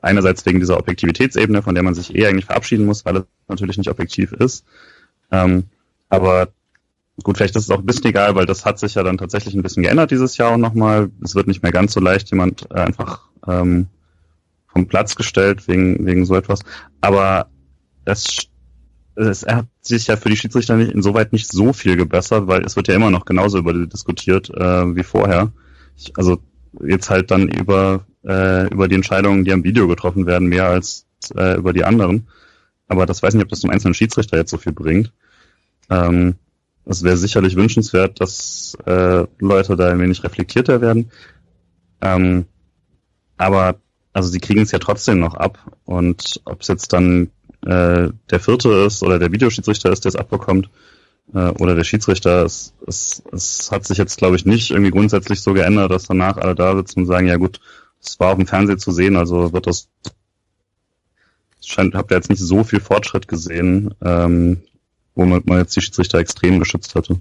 [0.00, 3.78] einerseits wegen dieser Objektivitätsebene, von der man sich eh eigentlich verabschieden muss, weil es natürlich
[3.78, 4.64] nicht objektiv ist,
[5.32, 5.64] ähm,
[6.08, 6.48] aber
[7.22, 9.54] Gut, vielleicht ist es auch ein bisschen egal, weil das hat sich ja dann tatsächlich
[9.54, 11.10] ein bisschen geändert dieses Jahr auch nochmal.
[11.22, 13.86] Es wird nicht mehr ganz so leicht jemand äh, einfach ähm,
[14.68, 16.60] vom Platz gestellt wegen, wegen so etwas.
[17.02, 17.48] Aber
[18.06, 18.48] es,
[19.14, 22.76] es hat sich ja für die Schiedsrichter nicht, insoweit nicht so viel gebessert, weil es
[22.76, 25.52] wird ja immer noch genauso über diskutiert äh, wie vorher.
[25.96, 26.38] Ich, also
[26.82, 31.06] jetzt halt dann über, äh, über die Entscheidungen, die am Video getroffen werden, mehr als
[31.36, 32.28] äh, über die anderen.
[32.88, 35.12] Aber das weiß nicht, ob das zum einzelnen Schiedsrichter jetzt so viel bringt.
[35.90, 36.36] Ähm,
[36.84, 41.10] es wäre sicherlich wünschenswert, dass äh, Leute da ein wenig reflektierter werden.
[42.00, 42.46] Ähm,
[43.36, 43.76] aber
[44.12, 45.58] also sie kriegen es ja trotzdem noch ab.
[45.84, 47.30] Und ob es jetzt dann
[47.64, 50.68] äh, der Vierte ist oder der Videoschiedsrichter ist, der es abbekommt,
[51.34, 55.40] äh, oder der Schiedsrichter, es, es, es hat sich jetzt, glaube ich, nicht irgendwie grundsätzlich
[55.40, 57.60] so geändert, dass danach alle da sitzen und sagen, ja gut,
[58.02, 59.88] es war auf dem Fernsehen zu sehen, also wird das
[61.64, 64.62] scheint, habt ihr jetzt nicht so viel Fortschritt gesehen, ähm,
[65.14, 67.20] womit man jetzt die Schiedsrichter extrem geschützt hatte.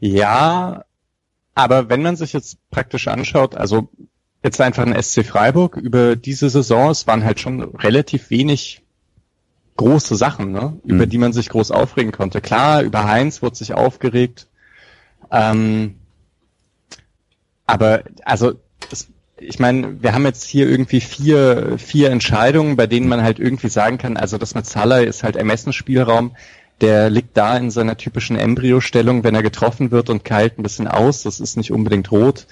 [0.00, 0.84] Ja,
[1.54, 3.88] aber wenn man sich jetzt praktisch anschaut, also
[4.42, 8.82] jetzt einfach ein SC Freiburg über diese Saison, es waren halt schon relativ wenig
[9.76, 10.78] große Sachen, ne?
[10.84, 11.10] über mhm.
[11.10, 12.40] die man sich groß aufregen konnte.
[12.40, 14.48] Klar, über Heinz wurde sich aufgeregt.
[15.30, 15.96] Ähm,
[17.66, 18.54] aber also
[18.90, 23.38] das, ich meine, wir haben jetzt hier irgendwie vier, vier Entscheidungen, bei denen man halt
[23.38, 26.36] irgendwie sagen kann, also das mit Salah ist halt Ermessensspielraum,
[26.80, 30.88] der liegt da in seiner typischen Embryostellung, wenn er getroffen wird und keilt ein bisschen
[30.88, 32.46] aus, das ist nicht unbedingt rot.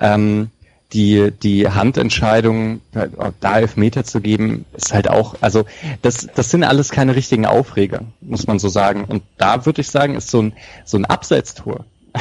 [0.00, 0.50] Ähm,
[0.92, 5.64] die, die Handentscheidung, da Elfmeter zu geben, ist halt auch, also
[6.02, 9.04] das, das sind alles keine richtigen Aufreger, muss man so sagen.
[9.04, 10.52] Und da würde ich sagen, ist so ein,
[10.84, 11.84] so ein Abseitstor.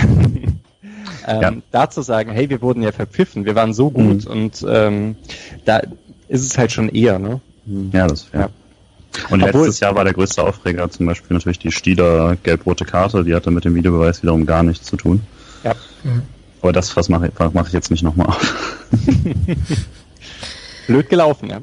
[1.28, 1.54] ähm, ja.
[1.72, 4.32] Da zu sagen, hey, wir wurden ja verpfiffen, wir waren so gut mhm.
[4.32, 5.16] und ähm,
[5.66, 5.82] da
[6.28, 7.42] ist es halt schon eher, ne?
[7.92, 8.50] Ja, das ja.
[9.30, 13.24] Und Obwohl, letztes Jahr war der größte Aufreger zum Beispiel natürlich die Stieler gelb-rote Karte,
[13.24, 15.22] die hatte mit dem Videobeweis wiederum gar nichts zu tun.
[15.64, 15.74] Ja.
[16.04, 16.22] Mhm.
[16.62, 18.88] Aber das was mache ich, mach ich jetzt nicht nochmal auf.
[20.88, 21.60] Blöd gelaufen, ja.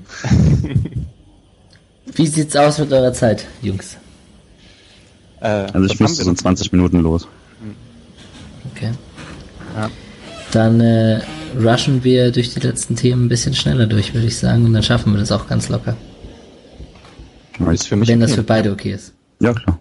[2.14, 3.96] Wie sieht's aus mit eurer Zeit, Jungs?
[5.40, 7.28] Äh, also ich müsste so in 20 Minuten los.
[8.72, 8.92] Okay.
[9.76, 9.90] Ja.
[10.52, 11.20] Dann äh,
[11.60, 14.82] rushen wir durch die letzten Themen ein bisschen schneller durch, würde ich sagen, und dann
[14.82, 15.96] schaffen wir das auch ganz locker.
[17.58, 19.14] Wenn das für beide okay ist.
[19.40, 19.80] Ja, klar.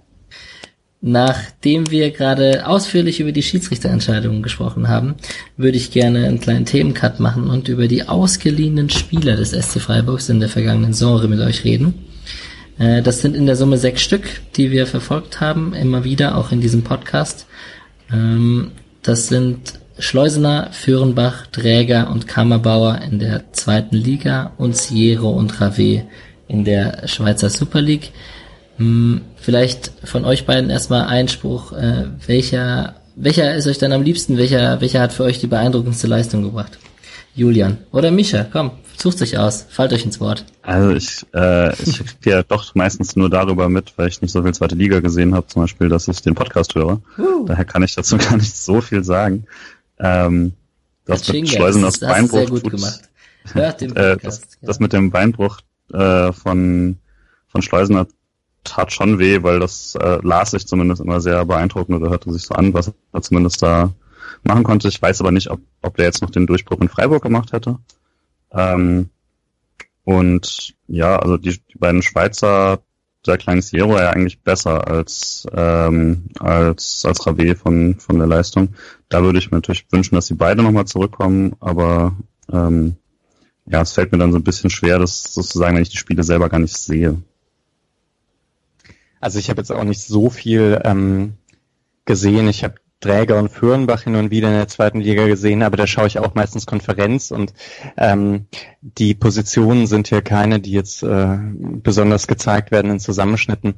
[1.07, 5.15] Nachdem wir gerade ausführlich über die Schiedsrichterentscheidungen gesprochen haben,
[5.55, 10.29] würde ich gerne einen kleinen Themencut machen und über die ausgeliehenen Spieler des SC Freiburgs
[10.29, 11.93] in der vergangenen Saison mit euch reden.
[12.79, 14.23] Äh, das sind in der Summe sechs Stück,
[14.55, 17.45] die wir verfolgt haben, immer wieder, auch in diesem Podcast.
[18.11, 18.71] Ähm,
[19.03, 26.03] das sind Schleusener, Führenbach, Dräger und Kammerbauer in der zweiten Liga und Siero und Rave
[26.47, 28.11] in der Schweizer Super League.
[28.77, 34.37] Hm, vielleicht von euch beiden erstmal Einspruch, äh, welcher, welcher ist euch dann am liebsten?
[34.37, 36.77] Welcher, welcher hat für euch die beeindruckendste Leistung gebracht?
[37.35, 40.45] Julian oder Mischa, komm, sucht euch aus, fallt euch ins Wort.
[40.61, 44.41] Also ich, äh, ich kriege ja doch meistens nur darüber mit, weil ich nicht so
[44.41, 47.01] viel zweite Liga gesehen habe, zum Beispiel, dass ich den Podcast höre.
[47.17, 47.45] Uh.
[47.45, 49.45] Daher kann ich dazu gar nicht so viel sagen.
[49.99, 50.53] Ähm,
[51.05, 52.39] das mit Schleusen aus Beinbruch.
[52.39, 53.01] Sehr gut gemacht.
[53.51, 54.67] Hört den Podcast, äh, das, ja.
[54.67, 55.59] das mit dem Beinbruch
[55.93, 56.97] äh, von
[57.47, 58.07] von Schleusener
[58.65, 62.43] tat schon weh, weil das äh, las sich zumindest immer sehr beeindruckend oder hörte sich
[62.43, 63.93] so an, was er zumindest da
[64.43, 64.87] machen konnte.
[64.87, 67.77] Ich weiß aber nicht, ob, ob der jetzt noch den Durchbruch in Freiburg gemacht hätte.
[68.51, 69.09] Ähm,
[70.03, 72.79] und ja, also die, die beiden Schweizer,
[73.25, 78.75] der kleine Sierra ja eigentlich besser als ähm, als als Rave von von der Leistung.
[79.09, 82.15] Da würde ich mir natürlich wünschen, dass sie beide nochmal zurückkommen, aber
[82.51, 82.97] ähm,
[83.65, 86.23] ja, es fällt mir dann so ein bisschen schwer, das sozusagen, wenn ich die Spiele
[86.23, 87.21] selber gar nicht sehe.
[89.19, 91.33] Also ich habe jetzt auch nicht so viel ähm,
[92.05, 92.47] gesehen.
[92.47, 95.85] Ich habe Dräger und Fürnbach hin und wieder in der zweiten Liga gesehen, aber da
[95.85, 97.53] schaue ich auch meistens Konferenz und
[97.97, 98.45] ähm,
[98.81, 103.75] die Positionen sind hier keine, die jetzt äh, besonders gezeigt werden in Zusammenschnitten.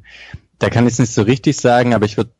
[0.59, 2.31] Da kann ich es nicht so richtig sagen, aber ich würde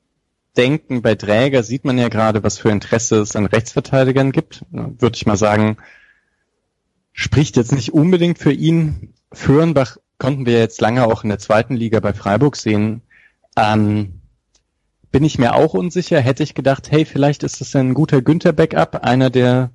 [0.56, 4.64] denken, bei Dräger sieht man ja gerade, was für Interesse es an Rechtsverteidigern gibt.
[4.72, 5.78] Würde ich mal sagen,
[7.18, 9.12] spricht jetzt nicht unbedingt für ihn.
[9.34, 13.02] Fürnbach konnten wir jetzt lange auch in der zweiten Liga bei Freiburg sehen.
[13.58, 14.22] Ähm,
[15.12, 16.22] bin ich mir auch unsicher.
[16.22, 19.72] Hätte ich gedacht, hey, vielleicht ist das ein guter Günther-Backup, einer, der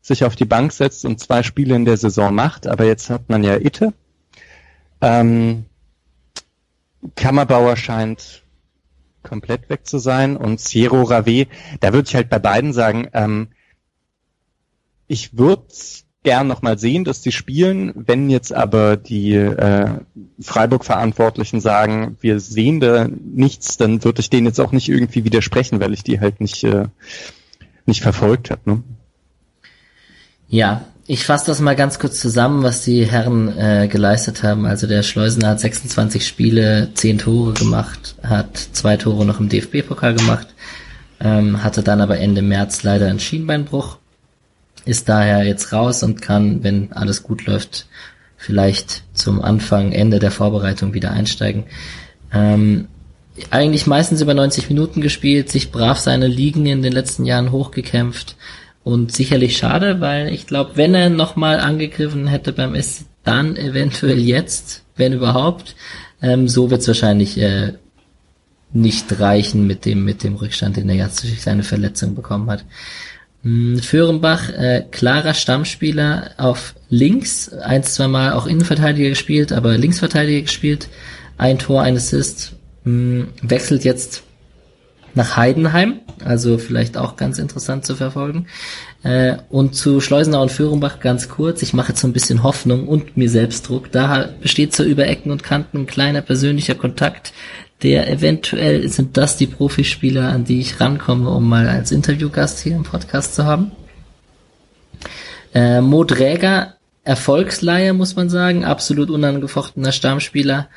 [0.00, 2.66] sich auf die Bank setzt und zwei Spiele in der Saison macht.
[2.66, 3.92] Aber jetzt hat man ja Itte.
[5.02, 5.66] Ähm,
[7.14, 8.42] Kammerbauer scheint
[9.22, 11.48] komplett weg zu sein und Sierra Rave,
[11.80, 13.48] da würde ich halt bei beiden sagen, ähm,
[15.08, 15.66] ich würde
[16.26, 17.92] gern nochmal sehen, dass die spielen.
[17.94, 19.90] Wenn jetzt aber die äh,
[20.40, 25.78] Freiburg-Verantwortlichen sagen, wir sehen da nichts, dann würde ich denen jetzt auch nicht irgendwie widersprechen,
[25.78, 26.86] weil ich die halt nicht, äh,
[27.86, 28.60] nicht verfolgt habe.
[28.64, 28.82] Ne?
[30.48, 34.66] Ja, ich fasse das mal ganz kurz zusammen, was die Herren äh, geleistet haben.
[34.66, 40.14] Also der Schleusener hat 26 Spiele, 10 Tore gemacht, hat zwei Tore noch im DFB-Pokal
[40.14, 40.48] gemacht,
[41.20, 43.98] ähm, hatte dann aber Ende März leider einen Schienbeinbruch
[44.86, 47.86] ist daher jetzt raus und kann, wenn alles gut läuft,
[48.36, 51.64] vielleicht zum Anfang, Ende der Vorbereitung wieder einsteigen.
[52.32, 52.88] Ähm,
[53.50, 58.36] eigentlich meistens über 90 Minuten gespielt, sich brav seine Ligen in den letzten Jahren hochgekämpft
[58.82, 64.20] und sicherlich schade, weil ich glaube, wenn er nochmal angegriffen hätte beim SC, dann eventuell
[64.20, 65.74] jetzt, wenn überhaupt.
[66.22, 67.74] Ähm, so wird es wahrscheinlich äh,
[68.72, 72.64] nicht reichen mit dem, mit dem Rückstand, den er jetzt durch seine Verletzung bekommen hat.
[73.46, 80.40] Hm, Föhrenbach, äh, klarer Stammspieler auf links, ein, zwei Mal auch Innenverteidiger gespielt, aber Linksverteidiger
[80.40, 80.88] gespielt,
[81.38, 84.24] ein Tor, ein Assist, mh, hm, wechselt jetzt
[85.14, 88.48] nach Heidenheim, also vielleicht auch ganz interessant zu verfolgen.
[89.04, 92.88] Äh, und zu Schleusenau und Föhrenbach ganz kurz, ich mache jetzt so ein bisschen Hoffnung
[92.88, 93.92] und mir Selbstdruck.
[93.92, 97.32] Da besteht so über Ecken und Kanten ein kleiner persönlicher Kontakt,
[97.82, 102.74] der eventuell sind das die Profispieler, an die ich rankomme, um mal als Interviewgast hier
[102.76, 103.72] im Podcast zu haben.
[105.54, 106.74] Äh, Mo Dräger,
[107.04, 110.68] Erfolgsleihe, muss man sagen, absolut unangefochtener Stammspieler,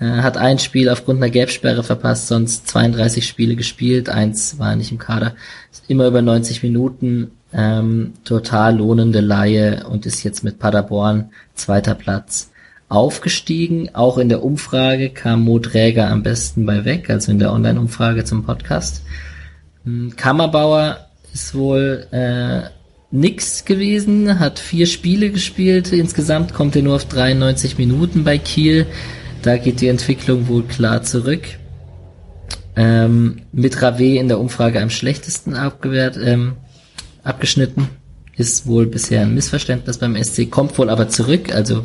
[0.00, 4.90] äh, hat ein Spiel aufgrund einer Gelbsperre verpasst, sonst 32 Spiele gespielt, eins war nicht
[4.90, 5.34] im Kader,
[5.70, 11.94] ist immer über 90 Minuten, ähm, total lohnende Laie und ist jetzt mit Paderborn zweiter
[11.94, 12.51] Platz
[12.92, 13.94] aufgestiegen.
[13.94, 18.24] Auch in der Umfrage kam Mo Träger am besten bei weg, also in der Online-Umfrage
[18.24, 19.02] zum Podcast.
[19.84, 22.68] Hm, Kammerbauer ist wohl äh,
[23.10, 25.92] nix gewesen, hat vier Spiele gespielt.
[25.92, 28.86] Insgesamt kommt er nur auf 93 Minuten bei Kiel.
[29.40, 31.44] Da geht die Entwicklung wohl klar zurück.
[32.76, 36.56] Ähm, mit Rave in der Umfrage am schlechtesten abgewehrt, ähm,
[37.22, 37.88] abgeschnitten.
[38.42, 41.84] Ist wohl bisher ein Missverständnis beim SC, kommt wohl aber zurück, also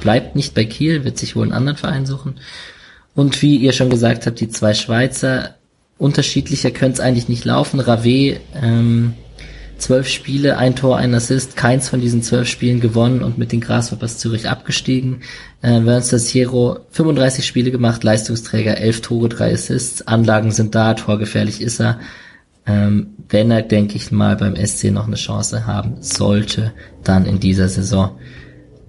[0.00, 2.40] bleibt nicht bei Kiel, wird sich wohl einen anderen Verein suchen.
[3.14, 5.56] Und wie ihr schon gesagt habt, die zwei Schweizer,
[5.98, 7.78] unterschiedlicher könnte es eigentlich nicht laufen.
[7.78, 9.12] Rave ähm,
[9.76, 13.60] zwölf Spiele, ein Tor, ein Assist, keins von diesen zwölf Spielen gewonnen und mit den
[13.60, 15.20] Grasshoppers Zürich abgestiegen.
[15.60, 21.60] Äh, Wernster Hero 35 Spiele gemacht, Leistungsträger, elf Tore, drei Assists, Anlagen sind da, torgefährlich
[21.60, 22.00] ist er.
[22.68, 26.72] Ähm, wenn er, denke ich mal, beim SC noch eine Chance haben sollte,
[27.02, 28.18] dann in dieser Saison.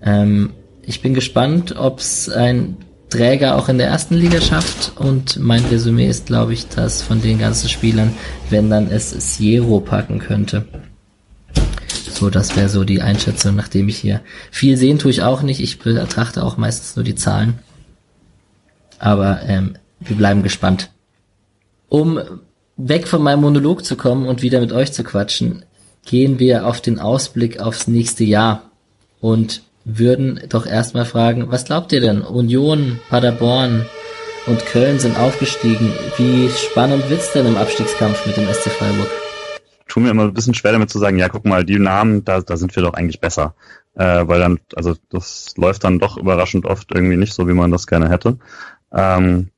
[0.01, 0.51] Ähm,
[0.83, 2.77] ich bin gespannt, ob es ein
[3.09, 7.22] Träger auch in der ersten Liga schafft und mein Resümee ist, glaube ich, dass von
[7.22, 8.14] den ganzen Spielern,
[8.49, 10.66] wenn dann es Siero packen könnte.
[12.11, 14.19] So, das wäre so die Einschätzung, nachdem ich hier
[14.51, 15.61] viel sehen tue ich auch nicht.
[15.61, 17.59] Ich betrachte auch meistens nur die Zahlen.
[18.99, 20.91] Aber ähm, wir bleiben gespannt.
[21.88, 22.19] Um
[22.80, 25.66] weg von meinem Monolog zu kommen und wieder mit euch zu quatschen,
[26.06, 28.64] gehen wir auf den Ausblick aufs nächste Jahr.
[29.19, 32.22] Und würden doch erstmal fragen, was glaubt ihr denn?
[32.22, 33.85] Union, Paderborn
[34.48, 35.91] und Köln sind aufgestiegen.
[36.17, 39.09] Wie spannend wird's denn im Abstiegskampf mit dem SC Freiburg?
[39.88, 42.41] Tu mir immer ein bisschen schwer damit zu sagen, ja, guck mal, die Namen, da,
[42.41, 43.56] da sind wir doch eigentlich besser.
[43.95, 47.72] Äh, weil dann, also das läuft dann doch überraschend oft irgendwie nicht so, wie man
[47.72, 48.38] das gerne hätte.
[48.93, 49.49] Ähm,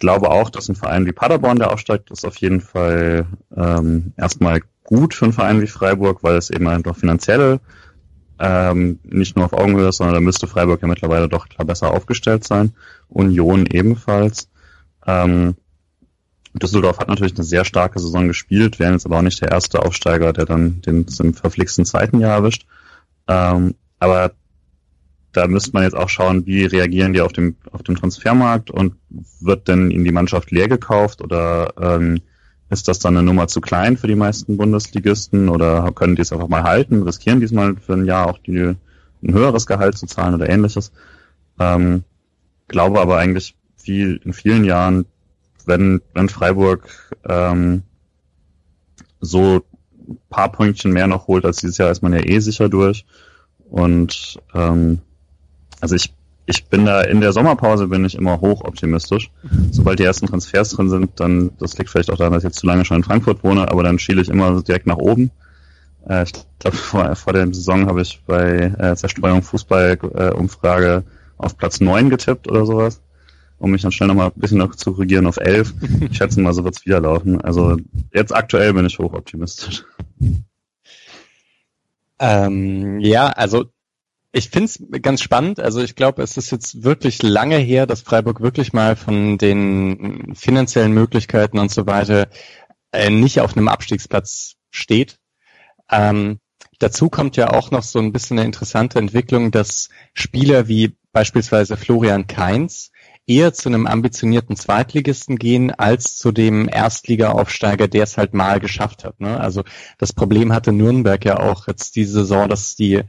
[0.00, 4.62] glaube auch, dass ein Verein wie Paderborn, der aufsteigt, ist auf jeden Fall ähm, erstmal
[4.82, 7.60] gut für einen Verein wie Freiburg, weil es eben einfach finanziell
[8.40, 12.44] ähm, nicht nur auf Augenhöhe, sondern da müsste Freiburg ja mittlerweile doch klar besser aufgestellt
[12.44, 12.74] sein.
[13.08, 14.48] Union ebenfalls.
[15.06, 15.54] Ähm,
[16.54, 19.82] Düsseldorf hat natürlich eine sehr starke Saison gespielt, wären jetzt aber auch nicht der erste
[19.82, 22.66] Aufsteiger, der dann den im verflixten zweiten Jahr erwischt.
[23.28, 24.32] Ähm, aber
[25.32, 28.94] da müsste man jetzt auch schauen, wie reagieren die auf dem, auf dem Transfermarkt und
[29.40, 32.20] wird denn ihnen die Mannschaft leer gekauft oder ähm,
[32.68, 36.32] ist das dann eine Nummer zu klein für die meisten Bundesligisten oder können die es
[36.32, 38.76] einfach mal halten, riskieren diesmal für ein Jahr auch die,
[39.22, 40.92] ein höheres Gehalt zu zahlen oder ähnliches?
[41.58, 42.04] Ähm,
[42.68, 45.06] glaube aber eigentlich, wie in vielen Jahren,
[45.66, 46.88] wenn, wenn Freiburg
[47.28, 47.82] ähm,
[49.20, 49.62] so
[50.28, 53.04] paar Pünktchen mehr noch holt als dieses Jahr, ist man ja eh sicher durch.
[53.68, 55.00] Und ähm,
[55.80, 56.12] also ich
[56.50, 59.30] ich bin da in der Sommerpause bin ich immer hoch optimistisch.
[59.70, 62.58] Sobald die ersten Transfers drin sind, dann, das liegt vielleicht auch daran, dass ich jetzt
[62.58, 65.30] zu lange schon in Frankfurt wohne, aber dann schiele ich immer direkt nach oben.
[66.08, 71.02] Äh, ich glaube, vor, vor der Saison habe ich bei äh, Zerstreuung Fußball äh,
[71.38, 73.00] auf Platz neun getippt oder sowas,
[73.58, 75.72] um mich dann schnell nochmal ein bisschen noch zu korrigieren auf elf.
[76.00, 77.40] Ich schätze mal, so wird's wieder laufen.
[77.40, 77.76] Also
[78.12, 79.84] jetzt aktuell bin ich hoch optimistisch.
[82.18, 83.66] Ähm, ja, also
[84.32, 85.60] ich finde es ganz spannend.
[85.60, 90.34] Also ich glaube, es ist jetzt wirklich lange her, dass Freiburg wirklich mal von den
[90.34, 92.28] finanziellen Möglichkeiten und so weiter
[92.92, 95.18] äh, nicht auf einem Abstiegsplatz steht.
[95.90, 96.38] Ähm,
[96.78, 101.76] dazu kommt ja auch noch so ein bisschen eine interessante Entwicklung, dass Spieler wie beispielsweise
[101.76, 102.92] Florian Kainz
[103.26, 109.04] eher zu einem ambitionierten Zweitligisten gehen als zu dem Erstliga-Aufsteiger, der es halt mal geschafft
[109.04, 109.20] hat.
[109.20, 109.38] Ne?
[109.38, 109.64] Also
[109.98, 113.02] das Problem hatte Nürnberg ja auch jetzt diese Saison, dass die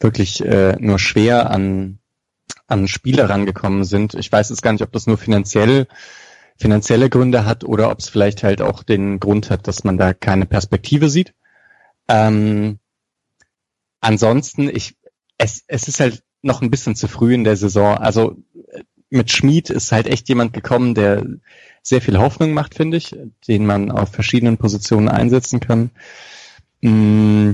[0.00, 1.98] wirklich äh, nur schwer an,
[2.66, 4.14] an Spieler rangekommen sind.
[4.14, 5.86] Ich weiß jetzt gar nicht, ob das nur finanziell
[6.58, 10.12] finanzielle Gründe hat oder ob es vielleicht halt auch den Grund hat, dass man da
[10.12, 11.32] keine Perspektive sieht.
[12.08, 12.78] Ähm,
[14.00, 14.96] ansonsten, ich,
[15.38, 17.96] es, es ist halt noch ein bisschen zu früh in der Saison.
[17.96, 18.36] Also
[19.08, 21.24] mit Schmied ist halt echt jemand gekommen, der
[21.82, 25.90] sehr viel Hoffnung macht, finde ich, den man auf verschiedenen Positionen einsetzen kann.
[26.80, 27.52] Mm,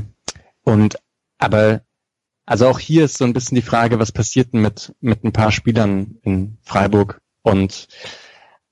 [0.65, 0.99] und
[1.39, 1.83] aber
[2.47, 5.33] also auch hier ist so ein bisschen die Frage, was passiert denn mit mit ein
[5.33, 7.21] paar Spielern in Freiburg?
[7.43, 7.89] Und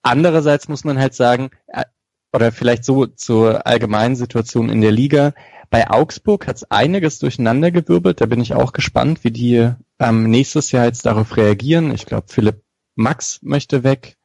[0.03, 1.85] andererseits muss man halt sagen, äh,
[2.33, 5.35] oder vielleicht so zur allgemeinen Situation in der Liga.
[5.71, 8.21] Bei Augsburg hat es einiges durcheinandergewirbelt.
[8.21, 11.93] Da bin ich auch gespannt, wie die ähm, nächstes Jahr jetzt darauf reagieren.
[11.95, 12.63] Ich glaube, Philipp
[12.95, 14.17] Max möchte weg.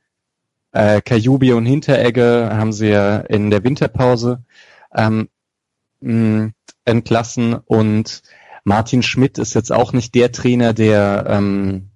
[0.71, 4.43] Äh, Kajubi und Hinteregge haben sie ja in der Winterpause
[4.93, 5.29] ähm,
[6.01, 6.51] mh,
[6.85, 8.21] entlassen und
[8.67, 11.91] Martin Schmidt ist jetzt auch nicht der Trainer, der, ähm,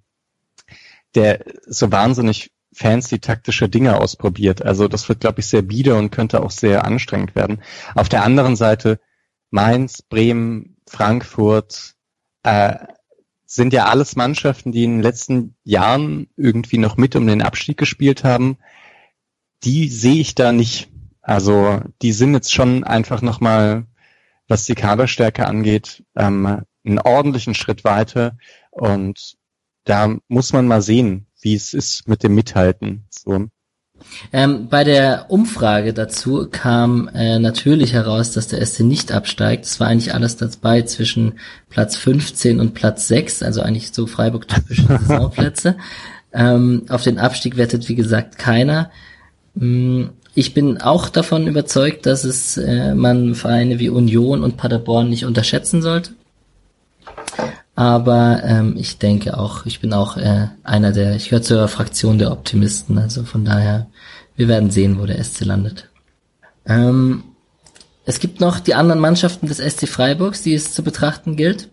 [1.14, 4.62] der so wahnsinnig fancy taktische Dinge ausprobiert.
[4.62, 7.60] Also das wird, glaube ich, sehr bieder und könnte auch sehr anstrengend werden.
[7.94, 9.00] Auf der anderen Seite
[9.50, 11.94] Mainz, Bremen, Frankfurt
[12.42, 12.76] äh,
[13.44, 17.76] sind ja alles Mannschaften, die in den letzten Jahren irgendwie noch mit um den Abstieg
[17.76, 18.56] gespielt haben.
[19.62, 20.88] Die sehe ich da nicht.
[21.20, 23.84] Also die sind jetzt schon einfach nochmal,
[24.52, 28.36] was die Kaderstärke angeht, ähm, einen ordentlichen Schritt weiter.
[28.70, 29.36] Und
[29.84, 33.06] da muss man mal sehen, wie es ist mit dem Mithalten.
[33.08, 33.46] So.
[34.30, 39.64] Ähm, bei der Umfrage dazu kam äh, natürlich heraus, dass der SC nicht absteigt.
[39.64, 41.38] Es war eigentlich alles dabei zwischen
[41.70, 45.78] Platz 15 und Platz 6, also eigentlich so Freiburg-typische Saisonplätze.
[46.34, 48.90] Ähm, auf den Abstieg wettet, wie gesagt, keiner.
[49.54, 55.10] Mm, ich bin auch davon überzeugt, dass es äh, man Vereine wie Union und Paderborn
[55.10, 56.12] nicht unterschätzen sollte.
[57.74, 62.18] Aber ähm, ich denke auch, ich bin auch äh, einer der, ich gehöre zur Fraktion
[62.18, 63.86] der Optimisten, also von daher,
[64.36, 65.88] wir werden sehen, wo der SC landet.
[66.66, 67.24] Ähm,
[68.04, 71.68] es gibt noch die anderen Mannschaften des SC Freiburgs, die es zu betrachten gilt.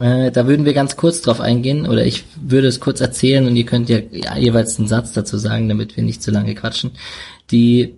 [0.00, 3.54] Äh, da würden wir ganz kurz drauf eingehen, oder ich würde es kurz erzählen und
[3.56, 4.00] ihr könnt ja,
[4.36, 6.92] jeweils einen Satz dazu sagen, damit wir nicht zu lange quatschen.
[7.50, 7.94] Die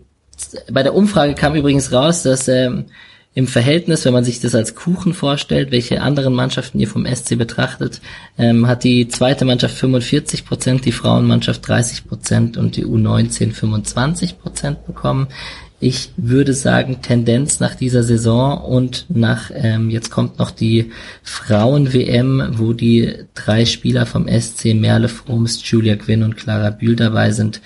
[0.70, 2.86] bei der Umfrage kam übrigens raus, dass ähm,
[3.34, 7.38] im Verhältnis, wenn man sich das als Kuchen vorstellt, welche anderen Mannschaften ihr vom SC
[7.38, 8.00] betrachtet,
[8.36, 14.38] ähm, hat die zweite Mannschaft 45 Prozent, die Frauenmannschaft 30 Prozent und die U19 25
[14.38, 15.28] Prozent bekommen.
[15.80, 22.52] Ich würde sagen, Tendenz nach dieser Saison und nach, ähm, jetzt kommt noch die Frauen-WM,
[22.58, 27.62] wo die drei Spieler vom SC, Merle Froms, Julia Quinn und Clara Bühl dabei sind.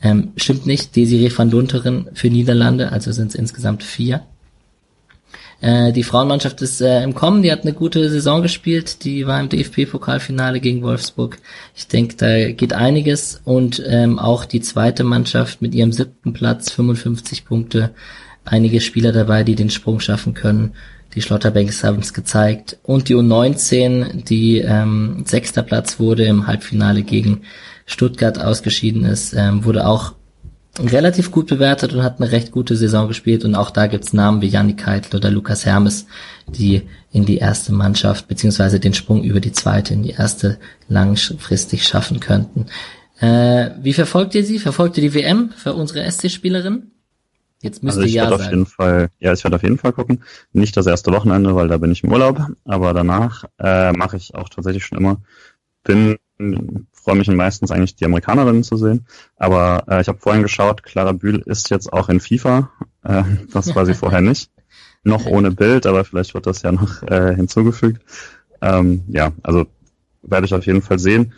[0.00, 4.22] Ähm, stimmt nicht, Desiree van Lunteren für Niederlande, also sind es insgesamt vier.
[5.60, 9.40] Äh, die Frauenmannschaft ist äh, im Kommen, die hat eine gute Saison gespielt, die war
[9.40, 11.38] im DFB-Pokalfinale gegen Wolfsburg.
[11.74, 16.70] Ich denke, da geht einiges und ähm, auch die zweite Mannschaft mit ihrem siebten Platz,
[16.70, 17.90] 55 Punkte,
[18.44, 20.74] einige Spieler dabei, die den Sprung schaffen können.
[21.14, 22.78] Die Schlotterbanks haben es gezeigt.
[22.82, 27.42] Und die U19, die ähm, sechster Platz wurde im Halbfinale gegen
[27.88, 30.12] Stuttgart ausgeschieden ist, ähm, wurde auch
[30.78, 34.42] relativ gut bewertet und hat eine recht gute Saison gespielt und auch da gibt's Namen
[34.42, 36.06] wie Yannick Keitel oder Lukas Hermes,
[36.46, 41.84] die in die erste Mannschaft beziehungsweise den Sprung über die zweite in die erste langfristig
[41.84, 42.66] schaffen könnten.
[43.20, 44.58] Äh, wie verfolgt ihr sie?
[44.58, 46.90] Verfolgt ihr die WM für unsere SC-Spielerin?
[47.62, 49.92] Jetzt müsst also ich ja werde auf jeden Fall, ja, ich werde auf jeden Fall
[49.92, 50.22] gucken.
[50.52, 54.34] Nicht das erste Wochenende, weil da bin ich im Urlaub, aber danach äh, mache ich
[54.34, 55.22] auch tatsächlich schon immer.
[55.82, 56.18] Bin
[57.08, 59.06] freue mich meistens eigentlich die Amerikanerinnen zu sehen.
[59.36, 62.70] Aber äh, ich habe vorhin geschaut, Clara Bühl ist jetzt auch in FIFA.
[63.02, 64.50] Äh, das war sie vorher nicht.
[65.04, 68.02] Noch ohne Bild, aber vielleicht wird das ja noch äh, hinzugefügt.
[68.60, 69.64] Ähm, ja, also
[70.20, 71.32] werde ich auf jeden Fall sehen.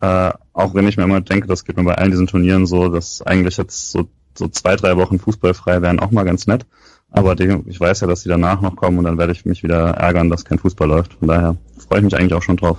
[0.00, 2.88] Äh, auch wenn ich mir immer denke, das geht mir bei allen diesen Turnieren so,
[2.88, 6.64] dass eigentlich jetzt so, so zwei, drei Wochen fußballfrei wären auch mal ganz nett.
[7.10, 9.62] Aber die, ich weiß ja, dass die danach noch kommen und dann werde ich mich
[9.62, 11.12] wieder ärgern, dass kein Fußball läuft.
[11.12, 12.78] Von daher freue ich mich eigentlich auch schon drauf.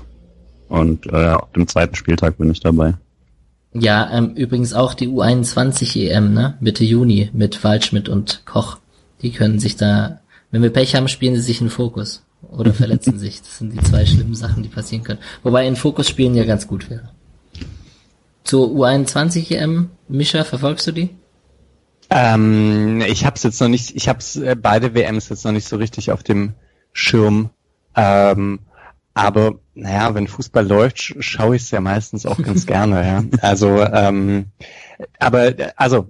[0.68, 2.96] Und äh, auf dem zweiten Spieltag bin ich dabei.
[3.74, 6.58] Ja, ähm, übrigens auch die U21 EM, ne?
[6.62, 8.78] Mitte Juni mit Waldschmidt und Koch.
[9.22, 10.22] Die können sich da,
[10.52, 13.42] wenn wir Pech haben, spielen sie sich in Fokus oder verletzen sich.
[13.42, 15.20] Das sind die zwei schlimmen Sachen, die passieren können.
[15.44, 17.10] Wobei in Fokus spielen ja ganz gut wäre.
[18.44, 21.10] Zur U21 EM, Mischa, verfolgst du die?
[22.10, 25.78] Ähm, ich hab's jetzt noch nicht, ich hab's äh, beide WMs jetzt noch nicht so
[25.78, 26.54] richtig auf dem
[26.94, 27.50] Schirm.
[27.96, 28.60] Ähm,
[29.16, 33.08] aber naja, wenn Fußball läuft, schaue ich es ja meistens auch ganz gerne.
[33.08, 33.24] Ja.
[33.42, 34.48] Also, ähm,
[35.18, 36.10] aber also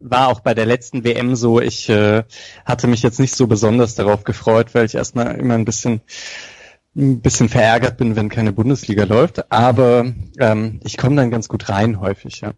[0.00, 1.60] war auch bei der letzten WM so.
[1.60, 2.22] Ich äh,
[2.64, 6.00] hatte mich jetzt nicht so besonders darauf gefreut, weil ich erstmal immer ein bisschen
[6.96, 9.50] ein bisschen verärgert bin, wenn keine Bundesliga läuft.
[9.50, 12.40] Aber ähm, ich komme dann ganz gut rein häufig.
[12.40, 12.52] Ja.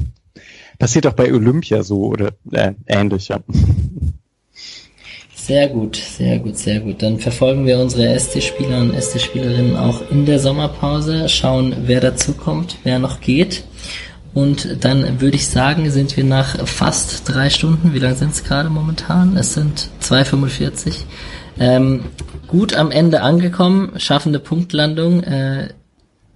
[0.78, 3.28] Passiert auch bei Olympia so oder äh, ähnlich.
[3.28, 3.40] Ja.
[5.46, 7.04] Sehr gut, sehr gut, sehr gut.
[7.04, 12.98] Dann verfolgen wir unsere ST-Spieler und ST-Spielerinnen auch in der Sommerpause, schauen, wer dazukommt, wer
[12.98, 13.62] noch geht.
[14.34, 18.42] Und dann würde ich sagen, sind wir nach fast drei Stunden, wie lange sind es
[18.42, 19.36] gerade momentan?
[19.36, 21.04] Es sind 2,45.
[21.60, 22.06] Ähm,
[22.48, 25.22] gut am Ende angekommen, schaffende Punktlandung.
[25.22, 25.68] Äh,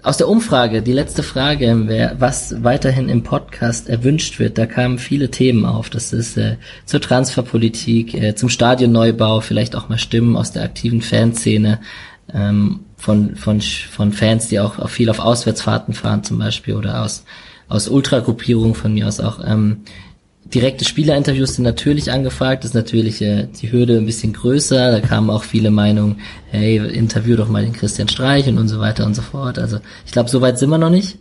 [0.02, 4.98] aus der Umfrage, die letzte Frage, wer, was weiterhin im Podcast erwünscht wird, da kamen
[4.98, 5.90] viele Themen auf.
[5.90, 6.56] Das ist äh,
[6.86, 11.80] zur Transferpolitik, äh, zum Stadionneubau, vielleicht auch mal Stimmen aus der aktiven Fanszene,
[12.32, 17.02] ähm, von, von, von Fans, die auch, auch viel auf Auswärtsfahrten fahren zum Beispiel oder
[17.02, 17.24] aus,
[17.68, 19.40] aus Ultragruppierungen von mir aus auch.
[19.44, 19.82] Ähm,
[20.54, 25.30] direkte Spielerinterviews sind natürlich angefragt, ist natürlich äh, die Hürde ein bisschen größer, da kamen
[25.30, 26.20] auch viele Meinungen,
[26.50, 29.58] hey, interview doch mal den Christian Streich und, und so weiter und so fort.
[29.58, 31.18] Also ich glaube, so weit sind wir noch nicht.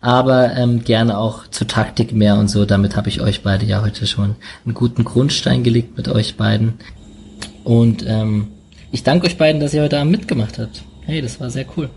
[0.00, 2.64] Aber ähm, gerne auch zur Taktik mehr und so.
[2.64, 4.34] Damit habe ich euch beide ja heute schon
[4.64, 6.74] einen guten Grundstein gelegt mit euch beiden.
[7.62, 8.48] Und ähm,
[8.90, 10.82] ich danke euch beiden, dass ihr heute Abend mitgemacht habt.
[11.02, 11.88] Hey, das war sehr cool.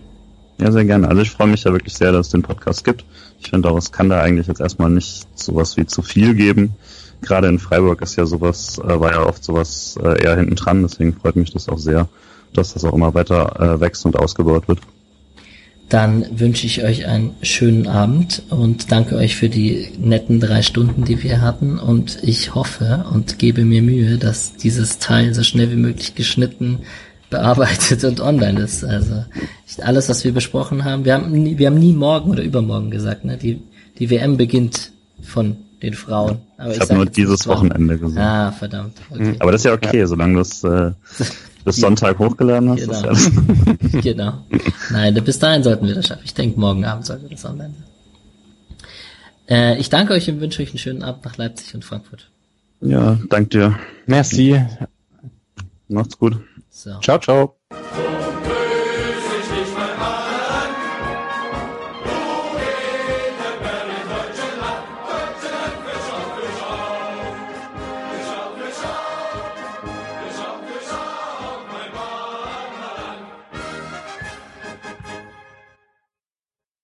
[0.59, 1.07] Ja, sehr gerne.
[1.07, 3.03] Also ich freue mich ja wirklich sehr, dass es den Podcast gibt.
[3.45, 6.73] Ich finde auch, es kann da eigentlich jetzt erstmal nicht sowas wie zu viel geben.
[7.21, 10.81] Gerade in Freiburg ist ja sowas, äh, war ja oft sowas äh, eher hinten dran,
[10.81, 12.07] deswegen freut mich das auch sehr,
[12.53, 14.79] dass das auch immer weiter äh, wächst und ausgebaut wird.
[15.89, 21.05] Dann wünsche ich euch einen schönen Abend und danke euch für die netten drei Stunden,
[21.05, 21.77] die wir hatten.
[21.77, 26.79] Und ich hoffe und gebe mir Mühe, dass dieses Teil so schnell wie möglich geschnitten,
[27.35, 28.83] bearbeitet und online ist.
[28.83, 29.25] Also
[29.81, 31.05] alles, was wir besprochen haben.
[31.05, 33.25] Wir haben nie, wir haben nie morgen oder übermorgen gesagt.
[33.25, 33.37] Ne?
[33.37, 33.61] Die,
[33.99, 34.91] die WM beginnt
[35.21, 36.39] von den Frauen.
[36.57, 38.25] Aber ich, ich habe nur dieses Wochenende gesagt.
[38.25, 38.97] Ah, verdammt.
[39.09, 39.35] Okay.
[39.39, 40.07] Aber das ist ja okay, ja.
[40.07, 40.91] solange du es äh,
[41.65, 42.87] bis Sonntag hochgeladen hast.
[42.87, 43.11] Genau.
[43.11, 44.33] Ist ja genau.
[44.91, 46.21] Nein, bis dahin sollten wir das schaffen.
[46.23, 47.73] Ich denke, morgen Abend sollte das online
[49.47, 49.57] sein.
[49.57, 52.29] Äh, ich danke euch und wünsche euch einen schönen Abend nach Leipzig und Frankfurt.
[52.81, 53.79] Ja, danke dir.
[54.05, 54.61] Merci.
[55.87, 56.37] Macht's gut.
[56.75, 56.99] So.
[56.99, 57.55] Ciao, ciao.